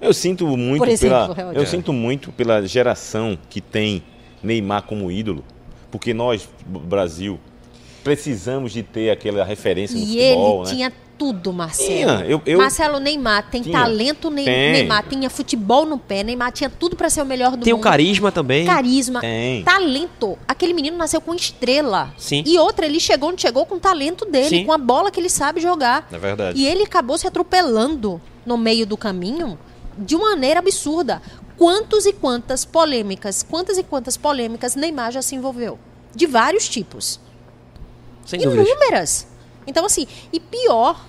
Eu 0.00 0.14
sinto 0.14 0.46
muito 0.56 0.78
Por 0.78 0.88
exemplo, 0.88 1.34
pela, 1.34 1.52
é 1.52 1.58
eu 1.58 1.66
sinto 1.66 1.92
muito 1.92 2.32
pela 2.32 2.66
geração 2.66 3.38
que 3.50 3.60
tem 3.60 4.02
Neymar 4.42 4.82
como 4.84 5.10
ídolo, 5.12 5.44
porque 5.90 6.14
nós, 6.14 6.48
Brasil, 6.66 7.38
precisamos 8.02 8.72
de 8.72 8.82
ter 8.82 9.10
aquela 9.10 9.44
referência 9.44 9.96
no 9.98 10.02
E 10.02 10.06
futebol, 10.06 10.60
ele 10.62 10.70
né? 10.70 10.74
tinha 10.74 10.92
tudo, 11.20 11.52
Marcelo. 11.52 11.86
Tinha, 11.90 12.24
eu- 12.26 12.40
eu- 12.46 12.56
Marcelo 12.58 12.98
Neymar 12.98 13.50
tem 13.50 13.60
Tinha. 13.60 13.78
talento, 13.78 14.30
Ney- 14.30 14.46
Tem. 14.46 14.72
Neymar 14.72 15.04
tinha 15.06 15.28
futebol 15.28 15.84
no 15.84 15.98
pé, 15.98 16.24
Neymar 16.24 16.50
tinha 16.50 16.70
tudo 16.70 16.96
para 16.96 17.10
ser 17.10 17.20
o 17.20 17.26
melhor 17.26 17.58
do 17.58 17.62
Tem 17.62 17.74
o 17.74 17.76
mundo. 17.76 17.84
carisma 17.84 18.32
também. 18.32 18.64
Carisma, 18.64 19.20
Tem. 19.20 19.62
talento. 19.62 20.38
Aquele 20.48 20.72
menino 20.72 20.96
nasceu 20.96 21.20
com 21.20 21.34
estrela. 21.34 22.14
Sim. 22.16 22.42
E 22.46 22.58
outra, 22.58 22.86
ele 22.86 22.98
chegou 22.98 23.28
onde 23.28 23.42
chegou 23.42 23.66
com 23.66 23.74
o 23.74 23.78
talento 23.78 24.24
dele, 24.24 24.48
Sim. 24.48 24.64
com 24.64 24.72
a 24.72 24.78
bola 24.78 25.10
que 25.10 25.20
ele 25.20 25.28
sabe 25.28 25.60
jogar. 25.60 26.08
É 26.10 26.16
verdade. 26.16 26.58
E 26.58 26.66
ele 26.66 26.84
acabou 26.84 27.18
se 27.18 27.26
atropelando 27.26 28.18
no 28.46 28.56
meio 28.56 28.86
do 28.86 28.96
caminho 28.96 29.58
de 29.98 30.16
uma 30.16 30.30
maneira 30.30 30.60
absurda. 30.60 31.20
Quantos 31.58 32.06
e 32.06 32.14
quantas 32.14 32.64
polêmicas, 32.64 33.42
quantas 33.42 33.76
e 33.76 33.82
quantas 33.82 34.16
polêmicas 34.16 34.74
Neymar 34.74 35.12
já 35.12 35.20
se 35.20 35.34
envolveu? 35.34 35.78
De 36.14 36.26
vários 36.26 36.66
tipos. 36.66 37.20
Sem 38.24 38.40
dúvidas. 38.40 39.26
Então, 39.66 39.84
assim, 39.84 40.06
e 40.32 40.40
pior 40.40 41.04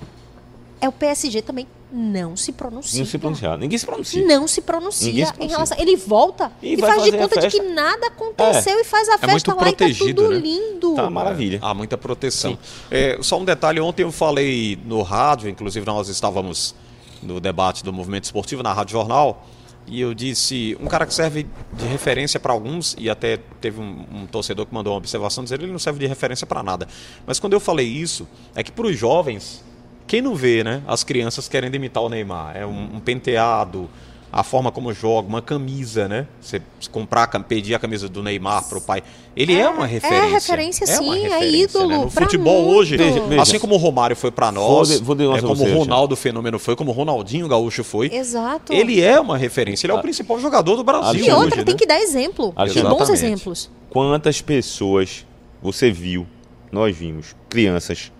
é 0.79 0.87
o 0.87 0.91
PSG 0.91 1.41
também 1.41 1.67
não 1.91 2.37
se 2.37 2.53
pronuncia. 2.53 2.99
Não 2.99 3.05
se 3.05 3.17
pronunciar. 3.17 3.57
Ninguém 3.57 3.77
se 3.77 3.85
pronuncia. 3.85 4.25
Não 4.25 4.47
se 4.47 4.61
pronuncia, 4.61 5.11
se 5.11 5.19
em 5.19 5.25
pronuncia. 5.25 5.47
relação. 5.47 5.77
Ele 5.77 5.97
volta 5.97 6.51
E 6.61 6.75
e, 6.75 6.77
faz 6.77 7.03
de 7.03 7.11
conta 7.11 7.41
de 7.41 7.47
que 7.49 7.61
nada 7.61 8.07
aconteceu 8.07 8.79
e 8.79 8.83
faz 8.83 9.09
a 9.09 9.17
festa 9.17 9.51
muito 9.51 9.61
lá 9.61 9.69
e 9.69 9.71
tá 9.71 9.77
protegido, 9.77 10.21
tudo 10.23 10.33
né? 10.33 10.39
lindo. 10.39 10.95
Tá 10.95 11.03
uma 11.03 11.09
maravilha. 11.09 11.59
Há 11.61 11.73
muita 11.73 11.97
proteção. 11.97 12.57
É, 12.89 13.17
só 13.21 13.37
um 13.37 13.45
detalhe, 13.45 13.79
ontem 13.81 14.03
eu 14.03 14.11
falei 14.11 14.79
no 14.85 15.01
rádio, 15.01 15.49
inclusive 15.49 15.85
nós 15.85 16.07
estávamos 16.07 16.73
no 17.21 17.39
debate 17.39 17.83
do 17.83 17.91
movimento 17.91 18.23
esportivo 18.23 18.63
na 18.63 18.73
Rádio 18.73 18.93
Jornal, 18.93 19.45
e 19.91 19.99
eu 19.99 20.13
disse, 20.13 20.77
um 20.79 20.87
cara 20.87 21.05
que 21.05 21.13
serve 21.13 21.45
de 21.73 21.85
referência 21.85 22.39
para 22.39 22.53
alguns, 22.53 22.95
e 22.97 23.09
até 23.09 23.37
teve 23.59 23.81
um, 23.81 24.05
um 24.09 24.25
torcedor 24.25 24.65
que 24.65 24.73
mandou 24.73 24.93
uma 24.93 24.97
observação 24.97 25.43
dizendo 25.43 25.65
ele 25.65 25.71
não 25.73 25.79
serve 25.79 25.99
de 25.99 26.07
referência 26.07 26.47
para 26.47 26.63
nada. 26.63 26.87
Mas 27.27 27.41
quando 27.41 27.51
eu 27.51 27.59
falei 27.59 27.85
isso, 27.85 28.25
é 28.55 28.63
que 28.63 28.71
para 28.71 28.87
os 28.87 28.97
jovens, 28.97 29.61
quem 30.07 30.21
não 30.21 30.33
vê, 30.33 30.63
né? 30.63 30.81
As 30.87 31.03
crianças 31.03 31.49
querendo 31.49 31.75
imitar 31.75 32.01
o 32.01 32.07
Neymar. 32.07 32.55
É 32.55 32.65
um, 32.65 32.95
um 32.95 32.99
penteado, 33.01 33.89
a 34.31 34.43
forma 34.43 34.71
como 34.71 34.93
joga, 34.93 35.27
uma 35.27 35.41
camisa, 35.41 36.07
né? 36.07 36.25
Você 36.39 36.61
comprar, 36.89 37.27
pedir 37.43 37.75
a 37.75 37.79
camisa 37.79 38.07
do 38.07 38.23
Neymar 38.23 38.63
pro 38.69 38.79
pai. 38.79 39.03
Ele 39.35 39.53
é, 39.53 39.67
uma 39.67 39.85
referência. 39.85 40.29
referência, 40.29 40.85
uma 40.87 41.13
sim, 41.13 41.19
é 41.25 41.29
referência, 41.29 41.63
ídolo 41.63 41.87
né? 41.87 41.97
No 41.97 42.09
futebol 42.09 42.63
muito. 42.63 42.77
hoje, 42.77 42.97
Veja- 42.97 43.41
assim 43.41 43.59
como 43.59 43.75
o 43.75 43.77
Romário 43.77 44.15
foi 44.15 44.31
pra 44.31 44.51
nós, 44.51 44.89
Vou 45.01 45.15
de- 45.15 45.23
vou 45.23 45.29
uma 45.29 45.37
é 45.37 45.41
como 45.41 45.63
o 45.63 45.77
Ronaldo 45.79 46.15
Fenômeno 46.15 46.57
foi, 46.59 46.75
como 46.75 46.91
o 46.91 46.93
Ronaldinho 46.93 47.47
Gaúcho 47.47 47.83
foi. 47.83 48.13
Exato. 48.13 48.71
Ele 48.73 49.01
é 49.01 49.19
uma 49.19 49.37
referência, 49.37 49.85
ele 49.85 49.93
é 49.93 49.95
o 49.95 50.01
principal 50.01 50.39
jogador 50.39 50.75
do 50.77 50.83
Brasil 50.83 51.25
E 51.25 51.31
outra, 51.31 51.55
hoje, 51.57 51.65
tem 51.65 51.73
né? 51.73 51.79
que 51.79 51.85
dar 51.85 51.99
exemplo. 51.99 52.53
Alexandre. 52.55 52.89
Bons 52.89 53.09
exemplos. 53.09 53.69
Quantas 53.89 54.41
pessoas 54.41 55.25
você 55.61 55.91
viu, 55.91 56.25
nós 56.71 56.95
vimos, 56.95 57.35
crianças, 57.49 58.11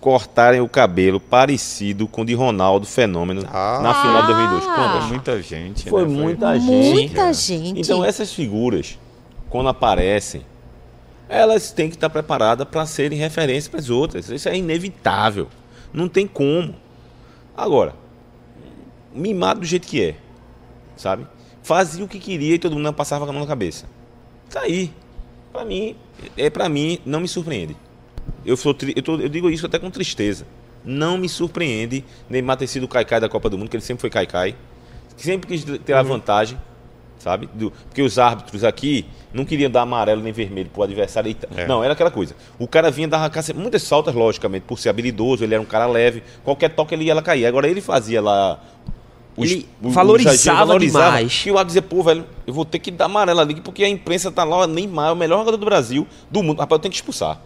cortarem 0.00 0.60
o 0.60 0.68
cabelo 0.68 1.18
parecido 1.18 2.06
com 2.06 2.22
o 2.22 2.24
de 2.24 2.34
Ronaldo 2.34 2.86
Fenômeno 2.86 3.42
Ah. 3.52 3.80
na 3.82 3.94
final 3.94 4.20
de 4.22 4.26
2002? 4.28 4.64
Ah. 4.66 4.74
Quantas? 4.74 4.98
Foi 5.00 5.08
muita 5.08 5.42
gente, 5.42 5.90
Foi 5.90 6.02
né? 6.06 6.08
muita 6.08 6.58
gente. 6.60 6.92
Muita 6.92 7.20
É. 7.22 7.32
gente. 7.32 7.80
Então 7.80 8.04
essas 8.04 8.32
figuras, 8.32 8.98
quando 9.50 9.68
aparecem, 9.68 10.42
elas 11.28 11.72
têm 11.72 11.88
que 11.88 11.96
estar 11.96 12.08
preparadas 12.10 12.66
para 12.68 12.86
serem 12.86 13.18
referência 13.18 13.70
para 13.70 13.80
as 13.80 13.90
outras. 13.90 14.28
Isso 14.30 14.48
é 14.48 14.56
inevitável. 14.56 15.48
Não 15.92 16.08
tem 16.08 16.26
como. 16.26 16.74
Agora, 17.56 17.94
mimado 19.12 19.60
do 19.60 19.66
jeito 19.66 19.86
que 19.88 20.02
é, 20.02 20.14
sabe? 20.96 21.26
Fazia 21.62 22.04
o 22.04 22.08
que 22.08 22.18
queria 22.20 22.54
e 22.54 22.58
todo 22.58 22.74
mundo 22.76 22.92
passava 22.92 23.24
com 23.24 23.30
a 23.30 23.34
mão 23.34 23.42
na 23.42 23.48
cabeça. 23.48 23.86
Tá 24.48 24.60
aí. 24.60 24.92
Para 25.52 25.64
mim, 25.64 25.96
é 26.36 26.48
para 26.48 26.68
mim 26.68 26.98
não 27.04 27.20
me 27.20 27.26
surpreende. 27.28 27.76
Eu 28.44 28.56
sou 28.56 28.74
eu, 28.94 29.02
tô- 29.02 29.16
eu 29.16 29.28
digo 29.28 29.50
isso 29.50 29.66
até 29.66 29.78
com 29.78 29.90
tristeza. 29.90 30.46
Não 30.84 31.18
me 31.18 31.28
surpreende 31.28 32.04
Neymar 32.30 32.56
ter 32.56 32.66
sido 32.66 32.84
o 32.84 32.88
caicai 32.88 33.20
da 33.20 33.28
Copa 33.28 33.50
do 33.50 33.58
Mundo, 33.58 33.68
que 33.68 33.76
ele 33.76 33.82
sempre 33.84 34.00
foi 34.00 34.10
caicai. 34.10 34.54
Sempre 35.16 35.48
quis 35.48 35.64
ter 35.84 35.92
a 35.92 36.02
vantagem, 36.02 36.58
sabe? 37.18 37.48
Do- 37.52 37.72
porque 37.88 38.00
os 38.00 38.18
árbitros 38.18 38.62
aqui 38.62 39.04
não 39.34 39.44
queriam 39.44 39.70
dar 39.70 39.82
amarelo 39.82 40.22
nem 40.22 40.32
vermelho 40.32 40.70
pro 40.72 40.84
adversário. 40.84 41.34
É. 41.56 41.66
Não, 41.66 41.82
era 41.82 41.92
aquela 41.92 42.10
coisa. 42.10 42.34
O 42.58 42.68
cara 42.68 42.90
vinha 42.90 43.08
dar 43.08 43.30
muitas 43.56 43.86
faltas, 43.88 44.14
logicamente, 44.14 44.64
por 44.66 44.78
ser 44.78 44.88
habilidoso, 44.90 45.42
ele 45.44 45.54
era 45.54 45.60
um 45.62 45.66
cara 45.66 45.86
leve. 45.86 46.22
Qualquer 46.44 46.70
toque 46.70 46.94
ele 46.94 47.04
ia 47.04 47.14
lá 47.14 47.20
cair. 47.22 47.44
Agora 47.46 47.68
ele 47.68 47.80
fazia 47.80 48.22
lá. 48.22 48.60
os- 49.36 49.50
Ele 49.52 49.66
o- 49.82 49.86
o 49.88 49.90
valorizava 49.90 50.34
exagero, 50.34 50.56
valorizava. 50.66 51.04
demais. 51.18 51.42
E 51.46 51.50
o 51.50 51.58
árbitro 51.58 51.66
dizia, 51.66 51.82
pô, 51.82 52.02
velho, 52.02 52.24
eu 52.44 52.52
vou 52.52 52.64
ter 52.64 52.80
que 52.80 52.90
dar 52.90 53.04
amarelo 53.04 53.38
ali, 53.38 53.60
porque 53.60 53.84
a 53.84 53.88
imprensa 53.88 54.32
tá 54.32 54.42
lá, 54.42 54.66
Neymar 54.66 55.10
é 55.10 55.12
o 55.12 55.16
melhor 55.16 55.38
jogador 55.40 55.56
do 55.56 55.64
Brasil, 55.64 56.06
do 56.28 56.42
mundo. 56.42 56.58
Rapaz, 56.58 56.78
eu 56.78 56.82
tenho 56.82 56.90
que 56.90 56.96
expulsar. 56.98 57.40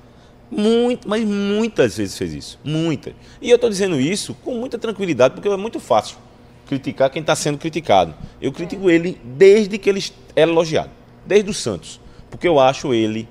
Muito, 0.55 1.09
mas 1.09 1.24
muitas 1.24 1.96
vezes 1.96 2.16
fez 2.18 2.34
isso. 2.34 2.61
Muitas. 2.62 3.14
E 3.40 3.48
eu 3.48 3.55
estou 3.55 3.70
dizendo 3.70 3.98
isso 3.98 4.34
com 4.44 4.55
muita 4.55 4.78
tranquilidade, 4.78 5.32
porque 5.34 5.48
é 5.48 5.57
muito 5.57 5.80
fácil 5.80 6.18
criticar 6.68 7.09
quem 7.09 7.20
está 7.20 7.34
sendo 7.34 7.57
criticado. 7.57 8.14
Eu 8.40 8.53
critico 8.53 8.90
ele 8.90 9.18
desde 9.24 9.78
que 9.78 9.88
ele 9.88 10.05
era 10.36 10.50
elogiado. 10.50 10.90
Desde 11.26 11.50
o 11.50 11.55
Santos. 11.55 11.98
Porque 12.30 12.46
eu 12.46 12.61
acho 12.61 12.92
ele. 12.92 13.26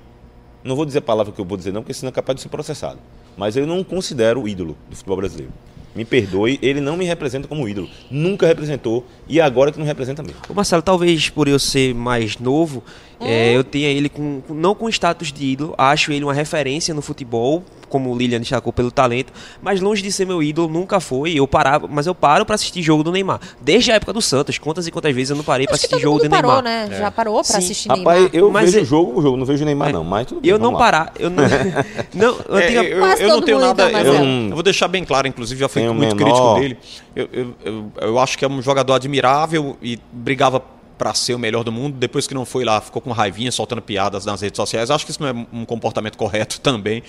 Não 0.64 0.74
vou 0.74 0.84
dizer 0.84 0.98
a 0.98 1.02
palavra 1.02 1.32
que 1.32 1.40
eu 1.40 1.44
vou 1.44 1.56
dizer, 1.56 1.72
não, 1.72 1.82
porque 1.82 1.94
senão 1.94 2.10
é 2.10 2.12
capaz 2.12 2.36
de 2.36 2.42
ser 2.42 2.48
processado. 2.48 2.98
Mas 3.36 3.56
eu 3.56 3.66
não 3.66 3.82
considero 3.84 4.42
o 4.42 4.48
ídolo 4.48 4.76
do 4.90 4.96
futebol 4.96 5.16
brasileiro. 5.16 5.52
Me 5.94 6.04
perdoe, 6.04 6.58
ele 6.62 6.80
não 6.80 6.96
me 6.96 7.04
representa 7.04 7.46
como 7.46 7.68
ídolo. 7.68 7.88
Nunca 8.10 8.46
representou 8.46 9.06
e 9.28 9.40
agora 9.40 9.70
que 9.70 9.78
não 9.78 9.84
representa 9.84 10.22
mesmo. 10.22 10.40
O 10.48 10.54
Marcelo, 10.54 10.82
talvez 10.82 11.28
por 11.28 11.48
eu 11.48 11.58
ser 11.58 11.94
mais 11.94 12.38
novo, 12.38 12.82
é, 13.24 13.52
eu 13.56 13.62
tenha 13.64 13.88
ele 13.88 14.08
com, 14.08 14.40
com- 14.46 14.54
não 14.54 14.74
com 14.74 14.88
status 14.88 15.32
de 15.32 15.44
ídolo, 15.44 15.74
acho 15.78 16.12
ele 16.12 16.24
uma 16.24 16.34
referência 16.34 16.92
no 16.94 17.02
futebol, 17.02 17.62
como 17.88 18.10
o 18.10 18.16
Lilian 18.16 18.40
destacou 18.40 18.72
pelo 18.72 18.90
talento, 18.90 19.30
mas 19.60 19.78
longe 19.78 20.00
de 20.02 20.10
ser 20.10 20.26
meu 20.26 20.42
ídolo, 20.42 20.66
nunca 20.66 20.98
foi. 20.98 21.34
Eu 21.34 21.46
parava, 21.46 21.86
mas 21.86 22.06
eu 22.06 22.14
paro 22.14 22.46
pra 22.46 22.54
assistir 22.54 22.80
jogo 22.80 23.02
do 23.02 23.12
Neymar. 23.12 23.38
Desde 23.60 23.92
a 23.92 23.96
época 23.96 24.14
do 24.14 24.22
Santos, 24.22 24.56
quantas 24.56 24.86
e 24.86 24.90
quantas 24.90 25.14
vezes 25.14 25.28
eu 25.28 25.36
não 25.36 25.44
parei 25.44 25.66
que 25.66 25.74
assistir 25.74 25.90
todo 25.90 26.00
jogo 26.00 26.14
mundo 26.14 26.22
do 26.22 26.30
Neymar. 26.30 26.42
parou, 26.50 26.62
né? 26.62 26.88
Já 26.98 27.10
parou 27.10 27.34
pra 27.34 27.44
Sim. 27.44 27.58
assistir 27.58 27.88
Rapaz, 27.90 28.16
Neymar. 28.18 28.30
eu 28.34 28.50
Mas 28.50 28.64
vejo 28.72 28.78
é- 28.78 28.82
o 28.82 28.84
jogo, 28.86 29.18
o 29.18 29.22
jogo, 29.22 29.36
não 29.36 29.44
vejo 29.44 29.62
o 29.62 29.66
Neymar 29.66 29.92
não, 29.92 30.04
mas 30.04 30.26
tudo 30.26 30.40
bem, 30.40 30.50
Eu 30.50 30.58
não 30.58 30.72
lá. 30.72 30.78
parar, 30.78 31.12
eu 31.18 31.28
não. 31.28 31.44
não 32.14 32.36
eu 32.48 32.56
É, 32.56 32.66
tinha- 32.66 32.82
eu, 32.82 32.98
Quase 32.98 33.22
eu 33.24 33.28
não 33.28 33.42
tenho 33.42 33.58
nada. 33.60 33.88
então, 33.90 34.00
eu, 34.04 34.24
eu 34.48 34.54
vou 34.54 34.62
deixar 34.62 34.88
bem 34.88 35.04
claro, 35.04 35.28
inclusive 35.28 35.60
já 35.60 35.68
fui 35.68 35.82
muito 35.88 36.16
menor. 36.16 36.16
crítico 36.16 36.54
dele. 36.60 36.78
Eu, 37.14 37.28
eu, 37.30 37.54
eu, 37.62 37.92
eu 38.00 38.18
acho 38.18 38.38
que 38.38 38.44
é 38.46 38.48
um 38.48 38.62
jogador 38.62 38.94
admirável 38.94 39.76
e 39.82 39.98
brigava 40.10 40.62
para 40.98 41.14
ser 41.14 41.34
o 41.34 41.38
melhor 41.38 41.64
do 41.64 41.72
mundo. 41.72 41.96
Depois 41.98 42.26
que 42.26 42.34
não 42.34 42.44
foi 42.44 42.64
lá, 42.64 42.80
ficou 42.80 43.02
com 43.02 43.10
raivinha, 43.12 43.50
soltando 43.50 43.82
piadas 43.82 44.24
nas 44.24 44.40
redes 44.40 44.56
sociais. 44.56 44.90
Acho 44.90 45.04
que 45.04 45.10
isso 45.10 45.22
não 45.22 45.28
é 45.28 45.46
um 45.52 45.64
comportamento 45.64 46.16
correto 46.16 46.58
também. 46.62 47.02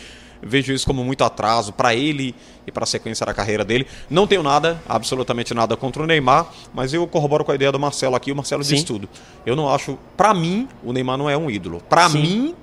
Vejo 0.46 0.74
isso 0.74 0.86
como 0.86 1.04
muito 1.06 1.24
atraso 1.24 1.72
para 1.72 1.96
ele 1.96 2.36
e 2.68 2.72
para 2.72 2.84
a 2.84 2.88
sequência 2.88 3.26
da 3.26 3.34
carreira 3.34 3.64
dele. 3.64 3.88
Não 4.10 4.28
tenho 4.28 4.44
nada, 4.44 4.82
absolutamente 4.88 5.54
nada 5.54 5.78
contra 5.78 6.04
o 6.04 6.06
Neymar, 6.06 6.48
mas 6.74 6.94
eu 6.94 7.08
corroboro 7.08 7.46
com 7.46 7.52
a 7.54 7.56
ideia 7.56 7.72
do 7.72 7.80
Marcelo 7.80 8.16
aqui. 8.16 8.32
O 8.32 8.36
Marcelo 8.36 8.64
Sim. 8.64 8.74
disse 8.74 8.86
tudo. 8.86 9.08
Eu 9.46 9.56
não 9.56 9.74
acho, 9.74 9.98
para 10.18 10.34
mim, 10.34 10.68
o 10.84 10.92
Neymar 10.92 11.18
não 11.18 11.30
é 11.30 11.38
um 11.38 11.50
ídolo. 11.50 11.82
Para 11.88 12.10
mim, 12.10 12.54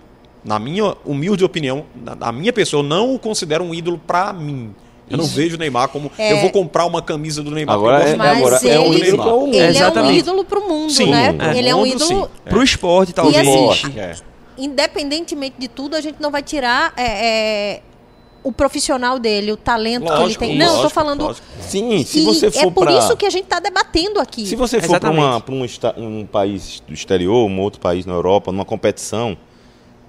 na 0.45 0.59
minha 0.59 0.95
humilde 1.05 1.45
opinião, 1.45 1.87
na, 1.95 2.33
minha 2.33 2.53
pessoa, 2.53 2.83
eu 2.83 2.87
não 2.87 3.15
o 3.15 3.19
considero 3.19 3.65
um 3.65 3.75
ídolo 3.75 3.99
pra 3.99 4.33
mim. 4.33 4.75
Eu 5.11 5.19
não 5.19 5.25
vejo 5.27 5.57
o 5.57 5.59
Neymar 5.59 5.89
como. 5.89 6.11
É. 6.17 6.33
Eu 6.33 6.39
vou 6.39 6.51
comprar 6.51 6.87
uma 6.87 7.03
camisa 7.03 7.43
do 7.43 7.51
Neymar. 7.51 7.75
Agora 7.75 8.09
é- 8.09 8.13
agora 8.15 8.61
é 8.65 8.79
um 8.79 8.93
ele, 8.95 9.09
ídolo 9.09 9.23
para 9.23 9.35
o 9.35 9.41
mundo. 9.41 9.55
ele 9.55 9.63
é 9.63 9.67
um 9.67 9.71
Exatamente. 9.71 10.19
ídolo 10.21 10.45
pro 10.45 10.69
mundo, 10.69 10.93
Sim, 10.93 11.11
né? 11.11 11.37
é. 11.53 11.59
Ele 11.59 11.69
é 11.69 11.75
um 11.75 11.85
ídolo. 11.87 12.05
sim. 12.07 12.27
Pro 12.49 12.63
esporte, 12.63 13.13
talvez. 13.13 13.37
assim, 13.47 13.99
É. 13.99 14.15
Independentemente 14.57 15.57
de 15.59 15.69
tudo, 15.69 15.97
a 15.97 16.01
gente 16.01 16.21
não 16.21 16.31
vai 16.31 16.43
tirar 16.43 16.93
é, 16.97 17.03
é, 17.77 17.83
o 18.45 18.53
profissional 18.53 19.19
dele, 19.19 19.53
o 19.53 19.57
talento 19.57 20.05
que 20.05 20.13
ele 20.13 20.19
Lógico, 20.21 20.45
tem. 20.45 20.57
Não, 20.59 20.67
eu 20.67 20.71
tô 20.71 20.77
lógico, 20.77 20.95
falando. 20.95 21.23
lógico. 21.25 21.47
Sim, 21.61 22.05
se 22.05 22.21
E 22.21 22.25
você 22.25 22.51
for 22.51 22.67
é 22.69 22.71
por 22.71 22.85
pra- 22.87 22.99
isso 22.99 23.17
que 23.17 23.27
a 23.27 23.31
gente 23.31 23.47
tá 23.47 23.59
debatendo 23.59 24.21
aqui. 24.21 24.47
Se 24.47 24.55
você 24.57 24.81
for 24.81 25.01
para 25.01 25.11
Exatamente. 25.11 25.51
um, 25.99 26.21
um 26.21 26.27
país 26.27 26.83
do 26.87 26.93
exterior, 26.95 27.49
um 27.49 27.61
outro 27.61 27.81
país 27.81 28.05
na 28.07 28.13
Europa, 28.13 28.53
numa 28.53 28.65
competição, 28.65 29.37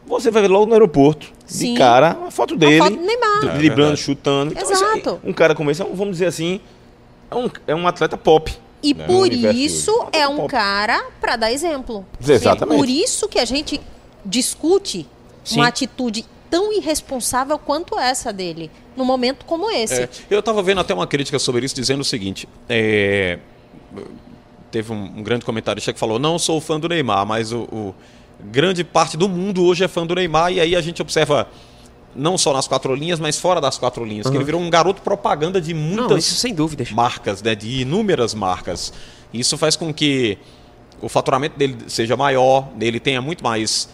você 0.06 0.30
vai 0.32 0.42
ver 0.42 0.48
logo 0.50 0.66
no 0.66 0.74
aeroporto, 0.74 1.28
Sim. 1.46 1.74
de 1.74 1.80
cara, 1.80 2.18
uma 2.20 2.32
foto 2.32 2.56
dele, 2.56 2.78
foto 2.80 2.96
do 2.96 3.02
Neymar. 3.02 3.46
É 3.46 3.58
driblando, 3.58 3.98
chutando. 3.98 4.52
Então, 4.54 4.70
Exato. 4.72 5.10
assim, 5.12 5.20
um 5.24 5.34
cara 5.34 5.56
como 5.56 5.72
esse, 5.72 5.82
é 5.82 5.86
vamos 5.86 6.12
dizer 6.14 6.26
assim, 6.28 6.60
é 7.30 7.36
um, 7.36 7.50
é 7.68 7.76
um 7.76 7.88
atleta 7.88 8.18
pop. 8.18 8.52
E 8.84 8.94
né, 8.96 9.06
por 9.06 9.32
isso 9.32 9.94
é 10.12 10.28
um 10.28 10.38
Pop. 10.38 10.50
cara 10.50 11.06
para 11.22 11.36
dar 11.36 11.52
exemplo. 11.52 12.04
Exatamente. 12.20 12.76
É 12.76 12.80
por 12.80 12.90
isso 12.90 13.28
que 13.30 13.38
a 13.38 13.46
gente 13.46 13.80
discute 14.26 15.06
Sim. 15.44 15.58
uma 15.58 15.68
atitude 15.68 16.26
tão 16.50 16.74
irresponsável 16.74 17.60
quanto 17.60 17.98
essa 18.00 18.34
dele, 18.34 18.72
num 18.98 19.06
momento 19.06 19.46
como 19.46 19.70
esse. 19.70 20.02
É, 20.02 20.10
eu 20.32 20.40
estava 20.40 20.64
vendo 20.64 20.82
até 20.82 20.94
uma 20.96 21.06
crítica 21.06 21.38
sobre 21.38 21.64
isso, 21.66 21.76
dizendo 21.76 22.02
o 22.02 22.04
seguinte: 22.04 22.50
é, 22.68 23.38
teve 24.72 24.92
um, 24.92 25.20
um 25.20 25.24
grande 25.24 25.46
comentarista 25.46 25.94
que 25.94 26.00
falou: 26.00 26.18
não 26.20 26.40
sou 26.40 26.60
fã 26.60 26.80
do 26.80 26.90
Neymar, 26.90 27.26
mas 27.26 27.52
o, 27.52 27.62
o- 27.72 27.96
grande 28.52 28.84
parte 28.84 29.16
do 29.18 29.28
mundo 29.30 29.64
hoje 29.64 29.84
é 29.84 29.88
fã 29.88 30.06
do 30.06 30.16
Neymar, 30.16 30.52
e 30.52 30.60
aí 30.60 30.76
a 30.76 30.82
gente 30.82 31.02
observa. 31.02 31.48
Não 32.14 32.38
só 32.38 32.52
nas 32.52 32.68
quatro 32.68 32.94
linhas, 32.94 33.22
mas 33.22 33.40
fora 33.40 33.62
das 33.62 33.78
quatro 33.78 34.04
linhas. 34.04 34.30
Que 34.30 34.36
ele 34.36 34.44
virou 34.44 34.60
um 34.60 34.70
garoto 34.70 35.02
propaganda 35.02 35.62
de 35.62 35.74
muitas 35.74 36.10
Não, 36.10 36.18
isso 36.18 36.36
sem 36.36 36.54
dúvidas. 36.54 36.92
marcas, 36.92 37.42
né, 37.42 37.56
de 37.56 37.84
inúmeras 37.84 38.34
marcas. 38.34 38.92
Isso 39.34 39.58
faz 39.58 39.78
com 39.78 39.94
que 39.94 40.38
o 41.02 41.08
faturamento 41.08 41.58
dele 41.58 41.78
seja 41.88 42.18
maior, 42.18 42.68
ele 42.82 43.00
tenha 43.00 43.22
muito 43.22 43.42
mais 43.42 43.88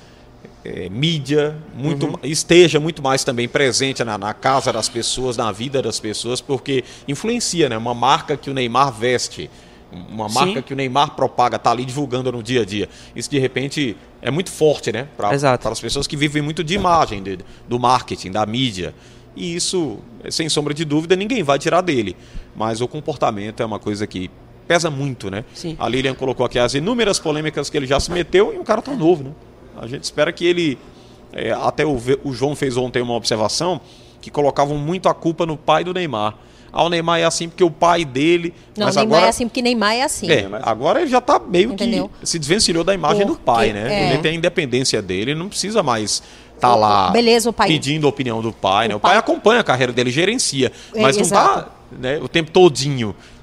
eh, 0.66 0.90
mídia, 0.90 1.56
muito, 1.76 2.08
ma- 2.12 2.20
esteja 2.24 2.80
muito 2.80 3.04
mais 3.04 3.24
também 3.24 3.48
presente 3.48 4.04
na, 4.04 4.18
na 4.18 4.34
casa 4.34 4.74
das 4.74 4.90
pessoas, 4.90 5.38
na 5.38 5.52
vida 5.52 5.80
das 5.80 6.00
pessoas, 6.00 6.42
porque 6.42 6.84
influencia, 7.08 7.70
né? 7.70 7.78
Uma 7.78 7.94
marca 7.94 8.36
que 8.36 8.50
o 8.50 8.54
Neymar 8.56 8.92
veste, 8.92 9.48
uma 9.92 10.28
Sim. 10.30 10.36
marca 10.36 10.62
que 10.62 10.74
o 10.74 10.76
Neymar 10.76 11.12
propaga, 11.16 11.58
tá 11.58 11.72
ali 11.72 11.86
divulgando 11.86 12.32
no 12.32 12.44
dia 12.44 12.62
a 12.62 12.66
dia. 12.66 12.90
Isso 13.16 13.30
de 13.30 13.40
repente 13.40 13.96
é 14.22 14.30
muito 14.30 14.52
forte, 14.52 14.92
né? 14.92 15.08
Para 15.16 15.30
as 15.72 15.80
pessoas 15.80 16.06
que 16.08 16.18
vivem 16.18 16.42
muito 16.42 16.64
de 16.64 16.74
imagem, 16.74 17.24
de- 17.24 17.40
do 17.68 17.80
marketing, 17.80 18.32
da 18.32 18.46
mídia. 18.46 18.94
E 19.36 19.56
isso, 19.56 20.00
sem 20.32 20.50
sombra 20.50 20.74
de 20.74 20.84
dúvida, 20.84 21.16
ninguém 21.16 21.44
vai 21.44 21.60
tirar 21.60 21.82
dele. 21.82 22.16
Mas 22.56 22.82
o 22.82 22.88
comportamento 22.88 23.62
é 23.62 23.66
uma 23.66 23.80
coisa 23.80 24.06
que 24.08 24.30
pesa 24.68 24.90
muito, 24.90 25.30
né? 25.32 25.46
Sim. 25.54 25.76
A 25.80 25.88
Lilian 25.88 26.14
colocou 26.16 26.46
aqui 26.46 26.60
as 26.60 26.74
inúmeras 26.74 27.20
polêmicas 27.20 27.70
que 27.70 27.78
ele 27.78 27.86
já 27.88 28.00
se 28.00 28.12
meteu 28.12 28.54
e 28.54 28.58
um 28.58 28.64
cara 28.64 28.82
tão 28.82 28.96
novo, 28.98 29.24
né? 29.24 29.32
A 29.78 29.86
gente 29.88 30.04
espera 30.04 30.32
que 30.34 30.44
ele. 30.46 30.78
é, 31.32 31.52
até 31.52 31.86
o, 31.86 31.98
o 32.24 32.34
João 32.34 32.56
fez 32.56 32.76
ontem 32.78 33.02
uma 33.02 33.14
observação 33.14 33.80
que 34.20 34.32
colocavam 34.32 34.76
muito 34.78 35.08
a 35.08 35.14
culpa 35.14 35.46
no 35.46 35.56
pai 35.56 35.84
do 35.84 35.94
Neymar. 35.94 36.36
Ah, 36.80 36.84
o 36.84 36.90
Neymar 36.90 37.20
é 37.20 37.24
assim 37.24 37.50
porque 37.50 37.64
o 37.64 37.72
pai 37.72 38.06
dele. 38.06 38.54
Não, 38.78 38.86
mas 38.86 38.96
Neymar 38.96 39.14
agora, 39.16 39.26
é 39.26 39.30
assim, 39.30 39.48
porque 39.48 39.62
Neymar 39.64 39.94
é 39.96 40.04
assim. 40.04 40.30
é, 40.30 40.48
agora 40.62 41.02
ele 41.02 41.10
já 41.10 41.20
tá 41.20 41.40
meio 41.40 41.72
Entendeu? 41.74 42.12
que 42.20 42.28
se 42.30 42.38
desvencilhou 42.38 42.84
da 42.84 42.94
imagem 42.94 43.22
do 43.26 43.34
Porque- 43.34 43.44
pai, 43.46 43.74
né? 43.74 43.92
é. 43.92 44.10
Ele 44.14 44.20
tem 44.22 44.32
a 44.32 44.36
independência 44.36 45.02
dele, 45.02 45.32
ele 45.32 45.40
não 45.40 45.50
precisa 45.50 45.82
mais 45.82 46.22
tá 46.60 46.76
O- 46.76 46.80
lá 46.80 47.10
beleza, 47.12 47.50
o 47.50 47.54
pai- 47.54 47.68
pedindo 47.68 48.06
a 48.06 48.10
opinião 48.10 48.42
do 48.42 48.52
pai, 48.54 48.86
O 48.86 48.90
né? 48.90 48.96
O 48.96 49.00
pai, 49.00 49.12
pai- 49.12 49.18
acompanha 49.20 49.62
a 49.62 49.64
carreira 49.64 49.92
dele, 49.92 50.12
gerencia, 50.12 50.72
É, 50.94 51.02
mas 51.02 51.18
não 51.18 51.24
tá 51.28 51.44
exato. 51.44 51.72
né, 52.00 52.20
o 52.22 52.28
tempo 52.28 52.52
todinho 52.52 53.16
É, 53.16 53.37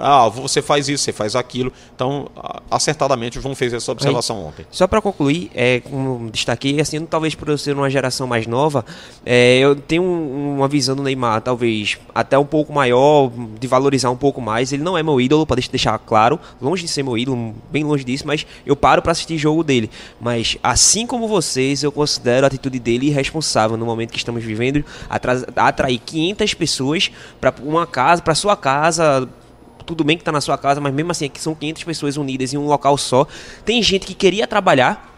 ah, 0.00 0.28
você 0.28 0.60
faz 0.62 0.88
isso, 0.88 1.04
você 1.04 1.12
faz 1.12 1.34
aquilo. 1.36 1.72
Então, 1.94 2.28
acertadamente, 2.70 3.38
o 3.38 3.42
João 3.42 3.54
fez 3.54 3.72
essa 3.72 3.90
observação 3.92 4.44
ontem. 4.44 4.66
Só 4.70 4.86
para 4.86 5.00
concluir, 5.00 5.50
é, 5.54 5.80
como 5.80 6.30
destaquei, 6.30 6.80
assim, 6.80 7.04
talvez 7.06 7.34
por 7.34 7.48
eu 7.48 7.58
ser 7.58 7.74
uma 7.76 7.88
geração 7.90 8.26
mais 8.26 8.46
nova, 8.46 8.84
é, 9.24 9.58
eu 9.58 9.74
tenho 9.76 10.02
um- 10.02 10.56
uma 10.56 10.68
visão 10.68 10.94
do 10.96 11.02
Neymar, 11.02 11.40
talvez 11.42 11.98
até 12.14 12.38
um 12.38 12.44
pouco 12.44 12.72
maior, 12.72 13.30
de 13.58 13.66
valorizar 13.66 14.10
um 14.10 14.16
pouco 14.16 14.40
mais. 14.40 14.72
Ele 14.72 14.82
não 14.82 14.96
é 14.96 15.02
meu 15.02 15.20
ídolo, 15.20 15.46
para 15.46 15.60
deixar 15.70 15.98
claro, 15.98 16.38
longe 16.60 16.82
de 16.82 16.88
ser 16.88 17.02
meu 17.02 17.16
ídolo, 17.16 17.54
bem 17.70 17.84
longe 17.84 18.04
disso, 18.04 18.24
mas 18.26 18.46
eu 18.64 18.74
paro 18.76 19.02
para 19.02 19.12
assistir 19.12 19.36
jogo 19.38 19.62
dele. 19.64 19.90
Mas 20.20 20.56
assim 20.62 21.06
como 21.06 21.26
vocês, 21.28 21.82
eu 21.82 21.92
considero 21.92 22.46
a 22.46 22.48
atitude 22.48 22.78
dele 22.78 23.06
irresponsável 23.08 23.76
no 23.76 23.84
momento 23.86 24.10
que 24.10 24.18
estamos 24.18 24.42
vivendo, 24.42 24.84
atras- 25.08 25.44
atrair 25.56 25.98
500 25.98 26.54
pessoas 26.54 27.10
para 27.40 27.54
uma 27.62 27.86
casa, 27.86 28.22
para 28.22 28.34
sua 28.34 28.56
casa, 28.56 29.28
tudo 29.90 30.04
bem 30.04 30.16
que 30.16 30.22
tá 30.22 30.30
na 30.30 30.40
sua 30.40 30.56
casa, 30.56 30.80
mas 30.80 30.94
mesmo 30.94 31.10
assim 31.10 31.26
aqui 31.26 31.40
são 31.40 31.52
500 31.52 31.82
pessoas 31.84 32.16
unidas 32.16 32.54
em 32.54 32.56
um 32.56 32.66
local 32.66 32.96
só. 32.96 33.26
Tem 33.64 33.82
gente 33.82 34.06
que 34.06 34.14
queria 34.14 34.46
trabalhar, 34.46 35.12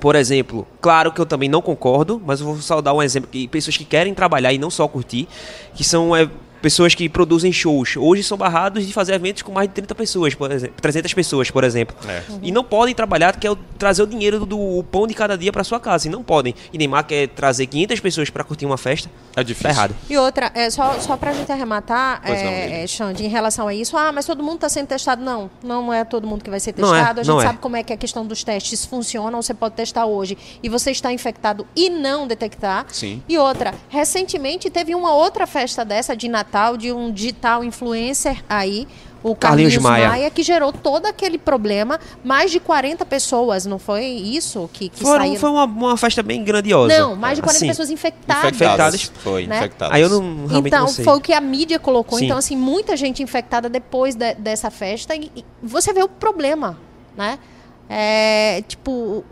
por 0.00 0.16
exemplo, 0.16 0.66
claro 0.80 1.12
que 1.12 1.20
eu 1.20 1.26
também 1.26 1.48
não 1.48 1.62
concordo, 1.62 2.20
mas 2.24 2.40
eu 2.40 2.46
vou 2.46 2.56
só 2.60 2.80
dar 2.80 2.92
um 2.92 3.02
exemplo 3.02 3.30
que 3.30 3.46
pessoas 3.46 3.76
que 3.76 3.84
querem 3.84 4.12
trabalhar 4.14 4.52
e 4.52 4.58
não 4.58 4.70
só 4.70 4.88
curtir, 4.88 5.28
que 5.72 5.84
são 5.84 6.16
é, 6.16 6.28
pessoas 6.60 6.94
que 6.94 7.08
produzem 7.08 7.52
shows, 7.52 7.96
hoje 7.96 8.22
são 8.22 8.36
barrados 8.36 8.86
de 8.86 8.92
fazer 8.92 9.14
eventos 9.14 9.42
com 9.42 9.52
mais 9.52 9.68
de 9.68 9.74
30 9.74 9.94
pessoas, 9.94 10.34
por 10.34 10.50
exemplo, 10.50 10.74
300 10.80 11.14
pessoas, 11.14 11.50
por 11.50 11.64
exemplo. 11.64 11.96
É. 12.08 12.22
E 12.42 12.50
não 12.52 12.64
podem 12.64 12.94
trabalhar, 12.94 13.36
que 13.36 13.46
é 13.46 13.56
trazer 13.78 14.02
o 14.02 14.06
dinheiro 14.06 14.44
do 14.44 14.58
o 14.58 14.82
pão 14.82 15.06
de 15.06 15.14
cada 15.14 15.36
dia 15.36 15.52
para 15.52 15.64
sua 15.64 15.80
casa, 15.80 16.08
e 16.08 16.10
não 16.10 16.22
podem. 16.22 16.54
E 16.72 16.78
Neymar 16.78 17.04
quer 17.06 17.28
trazer 17.28 17.66
500 17.66 18.00
pessoas 18.00 18.30
para 18.30 18.44
curtir 18.44 18.66
uma 18.66 18.76
festa, 18.76 19.10
É 19.36 19.42
difícil. 19.44 19.68
tá 19.68 19.74
errado. 19.74 19.94
E 20.08 20.16
outra, 20.16 20.50
é, 20.54 20.68
só, 20.70 20.98
só 21.00 21.16
pra 21.16 21.32
gente 21.32 21.50
arrematar, 21.50 22.20
Pois 22.24 22.38
é, 22.38 22.82
é, 22.82 22.86
Xande, 22.86 23.24
em 23.24 23.28
relação 23.28 23.68
a 23.68 23.74
isso, 23.74 23.96
ah, 23.96 24.10
mas 24.12 24.26
todo 24.26 24.42
mundo 24.42 24.56
está 24.56 24.68
sendo 24.68 24.86
testado. 24.88 25.22
Não, 25.22 25.50
não 25.62 25.92
é 25.92 26.04
todo 26.04 26.26
mundo 26.26 26.42
que 26.42 26.50
vai 26.50 26.60
ser 26.60 26.74
Não 26.76 26.94
é, 26.94 26.98
testado. 26.98 27.20
a 27.20 27.22
gente 27.22 27.38
é. 27.38 27.42
sabe 27.46 27.58
como 27.58 27.76
é 27.76 27.82
que 27.82 27.92
a 27.92 27.96
questão 27.96 28.26
dos 28.26 28.42
testes 28.44 28.84
funciona, 28.84 29.36
você 29.36 29.54
pode 29.54 29.74
testar 29.74 30.06
hoje 30.06 30.36
e 30.62 30.68
você 30.68 30.90
está 30.90 31.12
infectado 31.12 31.66
e 31.74 31.88
não 31.90 32.26
detectar. 32.26 32.86
Sim. 32.90 33.22
E 33.28 33.38
outra, 33.38 33.74
recentemente 33.88 34.70
teve 34.70 34.94
uma 34.94 35.14
outra 35.14 35.46
festa 35.46 35.84
dessa 35.84 36.16
de 36.16 36.28
Natal, 36.28 36.47
de 36.76 36.92
um 36.92 37.10
digital 37.12 37.62
influencer 37.64 38.42
aí, 38.48 38.86
o 39.22 39.34
Carlinhos 39.34 39.74
Carlinhos, 39.74 39.82
Maia. 39.82 40.08
Maia. 40.10 40.30
que 40.30 40.42
gerou 40.44 40.72
todo 40.72 41.06
aquele 41.06 41.38
problema. 41.38 41.98
Mais 42.22 42.52
de 42.52 42.60
40 42.60 43.04
pessoas, 43.04 43.66
não 43.66 43.76
foi 43.78 44.04
isso 44.04 44.70
que, 44.72 44.88
que 44.88 45.00
Foram- 45.02 45.24
saíram? 45.24 45.40
foi 45.40 45.50
uma, 45.50 45.64
uma 45.64 45.96
festa 45.96 46.22
bem 46.22 46.44
grandiosa. 46.44 46.96
Não, 46.96 47.16
mais 47.16 47.36
de 47.36 47.42
40 47.42 47.56
Assim, 47.58 47.66
pessoas 47.66 47.90
infectadas. 47.90 48.52
Infectadas. 48.52 49.12
Foi, 49.22 49.46
né? 49.46 49.56
infectadas. 49.58 49.94
Aí 49.96 50.02
eu 50.02 50.08
não 50.08 50.46
realmente 50.46 50.66
Então, 50.68 50.80
não 50.82 50.88
sei. 50.88 51.04
foi 51.04 51.16
o 51.16 51.20
que 51.20 51.32
a 51.32 51.40
mídia 51.40 51.80
colocou. 51.80 52.18
Sim. 52.18 52.26
Então, 52.26 52.38
assim, 52.38 52.56
muita 52.56 52.96
gente 52.96 53.20
infectada 53.22 53.68
depois 53.68 54.14
de- 54.14 54.34
dessa 54.34 54.70
festa. 54.70 55.16
E, 55.16 55.30
e 55.34 55.44
você 55.62 55.92
vê 55.92 56.02
o 56.02 56.08
problema, 56.08 56.78
né? 57.16 57.38
É, 57.90 58.62
tipo, 58.68 59.24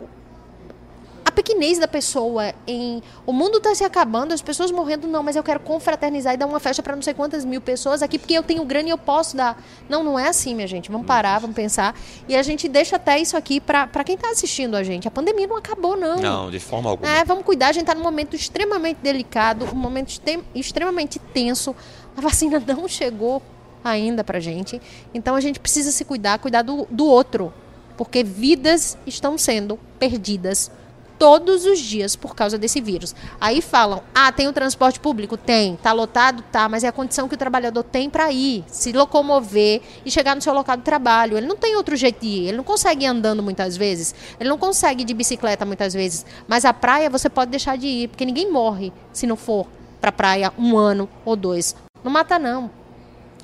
pequenez 1.37 1.77
da 1.77 1.87
pessoa 1.87 2.51
em... 2.65 3.03
O 3.23 3.31
mundo 3.31 3.59
está 3.59 3.75
se 3.75 3.83
acabando, 3.83 4.33
as 4.33 4.41
pessoas 4.41 4.71
morrendo. 4.71 5.07
Não, 5.07 5.21
mas 5.21 5.35
eu 5.35 5.43
quero 5.43 5.59
confraternizar 5.59 6.33
e 6.33 6.37
dar 6.37 6.47
uma 6.47 6.59
festa 6.59 6.81
para 6.81 6.95
não 6.95 7.03
sei 7.03 7.13
quantas 7.13 7.45
mil 7.45 7.61
pessoas 7.61 8.01
aqui, 8.01 8.17
porque 8.17 8.33
eu 8.33 8.41
tenho 8.41 8.65
grana 8.65 8.87
e 8.87 8.91
eu 8.91 8.97
posso 8.97 9.37
dar. 9.37 9.63
Não, 9.87 10.03
não 10.03 10.17
é 10.17 10.27
assim, 10.27 10.55
minha 10.55 10.67
gente. 10.67 10.89
Vamos 10.91 11.05
parar, 11.05 11.37
vamos 11.37 11.55
pensar. 11.55 11.95
E 12.27 12.35
a 12.35 12.41
gente 12.41 12.67
deixa 12.67 12.95
até 12.95 13.19
isso 13.19 13.37
aqui 13.37 13.61
para 13.61 14.03
quem 14.03 14.15
está 14.15 14.31
assistindo 14.31 14.73
a 14.75 14.81
gente. 14.81 15.07
A 15.07 15.11
pandemia 15.11 15.45
não 15.45 15.57
acabou, 15.57 15.95
não. 15.95 16.17
Não, 16.17 16.49
de 16.49 16.59
forma 16.59 16.89
alguma. 16.89 17.07
É, 17.07 17.23
vamos 17.23 17.45
cuidar, 17.45 17.67
a 17.67 17.71
gente 17.71 17.83
está 17.83 17.93
num 17.93 18.03
momento 18.03 18.35
extremamente 18.35 18.97
delicado, 19.03 19.65
um 19.71 19.75
momento 19.75 20.09
extrem- 20.09 20.43
extremamente 20.55 21.19
tenso. 21.19 21.75
A 22.17 22.21
vacina 22.21 22.59
não 22.65 22.87
chegou 22.87 23.43
ainda 23.83 24.23
pra 24.23 24.39
gente. 24.39 24.81
Então 25.13 25.35
a 25.35 25.41
gente 25.41 25.59
precisa 25.59 25.91
se 25.91 26.03
cuidar, 26.03 26.39
cuidar 26.39 26.63
do, 26.63 26.87
do 26.89 27.05
outro. 27.05 27.53
Porque 27.95 28.23
vidas 28.23 28.97
estão 29.05 29.37
sendo 29.37 29.77
perdidas 29.99 30.71
todos 31.17 31.65
os 31.65 31.79
dias 31.79 32.15
por 32.15 32.35
causa 32.35 32.57
desse 32.57 32.81
vírus. 32.81 33.15
Aí 33.39 33.61
falam: 33.61 34.01
"Ah, 34.13 34.31
tem 34.31 34.47
o 34.47 34.53
transporte 34.53 34.99
público, 34.99 35.37
tem, 35.37 35.75
tá 35.77 35.91
lotado, 35.91 36.43
tá, 36.51 36.67
mas 36.69 36.83
é 36.83 36.87
a 36.87 36.91
condição 36.91 37.27
que 37.27 37.35
o 37.35 37.37
trabalhador 37.37 37.83
tem 37.83 38.09
para 38.09 38.31
ir, 38.31 38.63
se 38.67 38.91
locomover 38.91 39.81
e 40.05 40.11
chegar 40.11 40.35
no 40.35 40.41
seu 40.41 40.53
local 40.53 40.77
de 40.77 40.83
trabalho. 40.83 41.37
Ele 41.37 41.47
não 41.47 41.55
tem 41.55 41.75
outro 41.75 41.95
jeito 41.95 42.21
de 42.21 42.27
ir, 42.27 42.47
ele 42.47 42.57
não 42.57 42.63
consegue 42.63 43.05
ir 43.05 43.07
andando 43.07 43.43
muitas 43.43 43.75
vezes, 43.75 44.13
ele 44.39 44.49
não 44.49 44.57
consegue 44.57 45.03
ir 45.03 45.05
de 45.05 45.13
bicicleta 45.13 45.65
muitas 45.65 45.93
vezes, 45.93 46.25
mas 46.47 46.65
a 46.65 46.73
praia 46.73 47.09
você 47.09 47.29
pode 47.29 47.51
deixar 47.51 47.77
de 47.77 47.87
ir, 47.87 48.07
porque 48.09 48.25
ninguém 48.25 48.51
morre 48.51 48.91
se 49.11 49.27
não 49.27 49.35
for 49.35 49.67
para 49.99 50.11
praia 50.11 50.53
um 50.57 50.77
ano 50.77 51.09
ou 51.25 51.35
dois. 51.35 51.75
Não 52.03 52.11
mata 52.11 52.37
não. 52.37 52.76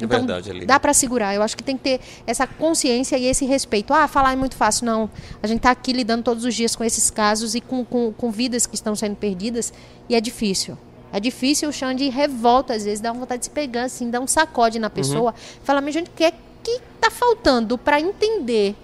É 0.01 0.07
verdade, 0.07 0.49
Aline. 0.49 0.65
Dá 0.65 0.79
para 0.79 0.93
segurar. 0.93 1.35
Eu 1.35 1.41
acho 1.41 1.55
que 1.55 1.63
tem 1.63 1.77
que 1.77 1.83
ter 1.83 1.99
essa 2.25 2.47
consciência 2.47 3.17
e 3.17 3.25
esse 3.25 3.45
respeito. 3.45 3.93
Ah, 3.93 4.07
falar 4.07 4.33
é 4.33 4.35
muito 4.35 4.55
fácil. 4.55 4.85
Não. 4.85 5.09
A 5.41 5.47
gente 5.47 5.57
está 5.57 5.71
aqui 5.71 5.93
lidando 5.93 6.23
todos 6.23 6.43
os 6.45 6.55
dias 6.55 6.75
com 6.75 6.83
esses 6.83 7.09
casos 7.09 7.55
e 7.55 7.61
com, 7.61 7.85
com, 7.85 8.11
com 8.11 8.31
vidas 8.31 8.65
que 8.65 8.75
estão 8.75 8.95
sendo 8.95 9.15
perdidas. 9.15 9.71
E 10.09 10.15
é 10.15 10.21
difícil. 10.21 10.77
É 11.11 11.19
difícil, 11.19 11.69
o 11.69 11.71
Xande 11.71 12.09
revolta, 12.09 12.73
às 12.73 12.83
vezes, 12.83 12.99
dá 12.99 13.11
uma 13.11 13.19
vontade 13.19 13.41
de 13.41 13.45
se 13.45 13.51
pegar, 13.51 13.83
assim, 13.83 14.09
dá 14.09 14.19
um 14.19 14.25
sacode 14.25 14.79
na 14.79 14.89
pessoa. 14.89 15.35
Fala, 15.63 15.79
mas 15.79 15.93
gente, 15.93 16.09
o 16.09 16.11
que 16.11 16.23
é 16.23 16.33
que 16.63 16.81
tá 16.99 17.11
faltando 17.11 17.77
para 17.77 18.01
entender 18.01 18.75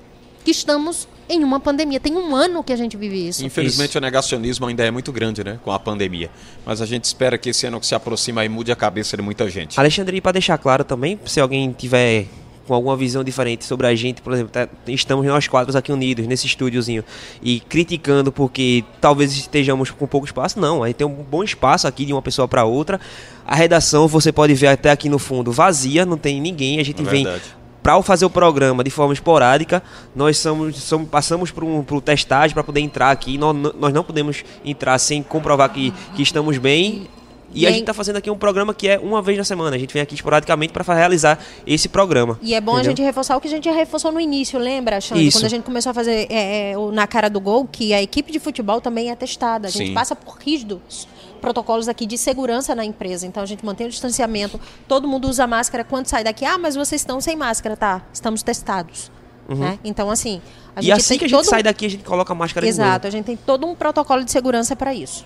que 0.46 0.52
estamos 0.52 1.08
em 1.30 1.44
uma 1.44 1.60
pandemia? 1.60 2.00
Tem 2.00 2.14
um 2.16 2.36
ano 2.36 2.64
que 2.64 2.74
a 2.74 2.76
gente 2.76 2.98
vive 2.98 3.28
isso. 3.28 3.46
Infelizmente 3.46 3.98
o 3.98 4.02
negacionismo 4.02 4.66
ainda 4.66 4.84
é 4.84 4.92
muito 4.92 5.12
grande, 5.12 5.44
né? 5.44 5.60
Com 5.64 5.72
a 5.72 5.80
pandemia. 5.80 6.30
Mas 6.66 6.82
a 6.82 6.86
gente 6.86 7.04
espera 7.06 7.38
que 7.38 7.50
esse 7.50 7.66
ano 7.68 7.80
que 7.80 7.86
se 7.86 7.94
aproxima 7.96 8.42
aí 8.42 8.50
mude 8.50 8.72
a 8.72 8.76
cabeça 8.76 9.16
de 9.16 9.22
muita 9.24 9.50
gente. 9.50 9.80
Alexandre, 9.80 10.20
para 10.20 10.34
deixar 10.34 10.58
claro 10.58 10.84
também, 10.84 11.20
se 11.26 11.40
alguém 11.40 11.72
tiver 11.72 12.26
com 12.68 12.76
alguma 12.76 12.96
visão 12.96 13.24
diferente 13.24 13.66
sobre 13.66 13.88
a 13.88 13.96
gente, 13.96 14.22
por 14.22 14.32
exemplo, 14.32 14.52
tá- 14.52 14.70
estamos 14.88 15.26
nós 15.26 15.48
quatro 15.48 15.76
aqui 15.76 15.92
unidos 15.92 16.28
nesse 16.28 16.46
estúdiozinho 16.46 17.04
e 17.42 17.60
criticando 17.62 18.32
porque 18.32 18.84
talvez 19.02 19.32
estejamos 19.36 19.90
com 19.90 20.06
pouco 20.06 20.28
espaço, 20.28 20.60
não, 20.60 20.84
aí 20.84 20.94
tem 20.94 21.08
um 21.08 21.10
bom 21.24 21.44
espaço 21.44 21.88
aqui 21.88 22.06
de 22.06 22.14
uma 22.14 22.22
pessoa 22.22 22.48
para 22.48 22.66
outra. 22.66 23.00
A 23.44 23.56
redação 23.56 24.08
você 24.08 24.32
pode 24.32 24.54
ver 24.54 24.68
até 24.68 24.92
aqui 24.92 25.10
no 25.10 25.18
fundo 25.18 25.52
vazia, 25.52 26.06
não 26.06 26.16
tem 26.16 26.40
ninguém, 26.40 26.80
a 26.80 26.84
gente 26.84 27.02
É 27.02 27.06
vem 27.06 27.24
verdade. 27.24 27.44
Para 27.82 28.02
fazer 28.04 28.26
o 28.26 28.30
programa 28.30 28.84
de 28.84 28.90
forma 28.90 29.14
esporádica, 29.14 29.82
nós 30.16 30.38
somos, 30.38 30.76
somos- 30.78 31.08
passamos 31.10 31.50
por 31.52 31.64
um 31.64 31.84
por 31.84 32.02
testagem 32.02 32.54
para 32.54 32.64
poder 32.64 32.82
entrar 32.82 33.12
aqui. 33.12 33.38
Nós, 33.38 33.56
nós 33.80 33.94
não 33.94 34.04
podemos 34.04 34.44
entrar 34.66 34.98
sem 35.00 35.24
comprovar 35.24 35.72
que, 35.72 35.92
que 36.16 36.22
estamos 36.22 36.58
bem. 36.58 37.08
E, 37.52 37.62
E 37.62 37.66
a 37.66 37.70
aí- 37.70 37.74
gente 37.74 37.82
está 37.84 37.96
fazendo 37.96 38.18
aqui 38.18 38.30
um 38.30 38.38
programa 38.38 38.76
que 38.76 38.88
é 38.88 39.00
uma 39.00 39.24
vez 39.24 39.36
na 39.36 39.44
semana. 39.44 39.76
A 39.76 39.80
gente 39.80 39.92
vem 39.92 40.04
aqui 40.04 40.14
esporadicamente 40.14 40.72
para 40.72 40.94
realizar 40.94 41.40
esse 41.66 41.90
programa. 41.90 42.38
E 42.44 42.54
é 42.54 42.62
bom 42.62 42.74
a 42.74 42.76
Entendeu? 42.76 42.92
gente 42.92 43.02
reforçar 43.02 43.36
o 43.38 43.42
que 43.42 43.48
a 43.48 43.52
gente 43.52 43.64
já 43.66 43.72
reforçou 43.74 44.12
no 44.12 44.20
início, 44.20 44.60
lembra, 44.60 45.02
Xande? 45.02 45.32
Quando 45.32 45.46
a 45.46 45.50
gente 45.50 45.64
começou 45.64 45.90
a 45.90 45.94
fazer 45.94 46.28
é, 46.30 46.72
é, 46.74 46.78
o 46.78 46.92
na 46.92 47.08
cara 47.08 47.28
do 47.28 47.40
gol, 47.40 47.66
que 47.66 47.92
a 47.92 48.02
equipe 48.04 48.32
de 48.32 48.40
futebol 48.40 48.80
também 48.80 49.10
é 49.10 49.16
testada. 49.16 49.68
A 49.68 49.72
gente 49.72 49.88
Sim. 49.88 49.94
passa 49.96 50.16
por 50.16 50.38
rígidos 50.38 51.08
protocolos 51.40 51.88
aqui 51.88 52.06
de 52.06 52.18
segurança 52.18 52.76
na 52.76 52.86
empresa. 52.86 53.26
Então 53.26 53.42
a 53.42 53.46
gente 53.46 53.66
mantém 53.66 53.88
o 53.88 53.90
distanciamento, 53.90 54.60
todo 54.88 55.08
mundo 55.08 55.28
usa 55.28 55.48
máscara 55.48 55.84
quando 55.84 56.08
sai 56.08 56.24
daqui. 56.24 56.46
Ah, 56.46 56.58
mas 56.58 56.76
vocês 56.76 57.02
estão 57.02 57.20
sem 57.22 57.36
máscara, 57.36 57.76
tá? 57.78 58.02
Estamos 58.14 58.44
testados. 58.44 59.12
né? 59.50 59.80
Então, 59.84 60.12
assim, 60.12 60.40
a 60.76 60.80
Uhum. 60.80 60.80
E 60.80 60.82
gente 60.84 60.92
assim 60.94 61.08
tem 61.10 61.18
que 61.20 61.26
a 61.26 61.28
gente 61.28 61.38
todo 61.38 61.46
um- 61.48 61.50
sai 61.50 61.64
daqui, 61.64 61.86
a 61.88 61.90
gente 61.90 62.04
coloca 62.04 62.32
a 62.32 62.36
máscara 62.36 62.64
de 62.64 62.70
Exato, 62.70 63.08
a 63.08 63.10
gente 63.10 63.26
tem 63.26 63.36
todo 63.36 63.66
um 63.66 63.74
protocolo 63.74 64.24
de 64.24 64.32
segurança 64.32 64.76
para 64.76 64.94
isso. 64.94 65.26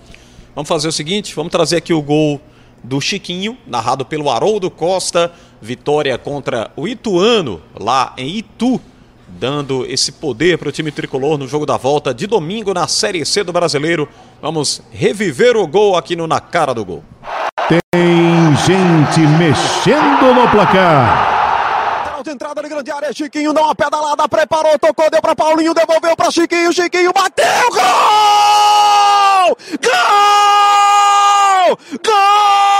Vamos 0.54 0.66
fazer 0.66 0.88
o 0.88 0.92
seguinte, 0.92 1.34
vamos 1.34 1.52
trazer 1.52 1.76
aqui 1.76 1.92
o 1.92 2.00
gol 2.00 2.40
do 2.82 3.00
Chiquinho, 3.02 3.58
narrado 3.66 4.02
pelo 4.06 4.30
Haroldo 4.30 4.70
Costa, 4.70 5.30
vitória 5.60 6.16
contra 6.16 6.70
o 6.74 6.88
Ituano, 6.88 7.60
lá 7.78 8.14
em 8.16 8.36
Itu, 8.38 8.80
dando 9.38 9.84
esse 9.86 10.12
poder 10.12 10.58
para 10.58 10.68
o 10.68 10.72
time 10.72 10.90
tricolor 10.90 11.36
no 11.36 11.46
jogo 11.46 11.66
da 11.66 11.76
volta 11.76 12.14
de 12.14 12.26
domingo 12.26 12.72
na 12.72 12.86
Série 12.86 13.24
C 13.24 13.42
do 13.44 13.52
Brasileiro. 13.52 14.08
Vamos 14.40 14.82
reviver 14.90 15.56
o 15.56 15.66
gol 15.66 15.96
aqui 15.96 16.16
no 16.16 16.26
Na 16.26 16.40
Cara 16.40 16.72
do 16.72 16.84
Gol. 16.84 17.04
Tem 17.68 17.80
gente 18.66 19.20
mexendo 19.20 20.34
no 20.34 20.50
placar. 20.50 21.32
Entrada 22.26 22.62
de 22.62 22.68
grande 22.70 22.90
área, 22.90 23.12
Chiquinho 23.12 23.52
dá 23.52 23.60
uma 23.60 23.74
pedalada, 23.74 24.26
preparou, 24.26 24.78
tocou, 24.78 25.10
deu 25.10 25.20
pra 25.20 25.36
Paulinho, 25.36 25.74
devolveu 25.74 26.16
pra 26.16 26.30
Chiquinho, 26.30 26.72
Chiquinho 26.72 27.12
bateu, 27.12 27.44
gol! 27.70 29.58
Gol! 29.82 31.78
Gol! 32.02 32.73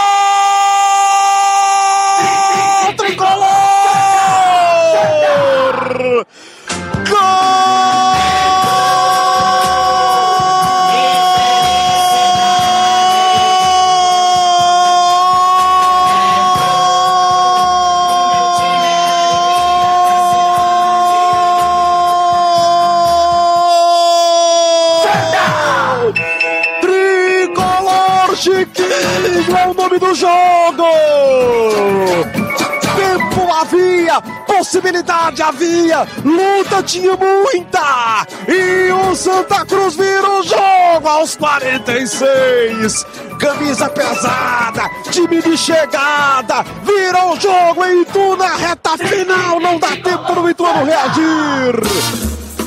Possibilidade 34.74 35.40
havia, 35.40 36.06
luta 36.24 36.82
tinha 36.82 37.16
muita. 37.16 38.26
E 38.48 38.90
o 38.90 39.14
Santa 39.14 39.64
Cruz 39.64 39.94
vira 39.94 40.28
o 40.28 40.42
jogo 40.42 41.08
aos 41.08 41.36
46. 41.36 43.06
Camisa 43.38 43.88
pesada, 43.88 44.90
time 45.12 45.40
de 45.42 45.56
chegada, 45.56 46.64
vira 46.82 47.24
o 47.26 47.38
jogo 47.38 47.84
em 47.84 48.02
Itu 48.02 48.36
na 48.36 48.56
reta 48.56 48.98
final. 48.98 49.60
Não 49.60 49.78
dá 49.78 49.90
tempo 49.90 50.34
do 50.34 50.50
Ituano 50.50 50.84
reagir. 50.84 51.80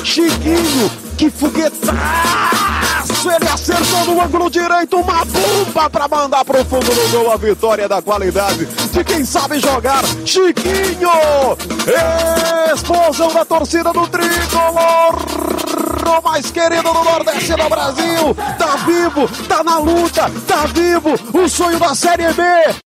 Chiquinho, 0.06 0.90
que 1.18 1.30
Ele 3.32 3.50
acertou 3.50 4.06
no 4.06 4.22
ângulo 4.22 4.50
direito, 4.50 4.98
uma 4.98 5.26
bomba 5.26 5.90
para 5.90 6.08
mandar 6.08 6.46
pro 6.46 6.64
fundo 6.66 6.86
do 6.86 7.12
gol. 7.12 7.32
A 7.32 7.38
vitória 7.38 7.88
da 7.88 8.02
qualidade 8.02 8.66
de 8.66 9.04
quem 9.04 9.26
sabe 9.26 9.60
jogar. 9.60 10.04
Chiquinho! 10.26 11.58
Explosão 12.74 13.34
da 13.34 13.46
torcida 13.46 13.92
do 13.92 14.08
tricolor! 14.08 15.16
Mais 16.24 16.50
querido 16.52 16.84
do 16.84 17.04
Nordeste 17.04 17.56
do 17.56 17.70
Brasil! 17.70 18.36
Tá 18.58 18.76
vivo, 18.86 19.28
tá 19.48 19.64
na 19.64 19.78
luta, 19.78 20.32
tá 20.48 20.66
vivo! 20.66 21.14
O 21.34 21.48
sonho 21.48 21.80
da 21.80 21.94
Série 21.94 22.32
B! 22.34 22.87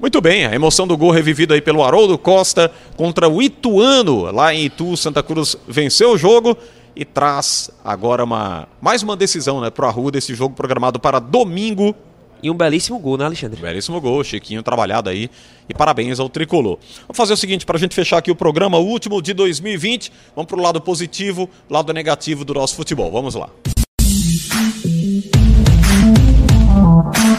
Muito 0.00 0.20
bem, 0.20 0.44
a 0.44 0.54
emoção 0.54 0.86
do 0.86 0.96
gol 0.96 1.10
revivido 1.10 1.54
aí 1.54 1.60
pelo 1.60 1.82
Haroldo 1.82 2.18
Costa 2.18 2.70
contra 2.96 3.28
o 3.28 3.42
Ituano, 3.42 4.30
lá 4.30 4.52
em 4.52 4.66
Itu, 4.66 4.96
Santa 4.96 5.22
Cruz 5.22 5.56
venceu 5.66 6.12
o 6.12 6.18
jogo 6.18 6.56
e 6.94 7.04
traz 7.04 7.70
agora 7.84 8.22
uma 8.22 8.68
mais 8.80 9.02
uma 9.02 9.16
decisão, 9.16 9.60
né, 9.60 9.70
pro 9.70 9.86
Arruda 9.86 10.12
desse 10.12 10.34
jogo 10.34 10.54
programado 10.54 11.00
para 11.00 11.18
domingo. 11.18 11.94
E 12.42 12.50
um 12.50 12.54
belíssimo 12.54 12.98
gol, 12.98 13.16
né, 13.16 13.24
Alexandre? 13.24 13.60
Belíssimo 13.60 13.98
gol, 13.98 14.22
Chiquinho 14.22 14.62
trabalhado 14.62 15.08
aí 15.08 15.30
e 15.66 15.74
parabéns 15.74 16.20
ao 16.20 16.28
Tricolor. 16.28 16.78
Vamos 17.02 17.16
fazer 17.16 17.32
o 17.32 17.36
seguinte, 17.36 17.64
para 17.64 17.76
a 17.76 17.80
gente 17.80 17.94
fechar 17.94 18.18
aqui 18.18 18.30
o 18.30 18.36
programa, 18.36 18.76
o 18.76 18.84
último 18.84 19.22
de 19.22 19.32
2020, 19.32 20.12
vamos 20.34 20.46
pro 20.46 20.60
lado 20.60 20.78
positivo, 20.78 21.48
lado 21.68 21.92
negativo 21.94 22.44
do 22.44 22.52
nosso 22.52 22.76
futebol, 22.76 23.10
vamos 23.10 23.34
lá. 23.34 23.48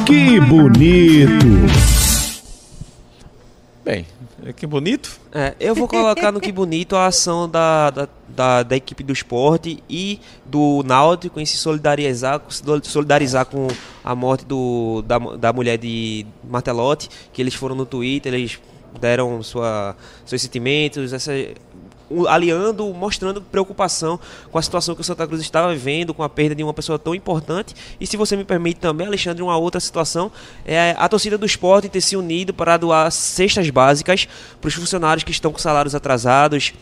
Que 0.05 0.39
bonito! 0.39 2.06
Bem, 3.87 4.05
que 4.57 4.67
bonito. 4.67 5.17
É, 5.31 5.55
eu 5.61 5.73
vou 5.73 5.87
colocar 5.87 6.29
no 6.29 6.41
que 6.41 6.51
bonito 6.51 6.93
a 6.93 7.05
ação 7.05 7.47
da, 7.47 7.89
da, 7.89 8.09
da, 8.27 8.63
da 8.63 8.75
equipe 8.75 9.01
do 9.01 9.13
esporte 9.13 9.81
e 9.89 10.19
do 10.45 10.83
Náutico 10.83 11.39
em 11.39 11.45
se 11.45 11.55
solidarizar, 11.55 12.41
se 12.49 12.61
solidarizar 12.83 13.45
com 13.45 13.65
a 14.03 14.13
morte 14.13 14.43
do, 14.43 15.01
da, 15.03 15.17
da 15.17 15.53
mulher 15.53 15.77
de 15.77 16.25
Martelotti, 16.43 17.07
que 17.31 17.41
eles 17.41 17.53
foram 17.53 17.75
no 17.75 17.85
Twitter, 17.85 18.33
eles 18.33 18.59
deram 18.99 19.41
sua, 19.41 19.95
seus 20.25 20.41
sentimentos, 20.41 21.13
essa, 21.13 21.31
aliando, 22.27 22.85
mostrando 22.93 23.41
preocupação 23.41 24.19
com 24.51 24.57
a 24.57 24.61
situação 24.61 24.95
que 24.95 25.01
o 25.01 25.03
Santa 25.03 25.27
Cruz 25.27 25.41
estava 25.41 25.73
vivendo, 25.73 26.13
com 26.13 26.23
a 26.23 26.29
perda 26.29 26.55
de 26.55 26.63
uma 26.63 26.73
pessoa 26.73 26.97
tão 26.97 27.13
importante. 27.13 27.75
E 27.99 28.07
se 28.07 28.17
você 28.17 28.35
me 28.35 28.43
permite 28.43 28.79
também, 28.79 29.07
Alexandre, 29.07 29.43
uma 29.43 29.57
outra 29.57 29.79
situação 29.79 30.31
é 30.65 30.95
a 30.97 31.07
torcida 31.09 31.37
do 31.37 31.45
esporte 31.45 31.89
ter 31.89 32.01
se 32.01 32.15
unido 32.15 32.53
para 32.53 32.77
doar 32.77 33.11
cestas 33.11 33.69
básicas 33.69 34.27
para 34.59 34.67
os 34.67 34.73
funcionários 34.73 35.23
que 35.23 35.31
estão 35.31 35.51
com 35.51 35.59
salários 35.59 35.95
atrasados, 35.95 36.73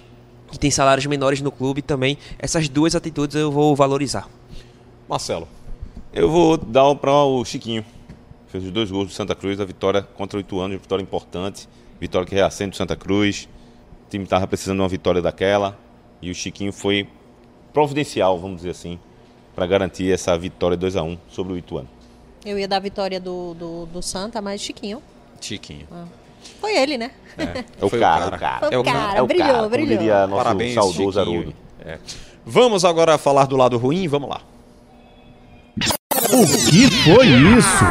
que 0.51 0.59
têm 0.59 0.71
salários 0.71 1.05
menores 1.05 1.41
no 1.41 1.51
clube 1.51 1.81
também. 1.81 2.17
Essas 2.37 2.69
duas 2.69 2.95
atitudes 2.95 3.35
eu 3.35 3.51
vou 3.51 3.75
valorizar. 3.75 4.27
Marcelo. 5.07 5.47
Eu 6.13 6.29
vou 6.29 6.57
dar 6.57 6.95
para 6.95 7.11
o 7.11 7.43
Chiquinho. 7.43 7.83
Fez 8.47 8.63
os 8.63 8.71
dois 8.71 8.89
gols 8.89 9.07
do 9.07 9.13
Santa 9.13 9.35
Cruz, 9.35 9.59
a 9.59 9.65
vitória 9.65 10.01
contra 10.01 10.37
o 10.37 10.39
Ituano, 10.39 10.77
vitória 10.77 11.03
importante, 11.03 11.67
vitória 11.99 12.25
que 12.25 12.33
reacende 12.33 12.73
o 12.73 12.77
Santa 12.77 12.95
Cruz. 12.95 13.49
O 14.05 14.09
time 14.09 14.23
estava 14.23 14.47
precisando 14.47 14.77
de 14.77 14.81
uma 14.83 14.89
vitória 14.89 15.21
daquela 15.21 15.77
e 16.21 16.29
o 16.31 16.35
Chiquinho 16.35 16.71
foi 16.71 17.07
providencial, 17.73 18.39
vamos 18.39 18.57
dizer 18.57 18.69
assim, 18.71 18.99
para 19.55 19.65
garantir 19.65 20.11
essa 20.11 20.37
vitória 20.37 20.77
2 20.77 20.95
a 20.95 21.03
1 21.03 21.17
sobre 21.29 21.53
o 21.53 21.57
Ituano. 21.57 21.89
Eu 22.45 22.59
ia 22.59 22.67
dar 22.67 22.77
a 22.77 22.79
vitória 22.79 23.19
do, 23.19 23.53
do, 23.55 23.85
do 23.87 24.01
Santa, 24.01 24.41
mas 24.41 24.61
Chiquinho. 24.61 25.01
Chiquinho. 25.41 25.87
Ah. 25.91 26.05
Foi 26.61 26.75
ele, 26.77 26.97
né? 26.97 27.11
É, 27.37 27.63
É 27.81 27.85
o 27.85 27.89
foi 27.89 27.99
cara, 27.99 28.27
o 28.27 28.39
cara. 28.39 28.59
Foi 28.59 28.73
É 28.73 28.77
o 28.77 28.83
cara, 28.83 29.17
É 29.17 29.21
o 29.21 29.27
brilhou, 29.27 29.47
cara, 29.47 29.57
como 29.59 29.69
brilhou. 29.69 29.97
diria 29.97 30.27
nosso 30.27 30.43
Parabéns, 30.43 30.73
saudoso 30.75 31.19
Chiquinho. 31.19 31.39
Haroldo. 31.39 31.55
É. 31.83 31.99
Vamos 32.45 32.85
agora 32.85 33.17
falar 33.17 33.45
do 33.45 33.57
lado 33.57 33.77
ruim, 33.77 34.07
vamos 34.07 34.29
lá. 34.29 34.41
O 36.31 36.69
que 36.69 36.91
foi 37.03 37.27
isso? 37.27 37.83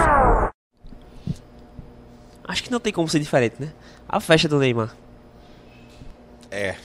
Acho 2.47 2.63
que 2.63 2.71
não 2.71 2.79
tem 2.79 2.93
como 2.93 3.09
ser 3.09 3.19
diferente, 3.19 3.57
né? 3.59 3.73
A 4.09 4.21
festa 4.21 4.49
do 4.49 4.59
Neymar. 4.59 4.95
É. 6.55 6.77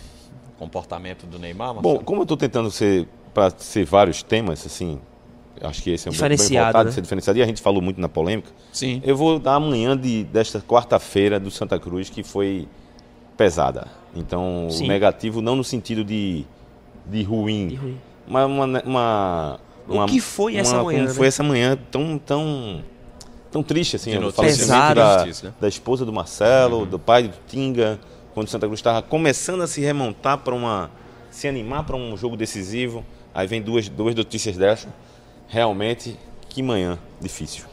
Comportamento 0.58 1.26
do 1.26 1.40
Neymar, 1.40 1.74
Bom, 1.76 1.82
Marcelo? 1.82 2.04
como 2.04 2.22
eu 2.22 2.24
estou 2.24 2.36
tentando 2.38 2.70
ser 2.70 3.08
para 3.34 3.50
ser 3.58 3.86
vários 3.86 4.22
temas, 4.24 4.66
assim, 4.66 5.00
acho 5.62 5.82
que 5.84 5.92
esse 5.92 6.08
é 6.08 6.12
um 6.12 6.14
bem- 6.14 6.38
voltado, 6.38 6.86
né? 6.90 6.92
ser 6.92 7.02
diferenciado, 7.02 7.40
e 7.40 7.42
a 7.44 7.46
gente 7.46 7.62
falou 7.62 7.82
muito 7.82 8.02
na 8.02 8.10
polêmica. 8.10 8.50
Sim. 8.74 9.02
Eu 9.06 9.16
vou 9.16 9.40
dar 9.40 9.54
amanhã 9.56 9.96
de, 9.96 10.24
desta 10.26 10.60
quarta-feira 10.60 11.40
do 11.40 11.50
Santa 11.52 11.80
Cruz, 11.80 12.10
que 12.10 12.24
foi 12.24 12.68
pesada. 13.38 13.88
Então, 14.16 14.68
Sim. 14.70 14.86
o 14.86 14.88
negativo 14.88 15.42
não 15.42 15.56
no 15.56 15.64
sentido 15.64 16.04
de, 16.04 16.44
de 17.06 17.24
ruim, 17.24 17.68
De 17.68 17.76
ruim. 17.76 17.98
mas 18.28 18.46
uma, 18.48 18.66
uma, 18.84 19.60
O 19.88 19.94
uma- 19.94 20.06
que 20.08 20.20
foi 20.20 20.58
essa 20.58 20.76
uma- 20.76 20.84
manhã, 20.86 20.98
Como 21.00 21.10
né? 21.10 21.14
foi 21.16 21.28
essa 21.28 21.44
manhã 21.44 21.78
tão, 21.92 22.18
tão, 22.18 22.84
tão 23.52 23.64
triste, 23.64 23.96
assim, 23.96 24.12
De 24.12 24.18
o 24.18 24.22
notícia 24.22 24.44
falecimento 24.44 24.96
pesada. 24.96 25.26
da, 25.26 25.48
né? 25.48 25.54
da 25.62 25.68
esposa 25.70 26.06
do 26.06 26.12
Marcelo, 26.12 26.86
do 26.86 27.00
pai 27.00 27.28
do 27.30 27.36
Tinga, 27.48 27.98
quando 28.40 28.48
o 28.48 28.52
Santa 28.52 28.68
Cruz 28.68 28.80
estava 28.80 29.02
começando 29.02 29.62
a 29.64 29.68
se 29.68 29.82
remontar 29.82 30.38
para 30.38 30.56
uma. 30.56 30.90
se 31.30 31.46
animar 31.46 31.84
para 31.84 31.98
um 31.98 32.16
jogo 32.16 32.38
decisivo. 32.38 33.06
Aí 33.36 33.46
vem 33.46 33.62
duas, 33.62 33.90
duas 33.90 34.16
notícias 34.16 34.56
dessas. 34.56 34.90
Realmente, 35.50 36.18
que 36.48 36.64
manhã 36.64 36.98
difícil. 37.20 37.69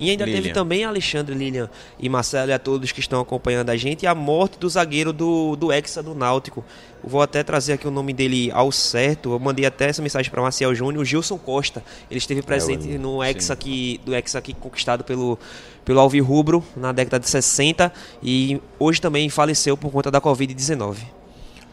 E 0.00 0.10
ainda 0.10 0.24
teve 0.24 0.38
Lilian. 0.38 0.52
também 0.54 0.84
Alexandre, 0.84 1.34
Lilian 1.34 1.70
e 1.98 2.08
Marcelo 2.08 2.50
e 2.50 2.52
a 2.52 2.58
todos 2.58 2.90
que 2.90 2.98
estão 3.00 3.20
acompanhando 3.20 3.70
a 3.70 3.76
gente, 3.76 4.06
a 4.06 4.14
morte 4.14 4.58
do 4.58 4.68
zagueiro 4.68 5.12
do, 5.12 5.54
do 5.54 5.70
Hexa 5.72 6.02
do 6.02 6.14
Náutico. 6.14 6.64
Vou 7.04 7.20
até 7.22 7.42
trazer 7.42 7.74
aqui 7.74 7.86
o 7.86 7.90
nome 7.90 8.12
dele 8.12 8.50
ao 8.52 8.72
certo. 8.72 9.32
Eu 9.32 9.38
mandei 9.38 9.64
até 9.64 9.88
essa 9.88 10.02
mensagem 10.02 10.30
para 10.30 10.40
Marcel 10.42 10.74
Júnior, 10.74 11.02
o 11.02 11.04
Gilson 11.04 11.38
Costa. 11.38 11.84
Ele 12.10 12.18
esteve 12.18 12.42
presente 12.42 12.90
eu- 12.90 12.98
no 12.98 13.22
Hexa 13.22 13.52
aqui, 13.52 14.00
do 14.04 14.14
Hexa 14.14 14.38
aqui 14.38 14.52
conquistado 14.54 15.04
pelo, 15.04 15.38
pelo 15.84 16.00
Alvirrubro 16.00 16.64
na 16.76 16.90
década 16.92 17.20
de 17.20 17.28
60 17.28 17.92
e 18.22 18.60
hoje 18.78 19.00
também 19.00 19.28
faleceu 19.28 19.76
por 19.76 19.90
conta 19.92 20.10
da 20.10 20.20
Covid-19. 20.20 20.96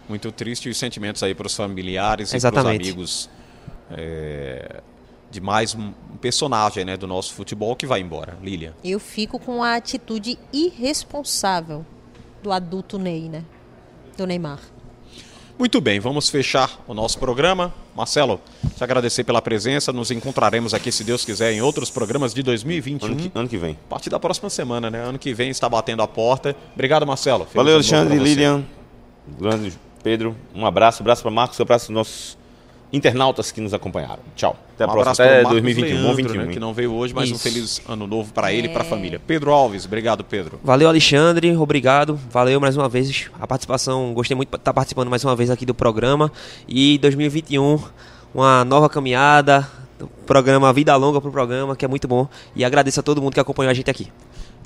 Muito 0.08 0.32
triste 0.32 0.68
os 0.70 0.78
sentimentos 0.78 1.22
aí 1.24 1.34
para 1.36 1.46
os 1.48 1.56
familiares 1.56 2.30
e 2.30 2.32
para 2.32 2.38
os 2.38 2.44
Exatamente. 2.44 2.82
amigos 2.90 3.30
é, 3.92 4.82
de 5.32 5.40
mais 5.40 5.76
um 5.76 5.92
personagem 6.20 6.84
né, 6.84 6.98
do 6.98 7.08
nosso 7.08 7.34
futebol 7.34 7.76
que 7.76 7.86
vai 7.86 8.02
embora. 8.02 8.38
Lilian. 8.42 8.74
Eu 8.84 9.00
fico 9.00 9.40
com 9.40 9.64
a 9.64 9.76
atitude 9.76 10.38
irresponsável 10.52 11.86
do 12.44 12.52
adulto 12.52 12.98
Ney, 12.98 13.30
né? 13.30 13.44
Do 14.18 14.26
Neymar. 14.26 14.60
Muito 15.58 15.82
bem, 15.82 16.00
vamos 16.00 16.30
fechar 16.30 16.82
o 16.88 16.94
nosso 16.94 17.20
programa. 17.20 17.74
Marcelo, 17.94 18.40
te 18.78 18.82
agradecer 18.82 19.26
pela 19.26 19.42
presença. 19.42 19.92
Nos 19.92 20.10
encontraremos 20.10 20.74
aqui, 20.74 20.90
se 20.90 21.04
Deus 21.04 21.26
quiser, 21.26 21.52
em 21.52 21.62
outros 21.62 21.90
programas 21.90 22.34
de 22.34 22.42
2021. 22.42 23.08
Ano 23.08 23.16
que, 23.18 23.32
ano 23.36 23.50
que 23.50 23.58
vem. 23.58 23.78
A 23.86 23.90
partir 23.90 24.10
da 24.10 24.18
próxima 24.18 24.50
semana, 24.50 24.90
né? 24.90 25.02
Ano 25.02 25.20
que 25.20 25.34
vem 25.34 25.50
está 25.50 25.68
batendo 25.68 26.02
a 26.02 26.08
porta. 26.08 26.56
Obrigado, 26.74 27.06
Marcelo. 27.06 27.44
Feliz 27.44 27.56
Valeu, 27.56 27.74
Alexandre. 27.76 28.18
Lilian, 28.18 28.64
grande 29.38 29.74
Pedro. 30.02 30.34
Um 30.56 30.66
abraço, 30.66 31.02
abraço 31.02 31.22
para 31.22 31.32
Marcos, 31.32 31.60
um 31.60 31.64
abraço 31.64 31.88
para 31.88 31.96
nossos 31.96 32.38
internautas 32.92 33.52
que 33.52 33.62
nos 33.62 33.74
acompanharam. 33.74 34.20
Tchau. 34.36 34.56
Até 34.76 34.84
a 34.84 34.88
Um 34.88 34.92
próxima. 34.92 35.02
abraço 35.12 35.22
Até 35.22 35.30
para 35.30 35.40
o 35.40 35.44
Marcos 35.44 35.62
2021. 35.62 35.96
Bom 35.98 36.04
Leandro, 36.08 36.24
21. 36.34 36.46
né, 36.48 36.54
que 36.54 36.60
não 36.60 36.74
veio 36.74 36.94
hoje, 36.94 37.14
mas 37.14 37.30
um 37.30 37.36
Isso. 37.36 37.44
feliz 37.44 37.82
ano 37.88 38.08
novo 38.08 38.34
para 38.34 38.52
ele 38.52 38.68
e 38.68 38.70
É. 38.70 38.74
para 38.74 38.82
a 38.82 38.86
família. 38.86 39.22
Pedro 39.26 39.52
Alves, 39.52 39.86
obrigado, 39.86 40.24
Pedro. 40.24 40.60
Valeu, 40.64 40.88
Alexandre. 40.88 41.56
Obrigado. 41.56 42.20
Valeu 42.32 42.60
mais 42.60 42.76
uma 42.78 42.90
vez 42.90 43.30
a 43.40 43.46
participação. 43.46 44.14
Gostei 44.14 44.36
muito 44.36 44.50
de 44.50 44.56
estar 44.56 44.74
participando 44.74 45.10
mais 45.10 45.24
uma 45.24 45.36
vez 45.36 45.50
aqui 45.50 45.66
do 45.66 45.74
programa. 45.76 46.32
E 46.68 46.98
2021, 47.00 47.80
uma 48.34 48.64
nova 48.66 48.90
caminhada. 48.90 49.68
Programa 50.26 50.72
Vida 50.72 50.96
Longa 50.96 51.20
pro 51.20 51.30
programa, 51.30 51.76
que 51.76 51.84
é 51.84 51.88
muito 51.88 52.08
bom. 52.08 52.26
E 52.56 52.64
agradeço 52.64 53.02
a 53.02 53.04
todo 53.04 53.22
mundo 53.22 53.34
que 53.34 53.40
acompanhou 53.40 53.70
a 53.70 53.74
gente 53.74 53.90
aqui. 53.92 54.08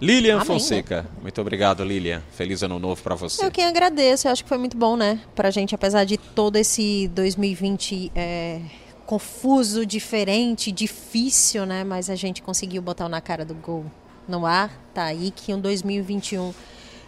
Lilian 0.04 0.36
Amém, 0.36 0.45
Fonseca, 0.45 1.06
muito 1.22 1.39
obrigado, 1.39 1.82
Lilian. 1.82 2.22
Feliz 2.34 2.62
ano 2.62 2.78
novo 2.78 3.01
para 3.01 3.16
você. 3.16 3.45
Eu 3.45 3.49
quem 3.49 3.64
agradeço, 3.64 4.28
eu 4.28 4.34
acho 4.34 4.43
que 4.43 4.49
foi 4.49 4.58
muito 4.58 4.76
bom, 4.76 4.97
né? 4.97 5.18
Pra 5.34 5.49
gente, 5.49 5.74
apesar 5.74 6.04
de 6.04 6.18
todo 6.18 6.58
esse 6.58 7.09
2020 7.16 8.12
é, 8.13 8.59
confuso, 9.05 9.86
diferente, 9.86 10.74
difícil, 10.74 11.66
né? 11.66 11.86
Mas 11.86 12.09
a 12.09 12.16
gente 12.16 12.42
conseguiu 12.42 12.82
botar 12.82 13.05
o 13.05 13.09
na 13.09 13.21
cara 13.21 13.46
do 13.46 13.54
gol 13.54 13.86
no 14.28 14.46
ar, 14.46 14.78
tá 14.93 15.05
aí, 15.05 15.32
que 15.34 15.54
um 15.54 15.59
2021 15.62 16.54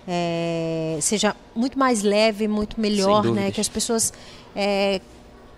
é, 0.08 0.98
seja 1.02 1.36
muito 1.54 1.78
mais 1.78 2.02
leve, 2.02 2.48
muito 2.48 2.80
melhor, 2.80 3.26
né? 3.26 3.52
Que 3.52 3.60
as 3.60 3.68
pessoas 3.68 4.14
é, 4.56 5.02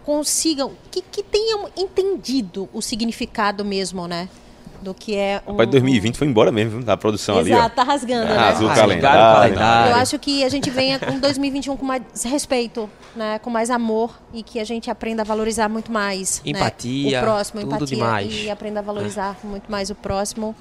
consigam, 0.04 0.72
que, 0.90 1.04
que 1.04 1.22
tenham 1.22 1.70
entendido 1.78 2.68
o 2.74 2.82
significado 2.82 3.64
mesmo, 3.64 4.08
né? 4.08 4.28
Do 4.82 4.94
que 4.94 5.16
é 5.16 5.42
um. 5.48 5.52
Rapaz, 5.52 5.70
2020 5.70 6.18
foi 6.18 6.28
embora 6.28 6.52
mesmo, 6.52 6.80
viu? 6.82 6.92
A 6.92 6.98
produção 6.98 7.38
ali, 7.40 7.52
ó. 7.52 7.58
Exato, 7.58 7.76
tá 7.76 7.84
rasgando, 7.84 8.26
né? 8.26 8.38
Arrasou 8.38 8.70
o 8.70 8.74
calendário. 8.74 9.20
o 9.20 9.36
calendário. 9.36 9.92
Eu 9.92 9.96
acho 9.98 10.20
que 10.20 10.44
a 10.44 10.50
gente 10.50 10.70
venha 10.70 11.00
com 11.00 11.20
2021 11.20 11.76
com 11.78 11.86
mais 11.86 12.02
respeito, 12.26 12.90
né? 13.16 13.40
Com 13.40 13.50
mais 13.50 13.70
amor 13.70 14.18
e 14.34 14.44
que 14.44 14.60
a 14.60 14.64
gente 14.64 14.90
aprenda 14.92 15.22
a 15.24 15.26
valorizar 15.26 15.68
muito 15.70 15.92
mais. 15.92 16.42
né? 16.46 16.52
Empatia, 16.52 17.20
O 17.20 17.24
próximo, 17.24 17.62
tudo 17.62 17.76
empatia. 17.76 17.88
demais. 17.98 18.34
E 18.44 18.50
aprenda 18.50 18.80
a 18.80 18.84
valorizar 18.84 19.38
muito 19.44 19.72
mais 19.72 19.90
o 19.90 19.96
próximo. 19.96 20.56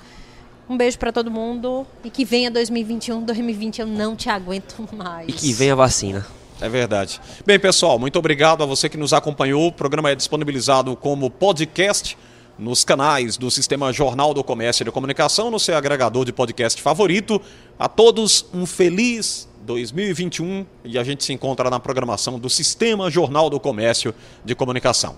Um 0.68 0.76
beijo 0.76 0.98
pra 0.98 1.12
todo 1.12 1.30
mundo 1.30 1.86
e 2.02 2.10
que 2.10 2.24
venha 2.24 2.51
2021. 2.51 3.22
2020 3.22 3.80
eu 3.80 3.86
não 3.86 4.16
te 4.16 4.28
aguento 4.28 4.88
mais. 4.97 5.28
E 5.28 5.32
que 5.32 5.52
venha 5.52 5.74
a 5.74 5.76
vacina. 5.76 6.26
É 6.60 6.68
verdade. 6.68 7.20
Bem, 7.44 7.60
pessoal, 7.60 7.98
muito 7.98 8.18
obrigado 8.18 8.62
a 8.62 8.66
você 8.66 8.88
que 8.88 8.97
nos 8.97 9.12
acompanhou. 9.12 9.66
O 9.68 9.72
programa 9.72 10.10
é 10.10 10.14
disponibilizado 10.14 10.97
como 10.97 11.30
podcast 11.30 12.16
nos 12.59 12.85
canais 12.85 13.37
do 13.37 13.51
Sistema 13.51 13.93
Jornal 13.93 14.33
do 14.33 14.43
Comércio 14.43 14.83
e 14.83 14.85
da 14.85 14.93
Comunicação, 14.93 15.51
no 15.51 15.59
seu 15.59 15.77
agregador 15.77 16.24
de 16.24 16.33
podcast 16.33 16.81
favorito. 16.81 17.41
A 17.78 17.89
todos 17.89 18.47
um 18.55 18.65
feliz 18.65 19.49
2021 19.62 20.65
e 20.85 20.99
a 20.99 21.05
gente 21.05 21.24
se 21.24 21.33
encontra 21.33 21.69
na 21.69 21.81
programação 21.81 22.39
do 22.39 22.49
Sistema 22.49 23.11
Jornal 23.11 23.51
do 23.51 23.61
Comércio 23.61 24.15
de 24.45 24.55
Comunicação. 24.55 25.16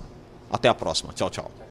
Até 0.51 0.69
a 0.69 0.75
próxima. 0.75 1.13
Tchau, 1.13 1.31
tchau. 1.31 1.59